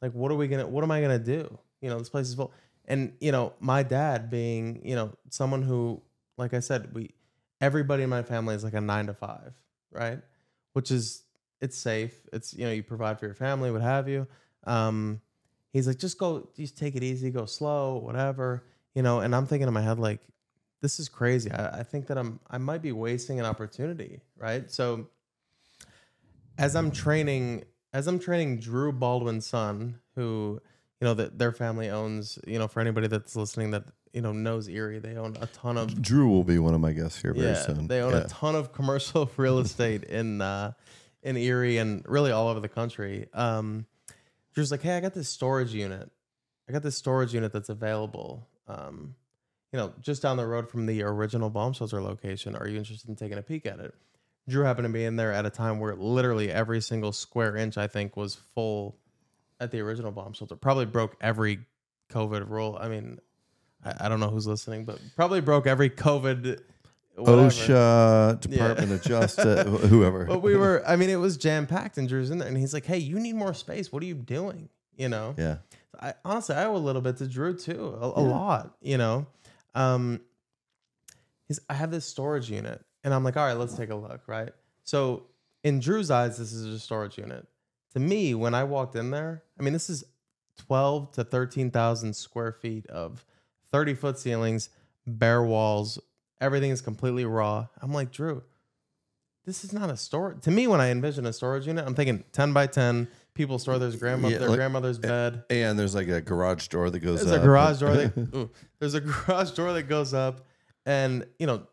Like, 0.00 0.12
what 0.12 0.30
are 0.30 0.36
we 0.36 0.46
gonna? 0.46 0.66
What 0.66 0.84
am 0.84 0.90
I 0.90 1.00
gonna 1.00 1.18
do? 1.18 1.58
You 1.80 1.90
know, 1.90 1.98
this 1.98 2.08
place 2.08 2.28
is 2.28 2.34
full. 2.34 2.52
And 2.84 3.14
you 3.20 3.32
know, 3.32 3.54
my 3.58 3.82
dad 3.82 4.30
being 4.30 4.80
you 4.84 4.94
know 4.94 5.12
someone 5.30 5.62
who, 5.62 6.02
like 6.38 6.54
I 6.54 6.60
said, 6.60 6.94
we 6.94 7.10
everybody 7.60 8.02
in 8.02 8.10
my 8.10 8.22
family 8.22 8.54
is 8.54 8.62
like 8.62 8.74
a 8.74 8.80
nine 8.80 9.06
to 9.06 9.14
five, 9.14 9.54
right? 9.90 10.20
Which 10.74 10.90
is 10.90 11.22
it's 11.60 11.76
safe. 11.76 12.14
It's 12.32 12.54
you 12.54 12.64
know 12.64 12.72
you 12.72 12.82
provide 12.82 13.18
for 13.18 13.26
your 13.26 13.34
family, 13.34 13.70
what 13.70 13.82
have 13.82 14.08
you. 14.08 14.26
Um, 14.66 15.20
he's 15.74 15.86
like, 15.86 15.98
just 15.98 16.16
go, 16.16 16.48
just 16.56 16.78
take 16.78 16.96
it 16.96 17.02
easy, 17.02 17.30
go 17.30 17.44
slow, 17.44 17.96
whatever, 17.98 18.64
you 18.94 19.02
know. 19.02 19.20
And 19.20 19.34
I'm 19.36 19.46
thinking 19.46 19.68
in 19.68 19.74
my 19.74 19.82
head 19.82 19.98
like, 19.98 20.20
this 20.80 20.98
is 20.98 21.08
crazy. 21.10 21.50
I, 21.50 21.80
I 21.80 21.82
think 21.82 22.06
that 22.06 22.16
I'm 22.16 22.40
I 22.50 22.56
might 22.56 22.80
be 22.80 22.92
wasting 22.92 23.38
an 23.38 23.44
opportunity, 23.44 24.20
right? 24.38 24.70
So 24.70 25.08
as 26.56 26.76
I'm 26.76 26.90
training, 26.90 27.64
as 27.92 28.06
I'm 28.06 28.18
training 28.18 28.60
Drew 28.60 28.92
Baldwin's 28.92 29.46
son, 29.46 29.98
who 30.14 30.60
you 31.00 31.04
know 31.06 31.14
that 31.14 31.38
their 31.38 31.52
family 31.52 31.90
owns, 31.90 32.38
you 32.46 32.58
know, 32.58 32.68
for 32.68 32.80
anybody 32.80 33.08
that's 33.08 33.34
listening 33.34 33.72
that 33.72 33.84
you 34.12 34.20
know 34.20 34.32
knows 34.32 34.68
Erie, 34.68 35.00
they 35.00 35.16
own 35.16 35.36
a 35.40 35.46
ton 35.48 35.76
of 35.76 36.00
Drew 36.00 36.28
will 36.28 36.44
be 36.44 36.58
one 36.58 36.74
of 36.74 36.80
my 36.80 36.92
guests 36.92 37.20
here 37.20 37.34
very 37.34 37.48
yeah, 37.48 37.54
soon. 37.62 37.88
They 37.88 38.00
own 38.00 38.12
Yeah. 38.12 38.24
a 38.24 38.28
ton 38.28 38.54
of 38.54 38.72
commercial 38.72 39.28
real 39.36 39.58
estate 39.58 40.04
in 40.04 40.40
uh, 40.40 40.72
in 41.22 41.36
Erie 41.36 41.78
and 41.78 42.04
really 42.06 42.30
all 42.30 42.48
over 42.48 42.60
the 42.60 42.68
country. 42.68 43.26
Um, 43.32 43.86
Drew's 44.54 44.70
like, 44.70 44.82
hey, 44.82 44.96
I 44.96 45.00
got 45.00 45.14
this 45.14 45.28
storage 45.28 45.74
unit. 45.74 46.10
I 46.68 46.72
got 46.72 46.82
this 46.82 46.96
storage 46.96 47.34
unit 47.34 47.52
that's 47.52 47.68
available. 47.68 48.48
Um, 48.68 49.14
you 49.72 49.78
know, 49.78 49.92
just 50.00 50.22
down 50.22 50.36
the 50.36 50.46
road 50.46 50.70
from 50.70 50.86
the 50.86 51.02
original 51.02 51.50
bomb 51.50 51.72
shelter 51.72 52.00
location. 52.00 52.54
Are 52.54 52.68
you 52.68 52.78
interested 52.78 53.08
in 53.08 53.16
taking 53.16 53.38
a 53.38 53.42
peek 53.42 53.66
at 53.66 53.80
it? 53.80 53.94
Drew 54.48 54.64
happened 54.64 54.86
to 54.86 54.92
be 54.92 55.04
in 55.04 55.16
there 55.16 55.32
at 55.32 55.46
a 55.46 55.50
time 55.50 55.80
where 55.80 55.96
literally 55.96 56.50
every 56.50 56.80
single 56.80 57.12
square 57.12 57.56
inch, 57.56 57.76
I 57.76 57.86
think, 57.86 58.16
was 58.16 58.36
full 58.54 58.96
at 59.58 59.70
the 59.70 59.80
original 59.80 60.12
bomb 60.12 60.32
shelter. 60.32 60.54
Probably 60.54 60.86
broke 60.86 61.16
every 61.20 61.60
COVID 62.10 62.48
rule. 62.48 62.78
I 62.80 62.88
mean, 62.88 63.18
I, 63.84 63.94
I 64.02 64.08
don't 64.08 64.20
know 64.20 64.28
who's 64.28 64.46
listening, 64.46 64.84
but 64.84 65.00
probably 65.16 65.40
broke 65.40 65.66
every 65.66 65.90
COVID. 65.90 66.60
Whatever. 67.16 67.48
OSHA, 67.48 68.40
Department 68.40 68.92
of 68.92 69.02
Justice, 69.02 69.88
whoever. 69.88 70.24
But 70.24 70.42
we 70.42 70.56
were, 70.56 70.82
I 70.86 70.96
mean, 70.96 71.10
it 71.10 71.16
was 71.16 71.36
jam 71.36 71.66
packed, 71.66 71.98
and 71.98 72.08
Drew's 72.08 72.30
in 72.30 72.38
there, 72.38 72.48
and 72.48 72.56
he's 72.56 72.74
like, 72.74 72.86
"Hey, 72.86 72.98
you 72.98 73.18
need 73.18 73.34
more 73.34 73.54
space. 73.54 73.92
What 73.92 74.02
are 74.02 74.06
you 74.06 74.14
doing?" 74.14 74.68
You 74.96 75.08
know. 75.08 75.34
yeah. 75.36 75.56
I 76.00 76.14
honestly, 76.24 76.56
I 76.56 76.64
owe 76.64 76.76
a 76.76 76.78
little 76.78 77.02
bit 77.02 77.16
to 77.18 77.26
Drew 77.26 77.56
too, 77.56 77.96
a, 78.00 78.06
a 78.06 78.22
lot. 78.22 78.76
You 78.80 78.98
know. 78.98 79.26
Um. 79.74 80.20
He's, 81.46 81.60
I 81.68 81.74
have 81.74 81.90
this 81.90 82.06
storage 82.06 82.50
unit, 82.50 82.82
and 83.04 83.12
I'm 83.12 83.22
like, 83.22 83.36
all 83.36 83.44
right, 83.46 83.58
let's 83.58 83.74
take 83.74 83.90
a 83.90 83.94
look, 83.94 84.22
right? 84.26 84.50
So 84.82 85.24
in 85.62 85.78
Drew's 85.78 86.10
eyes, 86.10 86.38
this 86.38 86.52
is 86.54 86.64
a 86.66 86.78
storage 86.78 87.18
unit. 87.18 87.46
To 87.92 88.00
me, 88.00 88.34
when 88.34 88.54
I 88.54 88.64
walked 88.64 88.96
in 88.96 89.10
there, 89.10 89.42
I 89.58 89.62
mean, 89.62 89.74
this 89.74 89.90
is 89.90 90.04
twelve 90.56 91.12
to 91.12 91.24
thirteen 91.24 91.70
thousand 91.70 92.14
square 92.16 92.52
feet 92.52 92.86
of 92.86 93.24
thirty 93.72 93.94
foot 93.94 94.18
ceilings, 94.18 94.70
bare 95.06 95.42
walls, 95.42 95.98
everything 96.44 96.70
is 96.70 96.80
completely 96.80 97.24
raw. 97.24 97.66
I'm 97.82 97.92
like, 97.92 98.10
Drew, 98.12 98.42
this 99.44 99.64
is 99.64 99.72
not 99.72 99.90
a 99.90 99.96
storage. 99.96 100.42
To 100.42 100.50
me, 100.50 100.66
when 100.66 100.80
I 100.80 100.90
envision 100.90 101.26
a 101.26 101.32
storage 101.32 101.66
unit, 101.66 101.84
I'm 101.86 101.94
thinking 101.94 102.24
10 102.32 102.52
by 102.52 102.66
10. 102.66 103.08
People 103.34 103.58
store 103.58 103.78
their 103.78 103.90
grandmother, 103.90 104.32
Yeah, 104.34 104.38
their 104.38 104.48
like- 104.50 104.58
grandmother's 104.58 104.98
bed. 104.98 105.42
And 105.50 105.76
there's 105.78 105.94
like 105.94 106.08
a 106.08 106.20
garage 106.20 106.68
door 106.68 106.88
that 106.90 107.00
goes 107.00 107.20
There's 107.24 107.36
up. 107.36 107.42
a 107.42 107.44
garage 107.44 107.80
door 107.80 107.94
that 107.96 108.16
ooh, 108.34 108.50
there's 108.78 108.94
a 108.94 109.00
garage 109.00 109.50
door 109.50 109.72
that 109.72 109.84
goes 109.84 110.14
up, 110.14 110.46
and 110.86 111.26
you 111.38 111.46
know, 111.46 111.66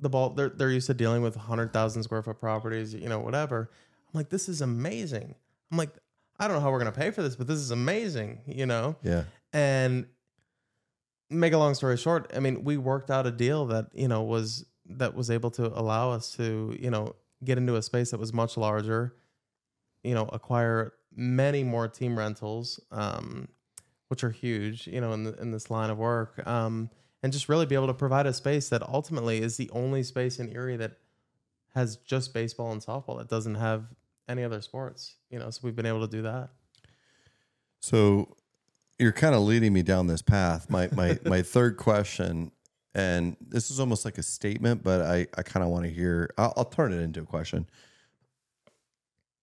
the 0.00 0.08
ball 0.10 0.30
they're 0.30 0.48
they're 0.48 0.70
used 0.72 0.88
to 0.88 0.94
dealing 0.94 1.22
with 1.22 1.36
hundred 1.36 1.72
thousand 1.72 2.02
square 2.02 2.20
foot 2.22 2.40
properties, 2.40 2.92
you 2.94 3.08
know, 3.08 3.20
whatever. 3.20 3.70
I'm 4.12 4.18
like, 4.18 4.28
this 4.28 4.48
is 4.48 4.60
amazing. 4.60 5.34
I'm 5.70 5.78
like, 5.78 5.90
I 6.40 6.48
don't 6.48 6.56
know 6.56 6.60
how 6.60 6.72
we're 6.72 6.78
gonna 6.80 6.90
pay 6.92 7.12
for 7.12 7.22
this, 7.22 7.36
but 7.36 7.46
this 7.46 7.58
is 7.58 7.70
amazing, 7.70 8.40
you 8.46 8.66
know. 8.66 8.96
yeah. 9.04 9.24
And 9.52 10.06
make 11.34 11.52
a 11.52 11.58
long 11.58 11.74
story 11.74 11.96
short, 11.96 12.30
I 12.34 12.40
mean, 12.40 12.64
we 12.64 12.76
worked 12.76 13.10
out 13.10 13.26
a 13.26 13.30
deal 13.30 13.66
that 13.66 13.86
you 13.94 14.08
know 14.08 14.22
was 14.22 14.64
that 14.86 15.14
was 15.14 15.30
able 15.30 15.50
to 15.52 15.66
allow 15.78 16.10
us 16.12 16.32
to 16.36 16.76
you 16.78 16.90
know 16.90 17.14
get 17.44 17.58
into 17.58 17.76
a 17.76 17.82
space 17.82 18.10
that 18.10 18.20
was 18.20 18.32
much 18.32 18.56
larger, 18.56 19.14
you 20.02 20.14
know, 20.14 20.28
acquire 20.32 20.94
many 21.14 21.62
more 21.62 21.88
team 21.88 22.18
rentals, 22.18 22.80
um, 22.90 23.48
which 24.08 24.24
are 24.24 24.30
huge, 24.30 24.86
you 24.86 25.00
know, 25.00 25.12
in 25.12 25.24
the, 25.24 25.34
in 25.40 25.50
this 25.50 25.70
line 25.70 25.90
of 25.90 25.98
work, 25.98 26.46
um, 26.46 26.90
and 27.22 27.32
just 27.32 27.48
really 27.48 27.66
be 27.66 27.74
able 27.74 27.86
to 27.86 27.94
provide 27.94 28.26
a 28.26 28.32
space 28.32 28.68
that 28.68 28.82
ultimately 28.82 29.40
is 29.40 29.56
the 29.56 29.70
only 29.70 30.02
space 30.02 30.38
in 30.38 30.52
Erie 30.52 30.76
that 30.76 30.98
has 31.74 31.96
just 31.96 32.32
baseball 32.32 32.72
and 32.72 32.80
softball 32.80 33.18
that 33.18 33.28
doesn't 33.28 33.56
have 33.56 33.84
any 34.28 34.44
other 34.44 34.60
sports, 34.60 35.16
you 35.30 35.38
know. 35.38 35.50
So 35.50 35.60
we've 35.62 35.76
been 35.76 35.86
able 35.86 36.06
to 36.06 36.10
do 36.10 36.22
that. 36.22 36.50
So 37.80 38.36
you're 38.98 39.12
kind 39.12 39.34
of 39.34 39.42
leading 39.42 39.72
me 39.72 39.82
down 39.82 40.06
this 40.06 40.22
path. 40.22 40.70
My 40.70 40.88
my 40.92 41.18
my 41.24 41.42
third 41.42 41.76
question, 41.76 42.52
and 42.94 43.36
this 43.40 43.70
is 43.70 43.80
almost 43.80 44.04
like 44.04 44.18
a 44.18 44.22
statement, 44.22 44.82
but 44.82 45.02
I 45.02 45.26
I 45.36 45.42
kind 45.42 45.64
of 45.64 45.70
want 45.70 45.84
to 45.84 45.90
hear. 45.90 46.30
I'll, 46.38 46.52
I'll 46.56 46.64
turn 46.64 46.92
it 46.92 47.00
into 47.00 47.20
a 47.20 47.26
question. 47.26 47.66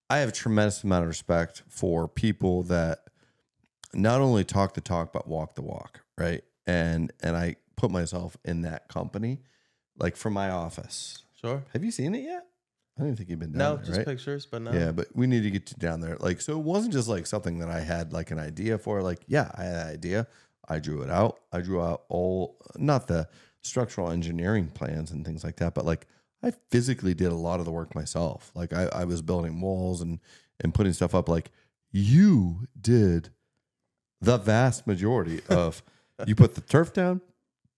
I 0.09 0.17
have 0.17 0.29
a 0.29 0.33
tremendous 0.33 0.83
amount 0.83 1.03
of 1.03 1.07
respect 1.07 1.63
for 1.69 2.07
people 2.07 2.63
that 2.63 2.99
not 3.93 4.19
only 4.21 4.43
talk 4.43 4.73
the 4.73 4.81
talk 4.81 5.13
but 5.13 5.27
walk 5.27 5.55
the 5.55 5.61
walk, 5.61 6.01
right? 6.17 6.43
And 6.67 7.11
and 7.21 7.35
I 7.35 7.55
put 7.75 7.91
myself 7.91 8.37
in 8.43 8.61
that 8.63 8.87
company, 8.87 9.41
like 9.97 10.15
from 10.15 10.33
my 10.33 10.49
office. 10.49 11.23
Sure. 11.39 11.63
Have 11.73 11.83
you 11.83 11.91
seen 11.91 12.13
it 12.13 12.23
yet? 12.23 12.45
I 13.01 13.05
don't 13.05 13.15
think 13.15 13.29
you've 13.29 13.39
been 13.39 13.51
down 13.51 13.57
No, 13.57 13.75
there, 13.77 13.85
just 13.85 13.97
right? 13.97 14.05
pictures, 14.05 14.45
but 14.45 14.61
no. 14.61 14.71
Yeah, 14.71 14.91
but 14.91 15.07
we 15.15 15.25
need 15.25 15.41
to 15.43 15.49
get 15.49 15.71
you 15.71 15.77
down 15.79 16.01
there. 16.01 16.17
Like, 16.19 16.39
so 16.39 16.53
it 16.53 16.63
wasn't 16.63 16.93
just 16.93 17.07
like 17.07 17.25
something 17.25 17.57
that 17.59 17.69
I 17.69 17.79
had 17.79 18.13
like 18.13 18.29
an 18.29 18.37
idea 18.39 18.77
for. 18.77 19.01
Like, 19.01 19.21
yeah, 19.27 19.49
I 19.55 19.63
had 19.63 19.75
an 19.87 19.93
idea. 19.93 20.27
I 20.69 20.79
drew 20.79 21.01
it 21.01 21.09
out. 21.09 21.39
I 21.51 21.61
drew 21.61 21.81
out 21.81 22.03
all 22.09 22.57
not 22.77 23.07
the 23.07 23.27
structural 23.61 24.11
engineering 24.11 24.67
plans 24.67 25.11
and 25.11 25.25
things 25.25 25.43
like 25.43 25.55
that, 25.57 25.73
but 25.73 25.83
like 25.85 26.07
I 26.43 26.51
physically 26.69 27.13
did 27.13 27.31
a 27.31 27.35
lot 27.35 27.59
of 27.59 27.65
the 27.65 27.71
work 27.71 27.95
myself. 27.95 28.51
Like 28.55 28.71
I, 28.71 28.85
I 28.93 29.05
was 29.05 29.21
building 29.21 29.59
walls 29.61 30.01
and 30.01 30.19
and 30.59 30.73
putting 30.73 30.93
stuff 30.93 31.15
up. 31.15 31.27
Like 31.27 31.51
you 31.91 32.67
did 32.79 33.29
the 34.21 34.37
vast 34.37 34.85
majority 34.85 35.41
of 35.49 35.81
you 36.27 36.35
put 36.35 36.53
the 36.53 36.61
turf 36.61 36.93
down, 36.93 37.21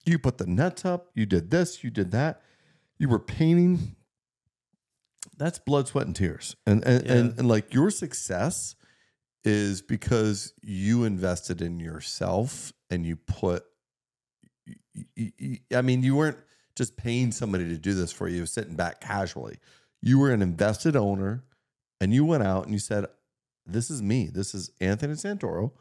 you 0.06 0.20
put 0.20 0.38
the 0.38 0.46
nets 0.46 0.84
up, 0.84 1.10
you 1.16 1.26
did 1.26 1.50
this, 1.50 1.84
you 1.84 1.90
did 1.90 2.12
that. 2.12 2.42
You 3.00 3.08
were 3.10 3.20
painting. 3.20 3.96
That's 5.38 5.60
blood, 5.60 5.88
sweat, 5.88 6.06
and 6.08 6.16
tears. 6.16 6.56
And 6.66 6.84
and, 6.86 7.06
and, 7.06 7.28
Yeah. 7.34 7.40
and 7.40 7.48
like 7.48 7.74
your 7.74 7.90
success 7.92 8.76
is 9.44 9.82
because 9.82 10.54
you 10.62 11.04
invested 11.04 11.62
in 11.62 11.80
yourself 11.80 12.72
and 12.90 13.06
you 13.06 13.16
put 13.18 13.64
I 15.76 15.82
mean, 15.82 16.04
you 16.04 16.16
weren't 16.16 16.38
just 16.76 16.96
paying 16.98 17.32
somebody 17.32 17.68
to 17.70 17.78
do 17.78 17.94
this 17.94 18.12
for 18.12 18.28
you, 18.28 18.46
sitting 18.46 18.76
back 18.76 19.02
casually. 19.02 19.58
You 20.02 20.20
were 20.20 20.32
an 20.32 20.42
invested 20.42 20.96
owner 20.96 21.44
and 22.00 22.14
you 22.14 22.26
went 22.26 22.44
out 22.44 22.64
and 22.66 22.74
you 22.74 22.80
said, 22.80 23.06
This 23.66 23.90
is 23.90 24.02
me. 24.02 24.28
This 24.28 24.54
is 24.54 24.72
Anthony 24.80 25.14
Santoro. 25.14 25.72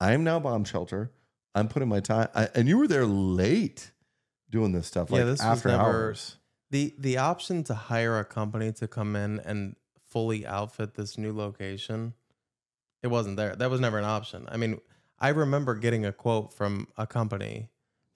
I 0.00 0.12
am 0.12 0.24
now 0.24 0.38
bomb 0.40 0.64
shelter. 0.64 1.12
I'm 1.54 1.68
putting 1.68 1.88
my 1.88 2.00
time 2.00 2.28
I, 2.34 2.48
and 2.54 2.68
you 2.68 2.78
were 2.78 2.86
there 2.88 3.06
late 3.06 3.90
doing 4.50 4.72
this 4.72 4.86
stuff, 4.86 5.08
Yeah, 5.10 5.16
like 5.18 5.24
this 5.26 5.38
was 5.40 5.46
after 5.46 5.68
never- 5.68 5.82
hours. 5.82 6.36
The 6.70 6.94
the 6.98 7.16
option 7.18 7.64
to 7.64 7.74
hire 7.74 8.18
a 8.18 8.24
company 8.24 8.72
to 8.72 8.86
come 8.88 9.16
in 9.16 9.40
and 9.40 9.76
fully 10.10 10.46
outfit 10.46 10.94
this 10.94 11.16
new 11.18 11.32
location, 11.32 12.14
it 13.02 13.08
wasn't 13.08 13.36
there. 13.36 13.54
That 13.56 13.70
was 13.70 13.80
never 13.80 13.98
an 13.98 14.04
option. 14.04 14.46
I 14.50 14.56
mean, 14.56 14.80
I 15.18 15.28
remember 15.30 15.74
getting 15.74 16.04
a 16.04 16.12
quote 16.12 16.52
from 16.52 16.88
a 16.96 17.06
company 17.06 17.68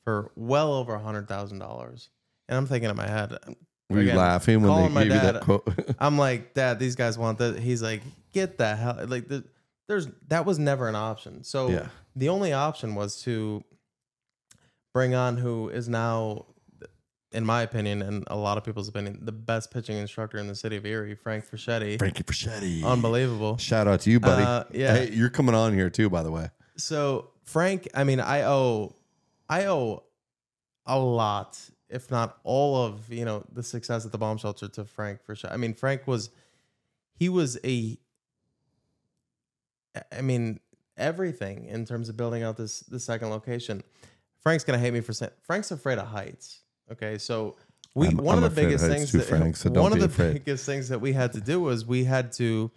for 0.05 0.33
well 0.37 0.73
over 0.73 0.95
a 0.95 0.99
hundred 0.99 1.29
thousand 1.29 1.59
dollars, 1.61 2.11
and 2.49 2.57
I'm 2.59 2.67
thinking 2.67 2.91
in 2.91 2.97
my 2.97 3.07
head, 3.09 3.33
um, 3.47 3.57
Were 3.89 3.97
you 3.99 4.03
again, 4.03 4.17
laughing 4.17 4.63
when 4.63 4.95
they 4.95 5.05
gave 5.05 5.13
you 5.15 5.21
that 5.21 5.43
quote? 5.43 5.67
I'm 5.99 6.19
like, 6.19 6.55
Dad, 6.55 6.79
these 6.79 6.97
guys 6.97 7.17
want 7.17 7.39
that. 7.39 7.59
He's 7.59 7.83
like, 7.83 8.03
get 8.33 8.59
the 8.59 8.75
hell. 8.77 8.99
Like, 9.07 9.29
the, 9.29 9.45
there's 9.89 10.09
that 10.29 10.45
was 10.45 10.59
never 10.59 10.89
an 10.89 10.95
option. 10.97 11.43
So 11.45 11.69
Yeah. 11.71 11.87
the 12.17 12.29
only 12.29 12.53
option 12.53 12.95
was 12.95 13.23
to 13.23 13.65
bring 14.93 15.15
on 15.15 15.37
who 15.39 15.69
is 15.69 15.89
now, 15.89 16.47
in 17.33 17.45
my 17.45 17.63
opinion, 17.63 18.03
and 18.03 18.25
a 18.29 18.37
lot 18.37 18.59
of 18.59 18.65
people's 18.65 18.89
opinion, 18.89 19.19
the 19.23 19.33
best 19.33 19.71
pitching 19.71 19.97
instructor 19.97 20.39
in 20.39 20.47
the 20.47 20.55
city 20.55 20.77
of 20.77 20.85
Erie, 20.85 21.15
Frank 21.15 21.45
Freschetti. 21.45 21.99
Frankie 21.99 22.23
Freschetti. 22.23 22.85
Unbelievable. 22.85 23.57
Shout 23.57 23.89
out 23.89 24.01
to 24.01 24.11
you, 24.11 24.21
buddy. 24.21 24.43
Uh, 24.43 24.65
yeah. 24.73 24.95
Hey, 24.95 25.11
you're 25.13 25.31
coming 25.31 25.55
on 25.55 25.73
here 25.75 25.91
too, 25.91 26.11
by 26.11 26.23
the 26.23 26.31
way. 26.31 26.51
So 26.77 27.31
Frank, 27.45 27.89
I 27.95 28.05
mean, 28.05 28.21
I 28.21 28.43
owe, 28.43 28.95
I 29.49 29.67
owe 29.67 30.05
a 30.87 30.99
lot, 30.99 31.59
if 31.89 32.11
not 32.11 32.39
all 32.45 32.85
of 32.85 33.13
you 33.13 33.25
know 33.25 33.45
the 33.53 33.63
success 33.63 34.05
at 34.05 34.13
the 34.13 34.19
bomb 34.19 34.39
shelter 34.39 34.69
to 34.69 34.85
Frank 34.85 35.21
sure. 35.35 35.51
I 35.51 35.57
mean, 35.57 35.75
Frank 35.75 36.07
was, 36.07 36.31
he 37.15 37.29
was 37.29 37.59
a, 37.65 37.99
I 40.11 40.23
mean, 40.23 40.61
everything 40.97 41.67
in 41.67 41.85
terms 41.85 42.09
of 42.09 42.17
building 42.17 42.43
out 42.43 42.57
this 42.57 42.81
this 42.81 43.05
second 43.05 43.31
location. 43.31 43.83
Frank's 44.41 44.65
gonna 44.65 44.79
hate 44.79 44.93
me 44.93 45.01
for 45.01 45.13
saying 45.13 45.33
Frank's 45.43 45.71
afraid 45.71 45.99
of 45.99 46.09
heights. 46.09 46.62
Okay, 46.93 47.19
so 47.19 47.57
we 47.95 48.07
I'm- 48.09 48.17
one 48.17 48.39
I'm 48.39 48.45
of 48.45 48.55
the 48.55 48.63
biggest 48.63 48.87
things 48.87 49.11
that 49.13 49.25
Frank, 49.25 49.57
so 49.57 49.71
one 49.71 49.93
of 49.93 49.99
the 49.99 50.07
afraid. 50.07 50.35
biggest 50.45 50.65
things 50.67 50.89
that 50.91 51.01
we 51.01 51.13
had 51.13 51.33
to 51.33 51.41
do 51.41 51.61
was 51.61 51.85
we 51.87 52.05
had 52.05 52.33
to 52.33 52.71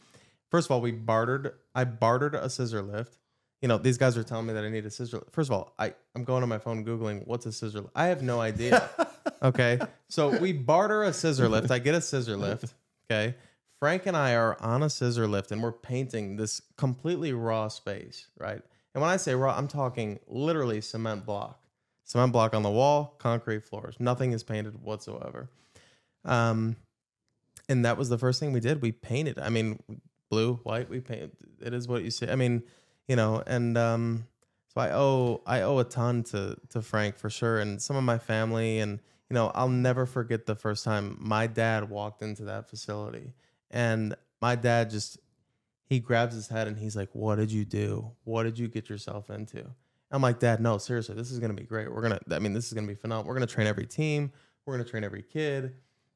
first 0.49 0.67
of 0.67 0.71
all 0.71 0.81
we 0.81 0.91
bartered 0.91 1.53
I 1.73 1.83
bartered 1.83 2.35
a 2.35 2.49
scissor 2.49 2.81
lift. 2.81 3.17
You 3.61 3.67
know, 3.69 3.77
these 3.77 3.97
guys 3.97 4.15
are 4.17 4.23
telling 4.23 4.45
me 4.45 4.53
that 4.53 4.63
I 4.63 4.69
need 4.69 4.85
a 4.85 4.91
scissor. 4.91 5.23
First 5.31 5.49
of 5.49 5.53
all, 5.55 5.73
I 5.79 5.93
I'm 6.15 6.23
going 6.23 6.43
on 6.43 6.49
my 6.49 6.57
phone 6.59 6.85
googling 6.85 7.25
what's 7.27 7.45
a 7.45 7.51
scissor. 7.51 7.81
lift. 7.81 7.91
I 7.95 8.07
have 8.07 8.21
no 8.21 8.39
idea. 8.39 8.89
okay, 9.43 9.79
so 10.07 10.37
we 10.37 10.51
barter 10.53 11.03
a 11.03 11.13
scissor 11.13 11.49
lift. 11.49 11.71
I 11.71 11.79
get 11.79 11.95
a 11.95 12.01
scissor 12.01 12.37
lift. 12.37 12.73
Okay, 13.09 13.35
Frank 13.79 14.05
and 14.05 14.15
I 14.15 14.35
are 14.35 14.61
on 14.61 14.83
a 14.83 14.89
scissor 14.89 15.27
lift 15.27 15.51
and 15.51 15.61
we're 15.63 15.71
painting 15.71 16.35
this 16.37 16.61
completely 16.77 17.33
raw 17.33 17.67
space, 17.67 18.27
right? 18.39 18.61
And 18.93 19.01
when 19.01 19.09
I 19.09 19.17
say 19.17 19.35
raw, 19.35 19.55
I'm 19.57 19.67
talking 19.67 20.19
literally 20.27 20.79
cement 20.81 21.25
block, 21.25 21.59
cement 22.05 22.31
block 22.31 22.53
on 22.53 22.63
the 22.63 22.69
wall, 22.69 23.15
concrete 23.17 23.63
floors. 23.63 23.97
Nothing 23.99 24.31
is 24.31 24.43
painted 24.43 24.81
whatsoever. 24.81 25.49
Um, 26.23 26.77
and 27.67 27.83
that 27.83 27.97
was 27.97 28.09
the 28.09 28.17
first 28.17 28.39
thing 28.39 28.53
we 28.53 28.59
did. 28.59 28.81
We 28.81 28.91
painted. 28.91 29.39
I 29.39 29.49
mean, 29.49 29.79
blue, 30.29 30.55
white. 30.63 30.89
We 30.89 31.01
painted. 31.01 31.31
It 31.61 31.73
is 31.73 31.87
what 31.87 32.03
you 32.03 32.11
see. 32.11 32.29
I 32.29 32.35
mean, 32.35 32.63
you 33.07 33.15
know, 33.15 33.43
and 33.45 33.77
um, 33.77 34.27
so 34.73 34.81
I 34.81 34.91
owe 34.91 35.41
I 35.45 35.61
owe 35.61 35.79
a 35.79 35.83
ton 35.83 36.23
to 36.25 36.57
to 36.69 36.81
Frank 36.81 37.17
for 37.17 37.29
sure, 37.29 37.59
and 37.59 37.81
some 37.81 37.95
of 37.95 38.03
my 38.03 38.19
family, 38.19 38.79
and 38.79 38.99
you 39.29 39.33
know, 39.33 39.51
I'll 39.55 39.67
never 39.67 40.05
forget 40.05 40.45
the 40.45 40.55
first 40.55 40.83
time 40.83 41.17
my 41.19 41.47
dad 41.47 41.89
walked 41.89 42.21
into 42.21 42.45
that 42.45 42.69
facility, 42.69 43.33
and 43.71 44.15
my 44.41 44.55
dad 44.55 44.91
just 44.91 45.17
he 45.85 45.99
grabs 45.99 46.35
his 46.35 46.47
head 46.47 46.67
and 46.67 46.77
he's 46.77 46.95
like, 46.95 47.09
"What 47.13 47.35
did 47.35 47.51
you 47.51 47.65
do? 47.65 48.11
What 48.23 48.43
did 48.43 48.59
you 48.59 48.67
get 48.67 48.89
yourself 48.89 49.29
into?" 49.31 49.71
I'm 50.15 50.21
like, 50.21 50.39
"Dad, 50.39 50.61
no, 50.61 50.77
seriously, 50.77 51.15
this 51.15 51.31
is 51.31 51.39
gonna 51.39 51.53
be 51.53 51.63
great. 51.63 51.93
We're 51.93 52.01
gonna, 52.01 52.19
I 52.31 52.39
mean, 52.39 52.53
this 52.53 52.67
is 52.67 52.73
gonna 52.73 52.87
be 52.87 52.95
phenomenal. 52.95 53.27
We're 53.27 53.35
gonna 53.35 53.47
train 53.47 53.67
every 53.67 53.85
team. 53.85 54.31
We're 54.65 54.73
gonna 54.73 54.89
train 54.89 55.03
every 55.03 55.23
kid." 55.23 55.75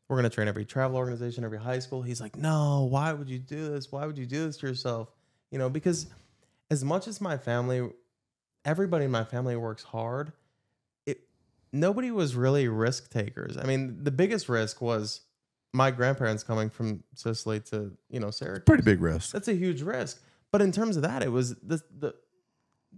We're 0.10 0.16
gonna 0.16 0.30
train 0.32 0.48
every 0.48 0.66
travel 0.66 0.98
organization, 0.98 1.44
every 1.44 1.60
high 1.60 1.78
school. 1.78 2.02
He's 2.02 2.20
like, 2.20 2.36
no, 2.36 2.88
why 2.90 3.14
would 3.14 3.30
you 3.30 3.38
do 3.38 3.70
this? 3.70 3.92
Why 3.92 4.08
would 4.08 4.18
you 4.18 4.26
do 4.26 4.48
this 4.48 4.58
to 4.58 4.68
yourself? 4.68 5.10
You 5.52 5.60
know, 5.60 5.70
because 5.70 6.08
as 6.72 6.84
much 6.84 7.08
as 7.08 7.22
my 7.22 7.38
family, 7.38 7.88
everybody 8.66 9.06
in 9.06 9.12
my 9.12 9.24
family 9.24 9.56
works 9.56 9.84
hard, 9.84 10.34
it 11.06 11.20
nobody 11.72 12.10
was 12.10 12.36
really 12.36 12.68
risk 12.68 13.12
takers. 13.12 13.56
I 13.56 13.66
mean, 13.66 14.04
the 14.04 14.10
biggest 14.10 14.50
risk 14.50 14.82
was 14.82 15.22
my 15.74 15.92
grandparents 15.92 16.44
coming 16.44 16.72
from 16.72 17.04
Sicily 17.14 17.60
to, 17.62 17.92
you 18.10 18.20
know, 18.20 18.32
Syracuse. 18.32 18.66
Pretty 18.66 18.84
big 18.84 19.02
risk. 19.02 19.32
That's 19.32 19.48
a 19.48 19.54
huge 19.54 19.84
risk. 19.84 20.24
But 20.52 20.64
in 20.64 20.72
terms 20.72 20.96
of 20.96 21.04
that, 21.04 21.22
it 21.22 21.32
was 21.32 21.54
the 21.58 21.84
the 22.00 22.16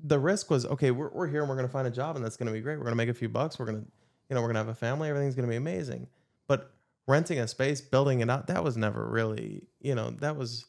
the 0.03 0.19
risk 0.19 0.49
was 0.49 0.65
okay. 0.65 0.91
We're 0.91 1.09
we're 1.09 1.27
here 1.27 1.41
and 1.41 1.49
we're 1.49 1.55
gonna 1.55 1.67
find 1.67 1.87
a 1.87 1.91
job 1.91 2.15
and 2.15 2.23
that's 2.23 2.37
gonna 2.37 2.51
be 2.51 2.61
great. 2.61 2.77
We're 2.77 2.85
gonna 2.85 2.95
make 2.95 3.09
a 3.09 3.13
few 3.13 3.29
bucks. 3.29 3.59
We're 3.59 3.65
gonna 3.65 3.83
you 4.29 4.35
know 4.35 4.41
we're 4.41 4.47
gonna 4.47 4.59
have 4.59 4.67
a 4.67 4.75
family. 4.75 5.09
Everything's 5.09 5.35
gonna 5.35 5.47
be 5.47 5.55
amazing. 5.55 6.07
But 6.47 6.71
renting 7.07 7.39
a 7.39 7.47
space, 7.47 7.81
building 7.81 8.21
it 8.21 8.29
out, 8.29 8.47
that 8.47 8.63
was 8.63 8.77
never 8.77 9.07
really 9.07 9.67
you 9.79 9.95
know 9.95 10.11
that 10.21 10.35
was 10.37 10.65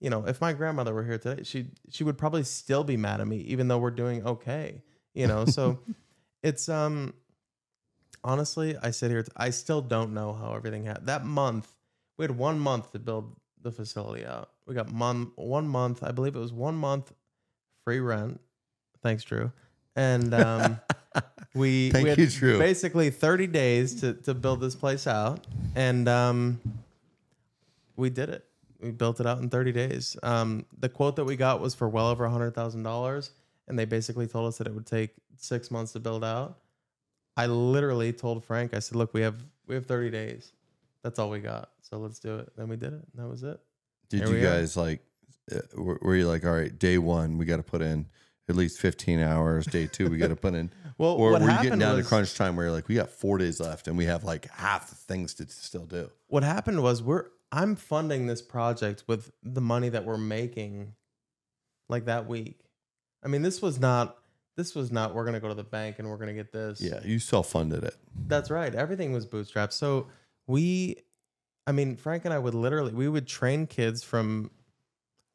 you 0.00 0.10
know 0.10 0.26
if 0.26 0.40
my 0.40 0.52
grandmother 0.52 0.94
were 0.94 1.04
here 1.04 1.18
today, 1.18 1.42
she 1.42 1.66
she 1.90 2.04
would 2.04 2.18
probably 2.18 2.42
still 2.42 2.84
be 2.84 2.96
mad 2.96 3.20
at 3.20 3.26
me 3.26 3.38
even 3.38 3.68
though 3.68 3.78
we're 3.78 3.90
doing 3.90 4.26
okay. 4.26 4.82
You 5.14 5.26
know, 5.26 5.46
so 5.46 5.80
it's 6.42 6.68
um 6.68 7.14
honestly, 8.22 8.76
I 8.82 8.90
sit 8.90 9.10
here. 9.10 9.24
I 9.36 9.50
still 9.50 9.80
don't 9.80 10.12
know 10.12 10.32
how 10.32 10.54
everything 10.54 10.84
happened. 10.84 11.06
That 11.06 11.24
month, 11.24 11.72
we 12.18 12.24
had 12.24 12.36
one 12.36 12.58
month 12.58 12.92
to 12.92 12.98
build 12.98 13.34
the 13.62 13.72
facility 13.72 14.26
out. 14.26 14.50
We 14.66 14.74
got 14.74 14.92
mon- 14.92 15.32
one 15.36 15.66
month. 15.66 16.02
I 16.02 16.12
believe 16.12 16.36
it 16.36 16.40
was 16.40 16.52
one 16.52 16.76
month 16.76 17.12
free 17.84 18.00
rent. 18.00 18.40
Thanks, 19.06 19.22
Drew. 19.22 19.52
And 19.94 20.34
um, 20.34 20.80
we, 21.54 21.90
Thank 21.90 22.02
we 22.02 22.10
had 22.10 22.18
you, 22.18 22.26
Drew. 22.26 22.58
basically 22.58 23.10
30 23.10 23.46
days 23.46 24.00
to, 24.00 24.14
to 24.14 24.34
build 24.34 24.60
this 24.60 24.74
place 24.74 25.06
out. 25.06 25.46
And 25.76 26.08
um, 26.08 26.60
we 27.94 28.10
did 28.10 28.30
it. 28.30 28.44
We 28.80 28.90
built 28.90 29.20
it 29.20 29.26
out 29.26 29.38
in 29.38 29.48
30 29.48 29.70
days. 29.70 30.16
Um, 30.24 30.66
the 30.80 30.88
quote 30.88 31.14
that 31.16 31.24
we 31.24 31.36
got 31.36 31.60
was 31.60 31.72
for 31.72 31.88
well 31.88 32.08
over 32.08 32.26
$100,000. 32.26 33.30
And 33.68 33.78
they 33.78 33.84
basically 33.84 34.26
told 34.26 34.48
us 34.48 34.58
that 34.58 34.66
it 34.66 34.74
would 34.74 34.86
take 34.86 35.10
six 35.36 35.70
months 35.70 35.92
to 35.92 36.00
build 36.00 36.24
out. 36.24 36.58
I 37.36 37.46
literally 37.46 38.12
told 38.12 38.44
Frank, 38.44 38.74
I 38.74 38.80
said, 38.80 38.96
look, 38.96 39.14
we 39.14 39.20
have 39.20 39.36
we 39.68 39.76
have 39.76 39.86
30 39.86 40.10
days. 40.10 40.50
That's 41.04 41.20
all 41.20 41.30
we 41.30 41.38
got. 41.38 41.70
So 41.80 41.98
let's 41.98 42.18
do 42.18 42.38
it. 42.38 42.52
Then 42.56 42.66
we 42.68 42.74
did 42.74 42.92
it. 42.92 43.04
And 43.12 43.24
that 43.24 43.28
was 43.28 43.44
it. 43.44 43.60
Did 44.08 44.22
Here 44.22 44.28
you 44.30 44.34
we 44.34 44.40
are. 44.40 44.58
guys 44.58 44.76
like? 44.76 45.00
Uh, 45.52 45.60
were, 45.76 46.00
were 46.02 46.16
you 46.16 46.26
like, 46.26 46.44
all 46.44 46.50
right, 46.50 46.76
day 46.76 46.98
one 46.98 47.38
we 47.38 47.44
got 47.44 47.58
to 47.58 47.62
put 47.62 47.80
in 47.80 48.06
at 48.48 48.56
least 48.56 48.80
fifteen 48.80 49.20
hours. 49.20 49.66
Day 49.66 49.86
two 49.86 50.10
we 50.10 50.18
got 50.18 50.28
to 50.28 50.36
put 50.36 50.54
in. 50.54 50.70
Well, 50.98 51.10
or 51.10 51.32
what 51.32 51.42
were 51.42 51.50
you 51.50 51.62
getting 51.62 51.78
down 51.78 51.96
was, 51.96 52.06
to 52.06 52.08
crunch 52.08 52.34
time 52.36 52.56
where 52.56 52.64
you're 52.64 52.72
like, 52.74 52.88
we 52.88 52.94
got 52.94 53.10
four 53.10 53.36
days 53.36 53.60
left 53.60 53.86
and 53.86 53.98
we 53.98 54.06
have 54.06 54.24
like 54.24 54.50
half 54.50 54.88
the 54.88 54.94
things 54.94 55.34
to 55.34 55.46
still 55.46 55.84
do. 55.84 56.10
what 56.28 56.42
happened 56.42 56.82
was 56.82 57.02
we're 57.02 57.26
I'm 57.52 57.76
funding 57.76 58.26
this 58.26 58.42
project 58.42 59.04
with 59.06 59.30
the 59.42 59.60
money 59.60 59.88
that 59.90 60.04
we're 60.04 60.16
making 60.16 60.94
like 61.88 62.06
that 62.06 62.26
week. 62.26 62.60
I 63.24 63.28
mean, 63.28 63.42
this 63.42 63.62
was 63.62 63.78
not. 63.78 64.16
This 64.56 64.74
was 64.74 64.90
not. 64.90 65.14
We're 65.14 65.24
gonna 65.24 65.40
go 65.40 65.48
to 65.48 65.54
the 65.54 65.64
bank 65.64 65.98
and 65.98 66.08
we're 66.08 66.16
gonna 66.16 66.34
get 66.34 66.52
this. 66.52 66.80
Yeah, 66.80 67.00
you 67.04 67.18
self 67.18 67.50
funded 67.50 67.84
it. 67.84 67.96
That's 68.26 68.50
right. 68.50 68.74
Everything 68.74 69.12
was 69.12 69.26
bootstrapped. 69.26 69.72
So 69.72 70.08
we, 70.46 70.96
I 71.66 71.72
mean, 71.72 71.96
Frank 71.96 72.24
and 72.24 72.32
I 72.32 72.38
would 72.38 72.54
literally 72.54 72.92
we 72.92 73.08
would 73.08 73.26
train 73.26 73.66
kids 73.66 74.02
from 74.02 74.50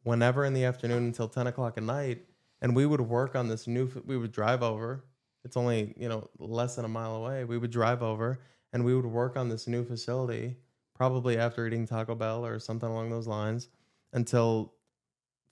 whenever 0.03 0.43
in 0.43 0.53
the 0.53 0.65
afternoon 0.65 1.05
until 1.05 1.27
ten 1.27 1.47
o'clock 1.47 1.77
at 1.77 1.83
night, 1.83 2.25
and 2.61 2.75
we 2.75 2.85
would 2.85 3.01
work 3.01 3.35
on 3.35 3.47
this 3.47 3.67
new. 3.67 3.89
We 4.05 4.17
would 4.17 4.31
drive 4.31 4.63
over. 4.63 5.05
It's 5.43 5.57
only 5.57 5.93
you 5.97 6.09
know 6.09 6.29
less 6.39 6.75
than 6.75 6.85
a 6.85 6.89
mile 6.89 7.15
away. 7.15 7.43
We 7.43 7.57
would 7.57 7.71
drive 7.71 8.03
over 8.03 8.39
and 8.73 8.85
we 8.85 8.95
would 8.95 9.05
work 9.05 9.35
on 9.35 9.49
this 9.49 9.67
new 9.67 9.83
facility, 9.83 10.55
probably 10.95 11.37
after 11.37 11.65
eating 11.67 11.85
Taco 11.85 12.15
Bell 12.15 12.45
or 12.45 12.59
something 12.59 12.89
along 12.89 13.09
those 13.09 13.27
lines, 13.27 13.69
until 14.13 14.73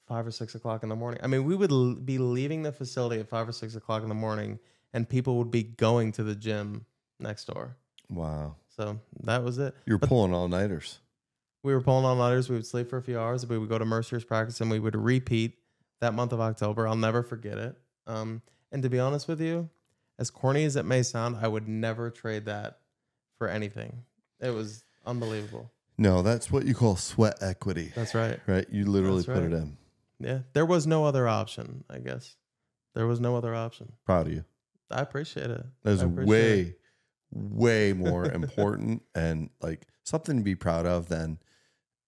five 0.08 0.26
or 0.26 0.32
six 0.32 0.56
o'clock 0.56 0.84
in 0.84 0.90
the 0.90 0.96
morning. 0.96 1.20
I 1.24 1.28
mean, 1.28 1.44
we 1.44 1.56
would 1.56 1.72
l- 1.72 1.96
be 1.96 2.18
leaving 2.18 2.64
the 2.64 2.72
facility 2.72 3.20
at 3.20 3.30
five 3.30 3.48
or 3.48 3.52
six 3.52 3.76
o'clock 3.76 4.04
in 4.04 4.10
the 4.10 4.16
morning, 4.16 4.60
and 4.94 5.08
people 5.08 5.38
would 5.38 5.52
be 5.52 5.64
going 5.64 6.12
to 6.14 6.24
the 6.24 6.36
gym 6.36 6.86
next 7.20 7.46
door. 7.46 7.78
Wow. 8.10 8.56
So 8.68 9.00
that 9.24 9.44
was 9.44 9.60
it. 9.60 9.76
You're 9.86 10.00
pulling 10.00 10.34
all 10.34 10.48
nighters. 10.48 11.00
We 11.62 11.74
were 11.74 11.82
pulling 11.82 12.06
all 12.06 12.16
nighters. 12.16 12.50
We 12.50 12.56
would 12.56 12.66
sleep 12.66 12.90
for 12.90 12.98
a 12.98 13.02
few 13.02 13.20
hours. 13.20 13.46
We 13.46 13.58
would 13.58 13.70
go 13.70 13.78
to 13.78 13.86
Mercyhurst 13.86 14.28
practice, 14.28 14.62
and 14.62 14.72
we 14.72 14.80
would 14.80 14.96
repeat 14.96 15.59
that 16.02 16.14
month 16.14 16.34
of 16.34 16.40
October. 16.40 16.88
I'll 16.88 16.96
never 16.96 17.24
forget 17.24 17.58
it. 17.58 17.76
Um, 18.08 18.42
and 18.72 18.84
to 18.84 18.90
be 18.90 19.00
honest 19.00 19.28
with 19.28 19.42
you, 19.42 19.70
as 20.18 20.30
corny 20.30 20.64
as 20.66 20.76
it 20.76 20.86
may 20.86 21.04
sound, 21.04 21.38
I 21.42 21.48
would 21.48 21.68
never 21.68 22.10
trade 22.10 22.46
that 22.46 22.80
for 23.38 23.48
anything. 23.48 24.04
It 24.40 24.52
was 24.52 24.84
unbelievable. 25.06 25.72
No, 25.98 26.22
that's 26.22 26.52
what 26.52 26.66
you 26.66 26.74
call 26.74 26.96
sweat 26.96 27.38
equity, 27.42 27.92
That's 27.94 28.16
right. 28.16 28.40
right? 28.48 28.66
You 28.72 28.86
literally 28.86 29.24
That's 29.24 29.40
put 29.40 29.52
it 29.52 29.54
in. 29.54 29.78
Yeah, 30.20 30.40
there 30.54 30.66
was 30.66 30.88
no 30.88 31.06
other 31.06 31.28
option. 31.28 31.84
I 31.90 32.00
guess 32.00 32.36
there 32.96 33.08
was 33.08 33.20
no 33.20 33.36
other 33.36 33.54
option. 33.54 33.94
Proud 34.06 34.28
of 34.28 34.34
you. 34.34 34.46
I 34.92 35.02
appreciate 35.02 35.50
it. 35.50 35.66
That's 35.84 36.04
way, 36.04 36.60
it. 36.60 36.80
way 37.32 37.94
more 37.94 38.26
important 38.32 39.04
and 39.14 39.50
like 39.62 39.88
something 40.04 40.38
to 40.38 40.44
be 40.44 40.56
proud 40.56 40.86
of 40.86 41.10
than 41.10 41.38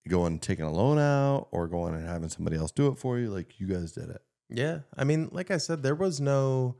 going 0.08 0.40
taking 0.40 0.66
a 0.66 0.72
loan 0.72 1.00
out 1.00 1.48
or 1.52 1.68
going 1.68 1.94
and 1.96 2.08
having 2.08 2.30
somebody 2.30 2.58
else 2.58 2.72
do 2.72 2.88
it 2.88 2.98
for 2.98 3.20
you. 3.20 3.30
Like 3.30 3.60
you 3.60 3.68
guys 3.68 3.92
did 3.92 4.10
it. 4.10 4.22
Yeah, 4.50 4.80
I 4.98 5.04
mean, 5.04 5.30
like 5.32 5.52
I 5.52 5.58
said, 5.58 5.82
there 5.84 5.96
was 5.96 6.20
no 6.20 6.76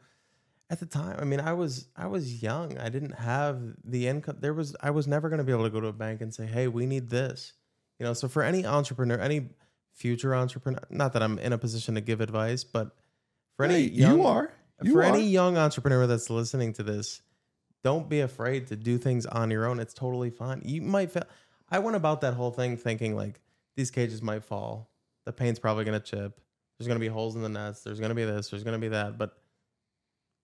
at 0.70 0.80
the 0.80 0.86
time. 0.86 1.18
I 1.20 1.26
mean, 1.26 1.40
I 1.40 1.54
was 1.54 1.88
I 1.96 2.08
was 2.08 2.42
young. 2.42 2.78
I 2.78 2.90
didn't 2.90 3.14
have 3.20 3.62
the 3.84 4.08
income. 4.08 4.38
There 4.40 4.54
was 4.54 4.76
I 4.82 4.92
was 4.92 5.08
never 5.08 5.30
going 5.30 5.40
to 5.40 5.44
be 5.44 5.52
able 5.52 5.64
to 5.64 5.70
go 5.70 5.80
to 5.82 5.88
a 5.88 5.94
bank 5.94 6.22
and 6.22 6.34
say, 6.34 6.46
"Hey, 6.46 6.68
we 6.68 6.86
need 6.86 7.10
this." 7.10 7.54
You 8.00 8.06
know, 8.06 8.14
so 8.14 8.28
for 8.28 8.42
any 8.44 8.66
entrepreneur, 8.66 9.20
any 9.20 9.50
future 9.94 10.34
entrepreneur, 10.34 10.82
not 10.90 11.14
that 11.14 11.22
I'm 11.22 11.38
in 11.40 11.54
a 11.54 11.58
position 11.58 11.96
to 11.96 12.02
give 12.02 12.20
advice, 12.22 12.64
but 12.64 12.96
for 13.56 13.66
any 13.66 13.76
Hey, 13.84 13.90
young, 13.92 14.18
you 14.20 14.26
are. 14.26 14.52
You 14.82 14.94
for 14.94 15.02
are. 15.02 15.04
any 15.04 15.22
young 15.28 15.58
entrepreneur 15.58 16.08
that's 16.08 16.30
listening 16.30 16.74
to 16.74 16.84
this, 16.84 17.22
don't 17.84 18.10
be 18.10 18.22
afraid 18.22 18.68
to 18.68 18.76
do 18.76 18.98
things 18.98 19.26
on 19.26 19.52
your 19.52 19.68
own. 19.68 19.80
It's 19.80 19.94
totally 19.94 20.30
fine. 20.30 20.62
You 20.66 20.82
might 20.82 21.12
fail. 21.12 21.24
I 21.72 21.80
went 21.80 21.96
about 21.96 22.22
that 22.22 22.34
whole 22.34 22.52
thing 22.52 22.78
thinking 22.78 23.16
like 23.16 23.40
these 23.76 23.90
cages 23.92 24.22
might 24.22 24.44
fall. 24.44 24.90
The 25.26 25.32
paint's 25.32 25.60
probably 25.60 25.86
gonna 25.86 26.00
chip. 26.00 26.40
There's 26.78 26.88
gonna 26.88 27.00
be 27.00 27.08
holes 27.08 27.36
in 27.36 27.42
the 27.42 27.50
nets. 27.50 27.82
There's 27.84 28.00
gonna 28.00 28.16
be 28.16 28.26
this. 28.26 28.50
There's 28.50 28.64
gonna 28.64 28.80
be 28.80 28.90
that. 28.90 29.18
But 29.18 29.38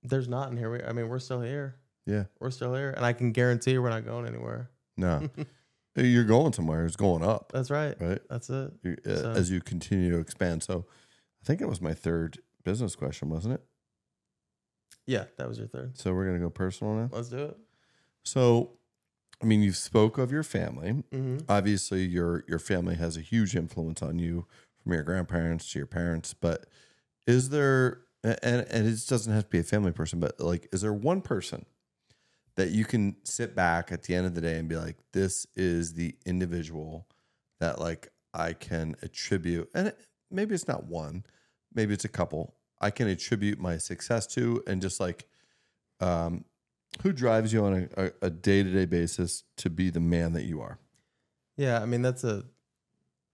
there's 0.03 0.28
not. 0.28 0.49
And 0.49 0.57
here 0.57 0.71
we. 0.71 0.84
I 0.84 0.91
mean, 0.93 1.09
we're 1.09 1.19
still 1.19 1.41
here. 1.41 1.75
yeah. 2.05 2.25
We're 2.39 2.51
still 2.51 2.73
here, 2.73 2.91
and 2.91 3.05
I 3.05 3.13
can 3.13 3.32
guarantee 3.32 3.78
we're 3.78 3.89
not 3.89 4.05
going 4.05 4.25
anywhere. 4.28 4.69
No. 4.95 5.28
You're 5.95 6.25
going 6.25 6.53
somewhere. 6.53 6.86
It's 6.86 6.95
going 6.95 7.23
up, 7.23 7.51
That's 7.51 7.71
right. 7.71 7.99
right? 7.99 8.19
That's 8.30 8.49
it. 8.51 8.71
You- 8.84 8.97
uh, 9.05 9.15
So- 9.15 9.32
As 9.32 9.49
you 9.49 9.59
continue 9.61 10.11
to 10.11 10.19
expand. 10.19 10.61
So 10.61 10.86
I 11.41 11.45
think 11.45 11.59
it 11.59 11.67
was 11.67 11.82
my 11.82 11.95
third 11.95 12.38
business 12.63 12.95
question, 12.95 13.32
wasn't 13.32 13.55
it? 13.55 13.63
Yeah, 15.07 15.23
that 15.38 15.47
was 15.47 15.57
your 15.57 15.67
third. 15.67 15.97
So 15.97 16.13
we're 16.13 16.25
going 16.25 16.38
to 16.38 16.43
go 16.43 16.51
personal 16.51 16.93
now. 16.93 17.09
Let's 17.11 17.30
do 17.30 17.45
it. 17.45 17.57
So, 18.23 18.73
I 19.41 19.45
mean, 19.45 19.61
you 19.61 19.71
spoke 19.71 20.17
of 20.17 20.31
your 20.31 20.43
family. 20.43 21.03
hmm 21.11 21.38
Obviously, 21.49 22.03
your 22.05 22.43
your 22.47 22.59
family 22.59 22.95
has 22.95 23.17
a 23.17 23.21
huge 23.21 23.55
influence 23.55 24.01
on 24.01 24.19
you, 24.19 24.45
from 24.83 24.93
your 24.93 25.03
grandparents 25.03 25.71
to 25.71 25.79
your 25.79 25.85
parents. 25.88 26.33
But 26.33 26.65
is 27.25 27.49
there, 27.49 28.01
and 28.23 28.65
and 28.69 28.88
it 28.88 29.05
doesn't 29.07 29.31
have 29.33 29.43
to 29.43 29.49
be 29.49 29.59
a 29.59 29.63
family 29.63 29.91
person, 29.91 30.19
but 30.19 30.39
like, 30.39 30.67
is 30.71 30.81
there 30.81 30.93
one 30.93 31.21
person 31.21 31.65
that 32.55 32.71
you 32.71 32.85
can 32.85 33.15
sit 33.23 33.55
back 33.55 33.91
at 33.91 34.03
the 34.03 34.15
end 34.15 34.25
of 34.25 34.33
the 34.33 34.41
day 34.41 34.57
and 34.57 34.67
be 34.67 34.75
like, 34.75 34.97
this 35.13 35.45
is 35.55 35.93
the 35.93 36.15
individual 36.25 37.07
that 37.59 37.79
like 37.79 38.09
I 38.33 38.53
can 38.53 38.95
attribute, 39.01 39.69
and 39.73 39.93
maybe 40.31 40.55
it's 40.55 40.67
not 40.67 40.85
one, 40.85 41.23
maybe 41.73 41.93
it's 41.93 42.05
a 42.05 42.09
couple. 42.09 42.55
I 42.81 42.91
can 42.91 43.07
attribute 43.07 43.59
my 43.59 43.77
success 43.77 44.27
to, 44.27 44.63
and 44.67 44.81
just 44.81 44.99
like, 44.99 45.27
um, 45.99 46.45
who 47.03 47.11
drives 47.11 47.53
you 47.53 47.63
on 47.65 47.89
a, 47.97 48.11
a 48.21 48.29
day 48.29 48.63
to 48.63 48.71
day 48.71 48.85
basis 48.85 49.43
to 49.57 49.69
be 49.69 49.89
the 49.89 49.99
man 49.99 50.33
that 50.33 50.43
you 50.43 50.61
are? 50.61 50.79
Yeah, 51.55 51.81
I 51.81 51.85
mean 51.85 52.01
that's 52.01 52.23
a 52.23 52.43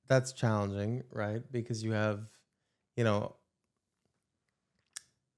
that's 0.07 0.33
challenging, 0.33 1.03
right? 1.11 1.41
Because 1.51 1.83
you 1.83 1.91
have, 1.91 2.21
you 2.95 3.03
know, 3.03 3.35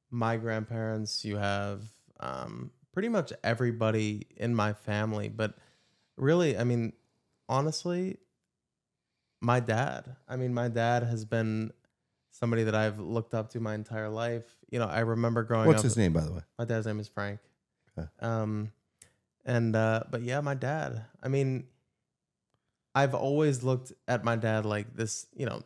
my 0.09 0.37
grandparents, 0.37 1.23
you 1.23 1.37
have 1.37 1.83
um, 2.19 2.71
pretty 2.93 3.09
much 3.09 3.31
everybody 3.43 4.27
in 4.37 4.55
my 4.55 4.73
family, 4.73 5.29
but 5.29 5.55
really, 6.17 6.57
I 6.57 6.63
mean, 6.63 6.93
honestly, 7.47 8.17
my 9.41 9.59
dad. 9.59 10.15
I 10.27 10.35
mean, 10.37 10.53
my 10.53 10.67
dad 10.67 11.03
has 11.03 11.25
been 11.25 11.71
somebody 12.31 12.63
that 12.63 12.75
I've 12.75 12.99
looked 12.99 13.33
up 13.33 13.49
to 13.51 13.59
my 13.59 13.75
entire 13.75 14.09
life. 14.09 14.45
You 14.69 14.79
know, 14.79 14.87
I 14.87 14.99
remember 14.99 15.43
growing 15.43 15.63
up 15.63 15.67
What's 15.67 15.79
up. 15.79 15.85
his 15.85 15.97
name, 15.97 16.13
by 16.13 16.21
the 16.21 16.33
way? 16.33 16.41
My 16.57 16.65
dad's 16.65 16.87
name 16.87 16.99
is 16.99 17.07
Frank. 17.07 17.39
Um, 18.19 18.71
and 19.45 19.75
uh, 19.75 20.03
but 20.09 20.23
yeah, 20.23 20.41
my 20.41 20.55
dad. 20.55 21.05
I 21.21 21.27
mean, 21.27 21.65
I've 22.95 23.13
always 23.13 23.63
looked 23.63 23.93
at 24.07 24.23
my 24.23 24.35
dad 24.35 24.65
like 24.65 24.95
this. 24.95 25.27
You 25.35 25.45
know, 25.45 25.63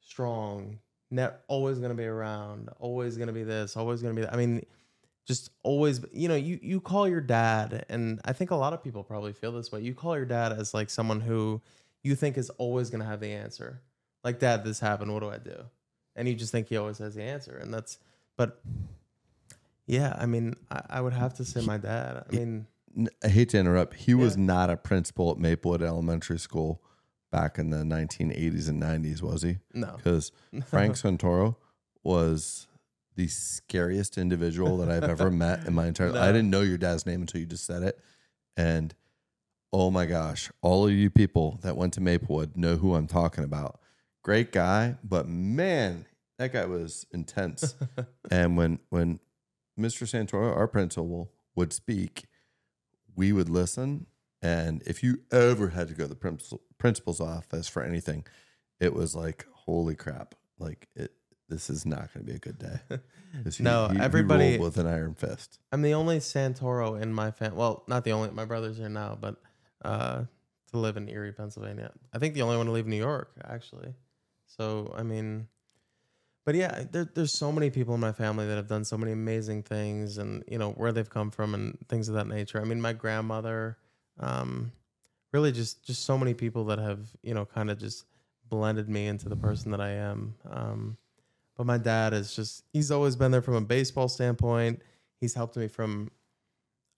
strong, 0.00 0.78
net, 1.10 1.42
always 1.48 1.78
gonna 1.80 1.94
be 1.94 2.04
around, 2.04 2.68
always 2.78 3.16
gonna 3.16 3.32
be 3.32 3.42
this, 3.42 3.76
always 3.76 4.00
gonna 4.00 4.14
be 4.14 4.22
that. 4.22 4.32
I 4.32 4.36
mean, 4.36 4.64
just 5.26 5.50
always. 5.64 6.00
You 6.12 6.28
know, 6.28 6.36
you 6.36 6.60
you 6.62 6.80
call 6.80 7.08
your 7.08 7.20
dad, 7.20 7.84
and 7.88 8.20
I 8.24 8.32
think 8.32 8.52
a 8.52 8.56
lot 8.56 8.72
of 8.72 8.82
people 8.84 9.02
probably 9.02 9.32
feel 9.32 9.52
this 9.52 9.72
way. 9.72 9.80
You 9.80 9.94
call 9.94 10.16
your 10.16 10.26
dad 10.26 10.52
as 10.52 10.72
like 10.72 10.88
someone 10.88 11.20
who 11.20 11.60
you 12.04 12.14
think 12.14 12.38
is 12.38 12.50
always 12.50 12.90
gonna 12.90 13.04
have 13.04 13.20
the 13.20 13.32
answer. 13.32 13.82
Like, 14.24 14.38
Dad, 14.38 14.64
this 14.64 14.80
happened. 14.80 15.12
What 15.12 15.20
do 15.20 15.30
I 15.30 15.38
do? 15.38 15.64
And 16.16 16.28
you 16.28 16.34
just 16.34 16.52
think 16.52 16.68
he 16.68 16.76
always 16.76 16.98
has 16.98 17.14
the 17.14 17.22
answer, 17.22 17.56
and 17.56 17.72
that's. 17.72 17.98
But 18.36 18.60
yeah, 19.88 20.14
I 20.18 20.26
mean, 20.26 20.54
I, 20.70 20.82
I 20.90 21.00
would 21.00 21.14
have 21.14 21.34
to 21.34 21.44
say 21.44 21.62
my 21.62 21.78
dad. 21.78 22.24
I 22.30 22.36
mean, 22.36 22.66
I 23.24 23.28
hate 23.28 23.48
to 23.50 23.58
interrupt. 23.58 23.94
He 23.94 24.14
was 24.14 24.36
not 24.36 24.70
a 24.70 24.76
principal 24.76 25.30
at 25.32 25.38
Maplewood 25.38 25.82
Elementary 25.82 26.38
School 26.38 26.82
back 27.32 27.58
in 27.58 27.70
the 27.70 27.78
1980s 27.78 28.68
and 28.68 28.82
90s, 28.82 29.22
was 29.22 29.42
he? 29.42 29.58
no. 29.72 29.94
Because 29.96 30.30
Frank 30.66 30.94
Santoro 30.94 31.56
was 32.02 32.66
the 33.16 33.28
scariest 33.28 34.18
individual 34.18 34.76
that 34.78 34.90
I've 34.90 35.10
ever 35.10 35.30
met 35.30 35.66
in 35.66 35.74
my 35.74 35.86
entire 35.86 36.10
life. 36.10 36.22
I 36.22 36.28
didn't 36.28 36.50
know 36.50 36.60
your 36.60 36.78
dad's 36.78 37.06
name 37.06 37.22
until 37.22 37.40
you 37.40 37.46
just 37.46 37.66
said 37.66 37.82
it. 37.82 37.98
And 38.56 38.94
oh 39.72 39.90
my 39.90 40.06
gosh, 40.06 40.50
all 40.60 40.86
of 40.86 40.92
you 40.92 41.10
people 41.10 41.58
that 41.62 41.76
went 41.76 41.94
to 41.94 42.00
Maplewood 42.00 42.56
know 42.56 42.76
who 42.76 42.94
I'm 42.94 43.06
talking 43.06 43.42
about. 43.42 43.80
Great 44.22 44.52
guy, 44.52 44.96
but 45.02 45.26
man, 45.28 46.06
that 46.38 46.52
guy 46.52 46.66
was 46.66 47.06
intense. 47.10 47.74
and 48.30 48.56
when 48.56 48.78
when 48.90 49.18
Mr. 49.78 50.02
Santoro, 50.06 50.54
our 50.56 50.66
principal, 50.68 51.30
would 51.54 51.72
speak, 51.72 52.26
we 53.14 53.32
would 53.32 53.48
listen. 53.48 54.06
And 54.42 54.82
if 54.86 55.02
you 55.02 55.20
ever 55.32 55.68
had 55.68 55.88
to 55.88 55.94
go 55.94 56.04
to 56.06 56.14
the 56.14 56.58
principal's 56.78 57.20
office 57.20 57.68
for 57.68 57.82
anything, 57.82 58.24
it 58.80 58.94
was 58.94 59.14
like, 59.16 59.46
holy 59.52 59.96
crap! 59.96 60.34
Like 60.60 60.88
it, 60.94 61.12
this 61.48 61.68
is 61.70 61.84
not 61.84 62.12
going 62.14 62.24
to 62.26 62.30
be 62.32 62.36
a 62.36 62.38
good 62.38 62.58
day. 62.58 62.78
he- 63.56 63.62
No, 63.62 63.88
he- 63.88 63.96
he 63.96 64.00
everybody- 64.02 64.50
rolled 64.50 64.60
with 64.60 64.76
an 64.78 64.86
iron 64.86 65.14
fist. 65.14 65.58
I'm 65.72 65.82
the 65.82 65.94
only 65.94 66.18
Santoro 66.18 67.00
in 67.00 67.12
my 67.12 67.30
family. 67.32 67.56
Well, 67.58 67.82
not 67.88 68.04
the 68.04 68.12
only. 68.12 68.30
My 68.30 68.44
brother's 68.44 68.76
here 68.78 68.88
now, 68.88 69.18
but 69.20 69.36
uh, 69.84 70.24
to 70.72 70.78
live 70.78 70.96
in 70.96 71.08
Erie, 71.08 71.32
Pennsylvania. 71.32 71.90
I 72.12 72.18
think 72.18 72.34
the 72.34 72.42
only 72.42 72.56
one 72.56 72.66
to 72.66 72.72
leave 72.72 72.86
New 72.86 72.96
York, 72.96 73.32
actually. 73.44 73.94
So 74.46 74.94
I 74.96 75.02
mean, 75.02 75.48
but 76.44 76.54
yeah, 76.54 76.84
there, 76.90 77.08
there's 77.14 77.32
so 77.32 77.52
many 77.52 77.70
people 77.70 77.94
in 77.94 78.00
my 78.00 78.12
family 78.12 78.46
that 78.46 78.56
have 78.56 78.68
done 78.68 78.84
so 78.84 78.96
many 78.96 79.12
amazing 79.12 79.62
things, 79.62 80.18
and 80.18 80.44
you 80.48 80.58
know 80.58 80.70
where 80.72 80.92
they've 80.92 81.08
come 81.08 81.30
from 81.30 81.54
and 81.54 81.76
things 81.88 82.08
of 82.08 82.14
that 82.14 82.26
nature. 82.26 82.60
I 82.60 82.64
mean, 82.64 82.80
my 82.80 82.92
grandmother, 82.92 83.76
um, 84.18 84.72
really 85.32 85.52
just 85.52 85.84
just 85.84 86.04
so 86.04 86.16
many 86.16 86.34
people 86.34 86.64
that 86.66 86.78
have 86.78 87.00
you 87.22 87.34
know 87.34 87.44
kind 87.44 87.70
of 87.70 87.78
just 87.78 88.04
blended 88.48 88.88
me 88.88 89.06
into 89.06 89.28
the 89.28 89.36
person 89.36 89.70
that 89.72 89.80
I 89.80 89.90
am. 89.90 90.34
Um, 90.50 90.96
but 91.56 91.66
my 91.66 91.76
dad 91.76 92.14
is 92.14 92.34
just 92.34 92.64
he's 92.72 92.90
always 92.90 93.16
been 93.16 93.30
there 93.30 93.42
from 93.42 93.54
a 93.54 93.60
baseball 93.60 94.08
standpoint. 94.08 94.80
He's 95.20 95.34
helped 95.34 95.56
me 95.56 95.68
from 95.68 96.10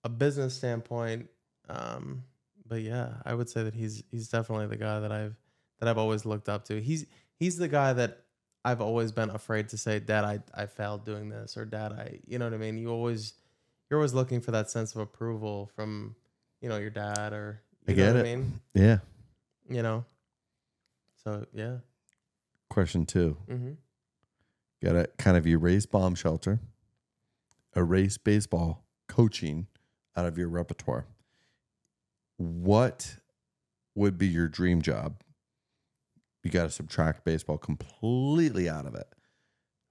a 0.04 0.08
business 0.08 0.54
standpoint. 0.54 1.28
Um, 1.68 2.24
but 2.66 2.82
yeah, 2.82 3.14
I 3.24 3.34
would 3.34 3.48
say 3.48 3.64
that 3.64 3.74
he's 3.74 4.02
he's 4.10 4.28
definitely 4.28 4.66
the 4.66 4.76
guy 4.76 5.00
that 5.00 5.10
I've 5.10 5.34
that 5.80 5.88
I've 5.88 5.98
always 5.98 6.24
looked 6.24 6.48
up 6.48 6.64
to. 6.66 6.80
He's 6.80 7.06
he's 7.38 7.56
the 7.56 7.68
guy 7.68 7.92
that 7.94 8.24
I've 8.65 8.81
always 8.81 9.12
been 9.12 9.31
afraid 9.31 9.70
to 9.70 9.78
say, 9.78 10.01
"Dad, 10.01 10.24
I 10.24 10.41
I 10.55 10.66
failed 10.66 11.05
doing 11.05 11.28
this," 11.31 11.57
or 11.57 11.65
"Dad, 11.65 11.93
I," 11.93 12.20
you 12.27 12.39
know 12.39 12.45
what 12.45 12.55
I 12.55 12.59
mean. 12.59 12.77
You 12.78 12.91
always 12.91 13.35
you're 13.89 13.99
always 13.99 14.15
looking 14.15 14.41
for 14.41 14.53
that 14.53 14.70
sense 14.70 14.95
of 14.95 15.01
approval 15.01 15.70
from 15.74 16.15
you 16.61 16.69
know 16.69 16.77
your 16.77 16.91
dad 16.91 17.32
or 17.32 17.62
you 17.87 17.95
I 17.95 17.97
know 17.97 18.05
get 18.05 18.15
what 18.15 18.16
it. 18.16 18.28
I 18.28 18.37
mean. 18.37 18.61
Yeah. 18.74 18.99
You 19.69 19.82
know. 19.82 20.05
So 21.24 21.47
yeah. 21.53 21.78
Question 22.69 23.07
two. 23.07 23.37
Mm-hmm. 23.49 23.73
Got 24.82 24.93
to 24.93 25.11
kind 25.19 25.37
of 25.37 25.47
erase 25.47 25.87
bomb 25.87 26.15
shelter, 26.15 26.61
erase 27.77 28.16
baseball 28.16 28.85
coaching 29.09 29.66
out 30.16 30.24
of 30.24 30.39
your 30.39 30.49
repertoire. 30.49 31.07
What 32.37 33.16
would 33.95 34.16
be 34.16 34.28
your 34.28 34.49
dream 34.49 34.81
job? 34.81 35.23
You 36.42 36.50
got 36.50 36.64
to 36.64 36.70
subtract 36.70 37.24
baseball 37.24 37.58
completely 37.58 38.68
out 38.68 38.86
of 38.86 38.94
it. 38.94 39.06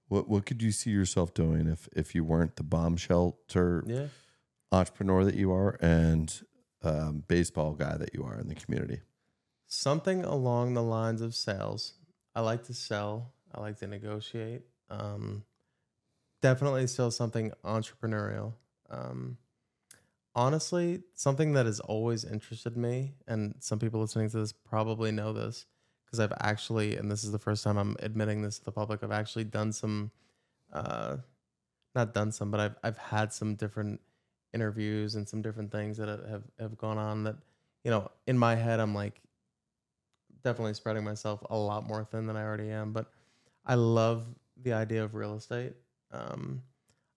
What 0.08 0.28
what 0.28 0.44
could 0.46 0.62
you 0.62 0.72
see 0.72 0.90
yourself 0.90 1.32
doing 1.34 1.68
if 1.68 1.88
if 1.94 2.14
you 2.14 2.24
weren't 2.24 2.56
the 2.56 2.64
bomb 2.64 2.96
shelter 2.96 3.84
Yeah. 3.86 4.08
entrepreneur 4.72 5.24
that 5.24 5.36
you 5.36 5.52
are 5.52 5.78
and 5.80 6.42
um, 6.82 7.24
baseball 7.28 7.74
guy 7.74 7.96
that 7.96 8.14
you 8.14 8.24
are 8.24 8.38
in 8.38 8.48
the 8.48 8.54
community? 8.54 9.00
something 9.72 10.24
along 10.24 10.74
the 10.74 10.82
lines 10.82 11.20
of 11.20 11.32
sales. 11.32 11.94
I 12.34 12.40
like 12.40 12.64
to 12.64 12.74
sell. 12.74 13.32
I 13.54 13.60
like 13.60 13.78
to 13.78 13.86
negotiate. 13.86 14.62
Um, 14.88 15.44
definitely 16.42 16.88
still 16.88 17.12
something 17.12 17.52
entrepreneurial. 17.64 18.54
Um, 18.90 19.38
honestly, 20.34 21.02
something 21.14 21.52
that 21.52 21.66
has 21.66 21.78
always 21.78 22.24
interested 22.24 22.76
me, 22.76 23.14
and 23.28 23.54
some 23.60 23.78
people 23.78 24.00
listening 24.00 24.28
to 24.30 24.38
this 24.38 24.52
probably 24.52 25.12
know 25.12 25.32
this 25.32 25.66
because 26.10 26.20
I've 26.20 26.36
actually, 26.40 26.96
and 26.96 27.10
this 27.10 27.22
is 27.22 27.30
the 27.30 27.38
first 27.38 27.62
time 27.62 27.76
I'm 27.78 27.96
admitting 28.00 28.42
this 28.42 28.58
to 28.58 28.64
the 28.64 28.72
public, 28.72 29.04
I've 29.04 29.12
actually 29.12 29.44
done 29.44 29.72
some, 29.72 30.10
uh, 30.72 31.18
not 31.94 32.14
done 32.14 32.32
some, 32.32 32.50
but 32.50 32.60
I've 32.60 32.74
I've 32.82 32.98
had 32.98 33.32
some 33.32 33.54
different 33.54 34.00
interviews 34.52 35.14
and 35.14 35.28
some 35.28 35.40
different 35.42 35.70
things 35.70 35.96
that 35.98 36.08
have 36.08 36.42
have 36.58 36.76
gone 36.76 36.98
on 36.98 37.24
that, 37.24 37.36
you 37.84 37.90
know, 37.90 38.10
in 38.26 38.36
my 38.36 38.56
head 38.56 38.80
I'm 38.80 38.94
like 38.94 39.20
definitely 40.42 40.74
spreading 40.74 41.04
myself 41.04 41.44
a 41.50 41.56
lot 41.56 41.86
more 41.86 42.04
thin 42.04 42.26
than 42.26 42.36
I 42.36 42.42
already 42.42 42.70
am. 42.70 42.92
But 42.92 43.10
I 43.64 43.74
love 43.74 44.26
the 44.62 44.72
idea 44.72 45.04
of 45.04 45.14
real 45.14 45.34
estate. 45.34 45.74
Um, 46.10 46.62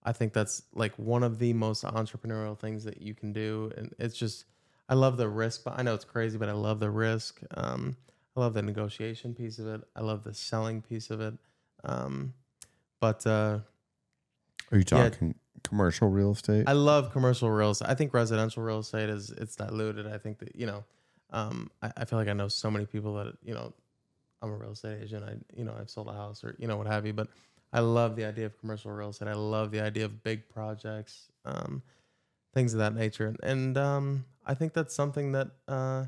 I 0.03 0.11
think 0.11 0.33
that's 0.33 0.63
like 0.73 0.93
one 0.97 1.23
of 1.23 1.39
the 1.39 1.53
most 1.53 1.83
entrepreneurial 1.83 2.57
things 2.57 2.83
that 2.83 3.01
you 3.01 3.15
can 3.15 3.33
do, 3.33 3.71
and 3.75 3.93
it's 3.97 4.17
just 4.17 4.45
I 4.87 4.93
love 4.93 5.17
the 5.17 5.29
risk. 5.29 5.63
But 5.63 5.79
I 5.79 5.81
know 5.81 5.95
it's 5.95 6.05
crazy, 6.05 6.37
but 6.37 6.49
I 6.49 6.53
love 6.53 6.79
the 6.79 6.91
risk. 6.91 7.41
Um, 7.55 7.95
I 8.35 8.39
love 8.39 8.53
the 8.53 8.61
negotiation 8.61 9.33
piece 9.35 9.59
of 9.59 9.67
it. 9.67 9.81
I 9.95 10.01
love 10.01 10.23
the 10.23 10.33
selling 10.33 10.81
piece 10.81 11.09
of 11.09 11.21
it. 11.21 11.35
Um, 11.83 12.33
but 12.99 13.25
uh, 13.27 13.59
Are 14.71 14.77
you 14.77 14.85
Yeah. 14.91 15.09
talking 15.09 15.35
commercial 15.63 16.09
real 16.09 16.31
estate? 16.31 16.67
I 16.67 16.73
love 16.73 17.11
commercial 17.11 17.49
real 17.51 17.71
estate. 17.71 17.89
I 17.89 17.95
think 17.95 18.13
residential 18.13 18.63
real 18.63 18.79
estate 18.79 19.09
is 19.09 19.29
it's 19.31 19.55
diluted. 19.55 20.07
I 20.07 20.17
think 20.17 20.39
that 20.39 20.55
you 20.55 20.65
know, 20.65 20.83
um, 21.31 21.69
I, 21.81 21.91
I 21.97 22.05
feel 22.05 22.17
like 22.17 22.27
I 22.27 22.33
know 22.33 22.47
so 22.47 22.71
many 22.71 22.85
people 22.85 23.15
that 23.15 23.35
you 23.43 23.53
know, 23.53 23.73
I'm 24.41 24.49
a 24.51 24.55
real 24.57 24.71
estate 24.71 25.01
agent. 25.03 25.23
I 25.23 25.35
you 25.55 25.63
know 25.63 25.75
I've 25.79 25.89
sold 25.89 26.07
a 26.07 26.13
house 26.13 26.43
or 26.43 26.55
you 26.57 26.67
know 26.67 26.77
what 26.77 26.87
have 26.87 27.05
you. 27.05 27.13
But 27.13 27.27
I 27.71 27.79
love 27.81 28.15
the 28.15 28.25
idea 28.25 28.45
of 28.47 28.57
commercial 28.59 28.91
real 28.91 29.09
estate. 29.09 29.27
I 29.27 29.33
love 29.33 29.71
the 29.71 29.81
idea 29.81 30.05
of 30.05 30.23
big 30.23 30.47
projects, 30.49 31.29
um, 31.45 31.81
things 32.53 32.73
of 32.73 32.79
that 32.79 32.93
nature. 32.95 33.35
And 33.43 33.77
um, 33.77 34.25
I 34.45 34.53
think 34.53 34.73
that's 34.73 34.95
something 34.95 35.31
that 35.33 35.49
uh, 35.67 36.05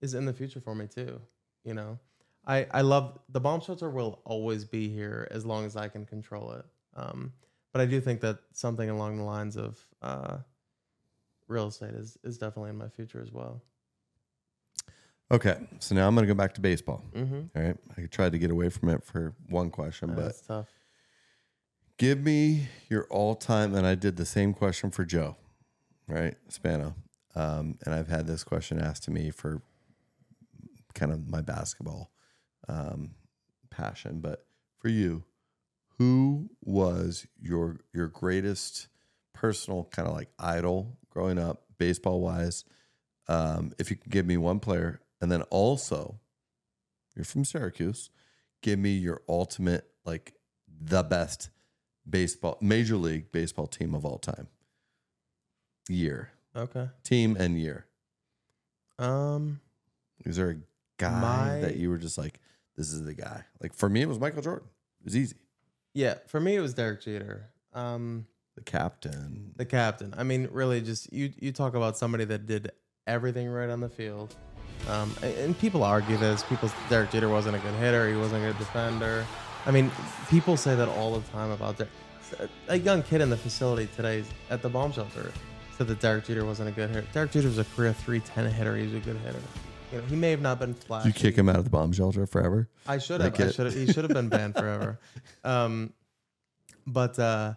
is 0.00 0.14
in 0.14 0.24
the 0.24 0.32
future 0.32 0.60
for 0.60 0.74
me 0.74 0.86
too. 0.86 1.20
You 1.64 1.74
know, 1.74 1.98
I 2.46 2.66
I 2.70 2.80
love 2.82 3.18
the 3.30 3.40
bomb 3.40 3.60
shelter 3.60 3.90
will 3.90 4.20
always 4.24 4.64
be 4.64 4.88
here 4.88 5.26
as 5.30 5.44
long 5.46 5.64
as 5.64 5.76
I 5.76 5.88
can 5.88 6.04
control 6.04 6.52
it. 6.52 6.64
Um, 6.94 7.32
but 7.72 7.80
I 7.80 7.86
do 7.86 8.00
think 8.00 8.20
that 8.20 8.38
something 8.52 8.88
along 8.90 9.16
the 9.16 9.24
lines 9.24 9.56
of 9.56 9.84
uh, 10.02 10.38
real 11.48 11.68
estate 11.68 11.94
is 11.94 12.18
is 12.22 12.38
definitely 12.38 12.70
in 12.70 12.78
my 12.78 12.88
future 12.88 13.20
as 13.20 13.32
well. 13.32 13.62
okay, 15.32 15.56
so 15.80 15.94
now 15.94 16.06
I'm 16.06 16.14
going 16.14 16.26
to 16.26 16.32
go 16.32 16.36
back 16.36 16.54
to 16.54 16.60
baseball. 16.60 17.02
Mm-hmm. 17.14 17.40
All 17.56 17.62
right. 17.62 17.76
I 17.96 18.06
tried 18.06 18.32
to 18.32 18.38
get 18.38 18.50
away 18.50 18.68
from 18.68 18.90
it 18.90 19.02
for 19.02 19.34
one 19.48 19.70
question, 19.70 20.14
but 20.14 20.24
That's 20.24 20.40
tough. 20.42 20.68
give 21.98 22.20
me 22.20 22.68
your 22.88 23.04
all 23.10 23.34
time. 23.34 23.74
And 23.74 23.86
I 23.86 23.94
did 23.94 24.16
the 24.16 24.26
same 24.26 24.52
question 24.54 24.90
for 24.90 25.04
Joe, 25.04 25.36
right? 26.06 26.36
Spano. 26.48 26.94
Um, 27.34 27.78
and 27.84 27.92
I've 27.94 28.08
had 28.08 28.26
this 28.28 28.44
question 28.44 28.78
asked 28.80 29.02
to 29.04 29.10
me 29.10 29.30
for 29.30 29.62
kind 30.94 31.12
of 31.12 31.28
my 31.28 31.40
basketball 31.40 32.10
um, 32.68 33.10
passion. 33.70 34.20
But 34.20 34.46
for 34.78 34.88
you, 34.88 35.24
who 35.98 36.50
was 36.62 37.26
your 37.40 37.78
your 37.92 38.08
greatest 38.08 38.88
personal 39.32 39.84
kind 39.90 40.08
of 40.08 40.14
like 40.14 40.28
idol 40.38 40.96
growing 41.10 41.38
up, 41.38 41.64
baseball 41.78 42.20
wise? 42.20 42.64
Um, 43.28 43.72
if 43.78 43.90
you 43.90 43.96
could 43.96 44.12
give 44.12 44.26
me 44.26 44.36
one 44.36 44.60
player, 44.60 45.00
and 45.20 45.30
then 45.32 45.42
also, 45.42 46.20
you're 47.16 47.24
from 47.24 47.44
Syracuse, 47.44 48.10
give 48.60 48.78
me 48.78 48.90
your 48.90 49.22
ultimate 49.28 49.86
like 50.04 50.34
the 50.68 51.02
best 51.02 51.48
baseball 52.08 52.58
major 52.60 52.96
league 52.96 53.32
baseball 53.32 53.66
team 53.66 53.94
of 53.94 54.04
all 54.04 54.18
time. 54.18 54.48
Year, 55.88 56.30
Okay. 56.56 56.88
team, 57.02 57.36
and 57.38 57.58
year. 57.58 57.86
Um. 58.98 59.60
Is 60.24 60.36
there 60.36 60.50
a 60.50 60.56
guy 60.98 61.20
My- 61.20 61.60
that 61.60 61.76
you 61.76 61.90
were 61.90 61.98
just 61.98 62.18
like, 62.18 62.40
this 62.76 62.92
is 62.92 63.04
the 63.04 63.14
guy? 63.14 63.44
Like 63.60 63.74
for 63.74 63.88
me, 63.88 64.02
it 64.02 64.08
was 64.08 64.18
Michael 64.18 64.42
Jordan. 64.42 64.68
It 65.00 65.04
was 65.04 65.16
easy. 65.16 65.36
Yeah. 65.94 66.14
For 66.26 66.40
me, 66.40 66.56
it 66.56 66.60
was 66.60 66.74
Derek 66.74 67.02
Jeter. 67.02 67.50
Um. 67.72 68.26
The 68.56 68.62
captain. 68.62 69.52
The 69.56 69.64
captain. 69.64 70.14
I 70.16 70.22
mean, 70.22 70.48
really, 70.52 70.80
just 70.80 71.12
you. 71.12 71.32
You 71.40 71.50
talk 71.52 71.74
about 71.74 71.96
somebody 71.96 72.24
that 72.26 72.46
did 72.46 72.70
everything 73.06 73.48
right 73.48 73.68
on 73.68 73.80
the 73.80 73.88
field. 73.88 74.34
Um, 74.88 75.12
and- 75.22 75.34
and 75.38 75.58
people 75.58 75.82
argue 75.82 76.16
this. 76.16 76.42
People, 76.44 76.70
Derek 76.88 77.10
Jeter 77.10 77.28
wasn't 77.28 77.56
a 77.56 77.58
good 77.58 77.74
hitter. 77.74 78.08
He 78.08 78.16
wasn't 78.16 78.44
a 78.44 78.46
good 78.48 78.58
defender. 78.58 79.26
I 79.66 79.70
mean, 79.72 79.90
people 80.28 80.56
say 80.56 80.74
that 80.76 80.88
all 80.88 81.18
the 81.18 81.26
time 81.30 81.50
about 81.50 81.78
Derek. 81.78 81.90
A 82.68 82.76
young 82.78 83.02
kid 83.02 83.20
in 83.20 83.30
the 83.30 83.36
facility 83.36 83.88
today 83.96 84.24
at 84.50 84.62
the 84.62 84.68
bomb 84.68 84.92
shelter 84.92 85.32
said 85.76 85.86
that 85.88 86.00
Derek 86.00 86.24
Jeter 86.26 86.44
wasn't 86.44 86.68
a 86.68 86.72
good 86.72 86.90
hitter. 86.90 87.06
Derek 87.12 87.30
Jeter 87.32 87.48
was 87.48 87.58
a 87.58 87.64
career 87.64 87.92
310 87.92 88.52
hitter. 88.52 88.76
He 88.76 88.84
was 88.84 88.94
a 88.94 89.00
good 89.00 89.16
hitter. 89.18 89.38
You 89.94 90.00
know, 90.00 90.06
he 90.06 90.16
may 90.16 90.32
have 90.32 90.40
not 90.40 90.58
been 90.58 90.74
flashy. 90.74 91.08
You 91.08 91.14
kick 91.14 91.36
him 91.36 91.48
out 91.48 91.54
of 91.54 91.64
the 91.64 91.70
bomb 91.70 91.92
shelter 91.92 92.26
forever? 92.26 92.68
I 92.84 92.98
should 92.98 93.20
Like 93.20 93.36
have. 93.36 93.48
I 93.48 93.52
should 93.52 93.66
have. 93.66 93.74
He 93.74 93.86
should 93.86 94.02
have 94.02 94.12
been 94.12 94.28
banned 94.28 94.56
forever. 94.56 94.98
Um, 95.44 95.92
but 96.86 97.18
uh, 97.18 97.54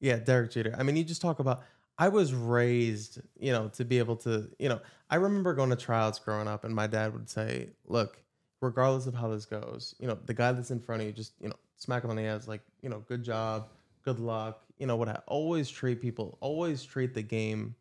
yeah, 0.00 0.16
Derek 0.16 0.50
Jeter. 0.50 0.74
I 0.76 0.82
mean, 0.82 0.96
you 0.96 1.04
just 1.04 1.22
talk 1.22 1.38
about. 1.38 1.62
I 1.96 2.08
was 2.08 2.34
raised, 2.34 3.20
you 3.38 3.52
know, 3.52 3.68
to 3.74 3.84
be 3.84 3.98
able 3.98 4.16
to, 4.16 4.48
you 4.58 4.68
know, 4.68 4.80
I 5.08 5.16
remember 5.16 5.54
going 5.54 5.70
to 5.70 5.76
tryouts 5.76 6.18
growing 6.18 6.46
up, 6.46 6.64
and 6.64 6.74
my 6.74 6.86
dad 6.86 7.12
would 7.12 7.30
say, 7.30 7.70
"Look, 7.86 8.22
regardless 8.60 9.06
of 9.06 9.14
how 9.14 9.28
this 9.28 9.46
goes, 9.46 9.94
you 9.98 10.06
know, 10.06 10.18
the 10.26 10.34
guy 10.34 10.52
that's 10.52 10.70
in 10.70 10.80
front 10.80 11.00
of 11.00 11.06
you, 11.06 11.12
just 11.12 11.32
you 11.40 11.48
know, 11.48 11.56
smack 11.76 12.04
him 12.04 12.10
on 12.10 12.16
the 12.16 12.24
ass, 12.24 12.48
like, 12.48 12.62
you 12.82 12.88
know, 12.88 13.00
good 13.08 13.22
job, 13.22 13.68
good 14.04 14.20
luck, 14.20 14.62
you 14.78 14.86
know, 14.86 14.96
what? 14.96 15.08
I 15.08 15.20
always 15.26 15.70
treat 15.70 16.00
people, 16.00 16.38
always 16.40 16.84
treat 16.84 17.14
the 17.14 17.22
game 17.22 17.74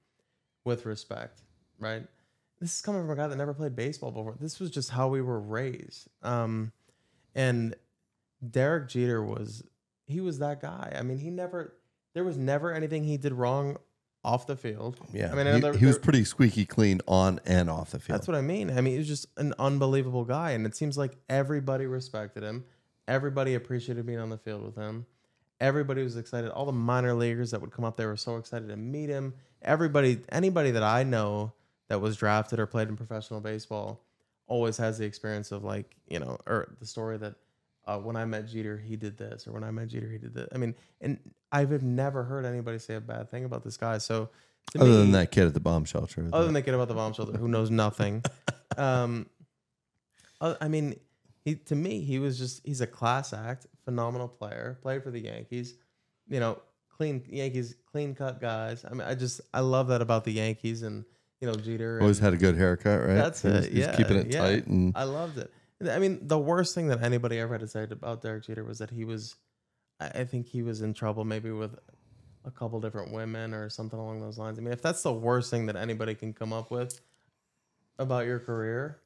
with 0.66 0.86
respect, 0.86 1.42
right? 1.80 2.04
This 2.60 2.76
is 2.76 2.82
coming 2.82 3.02
from 3.02 3.12
a 3.12 3.16
guy 3.16 3.28
that 3.28 3.36
never 3.36 3.54
played 3.54 3.76
baseball 3.76 4.12
before. 4.12 4.36
This 4.40 4.60
was 4.60 4.72
just 4.72 4.90
how 4.90 5.08
we 5.10 5.22
were 5.22 5.40
raised. 5.40 6.08
Um, 6.24 6.72
and 7.36 7.76
Derek 8.48 8.90
Jeter 8.90 9.24
was 9.24 9.64
he 10.06 10.22
was 10.22 10.40
that 10.40 10.62
guy. 10.62 10.96
I 10.98 11.02
mean, 11.04 11.18
he 11.20 11.30
never 11.30 11.74
there 12.14 12.24
was 12.24 12.38
never 12.38 12.72
anything 12.74 13.04
he 13.04 13.18
did 13.18 13.34
wrong 13.34 13.78
off 14.24 14.48
the 14.48 14.56
field. 14.56 14.98
Yeah. 15.14 15.32
I 15.32 15.36
mean, 15.36 15.48
I 15.48 15.54
he, 15.56 15.60
there- 15.62 15.74
he 15.74 15.86
was 15.86 15.96
there- 15.96 16.04
pretty 16.04 16.24
squeaky 16.24 16.66
clean 16.66 17.02
on 17.08 17.40
and 17.46 17.70
off 17.70 17.92
the 17.92 18.00
field. 18.00 18.18
That's 18.20 18.28
what 18.28 18.36
I 18.36 18.42
mean. 18.42 18.70
I 18.72 18.82
mean, 18.82 18.94
he 18.94 18.98
was 18.98 19.08
just 19.08 19.28
an 19.38 19.54
unbelievable 19.60 20.26
guy, 20.26 20.52
and 20.52 20.66
it 20.66 20.76
seems 20.76 20.98
like 20.98 21.16
everybody 21.30 21.86
respected 21.86 22.44
him. 22.44 22.66
Everybody 23.08 23.54
appreciated 23.54 24.06
being 24.06 24.20
on 24.20 24.30
the 24.30 24.38
field 24.38 24.64
with 24.66 24.76
him. 24.76 25.06
Everybody 25.62 26.04
was 26.04 26.18
excited. 26.18 26.50
All 26.52 26.66
the 26.66 26.72
minor 26.74 27.14
leaguers 27.14 27.52
that 27.52 27.62
would 27.62 27.72
come 27.72 27.86
up, 27.86 27.96
there 27.98 28.08
were 28.10 28.18
so 28.18 28.36
excited 28.38 28.68
to 28.68 28.76
meet 28.76 29.10
him. 29.10 29.34
Everybody, 29.62 30.20
anybody 30.30 30.72
that 30.72 30.84
I 30.84 31.04
know 31.04 31.54
that 31.88 32.01
was 32.01 32.18
drafted 32.18 32.59
or 32.59 32.65
played 32.65 32.89
in 32.89 32.97
professional 32.97 33.39
baseball, 33.39 34.03
always 34.47 34.77
has 34.77 34.97
the 34.97 35.05
experience 35.05 35.51
of 35.51 35.64
like 35.64 35.95
you 36.07 36.19
know, 36.19 36.38
or 36.45 36.76
the 36.80 36.85
story 36.85 37.18
that 37.18 37.35
uh, 37.88 37.97
when 37.97 38.15
I 38.15 38.26
met 38.26 38.47
Jeter, 38.47 38.77
he 38.77 38.95
did 38.95 39.18
this, 39.18 39.47
or 39.47 39.53
when 39.53 39.64
I 39.64 39.72
met 39.72 39.88
Jeter, 39.88 40.09
he 40.09 40.18
did 40.18 40.34
that. 40.34 40.49
I 40.53 40.57
mean, 40.57 40.76
and 40.99 41.18
I've 41.51 41.81
never 41.81 42.23
heard 42.23 42.45
anybody 42.45 42.80
say 42.80 42.95
a 42.95 43.01
bad 43.01 43.31
thing 43.31 43.45
about 43.45 43.64
this 43.64 43.77
guy. 43.77 43.97
So, 43.97 44.30
Other 44.77 44.89
me, 44.89 44.97
than 44.97 45.11
that 45.14 45.31
kid 45.31 45.47
at 45.47 45.53
the 45.53 45.61
bomb 45.61 45.85
shelter. 45.85 46.27
other 46.34 46.45
than 46.45 46.53
the 46.53 46.61
kid 46.61 46.73
about 46.73 46.89
the 46.89 46.93
bomb 46.93 47.14
shelter 47.14 47.38
who 47.38 47.47
knows 47.47 47.72
nothing. 47.72 48.23
um, 48.77 49.27
uh, 50.41 50.55
I 50.59 50.68
mean, 50.68 50.99
he 51.45 51.55
to 51.55 51.76
me 51.76 52.01
he 52.01 52.19
was 52.19 52.38
just 52.38 52.65
he's 52.65 52.81
a 52.81 52.88
class 52.88 53.31
act, 53.31 53.68
phenomenal 53.85 54.27
player, 54.27 54.77
played 54.81 55.01
for 55.01 55.11
the 55.11 55.22
Yankees. 55.22 55.76
You 56.27 56.41
know, 56.41 56.61
clean 56.89 57.23
Yankees, 57.30 57.76
clean 57.89 58.14
cut 58.15 58.41
guys. 58.41 58.84
I 58.84 58.93
mean, 58.93 59.07
I 59.07 59.15
just 59.15 59.39
I 59.53 59.61
love 59.61 59.88
that 59.88 60.01
about 60.01 60.26
the 60.26 60.34
Yankees 60.34 60.84
and 60.84 61.05
you 61.41 61.47
know 61.47 61.55
Jeter. 61.55 61.99
Always 62.01 62.19
had 62.19 62.34
a 62.34 62.38
good 62.38 62.55
haircut, 62.57 63.01
right? 63.01 63.15
That's 63.15 63.41
He 63.41 63.47
was- 63.49 63.65
it. 63.65 63.72
he 63.73 63.80
was 63.80 63.88
Yeah, 63.88 63.95
keeping 63.95 64.18
it 64.18 64.27
yeah. 64.34 64.39
tight 64.41 64.68
and 64.68 64.93
I 64.95 65.03
loved 65.03 65.38
it. 65.38 65.51
I 65.89 65.99
mean, 65.99 66.27
the 66.27 66.39
worst 66.39 66.73
thing 66.73 66.88
that 66.88 67.03
anybody 67.03 67.38
ever 67.39 67.53
had 67.53 67.61
to 67.61 67.68
say 67.68 67.84
about 67.84 68.22
Derek 68.23 68.43
Jeter 68.45 68.64
was 68.64 68.80
that 68.80 68.89
he 68.89 69.05
was, 69.05 69.35
I 69.99 70.23
think 70.23 70.47
he 70.47 70.64
was 70.64 70.81
in 70.81 70.93
trouble 70.95 71.23
maybe 71.23 71.51
with 71.51 71.77
a 72.45 72.49
couple 72.51 72.80
different 72.81 73.11
women 73.11 73.53
or 73.53 73.69
something 73.69 73.99
along 73.99 74.22
those 74.22 74.39
lines. 74.39 74.57
I 74.57 74.61
mean, 74.64 74.73
if 74.73 74.81
that's 74.81 75.03
the 75.03 75.14
worst 75.14 75.51
thing 75.51 75.68
that 75.68 75.76
anybody 75.76 76.15
can 76.15 76.34
come 76.34 76.51
up 76.51 76.72
with 76.72 76.99
about 77.99 78.26
your 78.26 78.39
career, 78.39 78.99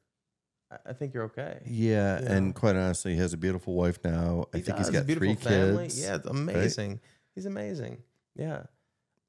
I- 0.86 0.94
think 0.94 1.12
you're 1.12 1.24
okay. 1.24 1.60
Yeah, 1.66 2.20
Yeah. 2.22 2.32
and 2.32 2.54
quite 2.54 2.76
honestly, 2.76 3.12
he 3.12 3.18
has 3.18 3.34
a 3.34 3.36
beautiful 3.36 3.74
wife 3.74 3.98
now. 4.02 4.46
I 4.54 4.60
think 4.60 4.78
does, 4.78 4.86
he's 4.86 4.90
got 4.90 5.04
beautiful 5.06 5.34
three 5.34 5.44
family. 5.50 5.84
kids. 5.84 6.00
Yeah, 6.00 6.14
it's 6.16 6.26
amazing. 6.26 7.00
He's 7.34 7.44
amazing. 7.44 8.02
Yeah. 8.34 8.62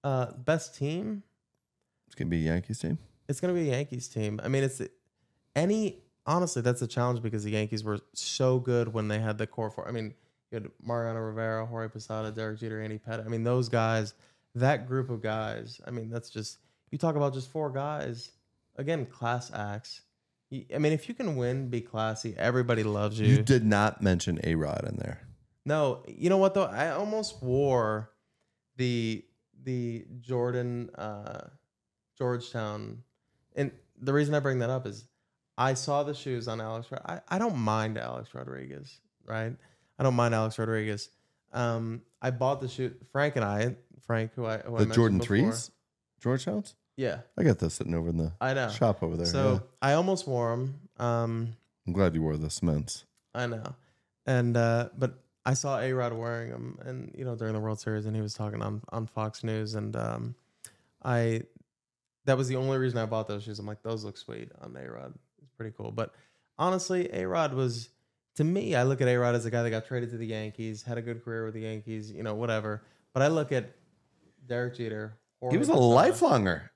Uh, 0.05 0.31
best 0.31 0.75
team. 0.75 1.23
It's 2.13 2.19
gonna 2.19 2.29
be 2.29 2.47
a 2.47 2.51
Yankees 2.53 2.77
team. 2.77 2.99
It's 3.27 3.39
gonna 3.39 3.55
be 3.55 3.71
a 3.71 3.71
Yankees 3.71 4.07
team. 4.07 4.39
I 4.43 4.47
mean, 4.47 4.63
it's 4.63 4.79
any 5.55 6.03
honestly 6.27 6.61
that's 6.61 6.83
a 6.83 6.87
challenge 6.87 7.23
because 7.23 7.43
the 7.43 7.49
Yankees 7.49 7.83
were 7.83 7.99
so 8.13 8.59
good 8.59 8.93
when 8.93 9.07
they 9.07 9.17
had 9.17 9.39
the 9.39 9.47
core 9.47 9.71
four. 9.71 9.87
I 9.87 9.91
mean, 9.91 10.13
you 10.51 10.59
had 10.59 10.69
Mariano 10.79 11.19
Rivera, 11.19 11.65
Jorge 11.65 11.91
Posada, 11.91 12.29
Derek 12.29 12.59
Jeter, 12.59 12.79
Andy 12.79 12.99
Pettitte. 12.99 13.25
I 13.25 13.29
mean, 13.29 13.43
those 13.43 13.67
guys, 13.67 14.13
that 14.53 14.87
group 14.87 15.09
of 15.09 15.23
guys. 15.23 15.81
I 15.87 15.89
mean, 15.89 16.11
that's 16.11 16.29
just 16.29 16.59
you 16.91 16.99
talk 16.99 17.15
about 17.15 17.33
just 17.33 17.49
four 17.49 17.71
guys. 17.71 18.29
Again, 18.75 19.07
class 19.07 19.51
acts. 19.51 20.01
I 20.51 20.77
mean, 20.77 20.93
if 20.93 21.09
you 21.09 21.15
can 21.15 21.35
win, 21.35 21.69
be 21.69 21.81
classy. 21.81 22.35
Everybody 22.37 22.83
loves 22.83 23.19
you. 23.19 23.25
You 23.25 23.41
did 23.41 23.65
not 23.65 24.03
mention 24.03 24.39
A 24.43 24.53
Rod 24.53 24.87
in 24.87 24.97
there. 24.97 25.21
No, 25.65 26.03
you 26.07 26.29
know 26.29 26.37
what 26.37 26.53
though? 26.53 26.65
I 26.65 26.91
almost 26.91 27.41
wore 27.41 28.11
the 28.77 29.25
the 29.63 30.05
Jordan 30.19 30.91
uh 30.95 31.47
Georgetown. 32.17 33.03
And 33.55 33.71
the 34.01 34.13
reason 34.13 34.33
I 34.33 34.39
bring 34.39 34.59
that 34.59 34.69
up 34.69 34.85
is 34.87 35.05
I 35.57 35.73
saw 35.75 36.03
the 36.03 36.13
shoes 36.13 36.47
on 36.47 36.59
Alex. 36.61 36.87
I, 37.05 37.21
I 37.27 37.37
don't 37.39 37.57
mind 37.57 37.97
Alex 37.97 38.33
Rodriguez, 38.33 38.99
right? 39.25 39.53
I 39.99 40.03
don't 40.03 40.15
mind 40.15 40.33
Alex 40.33 40.57
Rodriguez. 40.57 41.09
Um, 41.51 42.01
I 42.21 42.31
bought 42.31 42.61
the 42.61 42.67
shoe. 42.67 42.93
Frank 43.11 43.35
and 43.35 43.45
I, 43.45 43.75
Frank, 44.01 44.31
who 44.35 44.45
I 44.45 44.57
who 44.57 44.63
The 44.63 44.71
mentioned 44.71 44.93
Jordan 44.93 45.17
before. 45.19 45.27
threes, 45.27 45.71
Georgetowns. 46.23 46.73
Yeah, 46.97 47.19
I 47.37 47.43
got 47.43 47.59
those 47.59 47.73
sitting 47.73 47.93
over 47.93 48.09
in 48.09 48.17
the 48.17 48.33
I 48.41 48.53
know. 48.53 48.69
shop 48.69 49.01
over 49.03 49.15
there. 49.17 49.25
So 49.25 49.53
yeah. 49.53 49.59
I 49.81 49.93
almost 49.93 50.27
wore 50.27 50.51
them. 50.51 50.79
Um, 50.97 51.55
I'm 51.87 51.93
glad 51.93 52.13
you 52.15 52.21
wore 52.21 52.37
the 52.37 52.49
cements. 52.49 53.05
I 53.35 53.45
know. 53.47 53.75
And 54.25 54.55
uh 54.55 54.89
but 54.97 55.19
I 55.45 55.53
saw 55.53 55.79
A 55.79 55.91
Rod 55.91 56.13
wearing 56.13 56.51
them 56.51 56.79
and 56.85 57.13
you 57.17 57.25
know 57.25 57.35
during 57.35 57.53
the 57.53 57.59
World 57.59 57.79
Series 57.79 58.05
and 58.05 58.15
he 58.15 58.21
was 58.21 58.33
talking 58.33 58.61
on 58.61 58.81
on 58.89 59.05
Fox 59.07 59.43
News 59.43 59.75
and 59.75 59.95
um 59.95 60.35
I 61.03 61.41
that 62.25 62.37
was 62.37 62.47
the 62.47 62.55
only 62.55 62.77
reason 62.77 62.97
I 62.99 63.05
bought 63.05 63.27
those 63.27 63.43
shoes. 63.43 63.59
I'm 63.59 63.65
like, 63.65 63.83
those 63.83 64.03
look 64.03 64.17
sweet 64.17 64.49
on 64.61 64.75
A 64.75 64.89
Rod. 64.91 65.13
It's 65.41 65.51
pretty 65.57 65.73
cool. 65.77 65.91
But 65.91 66.13
honestly, 66.57 67.09
A 67.13 67.27
Rod 67.27 67.53
was 67.53 67.89
to 68.35 68.43
me, 68.43 68.75
I 68.75 68.83
look 68.83 68.99
at 69.01 69.07
A 69.07 69.15
Rod 69.17 69.35
as 69.35 69.45
a 69.45 69.51
guy 69.51 69.61
that 69.61 69.69
got 69.69 69.85
traded 69.85 70.09
to 70.11 70.17
the 70.17 70.25
Yankees, 70.25 70.81
had 70.81 70.97
a 70.97 71.01
good 71.01 71.23
career 71.23 71.45
with 71.45 71.53
the 71.53 71.61
Yankees, 71.61 72.11
you 72.11 72.23
know, 72.23 72.33
whatever. 72.33 72.81
But 73.13 73.21
I 73.21 73.27
look 73.27 73.51
at 73.51 73.69
Derek 74.47 74.75
Jeter. 74.75 75.13
He 75.51 75.57
was 75.57 75.69
a 75.69 75.73
lifelonger, 75.73 76.69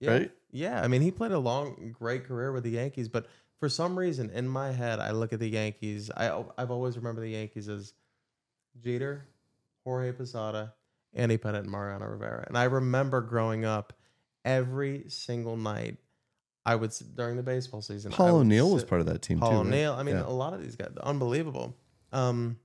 Yeah. 0.00 0.10
right? 0.10 0.32
Yeah, 0.50 0.82
I 0.82 0.88
mean, 0.88 1.02
he 1.02 1.10
played 1.10 1.32
a 1.32 1.38
long, 1.38 1.94
great 1.96 2.24
career 2.24 2.50
with 2.52 2.64
the 2.64 2.70
Yankees, 2.70 3.08
but 3.08 3.26
for 3.60 3.68
some 3.68 3.98
reason, 3.98 4.30
in 4.30 4.48
my 4.48 4.72
head, 4.72 4.98
I 4.98 5.10
look 5.10 5.32
at 5.32 5.40
the 5.40 5.48
Yankees. 5.48 6.10
I 6.16 6.44
I've 6.56 6.70
always 6.70 6.96
remembered 6.96 7.22
the 7.22 7.30
Yankees 7.30 7.68
as 7.68 7.92
Jeter, 8.82 9.26
Jorge 9.84 10.12
Posada, 10.12 10.74
Andy 11.12 11.38
Pettitte, 11.38 11.60
and 11.60 11.70
Mariano 11.70 12.06
Rivera. 12.06 12.44
And 12.48 12.56
I 12.58 12.64
remember 12.64 13.20
growing 13.20 13.64
up, 13.64 13.92
every 14.44 15.04
single 15.08 15.56
night, 15.56 15.96
I 16.66 16.74
would 16.76 16.92
during 17.14 17.36
the 17.36 17.42
baseball 17.42 17.82
season. 17.82 18.12
Paul 18.12 18.36
O'Neill 18.36 18.70
was 18.70 18.84
part 18.84 19.00
of 19.00 19.06
that 19.08 19.20
team 19.22 19.38
Paul 19.40 19.50
too. 19.50 19.56
right? 19.56 19.66
O'Neill. 19.66 19.92
I 19.94 20.02
mean, 20.02 20.16
Yeah. 20.16 20.26
a 20.26 20.30
lot 20.32 20.52
of 20.54 20.62
these 20.62 20.76
guys, 20.76 20.90
unbelievable. 21.02 21.76
Um, 22.12 22.58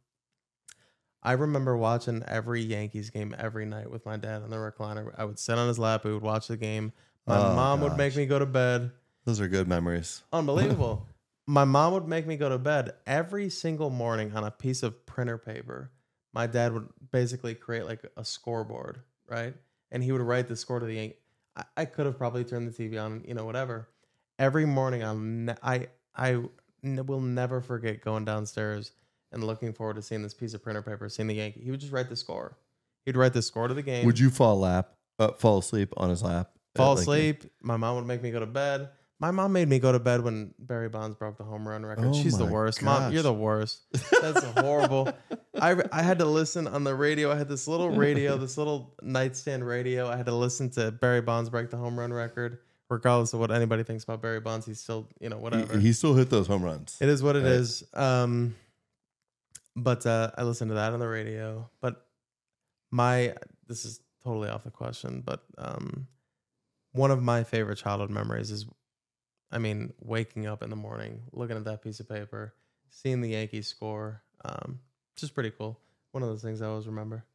I 1.21 1.33
remember 1.33 1.75
watching 1.75 2.23
every 2.27 2.61
Yankees 2.61 3.09
game 3.09 3.35
every 3.37 3.65
night 3.65 3.91
with 3.91 4.05
my 4.05 4.15
dad 4.15 4.41
on 4.41 4.49
the 4.49 4.55
recliner. 4.55 5.13
I 5.17 5.25
would 5.25 5.37
sit 5.37 5.57
on 5.57 5.67
his 5.67 5.77
lap. 5.77 6.05
We 6.05 6.13
would 6.13 6.23
watch 6.23 6.47
the 6.47 6.55
game. 6.57 6.93
My 7.27 7.37
Oh, 7.37 7.55
mom 7.55 7.81
would 7.81 7.97
make 7.97 8.15
me 8.15 8.25
go 8.25 8.39
to 8.39 8.45
bed. 8.45 8.91
Those 9.25 9.41
are 9.41 9.47
good 9.49 9.67
memories. 9.67 10.23
Unbelievable. 10.33 11.05
my 11.45 11.65
mom 11.65 11.93
would 11.93 12.07
make 12.07 12.25
me 12.25 12.37
go 12.37 12.47
to 12.47 12.57
bed 12.57 12.93
every 13.05 13.49
single 13.49 13.89
morning 13.89 14.31
on 14.35 14.43
a 14.45 14.51
piece 14.51 14.81
of 14.83 15.05
printer 15.05 15.37
paper. 15.37 15.91
My 16.31 16.47
dad 16.47 16.73
would 16.73 16.87
basically 17.11 17.53
create 17.55 17.85
like 17.85 18.01
a 18.15 18.23
scoreboard, 18.23 19.01
right? 19.27 19.55
And 19.91 20.03
he 20.03 20.11
would 20.11 20.21
write 20.21 20.47
the 20.47 20.55
score 20.55 20.79
to 20.79 20.85
the 20.85 20.93
Yankees. 20.93 21.17
I, 21.55 21.63
I 21.77 21.85
could 21.85 22.05
have 22.05 22.17
probably 22.17 22.43
turned 22.43 22.71
the 22.71 22.71
TV 22.71 23.01
on, 23.01 23.23
you 23.27 23.33
know, 23.33 23.45
whatever. 23.45 23.89
Every 24.37 24.65
morning, 24.65 25.03
I'll 25.03 25.17
ne- 25.17 25.55
I 25.61 25.87
I 26.15 26.41
n- 26.83 27.05
will 27.05 27.21
never 27.21 27.61
forget 27.61 28.01
going 28.01 28.25
downstairs 28.25 28.91
and 29.31 29.43
looking 29.43 29.73
forward 29.73 29.95
to 29.97 30.01
seeing 30.01 30.23
this 30.23 30.33
piece 30.33 30.53
of 30.53 30.63
printer 30.63 30.81
paper, 30.81 31.09
seeing 31.09 31.27
the 31.27 31.35
Yankee. 31.35 31.61
He 31.61 31.71
would 31.71 31.79
just 31.79 31.91
write 31.91 32.09
the 32.09 32.15
score. 32.15 32.57
He'd 33.05 33.17
write 33.17 33.33
the 33.33 33.41
score 33.41 33.67
to 33.67 33.73
the 33.73 33.81
game. 33.81 34.05
Would 34.05 34.19
you 34.19 34.29
fall 34.29 34.59
lap, 34.59 34.93
uh, 35.19 35.31
fall 35.33 35.59
asleep 35.59 35.93
on 35.97 36.09
his 36.09 36.23
lap? 36.23 36.51
fall 36.75 36.95
like- 36.95 37.01
asleep? 37.01 37.43
My 37.61 37.77
mom 37.77 37.95
would 37.97 38.05
make 38.05 38.21
me 38.21 38.31
go 38.31 38.39
to 38.39 38.45
bed. 38.45 38.89
My 39.21 39.31
mom 39.31 39.51
made 39.51 39.67
me 39.67 39.79
go 39.79 39.91
to 39.91 39.99
bed 39.99 40.21
when 40.21 40.53
Barry 40.59 40.87
Bonds 40.87 41.15
broke 41.17 41.37
the 41.37 41.43
home 41.43 41.67
run 41.67 41.85
record. 41.85 42.05
Oh 42.05 42.13
She's 42.13 42.37
the 42.37 42.45
worst. 42.45 42.81
Mom, 42.81 43.11
you're 43.11 43.21
the 43.23 43.33
worst. 43.33 43.81
That's 44.21 44.43
horrible. 44.57 45.11
I, 45.61 45.75
I 45.91 46.01
had 46.03 46.19
to 46.19 46.25
listen 46.25 46.67
on 46.67 46.85
the 46.85 46.95
radio. 46.95 47.29
I 47.29 47.35
had 47.35 47.49
this 47.49 47.67
little 47.67 47.89
radio, 47.89 48.37
this 48.37 48.57
little 48.57 48.95
nightstand 49.01 49.67
radio. 49.67 50.07
I 50.07 50.15
had 50.15 50.25
to 50.27 50.33
listen 50.35 50.69
to 50.71 50.91
Barry 50.91 51.19
Bonds 51.21 51.49
break 51.49 51.69
the 51.69 51.75
home 51.77 51.99
run 51.99 52.13
record. 52.13 52.59
Regardless 52.89 53.33
of 53.33 53.39
what 53.41 53.51
anybody 53.51 53.83
thinks 53.83 54.03
about 54.05 54.21
Barry 54.21 54.39
Bonds, 54.39 54.65
he's 54.65 54.79
still, 54.79 55.07
you 55.19 55.27
know, 55.29 55.37
whatever. 55.37 55.77
He, 55.77 55.87
he 55.87 55.93
still 55.93 56.15
hit 56.15 56.29
those 56.29 56.47
home 56.47 56.63
runs. 56.63 56.97
It 57.01 57.09
is 57.09 57.21
what 57.21 57.35
it 57.35 57.43
Right. 57.43 57.51
is. 57.51 57.83
Um, 57.93 58.55
but 59.75 60.05
uh, 60.05 60.31
I 60.37 60.43
listened 60.43 60.69
to 60.69 60.75
that 60.75 60.93
on 60.93 60.99
the 60.99 61.07
radio. 61.07 61.69
But 61.81 62.03
my 62.89 63.35
this 63.67 63.83
is 63.85 63.99
totally 64.23 64.49
off 64.49 64.63
the 64.63 64.71
question, 64.71 65.21
but 65.25 65.43
um, 65.57 66.07
one 66.93 67.11
of 67.11 67.21
my 67.21 67.43
favorite 67.43 67.75
childhood 67.77 68.09
memories 68.09 68.49
is, 68.49 68.65
I 69.51 69.57
mean, 69.57 69.93
waking 69.99 70.45
up 70.47 70.61
in 70.63 70.69
the 70.69 70.75
morning, 70.75 71.23
looking 71.31 71.57
at 71.57 71.63
that 71.65 71.81
piece 71.81 71.99
of 71.99 72.07
paper, 72.07 72.53
seeing 72.89 73.21
the 73.21 73.29
Yankees 73.29 73.67
score. 73.67 74.21
Um, 74.45 74.79
just 75.15 75.33
pretty 75.33 75.51
cool. 75.51 75.79
One 76.11 76.23
of 76.23 76.29
those 76.29 76.41
things 76.41 76.61
I 76.61 76.67
always 76.67 76.87
remember. 76.87 77.25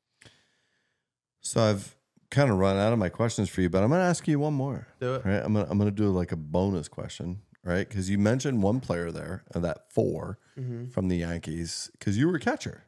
So 1.41 1.61
I've 1.61 1.95
kind 2.31 2.51
of 2.51 2.59
run 2.59 2.77
out 2.77 2.93
of 2.93 2.99
my 2.99 3.09
questions 3.09 3.49
for 3.49 3.61
you, 3.61 3.69
but 3.69 3.82
I'm 3.82 3.89
going 3.91 4.01
to 4.01 4.07
ask 4.07 4.27
you 4.27 4.39
one 4.39 4.55
more. 4.55 4.86
Do 5.01 5.15
it. 5.15 5.24
Right? 5.24 5.43
I'm 5.45 5.53
gonna 5.53 5.66
I'm 5.70 5.78
gonna 5.78 5.91
do 5.91 6.09
like 6.11 6.32
a 6.32 6.36
bonus 6.36 6.89
question, 6.89 7.41
right? 7.62 7.86
Because 7.89 8.09
you 8.11 8.19
mentioned 8.19 8.62
one 8.62 8.81
player 8.81 9.11
there, 9.11 9.45
of 9.55 9.62
that 9.62 9.93
4 9.93 10.39
Mm-hmm. 10.59 10.91
from 10.91 11.09
the 11.09 11.16
Yankees, 11.16 11.91
because 11.99 12.16
you 12.16 12.28
were 12.28 12.36
a 12.36 12.41
catcher, 12.41 12.85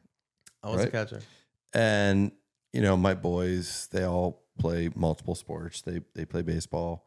I 0.63 0.69
was 0.69 0.77
Right. 0.79 0.87
a 0.87 0.91
catcher. 0.91 1.19
and 1.73 2.31
you 2.71 2.79
know 2.81 2.95
my 2.95 3.13
boys, 3.13 3.89
they 3.91 4.03
all 4.03 4.43
play 4.57 4.89
multiple 4.95 5.35
sports. 5.35 5.81
They 5.81 5.99
they 6.15 6.23
play 6.25 6.41
baseball, 6.43 7.06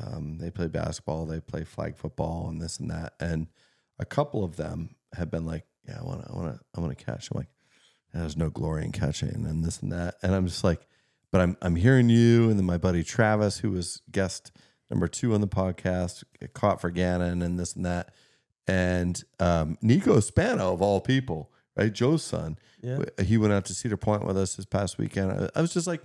um, 0.00 0.38
they 0.38 0.50
play 0.50 0.68
basketball, 0.68 1.26
they 1.26 1.40
play 1.40 1.64
flag 1.64 1.96
football, 1.96 2.48
and 2.48 2.60
this 2.60 2.78
and 2.78 2.90
that. 2.90 3.14
And 3.20 3.48
a 3.98 4.04
couple 4.04 4.44
of 4.44 4.56
them 4.56 4.96
have 5.14 5.30
been 5.30 5.46
like, 5.46 5.64
"Yeah, 5.86 5.98
I 6.00 6.04
want 6.04 6.24
to, 6.24 6.30
I 6.30 6.36
want 6.36 6.54
to, 6.54 6.60
I 6.76 6.80
want 6.80 6.96
to 6.98 7.04
catch." 7.04 7.30
I'm 7.30 7.38
like, 7.38 7.48
"There's 8.12 8.36
no 8.36 8.50
glory 8.50 8.84
in 8.84 8.92
catching," 8.92 9.46
and 9.46 9.64
this 9.64 9.80
and 9.80 9.92
that. 9.92 10.16
And 10.22 10.34
I'm 10.34 10.46
just 10.46 10.64
like, 10.64 10.86
but 11.30 11.40
I'm 11.40 11.56
I'm 11.62 11.76
hearing 11.76 12.08
you, 12.08 12.48
and 12.50 12.58
then 12.58 12.66
my 12.66 12.78
buddy 12.78 13.02
Travis, 13.02 13.58
who 13.58 13.70
was 13.70 14.02
guest 14.10 14.52
number 14.90 15.08
two 15.08 15.34
on 15.34 15.40
the 15.40 15.48
podcast, 15.48 16.24
caught 16.54 16.80
for 16.80 16.90
Gannon 16.90 17.42
and 17.42 17.58
this 17.58 17.74
and 17.74 17.84
that, 17.86 18.14
and 18.66 19.22
um, 19.40 19.76
Nico 19.82 20.20
Spano 20.20 20.72
of 20.72 20.82
all 20.82 21.00
people, 21.00 21.50
right, 21.76 21.92
Joe's 21.92 22.22
son. 22.22 22.58
Yeah. 22.82 22.98
He 23.22 23.38
went 23.38 23.52
out 23.52 23.64
to 23.66 23.74
Cedar 23.74 23.96
Point 23.96 24.24
with 24.24 24.36
us 24.36 24.56
this 24.56 24.66
past 24.66 24.98
weekend. 24.98 25.30
I- 25.32 25.50
I 25.54 25.60
was 25.60 25.72
just 25.72 25.86
like, 25.86 26.02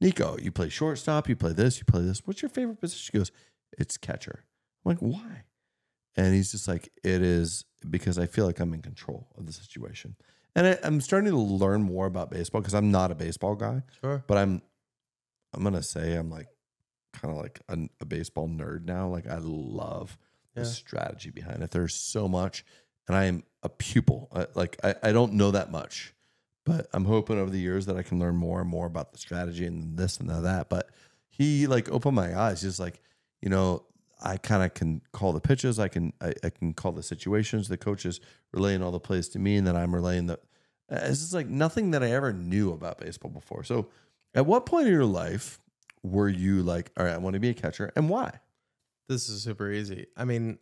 Nico, 0.00 0.36
you 0.38 0.50
play 0.50 0.68
shortstop, 0.68 1.28
you 1.28 1.36
play 1.36 1.52
this, 1.52 1.78
you 1.78 1.84
play 1.84 2.02
this. 2.02 2.22
What's 2.24 2.40
your 2.42 2.48
favorite 2.48 2.80
position? 2.80 3.00
She 3.12 3.18
goes, 3.18 3.30
it's 3.78 3.96
catcher. 3.96 4.44
I'm 4.84 4.90
like, 4.90 4.98
why? 4.98 5.44
And 6.16 6.34
he's 6.34 6.52
just 6.52 6.66
like, 6.68 6.88
it 7.04 7.22
is 7.22 7.64
because 7.88 8.18
I 8.18 8.26
feel 8.26 8.46
like 8.46 8.60
I'm 8.60 8.72
in 8.74 8.82
control 8.82 9.28
of 9.36 9.46
the 9.46 9.52
situation. 9.52 10.16
And 10.56 10.66
I, 10.66 10.78
I'm 10.82 11.00
starting 11.00 11.30
to 11.30 11.36
learn 11.38 11.82
more 11.82 12.06
about 12.06 12.30
baseball 12.30 12.60
because 12.60 12.74
I'm 12.74 12.90
not 12.90 13.10
a 13.10 13.14
baseball 13.14 13.54
guy, 13.54 13.82
Sure. 14.00 14.24
but 14.26 14.38
I'm, 14.38 14.62
I'm 15.54 15.62
gonna 15.62 15.82
say 15.82 16.14
I'm 16.14 16.30
like, 16.30 16.48
kind 17.12 17.34
of 17.36 17.40
like 17.42 17.60
a, 17.68 17.76
a 18.00 18.04
baseball 18.04 18.48
nerd 18.48 18.84
now. 18.86 19.08
Like 19.08 19.26
I 19.28 19.38
love 19.40 20.16
Yeah. 20.56 20.62
the 20.62 20.68
strategy 20.68 21.30
behind 21.30 21.62
it. 21.62 21.70
There's 21.72 21.94
so 21.94 22.26
much, 22.28 22.64
and 23.06 23.16
I 23.16 23.24
am 23.24 23.42
a 23.62 23.68
pupil. 23.68 24.28
I, 24.32 24.46
like 24.54 24.76
I, 24.82 24.94
I 25.02 25.12
don't 25.12 25.34
know 25.34 25.50
that 25.52 25.70
much, 25.70 26.14
but 26.70 26.88
I'm 26.92 27.04
hoping 27.04 27.38
over 27.38 27.50
the 27.50 27.58
years 27.58 27.86
that 27.86 27.96
I 27.96 28.02
can 28.02 28.18
learn 28.18 28.36
more 28.36 28.60
and 28.60 28.68
more 28.68 28.86
about 28.86 29.12
the 29.12 29.18
strategy 29.18 29.66
and 29.66 29.96
this 29.96 30.18
and 30.18 30.28
that. 30.28 30.68
But 30.68 30.90
he 31.28 31.66
like 31.66 31.88
opened 31.90 32.16
my 32.16 32.38
eyes. 32.38 32.62
He's 32.62 32.80
like 32.80 33.00
you 33.40 33.48
know, 33.48 33.84
I 34.22 34.36
kind 34.36 34.62
of 34.62 34.74
can 34.74 35.00
call 35.12 35.32
the 35.32 35.40
pitches. 35.40 35.78
I 35.78 35.88
can 35.88 36.12
I, 36.20 36.34
I 36.44 36.50
can 36.50 36.74
call 36.74 36.92
the 36.92 37.02
situations. 37.02 37.68
The 37.68 37.76
coaches 37.76 38.20
relaying 38.52 38.82
all 38.82 38.90
the 38.90 39.00
plays 39.00 39.28
to 39.30 39.38
me, 39.38 39.56
and 39.56 39.66
then 39.66 39.76
I'm 39.76 39.94
relaying 39.94 40.26
the. 40.26 40.38
It's 40.88 41.20
just 41.20 41.34
like 41.34 41.48
nothing 41.48 41.92
that 41.92 42.02
I 42.02 42.10
ever 42.10 42.32
knew 42.32 42.72
about 42.72 42.98
baseball 42.98 43.30
before. 43.30 43.62
So, 43.64 43.88
at 44.34 44.44
what 44.44 44.66
point 44.66 44.88
in 44.88 44.92
your 44.92 45.04
life 45.04 45.60
were 46.02 46.28
you 46.28 46.62
like, 46.62 46.90
all 46.96 47.04
right, 47.04 47.14
I 47.14 47.18
want 47.18 47.34
to 47.34 47.40
be 47.40 47.50
a 47.50 47.54
catcher, 47.54 47.92
and 47.96 48.08
why? 48.08 48.40
This 49.08 49.28
is 49.28 49.42
super 49.42 49.70
easy. 49.70 50.06
I 50.16 50.24
mean, 50.24 50.58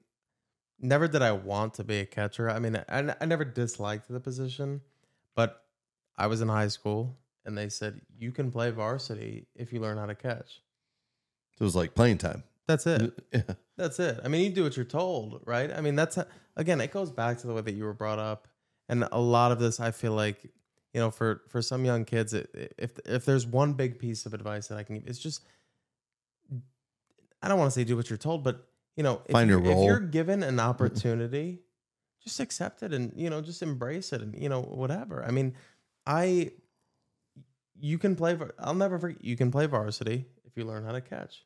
never 0.78 1.09
did 1.09 1.22
I 1.22 1.32
want 1.32 1.74
to 1.74 1.85
be 1.85 1.98
a 1.98 2.06
catcher. 2.06 2.48
I 2.48 2.59
mean, 2.59 2.76
I, 2.89 3.14
I 3.20 3.24
never 3.24 3.44
disliked 3.44 4.09
the 4.09 4.20
position, 4.20 4.80
but 5.35 5.64
I 6.19 6.27
was 6.27 6.40
in 6.43 6.49
high 6.49 6.69
school 6.69 7.16
and 7.47 7.57
they 7.57 7.69
said 7.70 8.01
you 8.19 8.32
can 8.32 8.51
play 8.51 8.70
varsity 8.70 9.47
if 9.55 9.73
you 9.73 9.81
learn 9.81 9.97
how 9.97 10.07
to 10.07 10.15
catch. 10.15 10.61
So 11.57 11.62
it 11.62 11.65
was 11.65 11.77
like 11.77 11.95
playing 11.95 12.19
time. 12.19 12.43
That's 12.66 12.86
it. 12.86 13.12
Yeah. 13.32 13.43
That's 13.77 14.01
it. 14.01 14.19
I 14.24 14.28
mean, 14.28 14.43
you 14.43 14.51
do 14.51 14.65
what 14.65 14.77
you're 14.77 14.85
told, 14.85 15.40
right? 15.47 15.70
I 15.73 15.81
mean, 15.81 15.95
that's 15.95 16.19
again, 16.57 16.81
it 16.81 16.90
goes 16.90 17.12
back 17.12 17.39
to 17.39 17.47
the 17.47 17.55
way 17.55 17.61
that 17.61 17.74
you 17.74 17.85
were 17.85 17.95
brought 17.95 18.19
up, 18.19 18.49
and 18.89 19.07
a 19.12 19.20
lot 19.20 19.53
of 19.53 19.61
this, 19.61 19.78
I 19.78 19.93
feel 19.93 20.15
like, 20.15 20.43
you 20.93 21.01
know, 21.01 21.12
for 21.12 21.43
for 21.49 21.62
some 21.62 21.85
young 21.85 22.05
kids, 22.05 22.35
it, 22.35 22.74
if 22.77 22.99
if 23.07 23.24
there's 23.24 23.47
one 23.47 23.74
big 23.74 24.01
piece 24.01 24.27
of 24.27 24.35
advice 24.35 24.66
that 24.66 24.78
I 24.78 24.82
can 24.82 24.97
give, 24.97 25.07
it's 25.07 25.20
just, 25.20 25.47
I 27.40 27.47
don't 27.47 27.59
want 27.59 27.70
to 27.73 27.78
say 27.78 27.85
do 27.85 27.97
what 27.97 28.11
you're 28.11 28.16
told, 28.16 28.43
but 28.43 28.66
you 28.97 29.05
know, 29.05 29.23
if 29.27 29.32
Find 29.32 29.49
your 29.49 29.61
role. 29.61 29.82
If 29.82 29.86
you're 29.86 30.01
given 30.01 30.43
an 30.43 30.59
opportunity, 30.59 31.61
just 32.24 32.40
accept 32.40 32.82
it 32.82 32.93
and 32.93 33.12
you 33.15 33.31
know, 33.31 33.40
just 33.40 33.62
embrace 33.62 34.12
it 34.12 34.23
and 34.23 34.35
you 34.36 34.49
know, 34.49 34.62
whatever. 34.62 35.24
I 35.24 35.31
mean, 35.31 35.55
I, 36.09 36.51
you 37.78 37.98
can 37.98 38.16
play. 38.16 38.35
var- 38.35 38.55
I'll 38.59 38.74
never 38.74 38.98
forget. 38.98 39.22
You 39.24 39.36
can 39.36 39.51
play 39.51 39.66
varsity 39.66 40.24
if 40.44 40.56
you 40.56 40.64
learn 40.64 40.85
how 40.85 40.93
to 40.93 41.01
catch. 41.01 41.44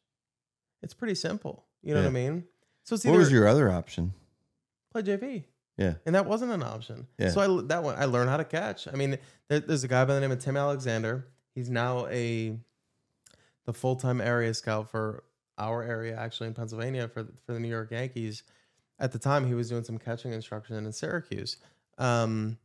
It's 0.83 0.95
pretty 0.95 1.15
simple. 1.17 1.65
You 1.83 1.95
know 1.95 2.01
what 2.01 2.07
I 2.07 2.11
mean? 2.11 2.45
So 2.85 2.95
it's 2.95 3.05
What 3.05 3.11
either 3.13 3.19
was 3.19 3.33
your 3.33 3.47
other 3.49 3.71
option? 3.71 4.15
play 4.93 5.03
JV, 5.03 5.45
Yeah. 5.79 5.95
and 6.07 6.15
that 6.15 6.27
wasn't 6.27 6.53
an 6.53 6.63
option. 6.63 7.07
Yeah. 7.19 7.31
So 7.31 7.41
I 7.41 7.63
that 7.69 7.83
one 7.83 7.97
I 7.97 8.05
learned 8.05 8.29
how 8.31 8.37
to 8.37 8.45
catch. 8.45 8.87
I 8.87 8.93
mean, 8.93 9.19
there, 9.49 9.61
there's 9.61 9.85
a 9.85 9.89
guy 9.89 10.05
by 10.05 10.15
the 10.15 10.21
name 10.21 10.31
of 10.33 10.39
Tim 10.39 10.57
Alexander. 10.57 11.27
He's 11.55 11.71
now 11.71 12.07
a 12.09 12.57
the 13.65 13.73
full 13.73 13.97
time 13.97 14.21
area 14.21 14.53
scout 14.55 14.91
for 14.91 15.25
our 15.59 15.83
area, 15.83 16.17
actually 16.17 16.49
in 16.49 16.55
Pennsylvania 16.55 17.09
for 17.09 17.25
for 17.47 17.53
the 17.55 17.61
New 17.61 17.69
York 17.69 17.91
Yankees. 17.91 18.43
At 18.99 19.13
the 19.13 19.19
time, 19.19 19.47
he 19.47 19.55
was 19.55 19.69
doing 19.69 19.83
some 19.85 19.99
catching 19.99 20.33
instruction 20.33 20.77
in 20.77 20.93
Syracuse, 20.93 21.57
um, 21.99 22.59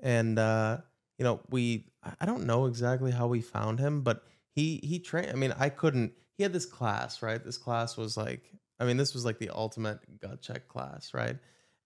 and 0.00 0.38
uh, 0.38 0.78
you 1.20 1.24
know 1.24 1.38
we 1.50 1.84
I- 2.18 2.24
don't 2.24 2.46
know 2.46 2.64
exactly 2.64 3.12
how 3.12 3.26
we 3.28 3.42
found 3.42 3.78
him, 3.78 4.00
but 4.00 4.24
he 4.54 4.80
he 4.82 4.98
trained. 4.98 5.30
I 5.30 5.34
mean, 5.34 5.54
I 5.56 5.68
couldn't. 5.68 6.14
He 6.38 6.42
had 6.42 6.54
this 6.54 6.64
class, 6.64 7.22
right? 7.22 7.44
This 7.44 7.58
class 7.58 7.98
was 7.98 8.16
like, 8.16 8.50
I 8.80 8.86
mean, 8.86 8.96
this 8.96 9.12
was 9.12 9.26
like 9.26 9.38
the 9.38 9.50
ultimate 9.50 10.00
gut 10.18 10.40
check 10.40 10.66
class, 10.66 11.12
right? 11.12 11.36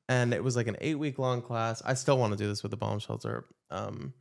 And 0.09 0.33
it 0.33 0.45
was 0.45 0.55
like 0.55 0.69
an 0.69 0.77
eight 0.81 0.95
week 1.01 1.19
long 1.19 1.43
class. 1.43 1.83
I 1.85 1.95
still 1.95 2.17
want 2.17 2.33
to 2.33 2.37
do 2.39 2.47
this 2.47 2.63
with 2.63 2.71
the 2.71 2.77
bomb 2.77 3.01
shelter. 3.01 3.47
Um, 3.71 4.15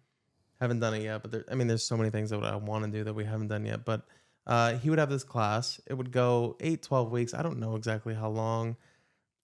haven't 0.60 0.80
done 0.80 0.96
it 0.96 1.04
yet, 1.04 1.22
but 1.22 1.32
there, 1.32 1.46
I 1.52 1.54
mean, 1.56 1.68
there's 1.68 1.84
so 1.84 1.96
many 1.96 2.10
things 2.10 2.32
that 2.32 2.44
I 2.44 2.56
want 2.56 2.86
to 2.86 2.90
do 2.90 3.04
that 3.04 3.14
we 3.14 3.26
haven't 3.26 3.50
done 3.50 3.66
yet. 3.66 3.86
But 3.86 4.02
uh, 4.48 4.78
he 4.78 4.90
would 4.90 4.98
have 4.98 5.12
this 5.12 5.24
class. 5.24 5.80
It 5.88 5.94
would 5.94 6.12
go 6.12 6.58
eight, 6.60 6.82
12 6.82 7.12
weeks. 7.12 7.36
I 7.36 7.44
don't 7.44 7.60
know 7.60 7.76
exactly 7.76 8.16
how 8.16 8.30
long. 8.30 8.78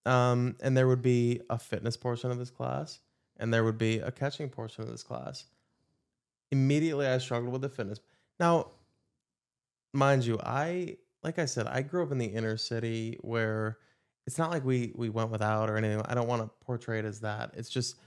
Um, 0.08 0.56
and 0.62 0.76
there 0.76 0.88
would 0.88 1.04
be 1.04 1.42
a 1.50 1.60
fitness 1.60 1.96
portion 1.96 2.32
of 2.32 2.40
this 2.40 2.50
class, 2.50 3.00
and 3.38 3.54
there 3.54 3.64
would 3.64 3.78
be 3.78 4.00
a 4.00 4.12
catching 4.12 4.50
portion 4.50 4.84
of 4.84 4.90
this 4.90 5.04
class. 5.04 5.46
Immediately, 6.52 7.08
I 7.08 7.18
struggled 7.20 7.52
with 7.52 7.62
the 7.62 7.70
fitness. 7.70 8.00
Now, 8.40 8.72
mind 9.94 10.26
you, 10.26 10.40
I 10.44 10.98
like 11.24 11.38
I 11.40 11.46
said, 11.46 11.68
I 11.68 11.82
grew 11.82 12.04
up 12.04 12.12
in 12.12 12.18
the 12.18 12.26
inner 12.26 12.58
city 12.58 13.18
where 13.22 13.78
it's 14.26 14.38
not 14.38 14.52
like 14.52 14.64
we 14.66 14.92
we 14.96 15.10
went 15.10 15.30
without 15.32 15.70
or 15.70 15.78
anything. 15.78 16.02
I 16.06 16.14
don't 16.16 16.28
want 16.28 16.42
to 16.42 16.50
portray 16.66 17.00
it 17.00 17.06
as 17.06 17.22
that. 17.22 17.52
It's 17.56 17.70
just 17.70 17.98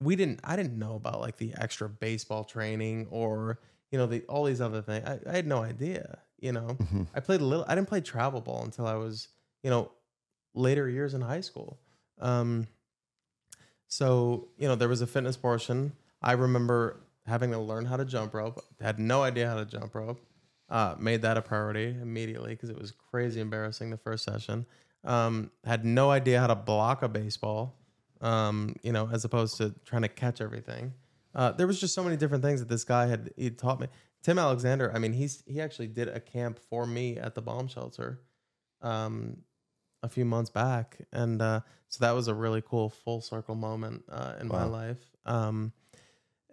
we 0.00 0.16
didn't 0.16 0.40
I 0.44 0.56
didn't 0.56 0.78
know 0.78 0.94
about 0.94 1.20
like 1.20 1.36
the 1.36 1.52
extra 1.58 1.88
baseball 1.88 2.44
training 2.44 3.06
or 3.10 3.60
you 3.90 3.98
know 3.98 4.06
the 4.06 4.22
all 4.22 4.44
these 4.44 4.60
other 4.60 4.82
things. 4.82 5.06
I, 5.06 5.18
I 5.28 5.36
had 5.36 5.46
no 5.46 5.62
idea. 5.62 6.18
You 6.40 6.52
know, 6.52 6.76
Mhm. 6.80 7.08
I 7.14 7.20
played 7.20 7.40
a 7.40 7.44
little. 7.44 7.64
I 7.66 7.74
didn't 7.74 7.88
play 7.88 8.00
travel 8.00 8.40
ball 8.40 8.62
until 8.64 8.86
I 8.86 8.94
was 8.94 9.28
you 9.62 9.70
know 9.70 9.90
later 10.54 10.88
years 10.88 11.14
in 11.14 11.20
high 11.20 11.40
school. 11.40 11.78
Um, 12.20 12.68
so 13.86 14.48
you 14.56 14.68
know 14.68 14.76
there 14.76 14.88
was 14.88 15.00
a 15.00 15.06
fitness 15.06 15.36
portion. 15.36 15.92
I 16.22 16.32
remember 16.32 17.00
having 17.28 17.50
to 17.52 17.58
learn 17.58 17.84
how 17.84 17.96
to 17.96 18.04
jump 18.04 18.34
rope. 18.34 18.60
Had 18.80 18.98
no 18.98 19.22
idea 19.22 19.48
how 19.48 19.56
to 19.56 19.64
jump 19.64 19.94
rope. 19.94 20.20
Uh, 20.70 20.94
made 20.98 21.22
that 21.22 21.36
a 21.38 21.42
priority 21.42 21.96
immediately 22.02 22.50
because 22.50 22.68
it 22.68 22.78
was 22.78 22.90
crazy 22.92 23.40
embarrassing 23.40 23.90
the 23.90 23.96
first 23.96 24.24
session. 24.24 24.66
Um, 25.04 25.50
had 25.64 25.84
no 25.84 26.10
idea 26.10 26.40
how 26.40 26.46
to 26.48 26.54
block 26.54 27.02
a 27.02 27.08
baseball. 27.08 27.74
Um, 28.20 28.74
you 28.82 28.90
know, 28.92 29.08
as 29.12 29.24
opposed 29.24 29.58
to 29.58 29.72
trying 29.84 30.02
to 30.02 30.08
catch 30.08 30.40
everything. 30.40 30.92
Uh, 31.34 31.52
there 31.52 31.68
was 31.68 31.78
just 31.80 31.94
so 31.94 32.02
many 32.02 32.16
different 32.16 32.42
things 32.42 32.58
that 32.58 32.68
this 32.68 32.82
guy 32.82 33.06
had 33.06 33.30
he 33.36 33.48
taught 33.48 33.78
me. 33.78 33.86
Tim 34.24 34.40
Alexander, 34.40 34.90
I 34.92 34.98
mean, 34.98 35.12
he's 35.12 35.44
he 35.46 35.60
actually 35.60 35.86
did 35.86 36.08
a 36.08 36.18
camp 36.18 36.58
for 36.58 36.84
me 36.84 37.16
at 37.16 37.36
the 37.36 37.42
bomb 37.42 37.68
shelter, 37.68 38.20
um, 38.82 39.36
a 40.02 40.08
few 40.08 40.24
months 40.24 40.50
back, 40.50 40.98
and 41.12 41.40
uh, 41.40 41.60
so 41.88 42.04
that 42.04 42.10
was 42.10 42.26
a 42.26 42.34
really 42.34 42.60
cool 42.60 42.88
full 42.90 43.20
circle 43.20 43.54
moment 43.54 44.02
uh, 44.10 44.34
in 44.40 44.48
my 44.48 44.64
Wow. 44.64 44.70
life. 44.70 45.10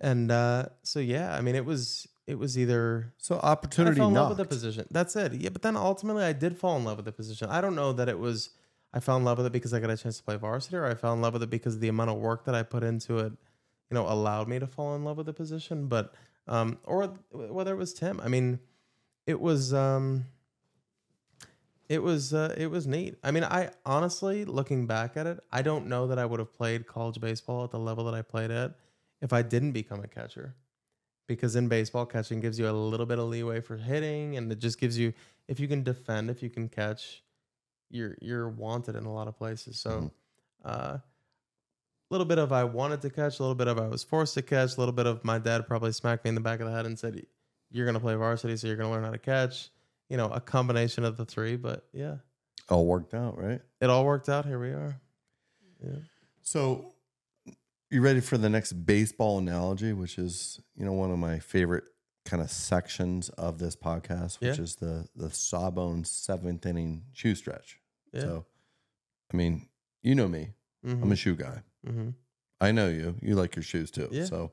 And 0.02 0.32
uh, 0.32 0.68
so 0.84 1.00
yeah, 1.00 1.36
I 1.36 1.42
mean, 1.42 1.56
it 1.56 1.66
was 1.66 2.08
it 2.28 2.38
was 2.38 2.58
either 2.58 3.14
So 3.18 3.36
opportunity. 3.36 3.96
I 3.96 4.00
fell 4.00 4.08
in 4.10 4.14
love 4.14 4.30
with 4.30 4.38
the 4.38 4.46
position. 4.46 4.86
That's 4.92 5.16
it. 5.16 5.34
Yeah, 5.34 5.50
but 5.50 5.62
then 5.62 5.78
ultimately 5.78 6.24
I 6.24 6.34
did 6.34 6.58
fall 6.58 6.78
in 6.78 6.84
love 6.84 6.98
with 6.98 7.06
the 7.06 7.12
position. 7.12 7.50
I 7.50 7.62
don't 7.62 7.76
know 7.76 7.94
that 7.94 8.10
it 8.10 8.20
was 8.20 8.52
I 8.94 9.00
fell 9.00 9.18
in 9.18 9.24
love 9.24 9.38
with 9.38 9.48
it 9.48 9.54
because 9.54 9.74
I 9.74 9.80
got 9.80 9.90
a 9.90 9.98
chance 9.98 10.18
to 10.18 10.24
play 10.24 10.38
varsity, 10.38 10.78
or 10.78 10.86
I 10.86 10.96
fell 10.96 11.14
in 11.14 11.22
love 11.22 11.34
with 11.34 11.44
it 11.44 11.50
because 11.50 11.80
the 11.80 11.90
amount 11.90 12.10
of 12.10 12.18
work 12.18 12.46
that 12.46 12.56
I 12.56 12.64
put 12.64 12.84
into 12.84 13.20
it, 13.20 13.32
you 13.90 13.96
know, 13.96 14.08
allowed 14.08 14.48
me 14.48 14.58
to 14.60 14.68
fall 14.68 14.96
in 14.96 15.04
love 15.04 15.18
with 15.18 15.26
the 15.26 15.34
position. 15.34 15.88
But 15.88 16.14
um, 16.48 16.78
or 16.84 17.14
whether 17.32 17.74
it 17.74 17.78
was 17.78 17.94
Tim. 17.94 18.20
I 18.22 18.28
mean, 18.28 18.60
it 19.28 19.40
was 19.40 19.74
um, 19.74 20.26
it 21.90 22.02
was 22.02 22.34
uh, 22.34 22.54
it 22.58 22.68
was 22.68 22.88
neat. 22.88 23.16
I 23.24 23.32
mean, 23.32 23.44
I 23.44 23.70
honestly 23.86 24.46
looking 24.46 24.88
back 24.88 25.18
at 25.18 25.28
it, 25.28 25.40
I 25.52 25.62
don't 25.62 25.88
know 25.88 26.08
that 26.08 26.18
I 26.18 26.26
would 26.26 26.40
have 26.40 26.54
played 26.54 26.88
college 26.88 27.20
baseball 27.20 27.64
at 27.64 27.72
the 27.72 27.80
level 27.80 28.06
that 28.06 28.14
I 28.14 28.22
played 28.22 28.52
at 28.52 28.76
if 29.26 29.34
I 29.34 29.42
didn't 29.42 29.72
become 29.74 30.00
a 30.02 30.08
catcher 30.08 30.56
because 31.28 31.56
in 31.56 31.68
baseball 31.68 32.06
catching 32.06 32.40
gives 32.40 32.60
you 32.60 32.70
a 32.70 32.72
little 32.72 33.08
bit 33.08 33.18
of 33.18 33.28
leeway 33.28 33.60
for 33.60 33.76
hitting 33.78 34.38
and 34.38 34.52
it 34.52 34.60
just 34.60 34.80
gives 34.80 34.98
you 34.98 35.12
if 35.48 35.60
you 35.60 35.68
can 35.68 35.82
defend 35.84 36.30
if 36.30 36.44
you 36.44 36.50
can 36.50 36.70
catch 36.70 37.24
you're 37.90 38.16
you're 38.22 38.48
wanted 38.48 38.96
in 38.96 39.06
a 39.06 39.14
lot 39.14 39.28
of 39.28 39.36
places. 39.38 39.80
So 39.80 39.90
Mhm. 39.90 40.12
uh 40.64 40.98
a 41.00 41.04
little 42.12 42.26
bit 42.26 42.38
of 42.38 42.52
i 42.52 42.64
wanted 42.64 43.02
to 43.02 43.10
catch 43.10 43.40
a 43.40 43.42
little 43.44 43.56
bit 43.56 43.68
of 43.68 43.80
i 43.80 43.88
was 43.88 44.04
forced 44.04 44.36
to 44.36 44.42
catch 44.44 44.78
a 44.78 44.80
little 44.80 44.94
bit 44.94 45.08
of 45.08 45.24
my 45.26 45.40
dad 45.40 45.66
probably 45.68 45.92
smacked 45.92 46.24
me 46.24 46.30
in 46.30 46.36
the 46.36 46.42
back 46.42 46.60
of 46.60 46.68
the 46.68 46.72
head 46.72 46.86
and 46.86 46.98
said 47.00 47.26
you're 47.72 47.86
going 47.86 47.96
to 47.96 48.00
play 48.00 48.14
varsity 48.16 48.56
so 48.56 48.68
you're 48.68 48.76
going 48.78 48.88
to 48.90 48.94
learn 48.94 49.04
how 49.04 49.12
to 49.12 49.18
catch. 49.18 49.70
You 50.10 50.18
know 50.18 50.28
a 50.30 50.40
combination 50.40 51.04
of 51.04 51.18
the 51.18 51.26
three 51.26 51.56
but 51.58 51.88
yeah. 51.94 52.18
All 52.70 52.86
worked 52.86 53.14
out, 53.14 53.38
right? 53.38 53.62
it 53.82 53.90
all 53.90 54.06
worked 54.06 54.30
out. 54.30 54.46
Here 54.46 54.60
we 54.60 54.70
are. 54.70 55.00
Yeah. 55.84 55.98
So, 56.42 56.94
you 57.96 58.02
ready 58.02 58.20
for 58.20 58.38
the 58.38 58.50
next 58.50 58.74
baseball 58.86 59.38
analogy, 59.40 59.94
which 59.94 60.18
is 60.20 60.60
you 60.76 60.86
know 60.86 60.94
one 60.94 61.12
of 61.12 61.18
my 61.18 61.40
favorite 61.40 61.86
kind 62.26 62.42
of 62.44 62.52
sections 62.52 63.30
of 63.30 63.58
this 63.60 63.76
podcast, 63.76 64.40
which 64.42 64.58
Yeah. 64.58 64.64
is 64.64 64.76
the 64.76 65.08
the 65.16 65.30
Sawbones 65.30 66.10
seventh 66.12 66.66
inning 66.66 67.04
shoe 67.14 67.36
stretch. 67.36 67.80
yeah 68.14 68.22
So, 68.22 68.46
I 69.34 69.38
mean, 69.38 69.68
you 70.04 70.14
know 70.16 70.28
me, 70.28 70.50
I'm 70.84 71.12
a 71.12 71.16
shoe 71.16 71.36
guy. 71.36 71.64
mm-hmm. 71.88 72.10
I 72.62 72.72
know 72.72 72.88
you. 72.90 73.16
You 73.22 73.36
like 73.36 73.56
your 73.56 73.64
shoes 73.64 73.92
too. 73.92 74.08
Yeah. 74.12 74.26
So 74.26 74.52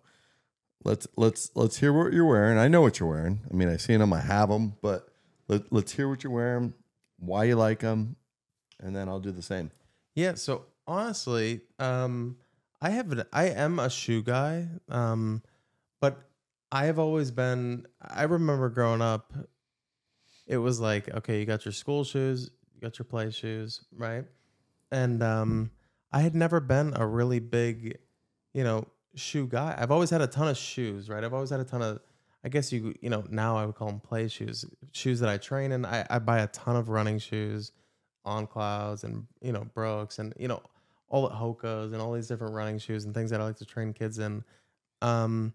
let's 0.84 1.06
let's 1.16 1.50
let's 1.54 1.78
hear 1.78 1.92
what 1.92 2.12
you're 2.12 2.26
wearing. 2.26 2.58
I 2.58 2.68
know 2.68 2.80
what 2.82 2.98
you're 3.00 3.08
wearing. 3.08 3.40
I 3.50 3.54
mean, 3.54 3.68
I've 3.68 3.80
seen 3.82 4.00
them. 4.00 4.12
I 4.12 4.20
have 4.20 4.48
them. 4.48 4.74
But 4.82 5.08
let, 5.48 5.72
let's 5.72 5.92
hear 5.92 6.08
what 6.08 6.22
you're 6.24 6.32
wearing, 6.32 6.74
why 7.18 7.44
you 7.44 7.56
like 7.56 7.80
them, 7.80 8.16
and 8.80 8.94
then 8.94 9.08
I'll 9.08 9.20
do 9.20 9.30
the 9.32 9.42
same. 9.42 9.70
Yeah, 10.14 10.34
so 10.34 10.66
honestly, 10.86 11.60
um 11.78 12.36
I 12.82 12.90
have 12.90 13.12
an, 13.12 13.22
I 13.32 13.44
am 13.44 13.78
a 13.78 13.88
shoe 13.88 14.22
guy. 14.22 14.68
Um 14.88 15.42
but 16.00 16.18
I 16.72 16.86
have 16.86 16.98
always 16.98 17.30
been 17.30 17.86
I 18.00 18.24
remember 18.24 18.68
growing 18.68 19.00
up 19.00 19.32
it 20.46 20.58
was 20.58 20.80
like 20.80 21.08
okay, 21.14 21.38
you 21.38 21.46
got 21.46 21.64
your 21.64 21.72
school 21.72 22.02
shoes, 22.02 22.50
you 22.74 22.80
got 22.80 22.98
your 22.98 23.04
play 23.04 23.30
shoes, 23.30 23.84
right? 23.96 24.24
And 24.90 25.22
um 25.22 25.70
I 26.12 26.20
had 26.20 26.34
never 26.34 26.58
been 26.60 26.92
a 26.96 27.06
really 27.06 27.38
big, 27.38 27.98
you 28.52 28.64
know, 28.64 28.86
shoe 29.14 29.46
guy. 29.46 29.76
I've 29.78 29.92
always 29.92 30.10
had 30.10 30.20
a 30.20 30.26
ton 30.26 30.48
of 30.48 30.58
shoes, 30.58 31.08
right? 31.08 31.22
I've 31.22 31.32
always 31.32 31.50
had 31.50 31.60
a 31.60 31.64
ton 31.64 31.82
of 31.82 32.00
I 32.44 32.48
guess 32.48 32.72
you 32.72 32.94
you 33.00 33.10
know, 33.10 33.24
now 33.30 33.56
I 33.56 33.64
would 33.64 33.76
call 33.76 33.86
them 33.86 34.00
play 34.00 34.26
shoes, 34.26 34.64
shoes 34.90 35.20
that 35.20 35.28
I 35.28 35.38
train 35.38 35.70
in. 35.70 35.86
I, 35.86 36.04
I 36.10 36.18
buy 36.18 36.40
a 36.40 36.48
ton 36.48 36.74
of 36.74 36.88
running 36.88 37.20
shoes 37.20 37.70
on 38.24 38.46
clouds 38.46 39.04
and 39.04 39.26
you 39.40 39.52
know 39.52 39.66
brooks 39.74 40.18
and 40.18 40.32
you 40.36 40.48
know 40.48 40.62
all 41.12 41.28
the 41.28 41.34
hokas 41.34 41.92
and 41.92 42.00
all 42.02 42.12
these 42.12 42.26
different 42.26 42.54
running 42.54 42.78
shoes 42.78 43.04
and 43.04 43.14
things 43.14 43.30
that 43.30 43.40
i 43.40 43.44
like 43.44 43.56
to 43.56 43.64
train 43.64 43.92
kids 43.92 44.18
in 44.18 44.42
um 45.02 45.52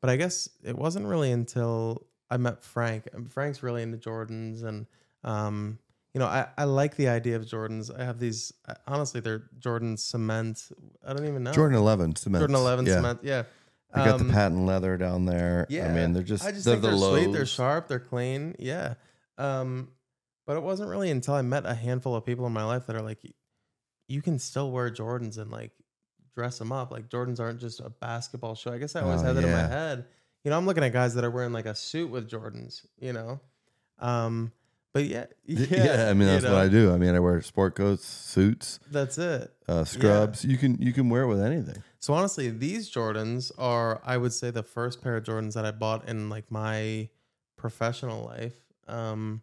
but 0.00 0.08
i 0.08 0.16
guess 0.16 0.48
it 0.64 0.76
wasn't 0.76 1.04
really 1.04 1.30
until 1.32 2.06
i 2.30 2.36
met 2.36 2.62
frank 2.64 3.08
frank's 3.30 3.62
really 3.62 3.82
into 3.82 3.98
jordans 3.98 4.62
and 4.62 4.86
um 5.24 5.78
you 6.14 6.18
know 6.20 6.26
i, 6.26 6.46
I 6.56 6.64
like 6.64 6.94
the 6.96 7.08
idea 7.08 7.36
of 7.36 7.42
jordans 7.42 7.90
i 7.98 8.04
have 8.04 8.18
these 8.18 8.52
honestly 8.86 9.20
they're 9.20 9.44
jordan 9.58 9.96
cement 9.96 10.68
i 11.06 11.12
don't 11.12 11.26
even 11.26 11.42
know 11.42 11.52
Jordan 11.52 11.76
11 11.78 12.16
cement. 12.16 12.40
jordan 12.40 12.56
11 12.56 12.86
yeah. 12.86 12.94
cement 12.94 13.18
yeah 13.22 13.42
I 13.94 14.06
got 14.06 14.20
Um, 14.20 14.26
the 14.28 14.32
patent 14.32 14.64
leather 14.64 14.96
down 14.96 15.26
there. 15.26 15.66
yeah, 15.68 15.86
I 15.86 15.92
mean, 15.92 16.14
they're 16.14 16.22
just, 16.22 16.46
I 16.46 16.50
just 16.50 16.64
they're 16.64 16.76
think 16.76 16.82
the 16.84 16.88
they're 16.88 16.96
lows. 16.96 17.22
sweet. 17.24 17.32
They're 17.34 17.44
sharp. 17.44 17.88
They're 17.88 18.00
clean. 18.00 18.56
Yeah. 18.58 18.94
Um, 19.36 19.88
but 20.46 20.56
it 20.56 20.62
wasn't 20.62 20.88
really 20.88 21.10
until 21.10 21.34
I 21.34 21.42
met 21.42 21.66
a 21.66 21.74
handful 21.74 22.14
of 22.16 22.24
people 22.24 22.46
in 22.46 22.54
my 22.54 22.64
life 22.64 22.86
that 22.86 22.96
are 22.96 23.02
like, 23.02 23.18
you 24.08 24.22
can 24.22 24.38
still 24.38 24.70
wear 24.70 24.90
Jordans 24.90 25.38
and 25.38 25.50
like 25.50 25.70
dress 26.34 26.58
them 26.58 26.72
up. 26.72 26.90
Like 26.92 27.08
Jordans 27.08 27.40
aren't 27.40 27.60
just 27.60 27.80
a 27.80 27.90
basketball 27.90 28.54
shoe. 28.54 28.70
I 28.72 28.78
guess 28.78 28.96
I 28.96 29.02
always 29.02 29.20
Oh, 29.20 29.24
had 29.24 29.36
that 29.36 29.44
in 29.44 29.52
my 29.52 29.58
head. 29.66 30.04
You 30.44 30.50
know, 30.50 30.58
I'm 30.58 30.66
looking 30.66 30.82
at 30.84 30.92
guys 30.92 31.14
that 31.14 31.24
are 31.24 31.30
wearing 31.30 31.52
like 31.52 31.66
a 31.66 31.74
suit 31.74 32.10
with 32.10 32.28
Jordans. 32.28 32.84
You 32.98 33.12
know, 33.12 33.40
um, 33.98 34.52
but 34.92 35.04
yeah, 35.04 35.26
Yeah, 35.44 35.66
yeah, 35.70 36.10
I 36.10 36.14
mean 36.14 36.26
that's 36.28 36.44
what 36.44 36.54
I 36.54 36.68
do. 36.68 36.92
I 36.92 36.98
mean 36.98 37.14
I 37.14 37.20
wear 37.20 37.40
sport 37.42 37.74
coats, 37.76 38.04
suits, 38.06 38.80
That's 38.90 39.16
it. 39.18 39.50
uh, 39.68 39.84
scrubs. 39.84 40.44
You 40.44 40.58
can 40.58 40.76
you 40.80 40.92
can 40.92 41.08
wear 41.08 41.22
it 41.22 41.28
with 41.28 41.40
anything. 41.40 41.82
So 42.00 42.12
honestly, 42.14 42.50
these 42.50 42.90
Jordans 42.90 43.52
are, 43.58 44.00
I 44.04 44.16
would 44.16 44.32
say, 44.32 44.50
the 44.50 44.64
first 44.64 45.00
pair 45.02 45.16
of 45.16 45.22
Jordans 45.24 45.54
that 45.54 45.64
I 45.64 45.70
bought 45.70 46.08
in 46.08 46.28
like 46.28 46.50
my 46.50 47.08
professional 47.56 48.24
life. 48.24 48.56
Um, 48.88 49.42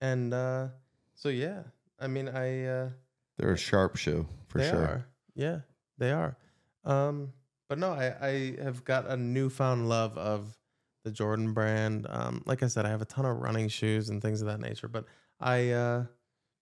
and 0.00 0.32
uh, 0.32 0.68
so 1.14 1.28
yeah, 1.28 1.64
I 2.00 2.06
mean, 2.06 2.28
I 2.28 2.64
uh, 2.64 2.88
They're 3.40 3.52
a 3.52 3.58
sharp 3.58 3.96
shoe 3.96 4.26
for 4.48 4.58
they 4.58 4.68
sure. 4.68 4.82
are, 4.82 5.06
yeah, 5.34 5.60
they 5.96 6.12
are. 6.12 6.36
Um, 6.84 7.32
but 7.70 7.78
no, 7.78 7.92
I 7.92 8.14
I 8.20 8.62
have 8.62 8.84
got 8.84 9.08
a 9.08 9.16
newfound 9.16 9.88
love 9.88 10.18
of 10.18 10.54
the 11.04 11.10
Jordan 11.10 11.54
brand. 11.54 12.06
Um, 12.10 12.42
like 12.44 12.62
I 12.62 12.66
said, 12.66 12.84
I 12.84 12.90
have 12.90 13.00
a 13.00 13.06
ton 13.06 13.24
of 13.24 13.38
running 13.38 13.68
shoes 13.68 14.10
and 14.10 14.20
things 14.20 14.42
of 14.42 14.48
that 14.48 14.60
nature. 14.60 14.88
But 14.88 15.06
I, 15.40 15.70
uh, 15.70 16.04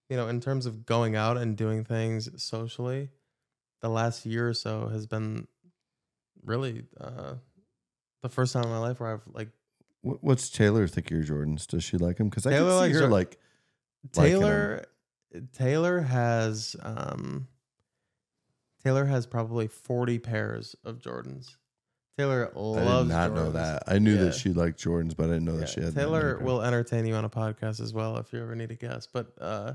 you 0.09 0.17
know, 0.17 0.29
in 0.29 0.41
terms 0.41 0.67
of 0.67 0.87
going 0.87 1.17
out 1.17 1.37
and 1.37 1.57
doing 1.57 1.85
things 1.85 2.31
socially, 2.41 3.11
the 3.81 3.89
last 3.89 4.25
year 4.25 4.49
or 4.49 4.55
so 4.55 4.87
has 4.87 5.07
been 5.07 5.49
really 6.45 6.85
uh, 7.01 7.35
the 8.23 8.29
first 8.29 8.53
time 8.53 8.65
in 8.65 8.71
my 8.71 8.79
life 8.79 9.01
where 9.01 9.15
I've 9.15 9.23
like 9.33 9.49
what's 10.03 10.49
Taylor 10.49 10.87
think 10.87 11.11
of 11.11 11.17
your 11.17 11.25
Jordans? 11.25 11.67
Does 11.67 11.83
she 11.83 11.97
like 11.97 12.19
them? 12.19 12.29
Because 12.29 12.47
I 12.47 12.51
Taylor 12.51 12.83
can 12.83 12.93
see 12.95 13.01
her 13.01 13.09
like. 13.09 13.37
Taylor. 14.13 14.85
Taylor 15.53 16.01
has 16.01 16.75
um, 16.83 17.49
Taylor 18.85 19.05
has 19.07 19.27
probably 19.27 19.67
forty 19.67 20.19
pairs 20.19 20.75
of 20.85 20.99
Jordans. 21.01 21.57
Taylor 22.17 22.51
loves. 22.55 22.87
I 22.87 22.99
did 23.03 23.09
not 23.31 23.35
know 23.35 23.53
that. 23.53 23.85
I 23.87 23.99
knew 24.01 24.17
Yeah. 24.17 24.25
that 24.25 24.35
she 24.35 24.53
liked 24.53 24.83
Jordans, 24.83 25.15
but 25.17 25.27
I 25.27 25.35
didn't 25.35 25.45
know 25.45 25.53
Yeah, 25.55 25.61
that 25.61 25.69
she 25.69 25.81
had. 25.81 25.95
Taylor 25.95 26.39
will 26.41 26.63
entertain 26.63 27.07
you 27.07 27.15
on 27.15 27.25
a 27.25 27.31
podcast 27.31 27.81
as 27.81 27.93
well 27.93 28.17
if 28.17 28.33
you 28.33 28.43
ever 28.43 28.57
need 28.57 28.73
a 28.73 28.75
guest. 28.75 29.11
But 29.13 29.33
uh, 29.41 29.75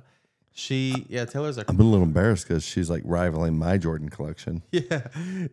she, 0.51 1.05
yeah, 1.07 1.23
Taylor's 1.23 1.57
a 1.57 1.63
I'm 1.69 1.79
a 1.79 1.83
little 1.83 2.03
embarrassed 2.03 2.45
because 2.47 2.65
she's 2.65 2.89
like 2.89 3.01
rivaling 3.05 3.57
my 3.57 3.77
Jordan 3.77 4.09
collection. 4.09 4.61
yeah, 4.73 5.07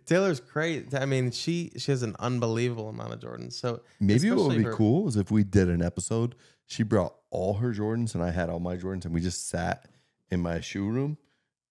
Taylor's 0.05 0.41
great. 0.41 0.93
I 0.95 1.05
mean, 1.07 1.31
she 1.31 1.71
she 1.77 1.93
has 1.93 2.03
an 2.03 2.17
unbelievable 2.19 2.89
amount 2.89 3.13
of 3.13 3.21
Jordans. 3.21 3.53
So 3.53 3.83
Maybe 4.01 4.29
what 4.33 4.49
would 4.49 4.57
be 4.59 4.65
her- 4.65 4.73
cool 4.73 5.07
is 5.07 5.17
if 5.17 5.31
we 5.31 5.45
did 5.45 5.69
an 5.69 5.83
episode. 5.83 6.35
She 6.71 6.85
brought 6.85 7.15
all 7.31 7.55
her 7.55 7.73
Jordans 7.73 8.15
and 8.15 8.23
I 8.23 8.31
had 8.31 8.49
all 8.49 8.61
my 8.61 8.77
Jordans, 8.77 9.05
and 9.05 9.13
we 9.13 9.21
just 9.21 9.49
sat 9.49 9.89
in 10.31 10.41
my 10.41 10.61
shoe 10.61 10.89
room 10.89 11.19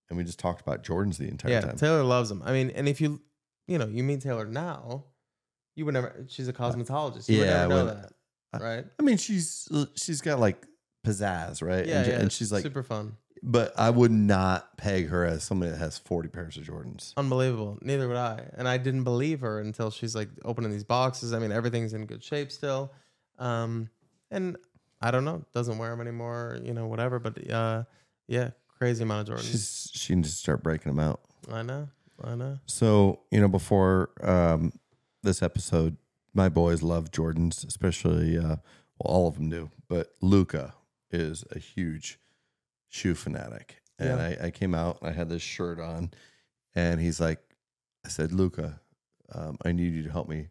and 0.10 0.18
we 0.18 0.24
just 0.26 0.40
talked 0.40 0.60
about 0.62 0.84
Jordans 0.84 1.18
the 1.18 1.28
entire 1.28 1.52
yeah, 1.54 1.62
time. 1.62 1.78
Taylor 1.78 2.04
loves 2.04 2.28
them. 2.30 2.42
I 2.46 2.52
mean, 2.52 2.70
and 2.72 2.88
if 2.90 3.00
you 3.00 3.22
you 3.68 3.78
know 3.78 3.88
you 3.88 4.04
meet 4.04 4.22
Taylor 4.22 4.46
now, 4.46 5.06
you 5.76 5.86
would 5.86 5.94
never. 5.94 6.26
She's 6.28 6.48
a 6.50 6.54
cosmetologist. 6.54 7.30
You 7.30 7.38
Yeah, 7.44 7.66
would 7.66 7.70
never 7.70 7.70
know 7.70 7.86
when- 7.86 8.02
that, 8.52 8.62
right? 8.62 8.86
I 9.00 9.04
mean, 9.04 9.18
she's 9.18 9.70
she's 9.96 10.20
got 10.22 10.40
like 10.40 10.66
pizzazz, 11.08 11.62
right? 11.66 11.86
Yeah, 11.86 12.00
and, 12.00 12.08
yeah. 12.08 12.20
and 12.20 12.32
she's 12.32 12.52
like, 12.52 12.64
super 12.64 12.84
fun, 12.84 13.16
but 13.42 13.72
I 13.80 13.90
would 13.92 14.12
not 14.12 14.76
peg 14.78 15.08
her 15.08 15.24
as 15.24 15.44
somebody 15.44 15.72
that 15.72 15.78
has 15.78 15.98
40 15.98 16.28
pairs 16.28 16.58
of 16.58 16.64
Jordans. 16.64 17.14
unbelievable. 17.16 17.78
Neither 17.82 18.10
would 18.10 18.18
I, 18.18 18.50
and 18.58 18.68
I 18.68 18.78
didn't 18.78 19.06
believe 19.06 19.40
her 19.42 19.62
until 19.62 19.92
she's 19.92 20.14
like 20.14 20.28
opening 20.44 20.72
these 20.72 20.84
boxes. 20.84 21.32
I 21.32 21.40
mean, 21.40 21.54
everything's 21.54 21.94
in 21.94 22.06
good 22.06 22.22
shape 22.24 22.52
still, 22.52 22.92
um, 23.38 23.90
and 24.32 24.58
I 25.02 25.12
don't 25.12 25.24
know, 25.26 25.44
doesn't 25.54 25.78
wear 25.78 25.90
them 25.92 26.02
anymore, 26.02 26.60
you 26.64 26.74
know, 26.74 26.88
whatever. 26.88 27.20
But 27.20 27.50
uh, 27.50 27.84
yeah, 28.28 28.52
crazy 28.78 29.04
amount 29.04 29.30
of 29.30 29.36
Jordans. 29.36 29.52
She's 29.52 29.92
she 29.94 30.16
needs 30.16 30.32
to 30.32 30.36
start 30.36 30.64
breaking 30.64 30.94
them 30.94 31.00
out. 31.04 31.22
I 31.52 31.62
know, 31.64 31.88
I 32.24 32.36
know. 32.36 32.60
So, 32.66 33.22
you 33.32 33.40
know, 33.40 33.48
before 33.48 34.10
um, 34.22 34.74
this 35.24 35.42
episode, 35.42 35.98
my 36.34 36.50
boys 36.50 36.84
love 36.84 37.12
Jordans, 37.12 37.66
especially, 37.66 38.38
uh, 38.38 38.42
well, 38.44 38.60
all 39.06 39.28
of 39.28 39.36
them 39.36 39.50
do, 39.50 39.72
but 39.88 40.14
Luca 40.22 40.74
is 41.12 41.44
a 41.52 41.60
huge 41.60 42.20
shoe 42.90 43.16
fanatic. 43.16 43.82
And 43.98 44.10
Yeah. 44.20 44.36
I, 44.42 44.46
I 44.48 44.52
came 44.52 44.76
out 44.76 45.00
and 45.02 45.10
I 45.10 45.14
had 45.14 45.30
this 45.30 45.42
shirt 45.42 45.80
on, 45.80 46.12
and 46.76 47.00
he's 47.02 47.20
like, 47.20 47.40
I 48.06 48.10
said, 48.10 48.32
Luca, 48.32 48.80
um, 49.34 49.58
I 49.66 49.72
need 49.72 49.94
you 49.94 50.04
to 50.04 50.12
help 50.12 50.30
me 50.30 50.50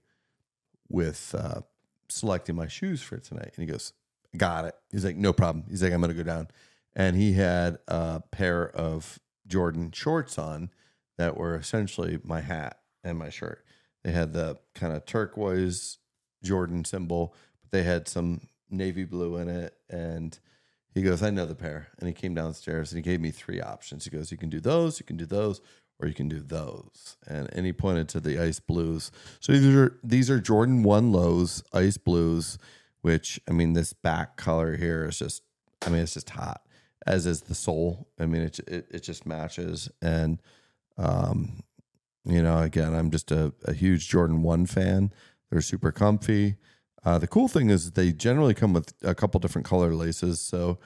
with 0.89 1.35
uh, 1.37 1.61
selecting 2.09 2.57
my 2.57 2.67
shoes 2.69 3.03
for 3.03 3.19
tonight. 3.19 3.53
And 3.57 3.65
he 3.65 3.67
goes, 3.67 3.93
Got 4.37 4.67
it. 4.67 4.75
He's 4.91 5.05
like, 5.05 5.17
No 5.17 5.33
problem. 5.33 5.65
He's 5.69 5.83
like, 5.83 5.93
I'm 5.93 6.03
to 6.03 6.15
go 6.15 6.23
down. 6.23 6.49
And 6.95 7.17
he 7.17 7.35
had 7.35 7.79
a 7.87 8.21
pair 8.31 8.69
of 8.69 9.19
Jordan 9.47 9.93
shorts 9.93 10.39
on 10.39 10.71
that 11.17 11.37
were 11.37 11.57
essentially 11.57 12.19
my 12.25 12.41
hat 12.41 12.79
and 13.05 13.19
my 13.19 13.31
shirt. 13.31 13.65
They 14.05 14.13
had 14.13 14.33
the 14.33 14.59
kind 14.75 14.93
of 14.93 15.05
turquoise 15.05 15.99
Jordan 16.43 16.85
symbol, 16.85 17.35
but 17.61 17.73
they 17.73 17.83
had 17.83 18.09
some 18.09 18.41
navy 18.71 19.05
blue 19.05 19.37
in 19.37 19.49
it. 19.49 19.75
And 19.89 20.39
he 20.95 21.03
goes, 21.03 21.23
I 21.23 21.31
know 21.31 21.47
the 21.47 21.55
pair. 21.55 21.89
And 21.99 22.09
he 22.09 22.15
came 22.15 22.35
downstairs 22.35 22.93
and 22.93 22.99
he 22.99 23.11
gave 23.11 23.21
me 23.21 23.31
three 23.31 23.61
options. 23.61 24.05
He 24.05 24.11
goes, 24.11 24.31
You 24.31 24.39
can 24.39 24.51
do 24.51 24.61
those, 24.61 25.01
you 25.01 25.07
can 25.07 25.17
do 25.17 25.27
those, 25.27 25.61
or 26.01 26.09
you 26.09 26.15
can 26.15 26.29
do 26.29 26.41
those. 26.41 27.17
And 27.27 27.49
and 27.53 27.67
he 27.67 27.73
pointed 27.73 28.09
to 28.11 28.21
the 28.21 28.39
ice 28.39 28.61
blues. 28.61 29.11
So 29.41 29.53
these 29.53 29.75
are 29.75 29.99
these 30.03 30.31
are 30.31 30.41
Jordan 30.41 30.83
one 30.83 31.13
lows, 31.13 31.63
ice 31.73 31.97
blues, 31.97 32.59
which 33.03 33.41
I 33.49 33.53
mean, 33.53 33.73
this 33.73 33.93
back 33.93 34.37
color 34.37 34.77
here 34.77 35.07
is 35.07 35.19
just 35.19 35.43
I 35.87 35.91
mean, 35.91 36.03
it's 36.03 36.15
just 36.15 36.31
hot. 36.31 36.63
As 37.07 37.27
is 37.27 37.43
the 37.43 37.55
sole. 37.55 38.09
I 38.19 38.27
mean, 38.27 38.43
it 38.43 38.59
it, 38.61 38.87
it 38.91 39.03
just 39.03 39.27
matches. 39.27 39.89
And 40.03 40.41
um, 40.97 41.63
you 42.25 42.43
know, 42.43 42.61
again, 42.61 42.95
I'm 42.95 43.11
just 43.11 43.31
a, 43.31 43.55
a 43.65 43.73
huge 43.73 44.09
Jordan 44.09 44.43
1 44.43 44.67
fan. 44.67 45.13
They're 45.51 45.61
super 45.63 45.93
comfy. 45.93 46.57
Uh, 47.05 47.19
the 47.19 47.27
cool 47.27 47.49
thing 47.49 47.71
is 47.71 47.93
they 47.93 48.13
generally 48.13 48.55
come 48.55 48.73
with 48.73 48.93
a 49.03 49.15
couple 49.15 49.41
different 49.41 49.67
color 49.67 49.95
laces. 49.95 50.41
So 50.41 50.79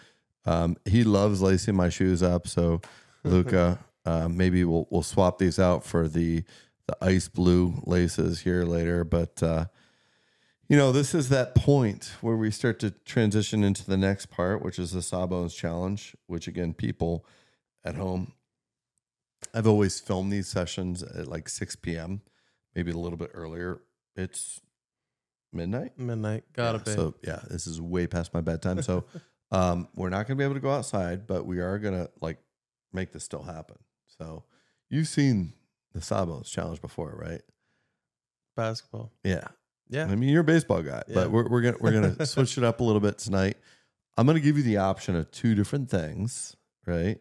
um, 0.45 0.77
he 0.85 1.03
loves 1.05 1.43
lacing 1.43 1.75
my 1.75 1.89
shoes 1.89 2.23
up. 2.23 2.47
So 2.47 2.81
Luca, 3.25 3.79
uh, 4.05 4.29
maybe 4.29 4.65
we'll 4.65 4.87
we'll 4.91 5.03
swap 5.03 5.39
these 5.39 5.59
out 5.59 5.85
for 5.85 6.09
the 6.09 6.45
the 6.87 6.97
ice 7.01 7.29
blue 7.29 7.81
laces 7.85 8.41
here 8.41 8.65
later. 8.65 9.05
But 9.05 9.43
uh, 9.43 9.67
you 10.69 10.77
know, 10.77 10.93
this 10.93 11.15
is 11.15 11.29
that 11.29 11.55
point 11.55 12.13
where 12.21 12.37
we 12.37 12.51
start 12.51 12.79
to 12.81 12.91
transition 12.91 13.63
into 13.63 13.85
the 13.85 13.97
next 13.97 14.27
part, 14.27 14.63
which 14.63 14.79
is 14.79 14.93
the 14.93 15.03
Sawbones 15.03 15.55
Challenge. 15.55 16.17
Which 16.27 16.49
again, 16.49 16.73
people 16.75 17.27
at 17.85 17.95
home 17.97 18.33
I've 19.55 19.67
always 19.67 20.01
filmed 20.01 20.33
these 20.33 20.49
sessions 20.49 21.03
at 21.03 21.27
like 21.27 21.49
6 21.49 21.77
p.m., 21.77 22.23
maybe 22.75 22.91
a 22.91 22.97
little 22.97 23.19
bit 23.19 23.31
earlier. 23.35 23.81
It's 24.17 24.61
midnight. 25.53 25.99
Midnight, 25.99 26.45
gotta 26.53 26.79
Yeah, 26.79 26.85
be. 26.85 26.91
So 26.93 27.15
yeah, 27.23 27.41
this 27.51 27.67
is 27.67 27.81
way 27.81 28.07
past 28.07 28.33
my 28.33 28.41
bedtime. 28.41 28.83
So 28.83 29.05
um, 29.51 29.89
we're 29.95 30.11
not 30.11 30.27
going 30.27 30.37
to 30.37 30.41
be 30.41 30.45
able 30.45 30.55
to 30.55 30.61
go 30.61 30.71
outside, 30.71 31.27
but 31.27 31.45
we 31.47 31.61
are 31.61 31.79
going 31.79 31.95
to 31.95 32.11
like 32.21 32.39
make 32.93 33.13
this 33.13 33.25
still 33.25 33.43
happen. 33.43 33.77
So 34.07 34.45
you've 34.89 35.09
seen 35.09 35.55
the 35.93 36.01
Sawbones 36.01 36.51
challenge 36.51 36.81
before, 36.81 37.15
right? 37.21 37.43
Basketball, 38.57 39.13
Yeah. 39.25 39.49
Yeah. 39.93 40.07
I 40.07 40.15
mean, 40.17 40.31
you're 40.31 40.41
a 40.41 40.45
baseball 40.45 40.83
guy, 40.83 41.03
Yeah. 41.07 41.15
but 41.15 41.31
we're, 41.31 41.49
we're 41.49 41.61
gonna 41.61 41.77
we're 41.81 41.93
gonna 41.93 42.27
switch 42.27 42.57
it 42.57 42.65
up 42.65 42.81
a 42.81 42.85
little 42.85 43.01
bit 43.01 43.19
tonight. 43.19 43.59
I'm 44.17 44.27
gonna 44.27 44.41
give 44.41 44.57
you 44.57 44.63
the 44.63 44.79
option 44.79 45.15
of 45.17 45.31
two 45.31 45.55
different 45.55 45.91
things, 45.91 46.57
right? 46.87 47.21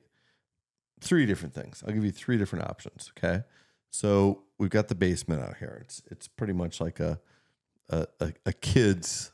Three 1.02 1.26
different 1.26 1.54
things. 1.54 1.84
I'll 1.86 1.94
give 1.94 2.06
you 2.06 2.12
three 2.12 2.38
different 2.38 2.66
options. 2.70 3.12
Okay. 3.18 3.44
So 3.90 4.44
we've 4.58 4.70
got 4.70 4.88
the 4.88 4.96
basement 4.96 5.42
out 5.44 5.58
here. 5.58 5.80
It's 5.82 6.02
it's 6.10 6.28
pretty 6.28 6.54
much 6.54 6.80
like 6.80 7.00
a 7.00 7.20
a, 7.90 8.08
a, 8.22 8.34
a 8.46 8.54
kid's 8.54 9.32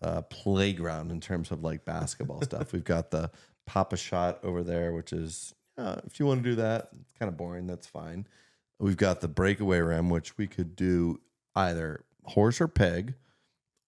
uh, 0.00 0.22
playground 0.22 1.10
in 1.10 1.20
terms 1.20 1.50
of 1.50 1.62
like 1.62 1.84
basketball 1.84 2.40
stuff. 2.42 2.72
We've 2.72 2.82
got 2.84 3.10
the 3.10 3.30
Pop-A-Shot 3.66 4.40
over 4.42 4.62
there, 4.62 4.92
which 4.92 5.12
is 5.12 5.54
uh, 5.76 5.96
if 6.06 6.18
you 6.18 6.26
want 6.26 6.42
to 6.42 6.50
do 6.50 6.56
that, 6.56 6.88
it's 7.00 7.12
kind 7.18 7.28
of 7.28 7.36
boring. 7.36 7.66
That's 7.66 7.86
fine. 7.86 8.26
We've 8.78 8.96
got 8.96 9.20
the 9.20 9.28
breakaway 9.28 9.80
rim, 9.80 10.08
which 10.08 10.36
we 10.38 10.46
could 10.46 10.74
do 10.74 11.20
either 11.54 12.04
horse 12.24 12.60
or 12.60 12.68
peg, 12.68 13.14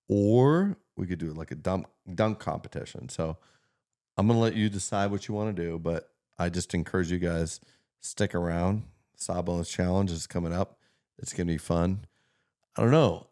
or 0.09 0.77
we 0.97 1.07
could 1.07 1.19
do 1.19 1.33
like 1.33 1.51
a 1.51 1.57
dunk 1.57 1.87
dunk 2.15 2.39
competition. 2.39 3.09
So 3.09 3.37
I'm 4.17 4.27
gonna 4.27 4.39
let 4.39 4.55
you 4.55 4.69
decide 4.69 5.11
what 5.11 5.29
you 5.29 5.35
want 5.35 5.55
to 5.55 5.63
do, 5.63 5.79
but 5.79 6.11
I 6.39 6.49
just 6.49 6.75
encourage 6.75 7.11
you 7.11 7.19
guys 7.19 7.61
stick 8.01 8.35
around. 8.35 8.85
Sawbones 9.17 9.69
Challenge 9.69 10.11
is 10.11 10.27
coming 10.27 10.53
up. 10.53 10.79
It's 11.19 11.33
gonna 11.33 11.53
be 11.53 11.59
fun. 11.59 12.05
I 12.77 12.83
don't 12.83 12.91
know. 12.91 13.29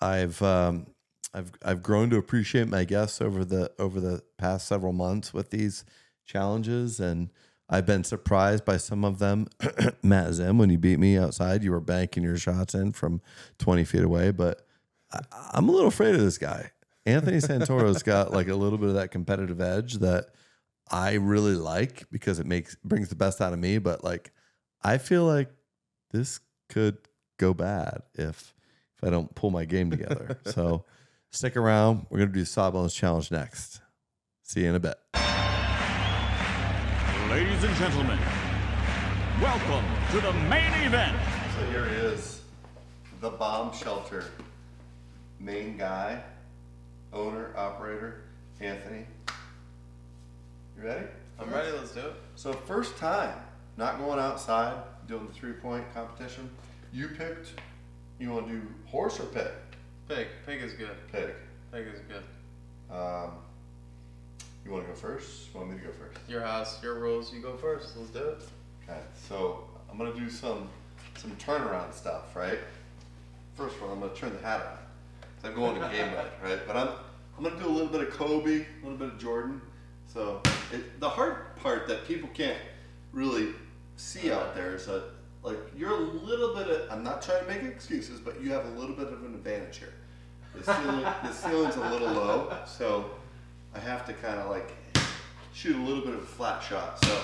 I've 0.00 0.40
um, 0.42 0.86
I've 1.32 1.52
I've 1.64 1.82
grown 1.82 2.10
to 2.10 2.16
appreciate 2.16 2.68
my 2.68 2.84
guests 2.84 3.20
over 3.20 3.44
the 3.44 3.72
over 3.78 4.00
the 4.00 4.22
past 4.38 4.66
several 4.66 4.92
months 4.92 5.32
with 5.32 5.50
these 5.50 5.84
challenges, 6.24 6.98
and 7.00 7.30
I've 7.68 7.86
been 7.86 8.04
surprised 8.04 8.64
by 8.64 8.76
some 8.76 9.04
of 9.04 9.18
them. 9.18 9.48
Matt 10.02 10.34
Zim, 10.34 10.58
when 10.58 10.70
you 10.70 10.78
beat 10.78 10.98
me 10.98 11.18
outside, 11.18 11.64
you 11.64 11.72
were 11.72 11.80
banking 11.80 12.22
your 12.22 12.36
shots 12.36 12.74
in 12.74 12.92
from 12.92 13.20
20 13.58 13.84
feet 13.84 14.04
away, 14.04 14.30
but 14.30 14.66
I, 15.12 15.20
I'm 15.52 15.68
a 15.68 15.72
little 15.72 15.88
afraid 15.88 16.14
of 16.14 16.20
this 16.20 16.38
guy. 16.38 16.70
Anthony 17.04 17.40
Santoro's 17.40 18.02
got 18.04 18.32
like 18.32 18.48
a 18.48 18.54
little 18.54 18.78
bit 18.78 18.88
of 18.88 18.94
that 18.96 19.10
competitive 19.10 19.60
edge 19.60 19.94
that 19.94 20.26
I 20.90 21.14
really 21.14 21.54
like 21.54 22.04
because 22.10 22.38
it 22.38 22.46
makes 22.46 22.76
brings 22.84 23.08
the 23.08 23.16
best 23.16 23.40
out 23.40 23.52
of 23.52 23.58
me. 23.58 23.78
But 23.78 24.04
like, 24.04 24.32
I 24.82 24.98
feel 24.98 25.24
like 25.24 25.50
this 26.12 26.40
could 26.68 26.98
go 27.38 27.54
bad 27.54 28.02
if 28.14 28.54
if 28.96 29.04
I 29.04 29.10
don't 29.10 29.34
pull 29.34 29.50
my 29.50 29.64
game 29.64 29.90
together. 29.90 30.38
so 30.46 30.84
stick 31.30 31.56
around. 31.56 32.06
We're 32.10 32.18
gonna 32.18 32.32
do 32.32 32.40
the 32.40 32.46
Sawbones 32.46 32.94
challenge 32.94 33.30
next. 33.30 33.80
See 34.42 34.62
you 34.62 34.68
in 34.68 34.74
a 34.74 34.80
bit. 34.80 34.96
Ladies 37.30 37.64
and 37.64 37.74
gentlemen, 37.74 38.18
welcome 39.42 39.84
to 40.12 40.20
the 40.20 40.32
main 40.48 40.72
event. 40.84 41.16
So 41.58 41.66
here 41.72 41.84
he 41.88 41.96
is, 41.96 42.42
the 43.20 43.30
bomb 43.30 43.74
shelter 43.74 44.26
main 45.40 45.76
guy, 45.76 46.22
owner, 47.12 47.52
operator, 47.56 48.22
Anthony. 48.60 49.06
You 50.76 50.84
ready? 50.84 51.06
I'm 51.40 51.50
ready. 51.50 51.72
Let's 51.72 51.90
do 51.90 52.00
it. 52.00 52.14
So 52.36 52.52
first 52.52 52.96
time, 52.96 53.34
not 53.76 53.98
going 53.98 54.20
outside, 54.20 54.76
doing 55.08 55.26
the 55.26 55.32
three 55.32 55.54
point 55.54 55.84
competition. 55.92 56.48
You 56.92 57.08
picked. 57.08 57.54
You 58.20 58.30
want 58.30 58.46
to 58.46 58.52
do 58.52 58.62
horse 58.86 59.18
or 59.18 59.24
pig? 59.24 59.48
Pig. 60.08 60.28
Pig 60.46 60.62
is 60.62 60.74
good. 60.74 60.96
Pig. 61.10 61.30
Pig 61.72 61.88
is 61.88 62.00
good. 62.08 62.96
Um, 62.96 63.32
you 64.66 64.72
want 64.72 64.84
to 64.84 64.92
go 64.92 64.98
first? 64.98 65.48
You 65.52 65.60
want 65.60 65.72
me 65.72 65.78
to 65.78 65.84
go 65.84 65.92
first? 65.92 66.18
Your 66.28 66.40
house, 66.40 66.82
your 66.82 66.94
rules. 66.94 67.32
You 67.32 67.40
go 67.40 67.56
first. 67.56 67.96
Let's 67.96 68.10
do 68.10 68.18
it. 68.18 68.42
Okay. 68.82 68.98
So 69.28 69.64
I'm 69.90 69.96
gonna 69.96 70.14
do 70.14 70.28
some 70.28 70.68
some 71.16 71.30
turnaround 71.36 71.94
stuff, 71.94 72.34
right? 72.34 72.58
First 73.54 73.80
one, 73.80 73.90
I'm 73.90 74.00
gonna 74.00 74.14
turn 74.14 74.32
the 74.32 74.42
hat 74.42 74.60
on. 74.60 75.48
I'm 75.48 75.54
going 75.54 75.80
to 75.80 75.88
game 75.96 76.10
mode, 76.10 76.30
right? 76.42 76.60
But 76.66 76.76
I'm 76.76 76.88
I'm 77.36 77.44
gonna 77.44 77.62
do 77.62 77.68
a 77.68 77.70
little 77.70 77.88
bit 77.88 78.00
of 78.00 78.10
Kobe, 78.10 78.60
a 78.60 78.82
little 78.82 78.98
bit 78.98 79.08
of 79.08 79.18
Jordan. 79.18 79.60
So 80.12 80.40
it, 80.72 80.98
the 81.00 81.08
hard 81.08 81.56
part 81.56 81.86
that 81.88 82.06
people 82.06 82.28
can't 82.34 82.58
really 83.12 83.48
see 83.96 84.32
out 84.32 84.54
there 84.54 84.74
is 84.74 84.86
that 84.86 85.04
like 85.42 85.58
you're 85.76 85.92
a 85.92 86.00
little 86.00 86.54
bit 86.54 86.68
of 86.68 86.90
I'm 86.90 87.04
not 87.04 87.22
trying 87.22 87.44
to 87.44 87.48
make 87.52 87.62
excuses, 87.62 88.18
but 88.18 88.42
you 88.42 88.50
have 88.50 88.66
a 88.66 88.80
little 88.80 88.96
bit 88.96 89.12
of 89.12 89.24
an 89.24 89.34
advantage 89.34 89.78
here. 89.78 89.94
The 90.54 90.64
ceiling 90.64 91.02
the 91.02 91.32
ceiling's 91.32 91.76
a 91.76 91.90
little 91.90 92.08
low, 92.08 92.56
so 92.66 93.10
I 93.76 93.78
have 93.80 94.06
to 94.06 94.14
kind 94.14 94.40
of 94.40 94.48
like 94.48 94.72
shoot 95.52 95.76
a 95.76 95.78
little 95.78 96.02
bit 96.02 96.14
of 96.14 96.22
a 96.22 96.26
flat 96.26 96.62
shot. 96.62 97.04
So 97.04 97.22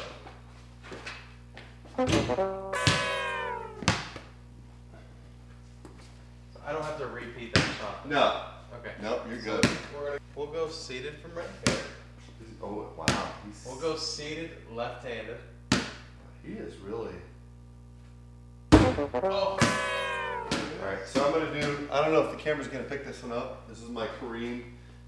I 6.66 6.72
don't 6.72 6.82
have 6.84 6.98
to 6.98 7.06
repeat 7.06 7.54
that 7.54 7.64
shot. 7.80 8.08
no, 8.08 8.42
Okay. 8.78 8.92
nope, 9.02 9.22
you're 9.28 9.40
good. 9.40 9.66
We're 9.98 10.06
gonna, 10.06 10.18
we'll 10.36 10.46
go 10.46 10.68
seated 10.68 11.14
from 11.20 11.34
right 11.34 11.46
here. 11.66 11.76
Oh 12.62 12.88
wow, 12.96 13.06
he's, 13.46 13.64
We'll 13.66 13.80
go 13.80 13.96
seated, 13.96 14.50
left-handed. 14.72 15.38
he 16.44 16.52
is 16.52 16.76
really. 16.78 17.14
Oh. 18.72 19.58
All 20.80 20.88
right, 20.88 21.06
so 21.06 21.24
I'm 21.26 21.32
gonna 21.32 21.60
do. 21.60 21.88
I 21.90 22.00
don't 22.02 22.12
know 22.12 22.22
if 22.22 22.30
the 22.30 22.36
camera's 22.36 22.68
gonna 22.68 22.84
pick 22.84 23.04
this 23.04 23.22
one 23.22 23.32
up. 23.32 23.68
This 23.68 23.80
is 23.82 23.88
my 23.88 24.06
Kareem. 24.20 24.62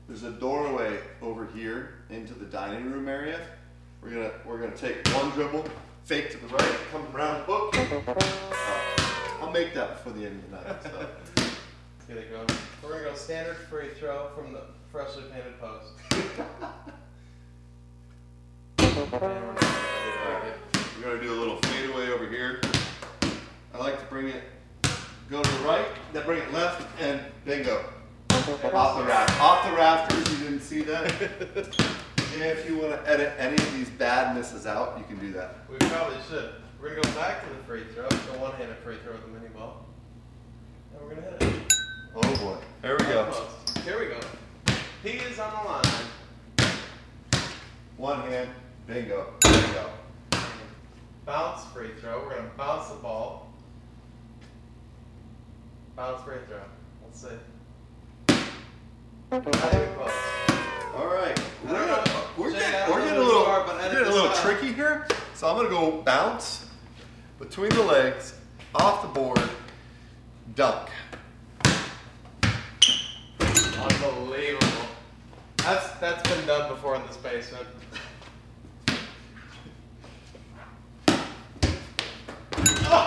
There's 0.07 0.23
a 0.23 0.33
doorway 0.33 0.99
over 1.23 1.47
here 1.55 1.95
into 2.11 2.35
the 2.35 2.45
dining 2.45 2.91
room 2.91 3.09
area. 3.09 3.41
We're 4.03 4.11
gonna 4.11 4.33
we're 4.45 4.59
gonna 4.59 4.77
take 4.77 5.07
one 5.09 5.31
dribble, 5.31 5.65
fake 6.05 6.31
to 6.33 6.37
the 6.37 6.49
right, 6.49 6.77
come 6.93 7.07
around 7.15 7.45
hook. 7.47 7.75
Uh, 8.07 8.15
I'll 9.41 9.51
make 9.51 9.73
that 9.73 9.95
before 9.95 10.13
the 10.13 10.27
end 10.27 10.43
of 10.45 10.51
the 10.51 10.57
night. 10.57 10.83
So. 10.83 11.09
Here 12.07 12.17
they 12.17 12.25
go. 12.25 12.45
We're 12.83 12.93
gonna 12.93 13.05
go 13.05 13.15
standard 13.15 13.57
free 13.57 13.89
throw 13.99 14.29
from 14.35 14.53
the 14.53 14.61
freshly 14.93 15.23
painted 15.33 15.59
post. 15.59 15.93
And 18.79 19.13
we're 19.13 19.19
gonna 19.19 20.53
do. 20.73 20.81
We're 20.99 21.05
gonna 21.05 21.23
do 21.23 21.33
a 21.33 21.39
little 21.41 21.57
fadeaway 21.57 22.11
over 22.11 22.29
here. 22.29 22.61
I 23.73 23.79
like 23.79 23.99
to 23.99 24.07
bring 24.07 24.29
it, 24.29 24.43
go 25.29 25.43
to 25.43 25.51
the 25.51 25.65
right, 25.65 25.87
then 26.13 26.25
bring 26.25 26.41
it 26.41 26.53
left, 26.53 26.87
and 27.01 27.21
bingo. 27.45 27.85
Off 28.47 28.99
the 28.99 29.05
raft, 29.05 29.41
off 29.41 29.65
the 29.71 29.75
rafters. 29.75 30.39
You 30.39 30.45
didn't 30.45 30.61
see 30.61 30.83
that. 30.83 31.07
if 32.19 32.69
you 32.69 32.77
want 32.77 32.93
to 32.93 33.11
edit 33.11 33.33
any 33.39 33.55
of 33.55 33.73
these 33.73 33.89
bad 33.89 34.37
misses 34.37 34.67
out, 34.67 34.99
you 34.99 35.05
can 35.05 35.19
do 35.19 35.33
that. 35.33 35.61
We 35.71 35.79
probably 35.79 36.19
should. 36.29 36.51
We're 36.79 36.91
gonna 36.91 37.03
go 37.15 37.21
back 37.21 37.43
to 37.43 37.49
the 37.49 37.63
free 37.65 37.85
throw, 37.95 38.07
the 38.07 38.39
one-handed 38.39 38.77
free 38.85 38.97
throw 39.03 39.13
with 39.13 39.23
the 39.23 39.29
mini 39.29 39.49
ball. 39.55 39.87
And 40.93 41.03
we're 41.03 41.15
gonna 41.15 41.27
hit 41.31 41.43
it. 41.43 41.73
Oh 42.15 42.37
boy. 42.37 42.59
There 42.83 42.99
we 42.99 43.05
go. 43.07 43.25
Post. 43.25 43.79
Here 43.79 43.99
we 43.99 44.09
go. 44.09 44.21
He 45.03 45.17
is 45.25 45.39
on 45.39 45.51
the 45.63 45.71
line. 45.71 46.71
One 47.97 48.21
hand, 48.29 48.51
bingo. 48.87 49.33
Bingo. 49.41 49.91
Bounce 51.25 51.65
free 51.73 51.93
throw. 51.99 52.25
We're 52.25 52.37
gonna 52.37 52.51
bounce 52.59 52.89
the 52.89 52.97
ball. 52.97 53.55
Bounce 55.97 56.23
free 56.25 56.37
throw. 56.47 56.61
Let's 57.03 57.23
see. 57.23 57.54
Not 59.35 59.43
even 59.75 59.95
close. 59.95 60.13
All 60.95 61.07
right. 61.07 61.37
We're, 61.65 61.73
gonna, 61.73 62.05
we're 62.37 62.53
getting, 62.53 62.93
we're 62.93 63.01
getting 63.01 63.19
a 63.19 63.21
little, 63.21 63.43
are, 63.43 63.67
we're 63.67 63.91
getting 63.91 64.07
a 64.07 64.15
little 64.15 64.31
tricky 64.35 64.73
here. 64.73 65.09
So 65.35 65.49
I'm 65.49 65.57
gonna 65.57 65.69
go 65.71 66.03
bounce 66.03 66.71
between 67.41 67.71
the 67.71 67.83
legs, 67.83 68.39
off 68.77 69.03
the 69.03 69.09
board, 69.09 69.43
dunk. 70.55 70.89
Unbelievable. 73.41 74.69
That's 75.57 75.91
that's 75.99 76.31
been 76.33 76.47
done 76.47 76.69
before 76.69 76.95
in 76.95 77.03
this 77.09 77.17
basement. 77.17 77.67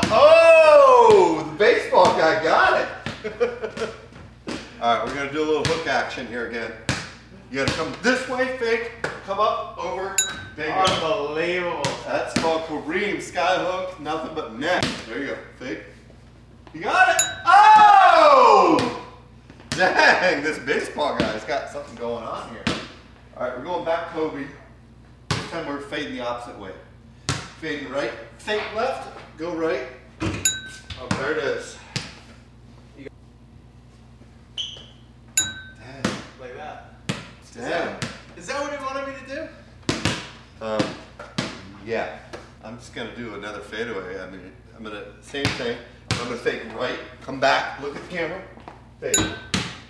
Oh, 0.10 1.48
the 1.50 1.58
baseball 1.58 2.18
guy 2.18 2.44
got 2.44 2.86
it. 3.24 3.90
All 4.80 4.96
right, 4.96 5.08
we're 5.08 5.16
gonna 5.16 5.32
do 5.32 5.42
a 5.44 5.48
little 5.48 5.64
hook 5.64 5.88
action 5.88 6.28
here 6.28 6.48
again. 6.50 6.72
You 7.50 7.58
gotta 7.58 7.74
come 7.74 7.94
this 8.04 8.28
way, 8.30 8.58
fake, 8.58 8.92
come 9.26 9.40
up, 9.40 9.76
over, 9.84 10.16
bingo. 10.56 10.72
Unbelievable. 10.72 11.82
That's 12.06 12.34
called 12.40 12.62
Kareem 12.64 13.16
Skyhook, 13.16 14.00
nothing 14.00 14.36
but 14.36 14.54
net. 14.60 14.88
There 15.08 15.20
you 15.20 15.28
go, 15.30 15.38
fake. 15.58 15.80
You 16.76 16.82
got 16.82 17.10
it. 17.10 17.24
Oh! 17.46 19.04
Dang, 19.72 20.44
this 20.44 20.60
baseball 20.60 21.18
guy's 21.18 21.44
got 21.46 21.70
something 21.70 21.96
going 21.96 22.24
on 22.24 22.50
here. 22.52 22.64
All 23.36 23.48
right, 23.48 23.58
we're 23.58 23.64
going 23.64 23.84
back 23.84 24.10
Kobe. 24.10 24.46
This 25.30 25.50
time 25.50 25.68
we're 25.68 25.82
fading 25.82 26.14
the 26.14 26.22
opposite 26.22 26.60
way. 26.60 26.72
Fading 27.62 27.90
right, 27.90 28.12
fake 28.38 28.62
left, 28.76 29.10
go 29.40 29.56
right. 29.56 29.88
Oh, 30.22 31.08
there 31.20 31.32
it 31.32 31.44
is. 31.44 31.78
Dang, 35.38 36.14
Like 36.40 36.56
that. 36.56 36.94
Dang. 37.58 37.96
Is 38.38 38.48
that 38.48 38.62
what 38.62 38.72
he 38.72 38.84
wanted 38.84 39.08
me 39.08 39.14
to 39.28 39.36
do? 39.36 40.66
Um, 40.66 40.84
yeah, 41.86 42.20
I'm 42.64 42.78
just 42.78 42.94
gonna 42.94 43.16
do 43.16 43.36
another 43.36 43.60
fadeaway. 43.60 44.20
I 44.20 44.30
mean, 44.30 44.52
I'm 44.76 44.84
gonna 44.84 45.06
same 45.22 45.46
thing. 45.46 45.78
I'm 46.12 46.26
gonna 46.26 46.38
fake 46.38 46.64
right, 46.76 47.00
come 47.22 47.40
back, 47.40 47.82
look 47.82 47.96
at 47.96 48.02
the 48.04 48.16
camera, 48.16 48.42
fade, 49.00 49.18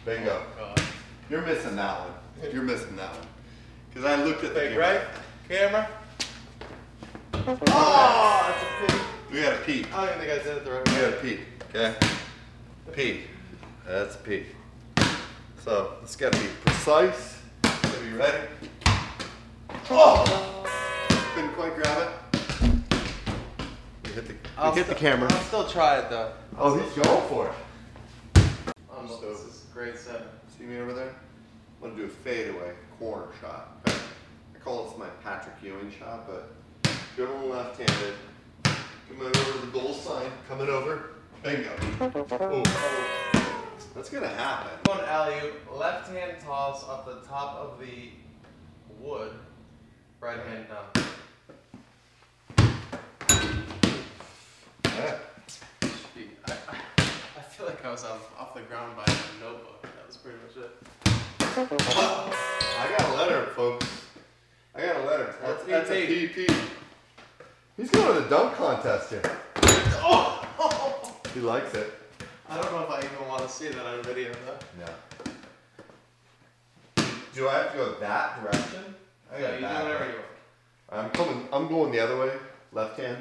bingo. 0.06 0.44
God. 0.58 0.82
You're 1.30 1.42
missing 1.42 1.76
that 1.76 2.00
one. 2.00 2.52
You're 2.54 2.64
missing 2.64 2.96
that 2.96 3.12
one. 3.12 3.28
Cause 3.94 4.06
I 4.06 4.24
looked 4.24 4.44
at 4.44 4.54
the 4.54 4.62
camera. 4.62 4.80
right. 4.80 5.02
Camera. 5.50 5.90
Oh, 7.34 8.54
that's 8.80 8.92
a 8.92 8.94
pig. 8.94 9.02
We 9.32 9.42
gotta 9.42 9.58
peek. 9.58 9.94
I 9.94 10.06
don't 10.06 10.16
even 10.16 10.28
think 10.28 10.42
I 10.42 10.44
did 10.44 10.58
it 10.58 10.66
the 10.66 10.72
right 10.72 10.88
way. 10.88 10.96
We 10.96 11.02
gotta 11.02 11.22
peek. 11.22 11.40
Okay. 11.70 11.96
Peek. 12.94 13.28
That's 13.86 14.16
a 14.16 14.20
peek. 14.20 14.46
So 15.64 15.96
it's 16.04 16.16
gotta 16.16 16.38
be 16.38 16.48
precise. 16.66 17.37
Be 18.18 18.24
ready. 18.24 18.48
Oh! 19.92 20.66
Couldn't 21.36 21.54
quite 21.54 21.76
grab 21.76 22.10
it. 22.10 22.10
We 24.06 24.12
hit 24.12 24.28
the. 24.28 24.34
I'll 24.58 24.72
We 24.72 24.80
hit 24.80 24.88
the 24.88 24.96
camera. 24.96 25.32
I'll 25.32 25.44
still 25.44 25.68
try 25.68 26.00
it 26.00 26.10
though. 26.10 26.32
Oh, 26.58 26.80
he's 26.80 26.92
going 26.94 27.28
for 27.30 27.48
it. 27.48 27.54
Um, 28.92 29.08
this 29.08 29.42
is 29.42 29.66
grade 29.72 30.00
seven. 30.00 30.24
See 30.58 30.64
me 30.64 30.80
over 30.80 30.94
there? 30.94 31.14
I'm 31.84 31.90
gonna 31.90 31.96
do 31.96 32.06
a 32.06 32.10
fadeaway 32.10 32.74
corner 32.98 33.28
shot. 33.40 33.78
I 33.86 34.60
call 34.64 34.86
this 34.86 34.98
my 34.98 35.10
Patrick 35.24 35.54
Ewing 35.62 35.92
shot, 36.00 36.28
but 36.28 36.50
dribbling 37.16 37.52
left-handed, 37.52 38.16
coming 38.64 39.28
over 39.28 39.60
to 39.60 39.66
the 39.68 39.80
goal 39.80 39.94
sign, 39.94 40.32
coming 40.50 40.70
over, 40.70 41.12
bingo. 41.44 41.70
Ooh. 42.52 42.64
That's 43.98 44.12
gonna 44.12 44.28
happen. 44.28 44.70
Going 44.84 45.00
alley 45.08 45.50
left 45.74 46.08
hand 46.12 46.34
toss 46.40 46.84
off 46.84 47.08
the 47.08 47.16
top 47.28 47.56
of 47.56 47.80
the 47.80 48.12
wood, 49.00 49.32
right 50.20 50.38
hand 50.38 50.68
down. 50.70 51.04
Yeah. 54.86 55.16
I, 56.46 56.52
I, 57.38 57.42
feel 57.42 57.66
like 57.66 57.84
I 57.84 57.90
was 57.90 58.04
off, 58.04 58.32
off 58.40 58.54
the 58.54 58.62
ground 58.62 58.96
by 58.96 59.04
a 59.12 59.44
notebook. 59.44 59.82
That 59.82 60.06
was 60.06 60.18
pretty 60.18 60.38
much 60.46 60.58
it. 60.64 60.72
I 61.58 62.96
got 63.00 63.10
a 63.10 63.14
letter, 63.18 63.48
folks. 63.56 63.88
I 64.76 64.82
got 64.82 64.98
a 64.98 65.06
letter. 65.06 65.34
That's, 65.42 65.64
that's 65.64 65.90
a 65.90 66.06
PP. 66.06 66.36
PP. 66.36 66.66
He's 67.76 67.90
going 67.90 68.14
to 68.14 68.22
the 68.22 68.30
dunk 68.30 68.54
contest 68.58 69.10
here. 69.10 69.24
Oh! 70.04 70.48
He 71.34 71.40
likes 71.40 71.74
it. 71.74 71.92
I 72.50 72.62
don't 72.62 72.72
know 72.72 72.84
if 72.84 72.90
I 72.90 73.00
even 73.00 73.28
want 73.28 73.44
to 73.44 73.50
see 73.50 73.68
that 73.68 73.86
on 73.86 74.02
video 74.04 74.32
though. 74.46 74.58
Yeah. 74.80 74.94
Do 77.34 77.50
I 77.50 77.54
have 77.56 77.72
to 77.74 77.78
go 77.78 77.96
that 78.00 78.42
direction? 78.42 78.96
I 79.34 79.42
got 79.42 79.60
that 79.62 79.86
way. 79.86 80.08
want. 80.08 80.26
I'm 80.90 81.10
coming. 81.10 81.48
I'm 81.52 81.68
going 81.68 81.92
the 81.92 82.00
other 82.00 82.18
way. 82.18 82.32
Left 82.72 82.98
hand. 82.98 83.18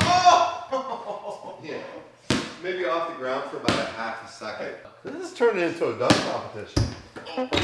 Oh! 0.00 1.58
yeah. 1.64 1.82
Maybe 2.62 2.84
off 2.84 3.10
the 3.10 3.14
ground 3.14 3.48
for 3.48 3.58
about 3.58 3.78
a 3.78 3.84
half 3.92 4.28
a 4.28 4.32
second. 4.32 4.74
This 5.04 5.30
is 5.30 5.38
turning 5.38 5.62
into 5.62 5.94
a 5.94 5.98
dunk 5.98 6.12
competition. 6.12 6.82
Terrible. 7.26 7.58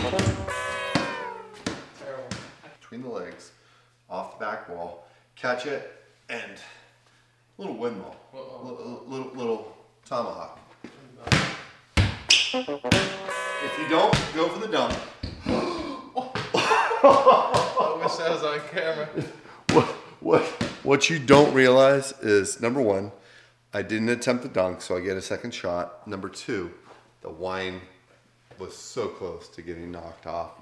Between 2.81 3.03
the 3.03 3.09
legs, 3.09 3.51
off 4.09 4.39
the 4.39 4.45
back 4.45 4.69
wall, 4.69 5.09
catch 5.35 5.66
it, 5.66 5.93
and 6.29 6.53
little 7.59 7.77
windmill, 7.77 8.16
little, 8.33 9.05
little, 9.07 9.31
little 9.35 9.77
tomahawk. 10.05 10.59
If 12.55 13.79
you 13.79 13.89
don't, 13.89 14.15
go 14.35 14.49
for 14.49 14.59
the 14.59 14.69
dunk. 14.69 14.95
I 17.05 17.99
wish 18.03 18.16
that 18.16 18.31
was 18.31 18.43
on 18.43 18.61
camera. 18.70 19.09
What, 19.70 19.87
what, 20.20 20.43
what 20.83 21.11
you 21.11 21.19
don't 21.19 21.53
realize 21.55 22.12
is 22.20 22.61
number 22.61 22.81
one, 22.81 23.12
I 23.73 23.83
didn't 23.83 24.11
attempt 24.11 24.43
the 24.43 24.49
dunk, 24.49 24.83
so 24.83 24.97
I 24.97 25.01
get 25.01 25.16
a 25.16 25.23
second 25.23 25.53
shot. 25.53 26.07
Number 26.07 26.29
two, 26.29 26.73
the 27.23 27.31
wine 27.31 27.81
was 28.59 28.77
so 28.77 29.09
close 29.09 29.49
to 29.49 29.62
getting 29.62 29.91
knocked 29.91 30.27
off. 30.27 30.61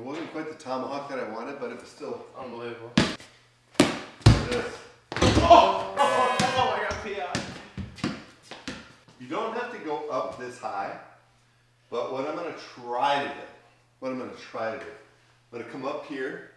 It 0.00 0.06
wasn't 0.06 0.32
quite 0.32 0.48
the 0.48 0.54
tomahawk 0.54 1.10
that 1.10 1.18
I 1.18 1.28
wanted, 1.28 1.60
but 1.60 1.70
it 1.72 1.78
was 1.78 1.90
still 1.90 2.24
Unbelievable. 2.34 2.90
this. 2.96 4.78
Oh, 5.42 5.94
oh, 5.98 6.36
oh, 6.40 6.74
I 6.74 6.88
got 6.88 7.04
PI. 7.04 8.10
You 9.20 9.26
don't 9.28 9.52
have 9.54 9.70
to 9.72 9.78
go 9.84 10.08
up 10.08 10.38
this 10.38 10.58
high, 10.58 10.96
but 11.90 12.12
what 12.14 12.26
I'm 12.26 12.34
gonna 12.34 12.54
try 12.74 13.24
to 13.24 13.28
do, 13.28 13.34
what 13.98 14.10
I'm 14.12 14.18
gonna 14.18 14.32
try 14.50 14.72
to 14.72 14.78
do, 14.78 14.86
I'm 15.52 15.58
gonna 15.58 15.70
come 15.70 15.84
up 15.84 16.06
here, 16.06 16.52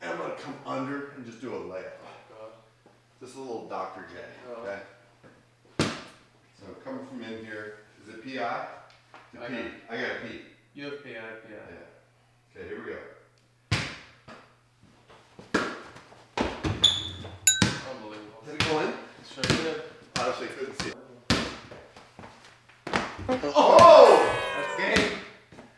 and 0.00 0.12
I'm 0.12 0.16
gonna 0.16 0.32
come 0.36 0.54
under 0.64 1.10
and 1.10 1.26
just 1.26 1.42
do 1.42 1.54
a 1.54 1.58
layup. 1.60 2.00
Oh, 2.40 2.48
just 3.20 3.36
a 3.36 3.40
little 3.40 3.68
Dr. 3.68 4.06
J, 4.10 4.20
Oh. 4.48 4.62
okay? 4.62 4.78
So 6.58 6.64
coming 6.82 7.06
from 7.08 7.22
in 7.24 7.44
here, 7.44 7.80
is 8.02 8.14
it 8.14 8.24
PI? 8.24 8.68
To 9.34 9.42
I 9.44 9.48
P. 9.48 9.54
got- 9.54 9.72
I 9.90 9.96
got 10.00 10.10
a 10.16 10.20
P. 10.26 10.40
You 10.72 10.84
have 10.86 11.04
PI, 11.04 11.10
PI. 11.10 11.50
Yeah. 11.50 11.91
Okay, 12.56 12.68
here 12.68 12.78
we 12.84 12.90
go. 12.92 12.98
Unbelievable. 17.90 18.42
Did 18.46 18.54
it 18.54 18.64
go 18.68 18.80
in? 18.80 18.92
Sure 19.32 19.42
did. 19.42 19.82
Honestly, 20.20 20.46
couldn't 20.58 20.82
see 20.82 20.88
it. 20.90 20.96
Oh! 23.54 24.36
That's 24.56 24.76
game. 25.00 25.18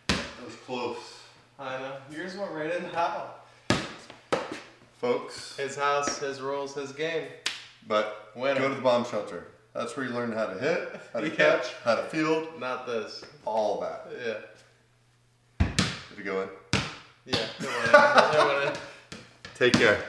That 0.09 0.45
was 0.45 0.55
close. 0.67 1.21
I 1.59 1.79
know. 1.79 1.97
Yours 2.11 2.37
went 2.37 2.51
right 2.53 2.75
in 2.75 2.85
how? 2.87 3.31
Folks, 5.01 5.57
His 5.57 5.77
house, 5.77 6.19
his 6.19 6.41
rules, 6.41 6.75
his 6.75 6.93
game. 6.93 7.27
But 7.87 8.31
Winner. 8.35 8.59
go 8.59 8.69
to 8.71 8.75
the 8.75 8.81
bomb 8.81 9.05
shelter. 9.05 9.49
That's 9.75 9.95
where 9.97 10.07
you 10.07 10.13
learn 10.13 10.33
how 10.33 10.47
to 10.47 10.59
hit, 10.59 10.99
how 11.13 11.21
to 11.21 11.29
Yeah. 11.31 11.35
catch, 11.35 11.73
how 11.85 11.97
to 11.97 12.05
field, 12.05 12.49
Not 12.59 12.87
this. 12.87 13.23
all 13.45 13.81
that. 13.81 14.07
Yeah. 14.25 15.67
Did 16.11 16.19
it 16.21 16.25
go 16.25 16.43
in? 16.43 16.49
Yeah. 17.25 17.37
It 17.37 17.67
went 17.67 17.85
in. 17.85 18.41
It 18.41 18.47
went 18.47 18.77
in. 18.77 18.81
Take 19.55 19.73
care. 19.75 20.05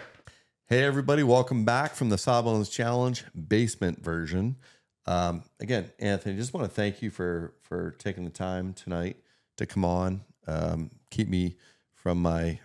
Hey, 0.68 0.84
everybody, 0.84 1.24
welcome 1.24 1.64
back 1.64 1.96
from 1.96 2.10
the 2.10 2.18
Sawbones 2.18 2.68
Challenge 2.68 3.24
basement 3.48 4.04
version. 4.04 4.58
Um, 5.06 5.44
again, 5.62 5.92
Anthony, 6.00 6.36
just 6.36 6.54
want 6.54 6.68
to 6.68 6.74
thank 6.74 7.02
you 7.02 7.10
for 7.10 7.54
for 7.62 7.92
taking 8.00 8.26
the 8.26 8.32
time 8.32 8.74
tonight 8.74 9.16
to 9.58 9.66
come 9.66 9.86
on, 9.86 10.22
um, 10.46 10.90
keep 11.10 11.30
me 11.30 11.56
from 11.94 12.22
my 12.22 12.60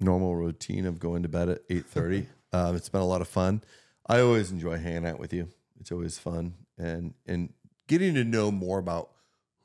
normal 0.00 0.36
routine 0.36 0.86
of 0.86 0.98
going 0.98 1.22
to 1.24 1.28
bed 1.28 1.50
at 1.50 1.60
eight 1.68 1.84
thirty. 1.84 2.28
um, 2.52 2.76
it's 2.76 2.88
been 2.88 3.02
a 3.02 3.06
lot 3.06 3.20
of 3.20 3.28
fun. 3.28 3.62
I 4.06 4.20
always 4.20 4.50
enjoy 4.50 4.78
hanging 4.78 5.06
out 5.06 5.18
with 5.18 5.34
you. 5.34 5.48
It's 5.80 5.92
always 5.92 6.18
fun 6.18 6.54
and 6.78 7.12
and 7.26 7.52
getting 7.88 8.14
to 8.14 8.24
know 8.24 8.50
more 8.50 8.78
about 8.78 9.10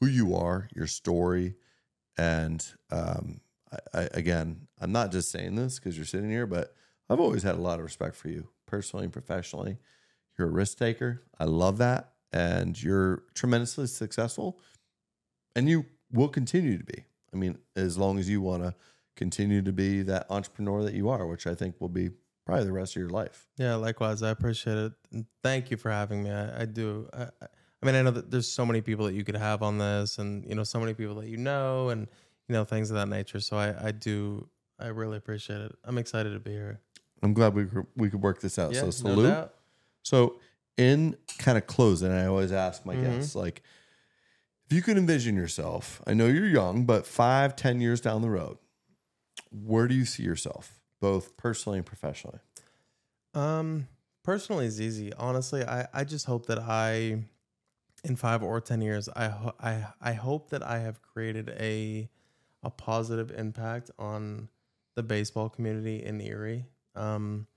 who 0.02 0.08
you 0.08 0.36
are, 0.36 0.68
your 0.76 0.88
story, 0.88 1.56
and 2.18 2.66
um, 2.90 3.40
I, 3.72 3.78
I, 4.02 4.10
again, 4.14 4.68
I'm 4.80 4.92
not 4.92 5.12
just 5.12 5.32
saying 5.32 5.56
this 5.56 5.80
because 5.80 5.96
you're 5.98 6.06
sitting 6.06 6.30
here, 6.30 6.46
but 6.48 6.76
I've 7.10 7.20
always 7.20 7.44
had 7.44 7.56
a 7.56 7.62
lot 7.62 7.80
of 7.80 7.86
respect 7.86 8.16
for 8.16 8.30
you 8.30 8.48
personally 8.66 9.04
and 9.06 9.14
professionally. 9.14 9.78
You're 10.38 10.48
a 10.48 10.52
risk 10.52 10.78
taker. 10.78 11.24
I 11.40 11.46
love 11.46 11.78
that. 11.80 12.14
And 12.34 12.82
you're 12.82 13.24
tremendously 13.36 13.88
successful. 13.88 14.60
And 15.56 15.68
you 15.68 15.86
will 16.12 16.30
continue 16.30 16.78
to 16.78 16.84
be. 16.84 17.06
I 17.34 17.38
mean, 17.38 17.58
as 17.76 17.98
long 17.98 18.20
as 18.20 18.30
you 18.30 18.42
want 18.42 18.64
to 18.64 18.74
continue 19.16 19.62
to 19.62 19.72
be 19.72 20.02
that 20.04 20.26
entrepreneur 20.30 20.84
that 20.84 20.94
you 20.94 21.10
are, 21.10 21.28
which 21.28 21.46
I 21.46 21.56
think 21.56 21.76
will 21.80 21.90
be 21.90 22.12
probably 22.46 22.66
the 22.66 22.72
rest 22.72 22.96
of 22.96 23.02
your 23.02 23.10
life. 23.10 23.48
Yeah, 23.58 23.76
likewise. 23.76 24.24
I 24.24 24.30
appreciate 24.30 24.78
it. 24.78 24.94
And 25.12 25.26
thank 25.44 25.72
you 25.72 25.78
for 25.78 25.92
having 25.92 26.24
me. 26.24 26.32
I, 26.32 26.62
I 26.62 26.66
do. 26.66 27.10
I, 27.14 27.24
I- 27.42 27.48
mean, 27.84 27.96
I 27.96 28.04
know 28.04 28.12
that 28.12 28.30
there's 28.30 28.48
so 28.48 28.64
many 28.64 28.80
people 28.82 29.06
that 29.08 29.16
you 29.16 29.24
could 29.24 29.36
have 29.36 29.64
on 29.64 29.80
this, 29.80 30.20
and 30.20 30.46
you 30.48 30.54
know, 30.54 30.64
so 30.64 30.80
many 30.80 30.94
people 30.94 31.16
that 31.16 31.28
you 31.28 31.38
know, 31.38 31.90
and 31.90 32.08
you 32.52 32.58
know, 32.58 32.66
things 32.66 32.92
of 32.92 32.96
that 32.98 33.08
nature. 33.08 33.40
So 33.40 33.56
I, 33.56 33.88
I 33.88 33.92
do. 33.92 34.50
I 34.78 34.88
really 34.88 35.16
appreciate 35.16 35.62
it. 35.62 35.72
I'm 35.86 35.98
excited 35.98 36.34
to 36.34 36.40
be 36.42 36.52
here. 36.52 36.82
I'm 37.24 37.34
glad 37.34 37.54
we 37.54 37.64
could, 37.66 37.88
we 37.96 38.10
could 38.10 38.22
work 38.22 38.42
this 38.42 38.60
out. 38.60 38.74
Yeah, 38.74 38.82
so 38.82 38.86
no 38.88 38.92
salute. 38.92 39.30
doubt. 39.30 39.54
So, 40.04 40.36
in 40.76 41.16
kind 41.38 41.58
of 41.58 41.66
closing, 41.66 42.12
I 42.12 42.26
always 42.26 42.52
ask 42.52 42.86
my 42.86 42.96
Mhm. 42.98 43.04
guests, 43.20 43.36
like, 43.36 43.62
if 44.66 44.74
you 44.76 44.82
could 44.82 44.98
envision 44.98 45.36
yourself, 45.38 46.02
I 46.06 46.14
know 46.14 46.26
you're 46.28 46.46
young, 46.48 46.84
but 46.86 47.08
five, 47.08 47.56
ten 47.56 47.80
years 47.80 48.02
down 48.02 48.22
the 48.22 48.30
road, 48.30 48.58
where 49.52 49.88
do 49.88 49.96
you 49.96 50.04
see 50.04 50.24
yourself, 50.24 50.82
both 51.00 51.38
personally 51.38 51.78
and 51.78 51.86
professionally? 51.86 52.40
Um, 53.34 53.88
personally, 54.24 54.66
is 54.66 54.82
easy. 54.82 55.14
Honestly, 55.14 55.64
I, 55.64 55.88
I 55.94 56.04
just 56.04 56.26
hope 56.26 56.48
that 56.48 56.60
I, 56.60 57.24
in 58.04 58.16
five 58.16 58.44
or 58.44 58.60
ten 58.60 58.82
years, 58.82 59.08
I 59.16 59.28
ho- 59.28 59.56
I 59.60 59.86
I 60.02 60.14
hope 60.14 60.50
that 60.50 60.64
I 60.64 60.80
have 60.80 61.02
created 61.02 61.50
a 61.50 62.10
a 62.64 62.70
positive 62.70 63.32
impact 63.32 63.92
on 63.98 64.50
the 64.96 65.04
baseball 65.04 65.50
community 65.50 66.04
in 66.04 66.22
Erie. 66.22 66.66
Um, 66.96 67.48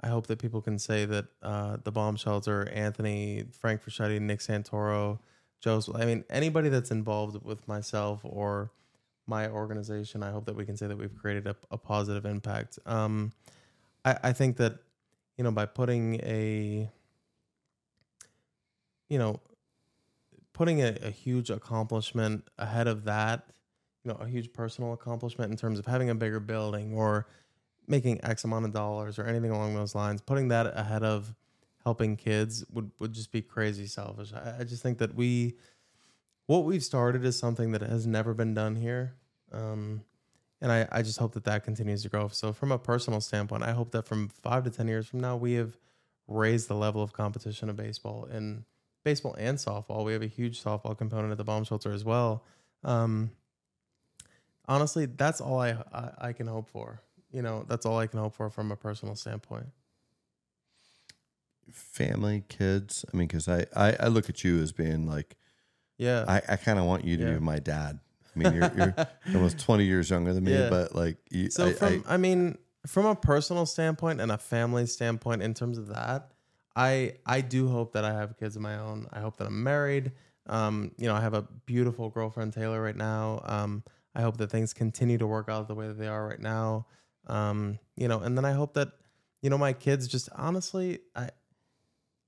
I 0.00 0.08
hope 0.08 0.26
that 0.26 0.38
people 0.38 0.60
can 0.60 0.78
say 0.78 1.06
that 1.06 1.26
uh, 1.42 1.78
the 1.82 1.90
bomb 1.90 2.16
shelter, 2.16 2.68
Anthony, 2.70 3.44
Frank 3.58 3.82
Fraschetti, 3.82 4.20
Nick 4.20 4.40
Santoro, 4.40 5.18
Joe's. 5.60 5.88
I 5.94 6.04
mean, 6.04 6.24
anybody 6.28 6.68
that's 6.68 6.90
involved 6.90 7.42
with 7.42 7.66
myself 7.66 8.20
or 8.22 8.70
my 9.26 9.48
organization, 9.48 10.22
I 10.22 10.30
hope 10.30 10.44
that 10.44 10.56
we 10.56 10.66
can 10.66 10.76
say 10.76 10.86
that 10.86 10.98
we've 10.98 11.16
created 11.16 11.46
a, 11.46 11.56
a 11.70 11.78
positive 11.78 12.26
impact. 12.26 12.78
Um, 12.84 13.32
I, 14.04 14.18
I 14.24 14.32
think 14.32 14.58
that 14.58 14.74
you 15.38 15.44
know 15.44 15.52
by 15.52 15.64
putting 15.64 16.16
a 16.16 16.90
you 19.08 19.18
know 19.18 19.40
putting 20.52 20.82
a, 20.82 20.96
a 21.02 21.10
huge 21.10 21.48
accomplishment 21.48 22.44
ahead 22.58 22.86
of 22.86 23.04
that 23.04 23.53
you 24.04 24.10
know 24.10 24.18
a 24.20 24.26
huge 24.26 24.52
personal 24.52 24.92
accomplishment 24.92 25.50
in 25.50 25.56
terms 25.56 25.78
of 25.78 25.86
having 25.86 26.10
a 26.10 26.14
bigger 26.14 26.40
building 26.40 26.94
or 26.94 27.26
making 27.86 28.22
x 28.24 28.44
amount 28.44 28.64
of 28.64 28.72
dollars 28.72 29.18
or 29.18 29.26
anything 29.26 29.50
along 29.50 29.74
those 29.74 29.94
lines 29.94 30.20
putting 30.20 30.48
that 30.48 30.66
ahead 30.78 31.02
of 31.02 31.34
helping 31.82 32.16
kids 32.16 32.64
would 32.72 32.90
would 32.98 33.12
just 33.12 33.32
be 33.32 33.42
crazy 33.42 33.86
selfish 33.86 34.32
i, 34.32 34.60
I 34.60 34.64
just 34.64 34.82
think 34.82 34.98
that 34.98 35.14
we 35.14 35.54
what 36.46 36.64
we've 36.64 36.84
started 36.84 37.24
is 37.24 37.38
something 37.38 37.72
that 37.72 37.82
has 37.82 38.06
never 38.06 38.34
been 38.34 38.54
done 38.54 38.76
here 38.76 39.14
um, 39.52 40.02
and 40.60 40.72
I, 40.72 40.88
I 40.90 41.02
just 41.02 41.18
hope 41.18 41.34
that 41.34 41.44
that 41.44 41.62
continues 41.62 42.02
to 42.02 42.08
grow. 42.08 42.28
So 42.28 42.54
from 42.54 42.72
a 42.72 42.78
personal 42.78 43.20
standpoint, 43.20 43.62
I 43.62 43.72
hope 43.72 43.90
that 43.92 44.06
from 44.06 44.28
five 44.28 44.64
to 44.64 44.70
ten 44.70 44.88
years 44.88 45.06
from 45.06 45.20
now, 45.20 45.36
we 45.36 45.52
have 45.54 45.76
raised 46.26 46.68
the 46.68 46.74
level 46.74 47.02
of 47.02 47.12
competition 47.12 47.68
of 47.68 47.76
baseball 47.76 48.24
in 48.32 48.64
baseball 49.04 49.34
and 49.38 49.58
softball. 49.58 50.04
We 50.04 50.14
have 50.14 50.22
a 50.22 50.26
huge 50.26 50.62
softball 50.64 50.96
component 50.96 51.32
at 51.32 51.36
the 51.36 51.44
bomb 51.44 51.64
shelter 51.64 51.92
as 51.92 52.02
well. 52.02 52.44
Um, 52.82 53.30
honestly, 54.68 55.06
that's 55.06 55.40
all 55.40 55.60
I, 55.60 55.70
I 55.92 56.10
I 56.28 56.32
can 56.32 56.46
hope 56.46 56.68
for. 56.68 57.00
You 57.32 57.42
know, 57.42 57.64
that's 57.68 57.84
all 57.86 57.98
I 57.98 58.06
can 58.06 58.20
hope 58.20 58.34
for 58.34 58.48
from 58.50 58.70
a 58.72 58.76
personal 58.76 59.14
standpoint. 59.16 59.66
Family, 61.70 62.44
kids. 62.48 63.04
I 63.12 63.16
mean, 63.16 63.26
because 63.26 63.48
I, 63.48 63.64
I, 63.74 63.96
I 64.00 64.06
look 64.08 64.28
at 64.28 64.44
you 64.44 64.60
as 64.60 64.70
being 64.72 65.06
like, 65.06 65.36
Yeah, 65.96 66.24
I, 66.28 66.42
I 66.50 66.56
kind 66.56 66.78
of 66.78 66.84
want 66.84 67.04
you 67.04 67.16
to 67.16 67.24
Yeah. 67.24 67.34
be 67.34 67.40
my 67.40 67.58
dad. 67.58 67.98
I 68.34 68.38
mean, 68.38 68.52
you're, 68.52 68.70
you're 68.76 68.94
almost 69.34 69.58
20 69.58 69.84
years 69.84 70.10
younger 70.10 70.34
than 70.34 70.44
me, 70.44 70.52
Yeah. 70.52 70.68
but 70.68 70.94
like, 70.94 71.16
you, 71.30 71.50
So 71.50 71.68
I, 71.68 71.72
from 71.72 72.04
I, 72.06 72.14
I, 72.14 72.16
mean, 72.18 72.58
from 72.86 73.06
a 73.06 73.14
personal 73.16 73.64
standpoint 73.64 74.20
and 74.20 74.30
a 74.30 74.36
family 74.38 74.86
standpoint, 74.86 75.42
in 75.42 75.54
terms 75.54 75.78
of 75.78 75.88
that, 75.88 76.32
I 76.76 77.14
I 77.24 77.40
do 77.40 77.68
hope 77.68 77.92
that 77.94 78.04
I 78.04 78.12
have 78.12 78.36
kids 78.36 78.56
of 78.56 78.62
my 78.62 78.78
own. 78.78 79.06
I 79.12 79.20
hope 79.20 79.38
that 79.38 79.46
I'm 79.46 79.62
married. 79.62 80.12
Um, 80.46 80.92
you 80.98 81.06
know, 81.06 81.14
I 81.14 81.20
have 81.22 81.34
a 81.34 81.42
beautiful 81.64 82.10
girlfriend 82.10 82.52
Taylor 82.52 82.82
right 82.82 82.96
now. 82.96 83.40
Um, 83.44 83.84
I 84.14 84.22
hope 84.22 84.36
that 84.36 84.50
things 84.50 84.72
continue 84.72 85.18
to 85.18 85.26
work 85.26 85.48
out 85.48 85.68
the 85.68 85.74
way 85.74 85.88
that 85.88 85.98
they 85.98 86.08
are 86.08 86.26
right 86.26 86.40
now. 86.40 86.86
Um, 87.26 87.78
you 87.96 88.08
know, 88.08 88.20
and 88.20 88.36
then 88.36 88.44
I 88.44 88.52
hope 88.52 88.74
that 88.74 88.88
you 89.42 89.50
know 89.50 89.58
my 89.58 89.72
kids 89.72 90.06
just 90.06 90.28
honestly, 90.34 91.00
I 91.14 91.30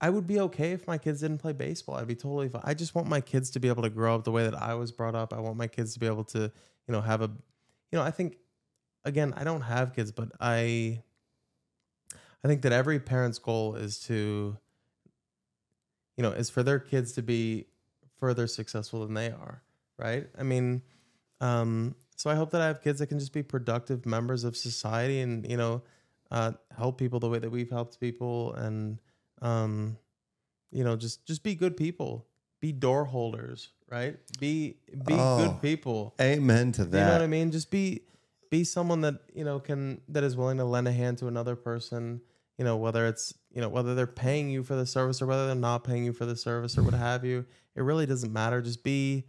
I 0.00 0.10
would 0.10 0.26
be 0.26 0.40
okay 0.40 0.72
if 0.72 0.86
my 0.86 0.98
kids 0.98 1.20
didn't 1.20 1.38
play 1.38 1.52
baseball. 1.52 1.96
I'd 1.96 2.06
be 2.06 2.14
totally 2.14 2.48
fine. 2.48 2.62
I 2.64 2.74
just 2.74 2.94
want 2.94 3.08
my 3.08 3.20
kids 3.20 3.50
to 3.52 3.60
be 3.60 3.68
able 3.68 3.82
to 3.82 3.90
grow 3.90 4.14
up 4.14 4.24
the 4.24 4.32
way 4.32 4.44
that 4.44 4.54
I 4.54 4.74
was 4.74 4.92
brought 4.92 5.14
up. 5.14 5.32
I 5.32 5.40
want 5.40 5.56
my 5.56 5.66
kids 5.66 5.94
to 5.94 6.00
be 6.00 6.06
able 6.06 6.24
to, 6.24 6.40
you 6.40 6.92
know, 6.92 7.00
have 7.00 7.22
a, 7.22 7.28
you 7.28 7.98
know, 7.98 8.02
I 8.02 8.10
think, 8.10 8.36
again, 9.04 9.32
I 9.36 9.44
don't 9.44 9.62
have 9.62 9.94
kids, 9.94 10.12
but 10.12 10.28
I, 10.38 11.02
I 12.44 12.48
think 12.48 12.60
that 12.62 12.72
every 12.72 13.00
parent's 13.00 13.38
goal 13.38 13.74
is 13.74 13.98
to, 14.00 14.58
you 16.18 16.22
know, 16.22 16.30
is 16.30 16.50
for 16.50 16.62
their 16.62 16.78
kids 16.78 17.12
to 17.12 17.22
be 17.22 17.66
further 18.18 18.46
successful 18.46 19.00
than 19.00 19.14
they 19.14 19.30
are, 19.30 19.62
right? 19.98 20.26
I 20.38 20.42
mean, 20.42 20.82
um, 21.40 21.94
so 22.16 22.30
I 22.30 22.34
hope 22.34 22.50
that 22.50 22.60
I 22.60 22.66
have 22.66 22.82
kids 22.82 22.98
that 23.00 23.08
can 23.08 23.18
just 23.18 23.32
be 23.32 23.42
productive 23.42 24.06
members 24.06 24.44
of 24.44 24.56
society 24.56 25.20
and, 25.20 25.48
you 25.48 25.56
know, 25.56 25.82
uh, 26.30 26.52
help 26.76 26.98
people 26.98 27.20
the 27.20 27.28
way 27.28 27.38
that 27.38 27.50
we've 27.50 27.70
helped 27.70 28.00
people 28.00 28.54
and, 28.54 28.98
um, 29.42 29.98
you 30.72 30.82
know, 30.82 30.96
just 30.96 31.24
just 31.26 31.42
be 31.42 31.54
good 31.54 31.76
people, 31.76 32.26
be 32.60 32.72
door 32.72 33.04
holders, 33.04 33.70
right? 33.90 34.16
Be 34.40 34.76
be 35.04 35.14
Oh, 35.14 35.36
good 35.36 35.62
people. 35.62 36.14
Amen 36.20 36.72
to 36.72 36.84
that. 36.84 36.98
You 36.98 37.04
know 37.04 37.12
what 37.12 37.22
I 37.22 37.26
mean? 37.26 37.50
Just 37.52 37.70
be 37.70 38.02
be 38.50 38.64
someone 38.64 39.02
that 39.02 39.20
you 39.34 39.44
know 39.44 39.60
can 39.60 40.00
that 40.08 40.24
is 40.24 40.36
willing 40.36 40.58
to 40.58 40.64
lend 40.64 40.88
a 40.88 40.92
hand 40.92 41.18
to 41.18 41.28
another 41.28 41.56
person. 41.56 42.20
You 42.58 42.64
know, 42.64 42.76
whether 42.76 43.06
it's 43.06 43.34
you 43.52 43.60
know 43.60 43.68
whether 43.68 43.94
they're 43.94 44.06
paying 44.06 44.50
you 44.50 44.62
for 44.62 44.74
the 44.74 44.86
service 44.86 45.22
or 45.22 45.26
whether 45.26 45.46
they're 45.46 45.54
not 45.54 45.84
paying 45.84 46.04
you 46.04 46.12
for 46.12 46.26
the 46.26 46.36
service 46.36 46.76
or 46.76 46.82
what 46.82 46.94
have 46.94 47.24
you. 47.24 47.46
It 47.74 47.82
really 47.82 48.06
doesn't 48.06 48.32
matter. 48.32 48.60
Just 48.60 48.82
be 48.82 49.26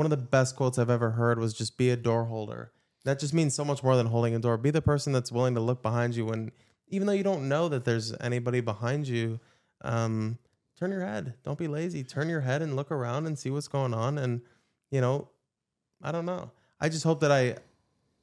one 0.00 0.06
of 0.06 0.10
the 0.10 0.16
best 0.16 0.56
quotes 0.56 0.78
I've 0.78 0.88
ever 0.88 1.10
heard 1.10 1.38
was 1.38 1.52
just 1.52 1.76
be 1.76 1.90
a 1.90 1.96
door 1.96 2.24
holder. 2.24 2.72
That 3.04 3.20
just 3.20 3.34
means 3.34 3.54
so 3.54 3.66
much 3.66 3.82
more 3.82 3.96
than 3.96 4.06
holding 4.06 4.34
a 4.34 4.38
door. 4.38 4.56
Be 4.56 4.70
the 4.70 4.80
person 4.80 5.12
that's 5.12 5.30
willing 5.30 5.54
to 5.56 5.60
look 5.60 5.82
behind 5.82 6.16
you 6.16 6.24
when 6.24 6.52
even 6.88 7.06
though 7.06 7.12
you 7.12 7.22
don't 7.22 7.50
know 7.50 7.68
that 7.68 7.84
there's 7.84 8.14
anybody 8.18 8.62
behind 8.62 9.06
you, 9.06 9.40
um, 9.82 10.38
turn 10.78 10.90
your 10.90 11.04
head. 11.04 11.34
Don't 11.44 11.58
be 11.58 11.68
lazy. 11.68 12.02
Turn 12.02 12.30
your 12.30 12.40
head 12.40 12.62
and 12.62 12.76
look 12.76 12.90
around 12.90 13.26
and 13.26 13.38
see 13.38 13.50
what's 13.50 13.68
going 13.68 13.92
on. 13.92 14.16
And 14.16 14.40
you 14.90 15.02
know, 15.02 15.28
I 16.02 16.12
don't 16.12 16.24
know. 16.24 16.50
I 16.80 16.88
just 16.88 17.04
hope 17.04 17.20
that 17.20 17.30
I, 17.30 17.42
you 17.42 17.56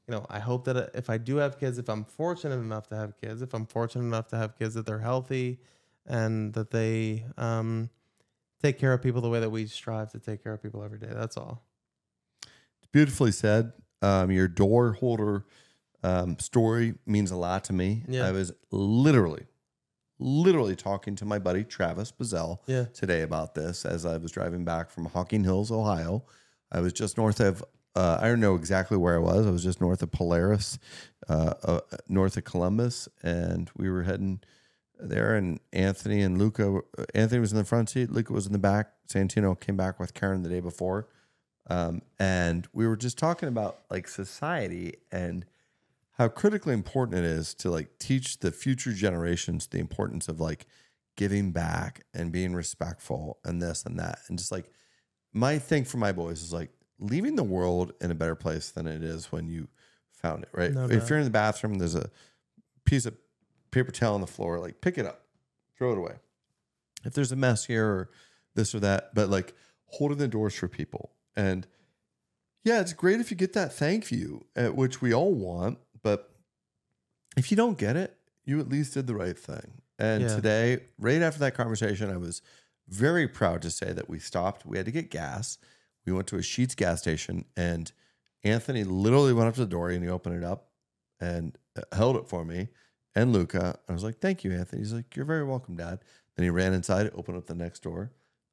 know, 0.08 0.26
I 0.32 0.40
hope 0.40 0.66
that 0.66 0.90
if 0.95 1.12
I 1.12 1.20
do 1.20 1.36
have 1.36 1.60
kids, 1.60 1.78
if 1.78 1.90
I'm 1.91 2.06
fortunate 2.06 2.56
enough 2.56 2.88
to 2.88 2.95
have 2.95 3.22
kids, 3.22 3.44
if 3.44 3.54
I'm 3.54 3.68
fortunate 3.68 4.06
enough 4.06 4.30
to 4.30 4.38
have 4.38 4.58
kids, 4.58 4.74
that 4.74 4.88
they're 4.88 4.98
healthy 4.98 5.60
and 6.08 6.56
that 6.56 6.72
they 6.72 7.24
um, 7.38 7.91
take 8.64 8.80
care 8.80 8.94
of 8.94 9.04
people 9.04 9.22
the 9.22 9.30
way 9.30 9.40
that 9.40 9.52
we 9.52 9.68
strive 9.68 10.12
to 10.14 10.20
take 10.20 10.44
care 10.44 10.54
of 10.54 10.64
people 10.64 10.82
every 10.84 10.98
day. 10.98 11.12
That's 11.12 11.38
all. 11.38 11.66
Beautifully 12.98 13.32
said. 13.32 13.74
Um, 14.02 14.32
your 14.32 14.48
door 14.48 14.94
holder 14.94 15.45
um, 16.02 16.40
story 16.40 16.95
means 17.06 17.30
a 17.30 17.36
lot 17.36 17.64
to 17.65 17.74
me. 17.74 18.02
Yeah. 18.07 18.26
I 18.26 18.32
was 18.32 18.52
literally, 18.72 19.45
literally 20.18 20.76
talking 20.76 21.15
to 21.18 21.24
my 21.26 21.38
buddy 21.38 21.64
Travis 21.64 22.11
Bazell 22.11 22.57
Yeah. 22.65 22.86
today 22.95 23.22
about 23.22 23.53
this 23.53 23.86
as 23.86 24.03
I 24.03 24.18
was 24.18 24.32
driving 24.32 24.65
back 24.65 24.90
from 24.90 25.06
Hocking 25.06 25.44
Hills, 25.44 25.72
Ohio. 25.72 26.26
I 26.72 26.80
was 26.80 26.91
just 26.91 27.19
north 27.19 27.40
of, 27.40 27.64
uh, 27.95 28.18
I 28.19 28.30
don't 28.30 28.40
know 28.40 28.56
exactly 28.56 28.98
where 28.98 29.14
I 29.14 29.19
was. 29.19 29.45
I 29.45 29.52
was 29.52 29.64
just 29.64 29.80
north 29.80 30.02
of 30.02 30.10
Polaris, 30.11 30.80
uh, 31.30 31.53
uh, 31.64 31.82
north 32.10 32.36
of 32.36 32.45
Columbus, 32.45 33.07
and 33.22 33.69
we 33.78 33.91
were 33.91 34.02
heading 34.03 34.40
there. 34.99 35.36
And 35.36 35.60
Anthony 35.72 36.22
and 36.24 36.40
Luca, 36.40 36.80
Anthony 37.14 37.41
was 37.41 37.52
in 37.52 37.60
the 37.60 37.64
front 37.64 37.91
seat, 37.91 38.10
Luca 38.11 38.34
was 38.34 38.48
in 38.48 38.53
the 38.53 38.57
back. 38.57 38.88
Santino 39.07 39.57
came 39.60 39.78
back 39.78 39.99
with 39.99 40.15
Karen 40.15 40.41
the 40.41 40.49
day 40.49 40.61
before. 40.61 41.07
Um, 41.69 42.02
and 42.18 42.68
we 42.73 42.88
were 42.88 42.95
just 42.95 43.18
talking 43.18 43.49
about 43.49 43.80
like 43.89 44.07
society 44.07 44.95
and 45.11 45.45
how 46.18 46.27
critically 46.27 46.73
important 46.73 47.19
it 47.19 47.26
is 47.26 47.53
to 47.56 47.69
like 47.69 47.99
teach 47.99 48.39
the 48.39 48.52
future 48.52 48.94
generations 48.94 49.68
the 49.68 49.80
importance 49.80 50.27
of 50.27 50.39
like 50.39 50.65
giving 51.15 51.52
back 51.52 52.06
and 52.14 52.31
being 52.31 52.53
respectful 52.53 53.39
and 53.44 53.61
this 53.61 53.85
and 53.85 53.99
that. 53.99 54.19
And 54.27 54.38
just 54.38 54.52
like 54.52 54.72
my 55.34 55.60
thing 55.60 55.84
for 55.84 55.98
my 55.98 56.11
boys 56.11 56.41
is 56.41 56.53
like 56.53 56.72
leaving 56.99 57.35
the 57.35 57.44
world 57.44 57.94
in 58.02 58.11
a 58.11 58.15
better 58.15 58.35
place 58.35 58.72
than 58.72 58.88
it 58.88 59.03
is 59.03 59.31
when 59.31 59.48
you 59.48 59.68
found 60.11 60.44
it, 60.44 60.49
right? 60.53 60.72
No 60.72 60.85
if 60.85 61.10
you're 61.10 61.19
in 61.19 61.26
the 61.26 61.31
bathroom, 61.31 61.76
there's 61.76 61.95
a 61.95 62.10
piece 62.85 63.06
of 63.06 63.15
paper 63.72 63.91
towel 63.91 64.15
on 64.15 64.22
the 64.22 64.27
floor, 64.27 64.60
like 64.60 64.81
pick 64.81 64.98
it 64.98 65.06
up, 65.06 65.22
throw 65.77 65.91
it 65.91 65.98
away. 65.98 66.15
If 67.03 67.14
there's 67.14 67.31
a 67.31 67.35
mess 67.35 67.65
here 67.65 67.85
or 67.85 68.10
this 68.56 68.73
or 68.73 68.80
that, 68.80 69.14
but 69.14 69.30
like 69.30 69.53
holding 69.85 70.18
the 70.18 70.27
doors 70.27 70.56
for 70.56 70.68
people. 70.68 71.11
And 71.38 71.68
yeah, 72.65 72.81
it's 72.81 72.91
great 72.93 73.22
if 73.22 73.31
you 73.31 73.38
get 73.38 73.53
that 73.53 73.72
thank 73.72 74.11
you, 74.11 74.45
uh, 74.57 74.68
which 74.68 75.01
we 75.01 75.14
all 75.14 75.34
want, 75.34 75.77
but 76.03 76.30
if 77.38 77.51
you 77.51 77.55
don't 77.55 77.77
get 77.77 77.95
it, 77.95 78.18
you 78.43 78.59
at 78.59 78.68
least 78.68 78.95
did 78.95 79.07
the 79.07 79.15
right 79.15 79.38
thing. 79.38 79.81
And 79.99 80.23
Yeah. 80.23 80.35
today, 80.35 80.84
right 80.97 81.22
after 81.22 81.39
that 81.39 81.53
conversation, 81.53 82.09
I 82.09 82.18
was 82.18 82.41
very 82.88 83.27
proud 83.27 83.61
to 83.61 83.69
say 83.69 83.93
that 83.93 84.09
we 84.09 84.19
stopped. 84.19 84.65
We 84.65 84.77
had 84.77 84.85
to 84.88 84.91
get 84.91 85.11
gas. 85.11 85.57
We 86.05 86.14
went 86.14 86.27
to 86.27 86.38
a 86.38 86.41
Sheets 86.41 86.76
gas 86.76 87.01
station, 87.01 87.45
and 87.55 87.91
Anthony 88.43 88.84
literally 88.84 89.34
went 89.34 89.47
up 89.49 89.55
to 89.55 89.61
the 89.61 89.68
door 89.68 89.89
and 89.89 90.03
he 90.03 90.09
opened 90.09 90.35
it 90.35 90.43
up 90.43 90.72
and 91.19 91.57
uh, 91.77 91.81
held 91.95 92.15
it 92.15 92.27
for 92.27 92.45
me 92.45 92.69
and 93.15 93.34
Luca. 93.34 93.80
I 93.89 93.93
was 93.93 94.03
like, 94.03 94.19
"Thank 94.19 94.43
you, 94.43 94.51
Anthony." 94.51 94.81
He's 94.81 94.93
like, 94.93 95.15
"You're 95.15 95.26
very 95.26 95.43
welcome, 95.43 95.76
Dad." 95.76 95.99
Then 96.35 96.43
he 96.43 96.49
ran 96.49 96.73
inside, 96.73 97.11
opened 97.15 97.38
up 97.38 97.47
the 97.47 97.55
next 97.55 97.81
door, 97.81 98.11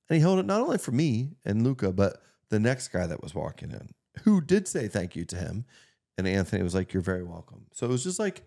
and 0.08 0.16
he 0.16 0.20
held 0.20 0.38
it 0.38 0.46
not 0.46 0.62
only 0.62 0.78
for 0.78 0.92
me 0.92 1.36
and 1.44 1.62
Luca, 1.62 1.92
but 1.92 2.22
the 2.54 2.60
next 2.60 2.88
guy 2.88 3.06
that 3.06 3.22
was 3.22 3.34
walking 3.34 3.70
in, 3.70 3.90
who 4.22 4.40
did 4.40 4.68
say 4.68 4.88
thank 4.88 5.16
you 5.16 5.24
to 5.26 5.36
him. 5.36 5.64
And 6.16 6.28
Anthony 6.28 6.62
was 6.62 6.74
like, 6.74 6.92
You're 6.92 7.02
very 7.02 7.24
welcome. 7.24 7.66
So 7.72 7.86
it 7.86 7.90
was 7.90 8.04
just 8.04 8.18
like, 8.18 8.42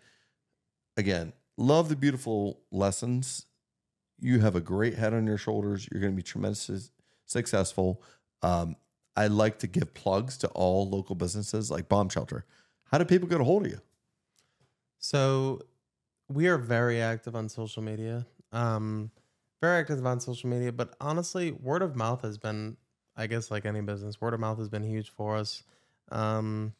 again, 0.95 1.33
love 1.57 1.89
the 1.89 1.95
beautiful 1.95 2.61
lessons. 2.71 3.45
You 4.19 4.39
have 4.39 4.55
a 4.55 4.61
great 4.61 4.95
head 4.95 5.13
on 5.13 5.27
your 5.27 5.37
shoulders. 5.37 5.87
You're 5.91 6.01
going 6.01 6.13
to 6.13 6.17
be 6.17 6.23
tremendously 6.23 6.79
successful. 7.25 8.01
Um, 8.41 8.77
I 9.15 9.27
like 9.27 9.59
to 9.59 9.67
give 9.67 9.93
plugs 9.93 10.37
to 10.37 10.47
all 10.49 10.89
local 10.89 11.15
businesses 11.15 11.69
like 11.69 11.89
Bomb 11.89 12.09
Shelter. 12.09 12.45
How 12.85 12.97
do 12.97 13.05
people 13.05 13.27
get 13.27 13.41
a 13.41 13.43
hold 13.43 13.65
of 13.65 13.71
you? 13.71 13.81
So 14.99 15.61
we 16.29 16.47
are 16.47 16.57
very 16.57 17.01
active 17.01 17.35
on 17.35 17.49
social 17.49 17.83
media. 17.83 18.25
Um, 18.51 19.11
very 19.61 19.79
active 19.79 20.05
on 20.05 20.19
social 20.19 20.49
media, 20.49 20.71
but 20.71 20.95
honestly, 21.01 21.51
word 21.51 21.81
of 21.81 21.95
mouth 21.95 22.21
has 22.21 22.37
been, 22.37 22.77
I 23.17 23.27
guess, 23.27 23.51
like 23.51 23.65
any 23.65 23.81
business, 23.81 24.21
word 24.21 24.33
of 24.33 24.39
mouth 24.39 24.59
has 24.59 24.69
been 24.69 24.83
huge 24.83 25.09
for 25.09 25.35
us. 25.35 25.63
Um, 26.11 26.73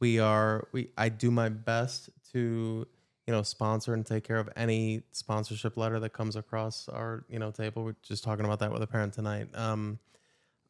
we 0.00 0.18
are 0.18 0.68
we 0.72 0.88
I 0.96 1.08
do 1.08 1.30
my 1.30 1.48
best 1.48 2.10
to 2.32 2.86
you 3.26 3.32
know 3.32 3.42
sponsor 3.42 3.94
and 3.94 4.04
take 4.04 4.24
care 4.24 4.38
of 4.38 4.48
any 4.56 5.02
sponsorship 5.12 5.76
letter 5.76 6.00
that 6.00 6.10
comes 6.10 6.36
across 6.36 6.88
our 6.88 7.24
you 7.28 7.38
know 7.38 7.50
table. 7.50 7.84
We're 7.84 7.96
just 8.02 8.24
talking 8.24 8.44
about 8.44 8.58
that 8.60 8.72
with 8.72 8.82
a 8.82 8.86
parent 8.86 9.12
tonight. 9.12 9.48
Um, 9.54 9.98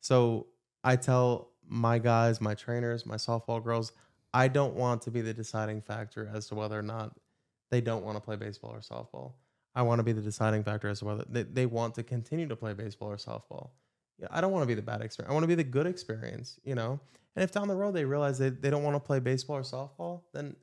so 0.00 0.46
I 0.82 0.96
tell 0.96 1.50
my 1.66 1.98
guys, 1.98 2.40
my 2.40 2.54
trainers, 2.54 3.06
my 3.06 3.16
softball 3.16 3.62
girls, 3.62 3.92
I 4.32 4.48
don't 4.48 4.74
want 4.74 5.02
to 5.02 5.10
be 5.10 5.20
the 5.20 5.34
deciding 5.34 5.82
factor 5.82 6.30
as 6.32 6.48
to 6.48 6.54
whether 6.54 6.78
or 6.78 6.82
not 6.82 7.16
they 7.70 7.80
don't 7.80 8.04
want 8.04 8.16
to 8.16 8.20
play 8.20 8.36
baseball 8.36 8.72
or 8.72 8.80
softball. 8.80 9.32
I 9.74 9.82
want 9.82 10.00
to 10.00 10.02
be 10.02 10.12
the 10.12 10.20
deciding 10.20 10.64
factor 10.64 10.88
as 10.88 11.00
to 11.00 11.04
whether 11.04 11.24
they, 11.28 11.42
they 11.44 11.66
want 11.66 11.94
to 11.96 12.02
continue 12.02 12.48
to 12.48 12.56
play 12.56 12.72
baseball 12.72 13.10
or 13.10 13.16
softball. 13.16 13.70
I 14.30 14.40
don't 14.40 14.52
want 14.52 14.62
to 14.62 14.66
be 14.66 14.74
the 14.74 14.82
bad 14.82 15.02
experience. 15.02 15.30
I 15.30 15.34
want 15.34 15.44
to 15.44 15.48
be 15.48 15.54
the 15.54 15.64
good 15.64 15.86
experience, 15.86 16.58
you 16.64 16.74
know? 16.74 17.00
And 17.36 17.44
if 17.44 17.52
down 17.52 17.68
the 17.68 17.76
road 17.76 17.94
they 17.94 18.04
realize 18.04 18.38
they, 18.38 18.50
they 18.50 18.70
don't 18.70 18.82
want 18.82 18.96
to 18.96 19.00
play 19.00 19.20
baseball 19.20 19.56
or 19.56 19.62
softball, 19.62 20.22
then 20.32 20.56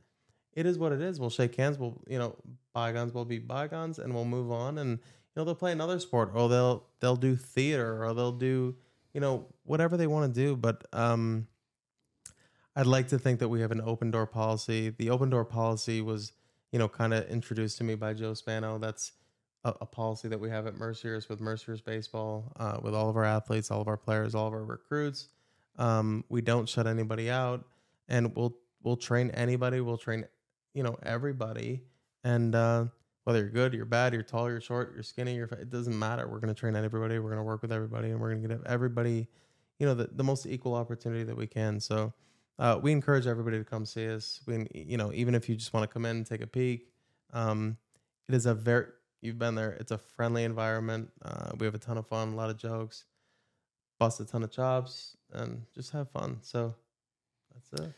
it 0.53 0.65
is 0.65 0.77
what 0.77 0.91
it 0.91 1.01
is. 1.01 1.19
We'll 1.19 1.29
shake 1.29 1.55
hands. 1.55 1.77
We'll, 1.77 2.01
you 2.07 2.19
know, 2.19 2.35
bygones 2.73 3.13
will 3.13 3.25
be 3.25 3.39
bygones 3.39 3.99
and 3.99 4.13
we'll 4.13 4.25
move 4.25 4.51
on. 4.51 4.77
And, 4.77 4.91
you 4.91 5.34
know, 5.35 5.45
they'll 5.45 5.55
play 5.55 5.71
another 5.71 5.99
sport 5.99 6.31
or 6.34 6.49
they'll, 6.49 6.84
they'll 6.99 7.15
do 7.15 7.35
theater 7.35 8.03
or 8.03 8.13
they'll 8.13 8.31
do, 8.31 8.75
you 9.13 9.21
know, 9.21 9.45
whatever 9.63 9.97
they 9.97 10.07
want 10.07 10.34
to 10.34 10.41
do. 10.41 10.55
But, 10.55 10.85
um, 10.93 11.47
I'd 12.75 12.85
like 12.85 13.07
to 13.07 13.17
think 13.17 13.39
that 13.39 13.47
we 13.49 13.61
have 13.61 13.71
an 13.71 13.81
open 13.81 14.11
door 14.11 14.27
policy. 14.27 14.89
The 14.89 15.09
open 15.09 15.31
door 15.31 15.45
policy 15.45 15.99
was, 16.01 16.34
you 16.71 16.77
know, 16.77 16.88
kind 16.88 17.11
of 17.11 17.27
introduced 17.27 17.79
to 17.79 17.84
me 17.84 17.95
by 17.95 18.13
Joe 18.13 18.35
Spano. 18.35 18.77
That's 18.77 19.13
a, 19.63 19.73
a 19.81 19.85
policy 19.85 20.27
that 20.27 20.39
we 20.39 20.49
have 20.49 20.67
at 20.67 20.75
Mercyhurst 20.75 21.29
with 21.29 21.39
Mercyhurst 21.39 21.84
baseball, 21.84 22.51
uh, 22.59 22.77
with 22.81 22.93
all 22.93 23.09
of 23.09 23.17
our 23.17 23.25
athletes, 23.25 23.71
all 23.71 23.81
of 23.81 23.88
our 23.88 23.97
players, 23.97 24.35
all 24.35 24.47
of 24.47 24.53
our 24.53 24.63
recruits. 24.65 25.29
Um, 25.77 26.23
we 26.29 26.41
don't 26.41 26.67
shut 26.67 26.88
anybody 26.88 27.29
out, 27.29 27.65
and 28.07 28.35
we'll 28.35 28.55
we'll 28.84 28.97
train 28.97 29.29
anybody. 29.31 29.81
We'll 29.81 29.97
train, 29.97 30.25
you 30.73 30.84
know, 30.84 30.97
everybody. 31.03 31.84
And 32.23 32.55
uh, 32.55 32.85
whether 33.23 33.39
you're 33.39 33.49
good, 33.49 33.73
you're 33.73 33.85
bad, 33.85 34.13
you're 34.13 34.23
tall, 34.23 34.49
you're 34.49 34.61
short, 34.61 34.93
you're 34.93 35.03
skinny, 35.03 35.35
you're 35.35 35.47
fat, 35.47 35.59
it 35.59 35.69
doesn't 35.69 35.97
matter. 35.97 36.27
We're 36.27 36.39
to 36.39 36.53
train 36.53 36.75
everybody. 36.75 37.19
We're 37.19 37.35
to 37.35 37.43
work 37.43 37.61
with 37.61 37.71
everybody, 37.71 38.09
and 38.09 38.19
we're 38.19 38.34
to 38.34 38.39
give 38.39 38.63
everybody, 38.65 39.27
you 39.79 39.85
know, 39.85 39.93
the, 39.93 40.09
the 40.13 40.23
most 40.23 40.45
equal 40.45 40.75
opportunity 40.75 41.23
that 41.23 41.35
we 41.35 41.45
can. 41.45 41.79
So 41.79 42.13
uh, 42.59 42.79
we 42.81 42.91
encourage 42.91 43.27
everybody 43.27 43.57
to 43.57 43.63
come 43.63 43.85
see 43.85 44.07
us. 44.07 44.41
We, 44.45 44.67
you 44.73 44.97
know, 44.97 45.11
even 45.13 45.35
if 45.35 45.47
you 45.47 45.55
just 45.55 45.73
want 45.73 45.84
to 45.84 45.93
come 45.93 46.05
in 46.05 46.17
and 46.17 46.25
take 46.25 46.41
a 46.41 46.47
peek, 46.47 46.88
um, 47.34 47.77
it 48.27 48.35
is 48.35 48.45
a 48.45 48.53
very 48.53 48.88
you've 49.22 49.39
been 49.39 49.56
there. 49.56 49.72
It's 49.80 49.91
a 49.91 49.98
friendly 49.98 50.44
environment. 50.44 51.10
Uh, 51.23 51.52
we 51.57 51.65
have 51.65 51.76
a 51.76 51.80
ton 51.80 51.98
of 51.98 52.07
fun, 52.07 52.34
a 52.34 52.35
lot 52.35 52.49
of 52.49 52.57
jokes, 52.57 53.06
bust 53.99 54.19
a 54.19 54.26
ton 54.26 54.44
of 54.44 54.52
chops, 54.52 55.18
and 55.34 55.64
just 55.73 55.91
have 55.91 56.10
fun. 56.11 56.38
So 56.41 56.76
that's 57.53 57.81
it. 57.81 57.94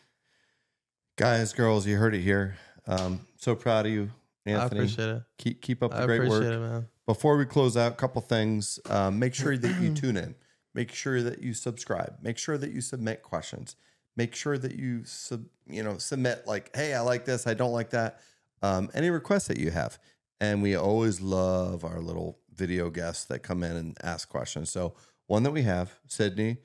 Guys, 1.17 1.53
girls, 1.53 1.85
you 1.85 1.97
heard 1.97 2.15
it 2.15 2.21
here. 2.21 2.57
Um, 2.87 3.27
so 3.37 3.55
proud 3.55 3.85
of 3.85 3.91
you, 3.91 4.09
Anthony. 4.45 4.81
I 4.81 4.83
appreciate 4.83 5.09
it. 5.09 5.23
Keep 5.37 5.61
keep 5.61 5.83
up 5.83 5.91
the 5.91 5.97
I 5.97 6.05
great 6.05 6.21
appreciate 6.21 6.39
work. 6.39 6.53
it, 6.53 6.59
man. 6.59 6.87
Before 7.05 7.37
we 7.37 7.45
close 7.45 7.75
out, 7.75 7.91
a 7.91 7.95
couple 7.95 8.21
things. 8.21 8.79
Um, 8.89 9.19
make 9.19 9.33
sure 9.33 9.57
that 9.57 9.81
you 9.81 9.93
tune 9.95 10.17
in. 10.17 10.35
Make 10.73 10.93
sure 10.93 11.21
that 11.21 11.41
you 11.41 11.53
subscribe. 11.53 12.17
Make 12.21 12.37
sure 12.37 12.57
that 12.57 12.71
you 12.71 12.81
submit 12.81 13.21
questions. 13.23 13.75
Make 14.15 14.35
sure 14.35 14.57
that 14.57 14.75
you 14.75 15.03
sub, 15.05 15.45
you 15.67 15.83
know 15.83 15.97
submit 15.97 16.43
like, 16.45 16.75
hey, 16.75 16.93
I 16.93 17.01
like 17.01 17.25
this, 17.25 17.47
I 17.47 17.53
don't 17.53 17.71
like 17.71 17.91
that. 17.91 18.19
Um, 18.61 18.89
any 18.93 19.09
requests 19.09 19.47
that 19.47 19.57
you 19.57 19.71
have, 19.71 19.97
and 20.39 20.61
we 20.61 20.75
always 20.75 21.21
love 21.21 21.83
our 21.83 21.99
little 21.99 22.39
video 22.53 22.89
guests 22.89 23.25
that 23.25 23.39
come 23.39 23.63
in 23.63 23.75
and 23.75 23.97
ask 24.03 24.29
questions. 24.29 24.71
So 24.71 24.93
one 25.27 25.43
that 25.43 25.51
we 25.51 25.63
have, 25.63 25.99
Sydney, 26.07 26.57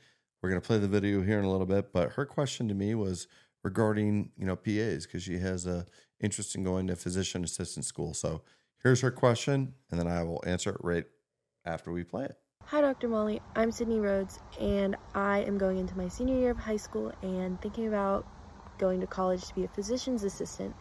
we're 0.43 0.49
gonna 0.51 0.61
play 0.61 0.79
the 0.79 0.89
video 0.89 1.23
here 1.23 1.39
in 1.39 1.45
a 1.45 1.51
little 1.51 1.67
bit, 1.67 1.93
but 1.93 2.13
her 2.13 2.27
question 2.27 2.69
to 2.69 2.75
me 2.75 2.95
was 2.95 3.27
regarding 3.63 4.31
you 4.37 4.47
know 4.47 4.57
PAs 4.57 5.07
because 5.07 5.23
she 5.23 5.39
has 5.39 5.67
a 5.67 5.87
interest 6.21 6.55
in 6.55 6.65
going 6.65 6.87
to 6.87 6.97
physician 6.97 7.45
assistant 7.45 7.85
school. 7.85 8.15
So 8.15 8.43
here's 8.83 9.01
her 9.01 9.11
question, 9.11 9.75
and 9.91 9.99
then 9.99 10.07
I 10.07 10.23
will 10.23 10.43
answer 10.47 10.71
it 10.71 10.81
right 10.81 11.05
after 11.65 11.93
we 11.93 12.05
play 12.05 12.25
it. 12.27 12.37
Hi, 12.67 12.81
Dr. 12.81 13.09
Molly. 13.09 13.43
I'm 13.57 13.71
Sydney 13.71 14.01
Rhodes, 14.01 14.41
and 14.61 14.97
I 15.15 15.41
am 15.41 15.59
going 15.59 15.79
into 15.79 15.97
my 15.97 16.09
senior 16.09 16.39
year 16.39 16.51
of 16.51 16.57
high 16.57 16.79
school 16.79 17.13
and 17.23 17.61
thinking 17.61 17.89
about 17.89 18.27
going 18.79 19.01
to 19.01 19.07
college 19.07 19.47
to 19.49 19.55
be 19.55 19.65
a 19.65 19.69
physician's 19.69 20.25
assistant. 20.25 20.75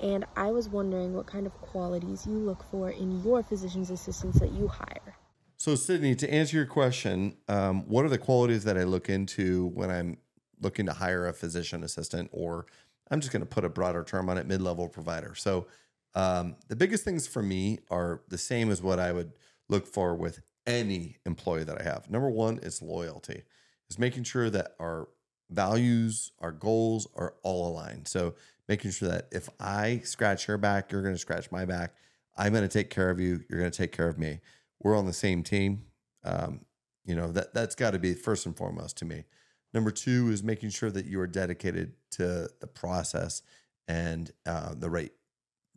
And 0.00 0.24
I 0.36 0.50
was 0.50 0.68
wondering 0.68 1.14
what 1.14 1.26
kind 1.26 1.46
of 1.46 1.52
qualities 1.60 2.26
you 2.26 2.34
look 2.34 2.64
for 2.70 2.90
in 2.90 3.22
your 3.24 3.42
physician's 3.42 3.90
assistants 3.90 4.38
that 4.38 4.52
you 4.52 4.68
hire. 4.68 5.16
So, 5.56 5.74
Sydney, 5.74 6.14
to 6.14 6.32
answer 6.32 6.56
your 6.56 6.66
question, 6.66 7.36
um, 7.48 7.82
what 7.88 8.04
are 8.04 8.08
the 8.08 8.18
qualities 8.18 8.62
that 8.64 8.78
I 8.78 8.84
look 8.84 9.08
into 9.08 9.66
when 9.74 9.90
I'm 9.90 10.18
looking 10.60 10.86
to 10.86 10.92
hire 10.92 11.26
a 11.26 11.32
physician 11.32 11.82
assistant, 11.82 12.30
or 12.32 12.66
I'm 13.10 13.20
just 13.20 13.32
going 13.32 13.42
to 13.42 13.46
put 13.46 13.64
a 13.64 13.68
broader 13.68 14.04
term 14.04 14.28
on 14.28 14.38
it, 14.38 14.46
mid 14.46 14.62
level 14.62 14.88
provider? 14.88 15.34
So, 15.34 15.66
um, 16.14 16.56
the 16.68 16.76
biggest 16.76 17.04
things 17.04 17.26
for 17.26 17.42
me 17.42 17.80
are 17.90 18.22
the 18.28 18.38
same 18.38 18.70
as 18.70 18.80
what 18.80 19.00
I 19.00 19.10
would 19.10 19.32
look 19.68 19.86
for 19.86 20.14
with 20.14 20.40
any 20.66 21.16
employee 21.26 21.64
that 21.64 21.80
I 21.80 21.84
have. 21.84 22.08
Number 22.08 22.30
one 22.30 22.58
is 22.58 22.80
loyalty, 22.80 23.42
is 23.90 23.98
making 23.98 24.24
sure 24.24 24.50
that 24.50 24.74
our 24.78 25.08
values, 25.50 26.30
our 26.38 26.52
goals 26.52 27.08
are 27.16 27.34
all 27.42 27.66
aligned. 27.66 28.06
So, 28.06 28.34
making 28.68 28.90
sure 28.90 29.08
that 29.08 29.28
if 29.32 29.48
I 29.58 30.00
scratch 30.04 30.46
your 30.46 30.58
back, 30.58 30.92
you're 30.92 31.02
going 31.02 31.14
to 31.14 31.20
scratch 31.20 31.50
my 31.50 31.64
back. 31.64 31.94
I'm 32.36 32.52
going 32.52 32.62
to 32.62 32.68
take 32.68 32.90
care 32.90 33.10
of 33.10 33.18
you. 33.18 33.40
You're 33.48 33.58
going 33.58 33.70
to 33.70 33.76
take 33.76 33.92
care 33.92 34.08
of 34.08 34.18
me. 34.18 34.40
We're 34.80 34.96
on 34.96 35.06
the 35.06 35.12
same 35.12 35.42
team. 35.42 35.84
Um, 36.24 36.60
you 37.04 37.16
know 37.16 37.32
that 37.32 37.54
that's 37.54 37.74
got 37.74 37.92
to 37.92 37.98
be 37.98 38.12
first 38.12 38.44
and 38.44 38.56
foremost 38.56 38.98
to 38.98 39.06
me. 39.06 39.24
Number 39.72 39.90
two 39.90 40.30
is 40.30 40.42
making 40.42 40.70
sure 40.70 40.90
that 40.90 41.06
you 41.06 41.20
are 41.20 41.26
dedicated 41.26 41.94
to 42.12 42.48
the 42.60 42.66
process 42.66 43.42
and 43.86 44.30
uh, 44.46 44.74
the 44.74 44.90
right 44.90 45.12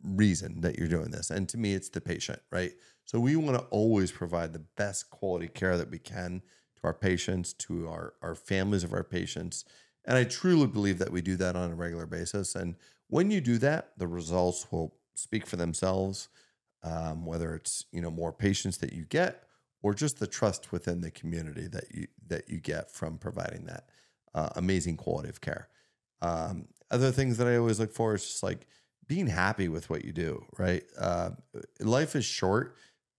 reason 0.04 0.60
that 0.60 0.78
you're 0.78 0.88
doing 0.88 1.10
this. 1.10 1.30
And 1.30 1.48
to 1.48 1.58
me, 1.58 1.74
it's 1.74 1.88
the 1.88 2.00
patient, 2.00 2.40
right? 2.50 2.72
So 3.04 3.18
we 3.18 3.36
want 3.36 3.58
to 3.58 3.64
always 3.66 4.12
provide 4.12 4.52
the 4.52 4.64
best 4.76 5.10
quality 5.10 5.48
care 5.48 5.76
that 5.78 5.90
we 5.90 5.98
can 5.98 6.42
to 6.76 6.82
our 6.84 6.94
patients, 6.94 7.54
to 7.54 7.88
our 7.88 8.14
our 8.22 8.34
families 8.34 8.84
of 8.84 8.92
our 8.92 9.04
patients. 9.04 9.64
And 10.04 10.16
I 10.16 10.24
truly 10.24 10.66
believe 10.66 10.98
that 10.98 11.12
we 11.12 11.22
do 11.22 11.36
that 11.36 11.56
on 11.56 11.70
a 11.70 11.74
regular 11.74 12.06
basis. 12.06 12.54
And 12.54 12.76
when 13.08 13.30
you 13.30 13.40
do 13.40 13.58
that, 13.58 13.90
the 13.96 14.06
results 14.06 14.66
will 14.70 14.94
speak 15.14 15.46
for 15.46 15.56
themselves. 15.56 16.28
Um, 16.84 17.24
whether 17.24 17.54
it's 17.54 17.84
you 17.92 18.00
know 18.00 18.10
more 18.10 18.32
patients 18.32 18.78
that 18.78 18.92
you 18.92 19.04
get, 19.04 19.44
or 19.82 19.94
just 19.94 20.18
the 20.18 20.26
trust 20.26 20.72
within 20.72 21.00
the 21.00 21.12
community 21.12 21.68
that 21.68 21.94
you 21.94 22.08
that 22.26 22.48
you 22.50 22.58
get 22.58 22.90
from 22.90 23.18
providing 23.18 23.66
that 23.66 23.88
uh, 24.34 24.48
amazing 24.56 24.96
quality 24.96 25.28
of 25.28 25.40
care. 25.40 25.68
Um, 26.22 26.66
other 26.90 27.12
things 27.12 27.38
that 27.38 27.46
I 27.46 27.56
always 27.56 27.78
look 27.78 27.92
for 27.92 28.14
is 28.16 28.26
just 28.26 28.42
like 28.42 28.66
being 29.06 29.28
happy 29.28 29.68
with 29.68 29.90
what 29.90 30.04
you 30.04 30.12
do. 30.12 30.44
Right, 30.58 30.82
uh, 30.98 31.30
life 31.78 32.16
is 32.16 32.24
short. 32.24 32.76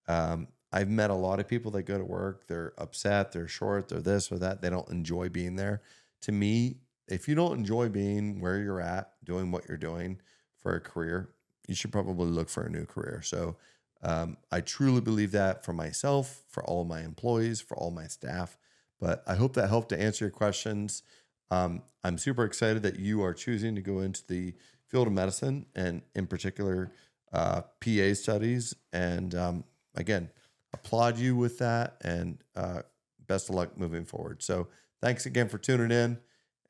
Um, 0.09 0.49
I've 0.73 0.89
met 0.89 1.11
a 1.11 1.15
lot 1.15 1.39
of 1.39 1.47
people 1.47 1.71
that 1.71 1.83
go 1.83 1.97
to 1.97 2.03
work, 2.03 2.47
they're 2.47 2.73
upset, 2.79 3.31
they're 3.31 3.47
short, 3.47 3.89
they're 3.89 4.01
this 4.01 4.31
or 4.31 4.39
that, 4.39 4.61
they 4.61 4.71
don't 4.71 4.89
enjoy 4.89 5.29
being 5.29 5.55
there. 5.55 5.81
To 6.23 6.31
me, 6.31 6.77
if 7.07 7.27
you 7.27 7.35
don't 7.35 7.57
enjoy 7.57 7.89
being 7.89 8.39
where 8.39 8.59
you're 8.59 8.81
at, 8.81 9.11
doing 9.23 9.51
what 9.51 9.67
you're 9.67 9.77
doing 9.77 10.19
for 10.57 10.75
a 10.75 10.79
career, 10.79 11.29
you 11.67 11.75
should 11.75 11.91
probably 11.91 12.27
look 12.27 12.49
for 12.49 12.63
a 12.63 12.69
new 12.69 12.85
career. 12.85 13.21
So 13.21 13.57
um, 14.01 14.37
I 14.51 14.61
truly 14.61 15.01
believe 15.01 15.31
that 15.31 15.63
for 15.63 15.73
myself, 15.73 16.43
for 16.49 16.63
all 16.63 16.85
my 16.85 17.01
employees, 17.01 17.61
for 17.61 17.77
all 17.77 17.91
my 17.91 18.07
staff. 18.07 18.57
But 18.99 19.23
I 19.27 19.35
hope 19.35 19.53
that 19.55 19.69
helped 19.69 19.89
to 19.89 20.01
answer 20.01 20.25
your 20.25 20.31
questions. 20.31 21.03
Um, 21.51 21.83
I'm 22.03 22.17
super 22.17 22.43
excited 22.43 22.83
that 22.83 22.99
you 22.99 23.23
are 23.23 23.33
choosing 23.33 23.75
to 23.75 23.81
go 23.81 23.99
into 23.99 24.25
the 24.27 24.53
field 24.87 25.07
of 25.07 25.13
medicine 25.13 25.65
and, 25.75 26.01
in 26.15 26.27
particular, 26.27 26.91
uh, 27.31 27.61
PA 27.79 28.13
studies. 28.13 28.73
And 28.91 29.35
um, 29.35 29.63
again, 29.95 30.29
applaud 30.73 31.17
you 31.17 31.35
with 31.35 31.57
that 31.59 31.97
and 32.01 32.43
uh, 32.55 32.81
best 33.27 33.49
of 33.49 33.55
luck 33.55 33.77
moving 33.77 34.05
forward. 34.05 34.41
So 34.41 34.67
thanks 35.03 35.25
again 35.25 35.49
for 35.49 35.57
tuning 35.57 35.91
in, 35.91 36.17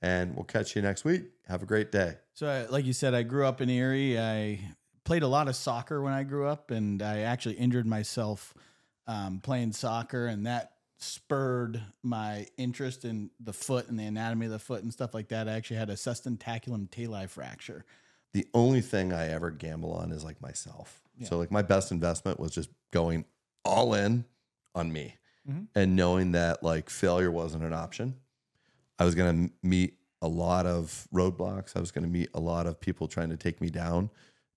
and 0.01 0.35
we'll 0.35 0.43
catch 0.45 0.76
you 0.76 0.81
next 0.81 1.05
week. 1.05 1.23
Have 1.47 1.61
a 1.61 1.65
great 1.65 1.91
day. 1.91 2.15
So, 2.34 2.47
uh, 2.47 2.65
like 2.69 2.85
you 2.85 2.93
said, 2.93 3.14
I 3.14 3.23
grew 3.23 3.45
up 3.45 3.61
in 3.61 3.69
Erie. 3.69 4.19
I 4.19 4.60
played 5.03 5.22
a 5.23 5.27
lot 5.27 5.47
of 5.47 5.55
soccer 5.55 6.01
when 6.01 6.14
I 6.14 6.23
grew 6.23 6.47
up, 6.47 6.72
and 6.72 7.01
I 7.01 7.19
actually 7.19 7.55
injured 7.55 7.85
myself 7.85 8.53
um, 9.05 9.39
playing 9.39 9.73
soccer, 9.73 10.26
and 10.26 10.47
that 10.47 10.72
spurred 10.97 11.81
my 12.01 12.47
interest 12.57 13.03
in 13.05 13.30
the 13.39 13.53
foot 13.53 13.89
and 13.89 13.99
the 13.99 14.05
anatomy 14.05 14.45
of 14.47 14.51
the 14.53 14.60
foot 14.60 14.81
and 14.84 14.91
stuff 14.91 15.14
like 15.14 15.27
that. 15.27 15.47
I 15.49 15.53
actually 15.53 15.77
had 15.77 15.89
a 15.89 15.95
sustentaculum 15.95 16.89
tali 16.89 17.27
fracture. 17.27 17.85
The 18.31 18.47
only 18.53 18.81
thing 18.81 19.14
I 19.14 19.27
ever 19.27 19.51
gamble 19.51 19.91
on 19.93 20.11
is 20.11 20.23
like 20.23 20.41
myself. 20.41 21.01
So 21.23 21.38
like 21.38 21.51
my 21.51 21.61
best 21.61 21.91
investment 21.91 22.39
was 22.39 22.51
just 22.51 22.69
going 22.91 23.26
all 23.64 23.93
in 23.93 24.26
on 24.73 24.91
me 24.91 25.18
Mhm. 25.47 25.68
and 25.76 25.95
knowing 25.95 26.31
that 26.31 26.64
like 26.64 26.89
failure 26.89 27.30
wasn't 27.30 27.64
an 27.64 27.73
option. 27.73 28.15
I 29.03 29.05
was 29.05 29.15
going 29.15 29.49
to 29.49 29.53
meet 29.67 29.95
a 30.21 30.27
lot 30.30 30.65
of 30.65 31.09
roadblocks. 31.13 31.75
I 31.75 31.81
was 31.81 31.91
going 31.91 32.05
to 32.05 32.09
meet 32.09 32.30
a 32.34 32.39
lot 32.39 32.67
of 32.67 32.80
people 32.80 33.09
trying 33.09 33.30
to 33.31 33.35
take 33.35 33.59
me 33.59 33.69
down. 33.69 34.09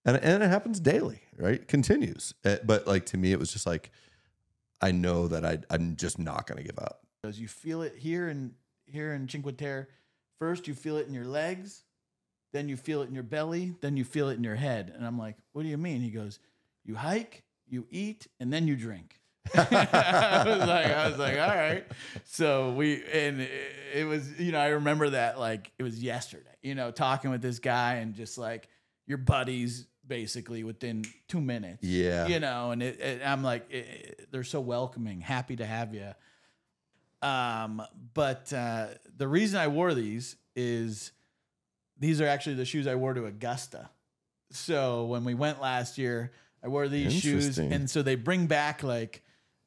And, 0.05 0.17
and 0.19 0.41
it 0.41 0.49
happens 0.49 0.79
daily, 0.79 1.21
right? 1.37 1.55
It 1.55 1.67
continues. 1.67 2.33
Uh, 2.45 2.59
But 2.65 2.87
like 2.87 3.07
to 3.07 3.17
me, 3.19 3.33
it 3.33 3.41
was 3.41 3.53
just 3.53 3.67
like, 3.67 3.91
I 4.81 4.93
know 4.93 5.27
that 5.27 5.45
I, 5.45 5.59
I'm 5.69 5.97
just 5.97 6.21
not 6.21 6.47
going 6.47 6.59
to 6.59 6.65
give 6.65 6.79
up. 6.79 7.01
Because 7.21 7.41
you 7.41 7.49
feel 7.49 7.83
it 7.83 7.97
here 7.97 8.29
and 8.29 8.53
here 8.85 9.15
in 9.15 9.29
Cinque 9.29 9.57
Terre. 9.57 9.89
First, 10.39 10.69
you 10.69 10.75
feel 10.75 10.97
it 10.97 11.09
in 11.09 11.13
your 11.15 11.25
legs, 11.25 11.83
then 12.53 12.69
you 12.69 12.77
feel 12.77 13.03
it 13.03 13.09
in 13.09 13.15
your 13.15 13.25
belly, 13.25 13.75
then 13.81 13.97
you 13.97 14.05
feel 14.05 14.29
it 14.29 14.35
in 14.35 14.45
your 14.45 14.55
head. 14.55 14.93
And 14.95 15.05
I'm 15.05 15.19
like, 15.19 15.35
what 15.55 15.63
do 15.65 15.69
you 15.69 15.79
mean? 15.79 16.03
He 16.03 16.11
goes, 16.11 16.39
you 16.85 16.95
hike, 16.95 17.43
you 17.67 17.89
eat, 17.91 18.29
and 18.39 18.53
then 18.53 18.69
you 18.69 18.77
drink. 18.77 19.19
I 19.55 20.45
was 20.47 20.69
like, 20.69 20.87
I 20.87 21.09
was 21.09 21.19
like, 21.19 21.39
all 21.39 21.49
right. 21.49 21.85
So 22.25 22.73
we 22.73 23.03
and 23.13 23.41
it, 23.41 23.51
it 23.95 24.05
was, 24.05 24.41
you 24.41 24.53
know, 24.53 24.61
I 24.61 24.69
remember 24.69 25.11
that 25.11 25.39
like 25.39 25.71
it 25.79 25.83
was 25.83 26.03
yesterday, 26.03 26.57
you 26.63 26.75
know, 26.75 26.91
talking 26.91 27.31
with 27.31 27.43
this 27.43 27.59
guy 27.59 27.95
and 27.95 28.15
just 28.15 28.39
like 28.39 28.69
your 29.07 29.19
buddies 29.19 29.87
basically 30.07 30.65
within 30.65 31.05
two 31.29 31.41
minutes. 31.41 31.83
Yeah. 31.83 32.27
You 32.27 32.41
know, 32.41 32.71
and 32.71 32.83
it, 32.83 33.01
it, 33.01 33.23
I'm 33.25 33.43
like, 33.43 33.73
they're 34.31 34.45
so 34.45 34.61
welcoming, 34.61 35.21
happy 35.21 35.57
to 35.57 35.67
have 35.67 35.95
you. 35.95 36.13
Um, 37.23 37.83
but 38.15 38.53
uh, 38.53 38.89
the 39.17 39.27
reason 39.27 39.59
I 39.59 39.69
wore 39.69 39.95
these 39.95 40.37
is 40.55 41.13
these 41.99 42.21
are 42.21 42.27
actually 42.27 42.57
the 42.57 42.65
shoes 42.65 42.87
I 42.87 42.95
wore 42.95 43.15
to 43.15 43.27
Augusta. 43.27 43.91
So 44.51 45.07
when 45.07 45.25
we 45.25 45.35
went 45.35 45.61
last 45.61 45.99
year, 45.99 46.31
I 46.63 46.69
wore 46.69 46.89
these 46.89 47.13
shoes, 47.13 47.59
and 47.59 47.89
so 47.89 48.03
they 48.03 48.15
bring 48.15 48.47
back 48.47 48.83
like 48.83 49.23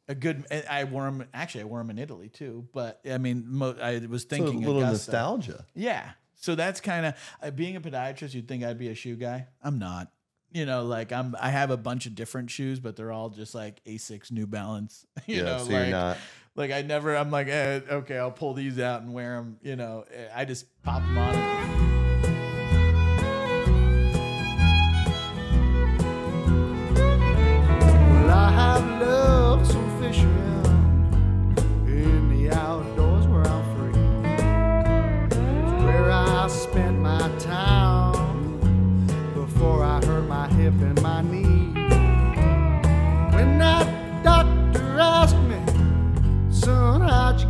a 0.09 0.15
good. 0.15 0.45
I 0.69 0.83
wore 0.83 1.05
them. 1.05 1.25
Actually, 1.33 1.61
I 1.61 1.65
wore 1.65 1.79
them 1.79 1.89
in 1.91 1.99
Italy 1.99 2.27
too. 2.27 2.67
But 2.73 2.99
I 3.09 3.17
mean, 3.17 3.45
mo- 3.47 3.77
I 3.81 3.99
was 4.09 4.25
So 4.29 4.35
a 4.35 4.39
little 4.43 4.79
Augusta. 4.79 5.11
nostalgia. 5.11 5.65
Yeah. 5.73 6.11
So 6.35 6.55
that's 6.55 6.81
kind 6.81 7.05
of 7.05 7.13
uh, 7.41 7.51
being 7.51 7.75
a 7.75 7.81
podiatrist. 7.81 8.33
You'd 8.33 8.47
think 8.47 8.63
I'd 8.63 8.77
be 8.79 8.89
a 8.89 8.95
shoe 8.95 9.15
guy. 9.15 9.47
I'm 9.61 9.77
not. 9.79 10.11
You 10.51 10.65
know, 10.65 10.83
like 10.83 11.11
I'm. 11.11 11.35
I 11.39 11.49
have 11.49 11.69
a 11.69 11.77
bunch 11.77 12.05
of 12.07 12.15
different 12.15 12.49
shoes, 12.49 12.79
but 12.79 12.95
they're 12.95 13.11
all 13.11 13.29
just 13.29 13.53
like 13.53 13.83
Asics, 13.85 14.31
New 14.31 14.47
Balance. 14.47 15.05
You 15.27 15.37
yeah, 15.37 15.43
know, 15.43 15.57
so 15.59 15.63
like 15.65 15.71
you're 15.71 15.87
not. 15.91 16.17
like 16.55 16.71
I 16.71 16.81
never. 16.81 17.15
I'm 17.15 17.29
like, 17.29 17.47
eh, 17.47 17.81
okay, 17.91 18.17
I'll 18.17 18.31
pull 18.31 18.53
these 18.55 18.79
out 18.79 19.01
and 19.03 19.13
wear 19.13 19.35
them. 19.35 19.57
You 19.61 19.75
know, 19.75 20.05
eh, 20.11 20.27
I 20.33 20.45
just 20.45 20.65
pop 20.81 21.01
them 21.03 21.17
on. 21.17 21.78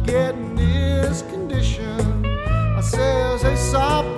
Get 0.10 0.34
in 0.34 0.56
this 0.56 1.22
condition? 1.24 2.26
I 2.26 2.82
says, 2.82 3.42
hey, 3.44 3.56
soft 3.56 4.18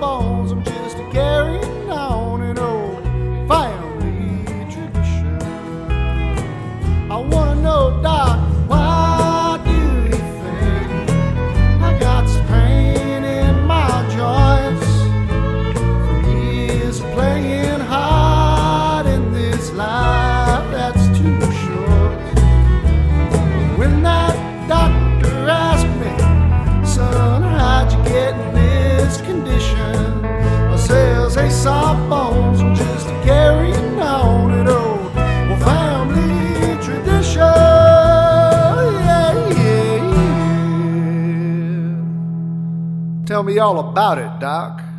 Tell 43.42 43.50
me 43.52 43.58
all 43.58 43.80
about 43.80 44.18
it, 44.18 44.38
Doc. 44.38 44.91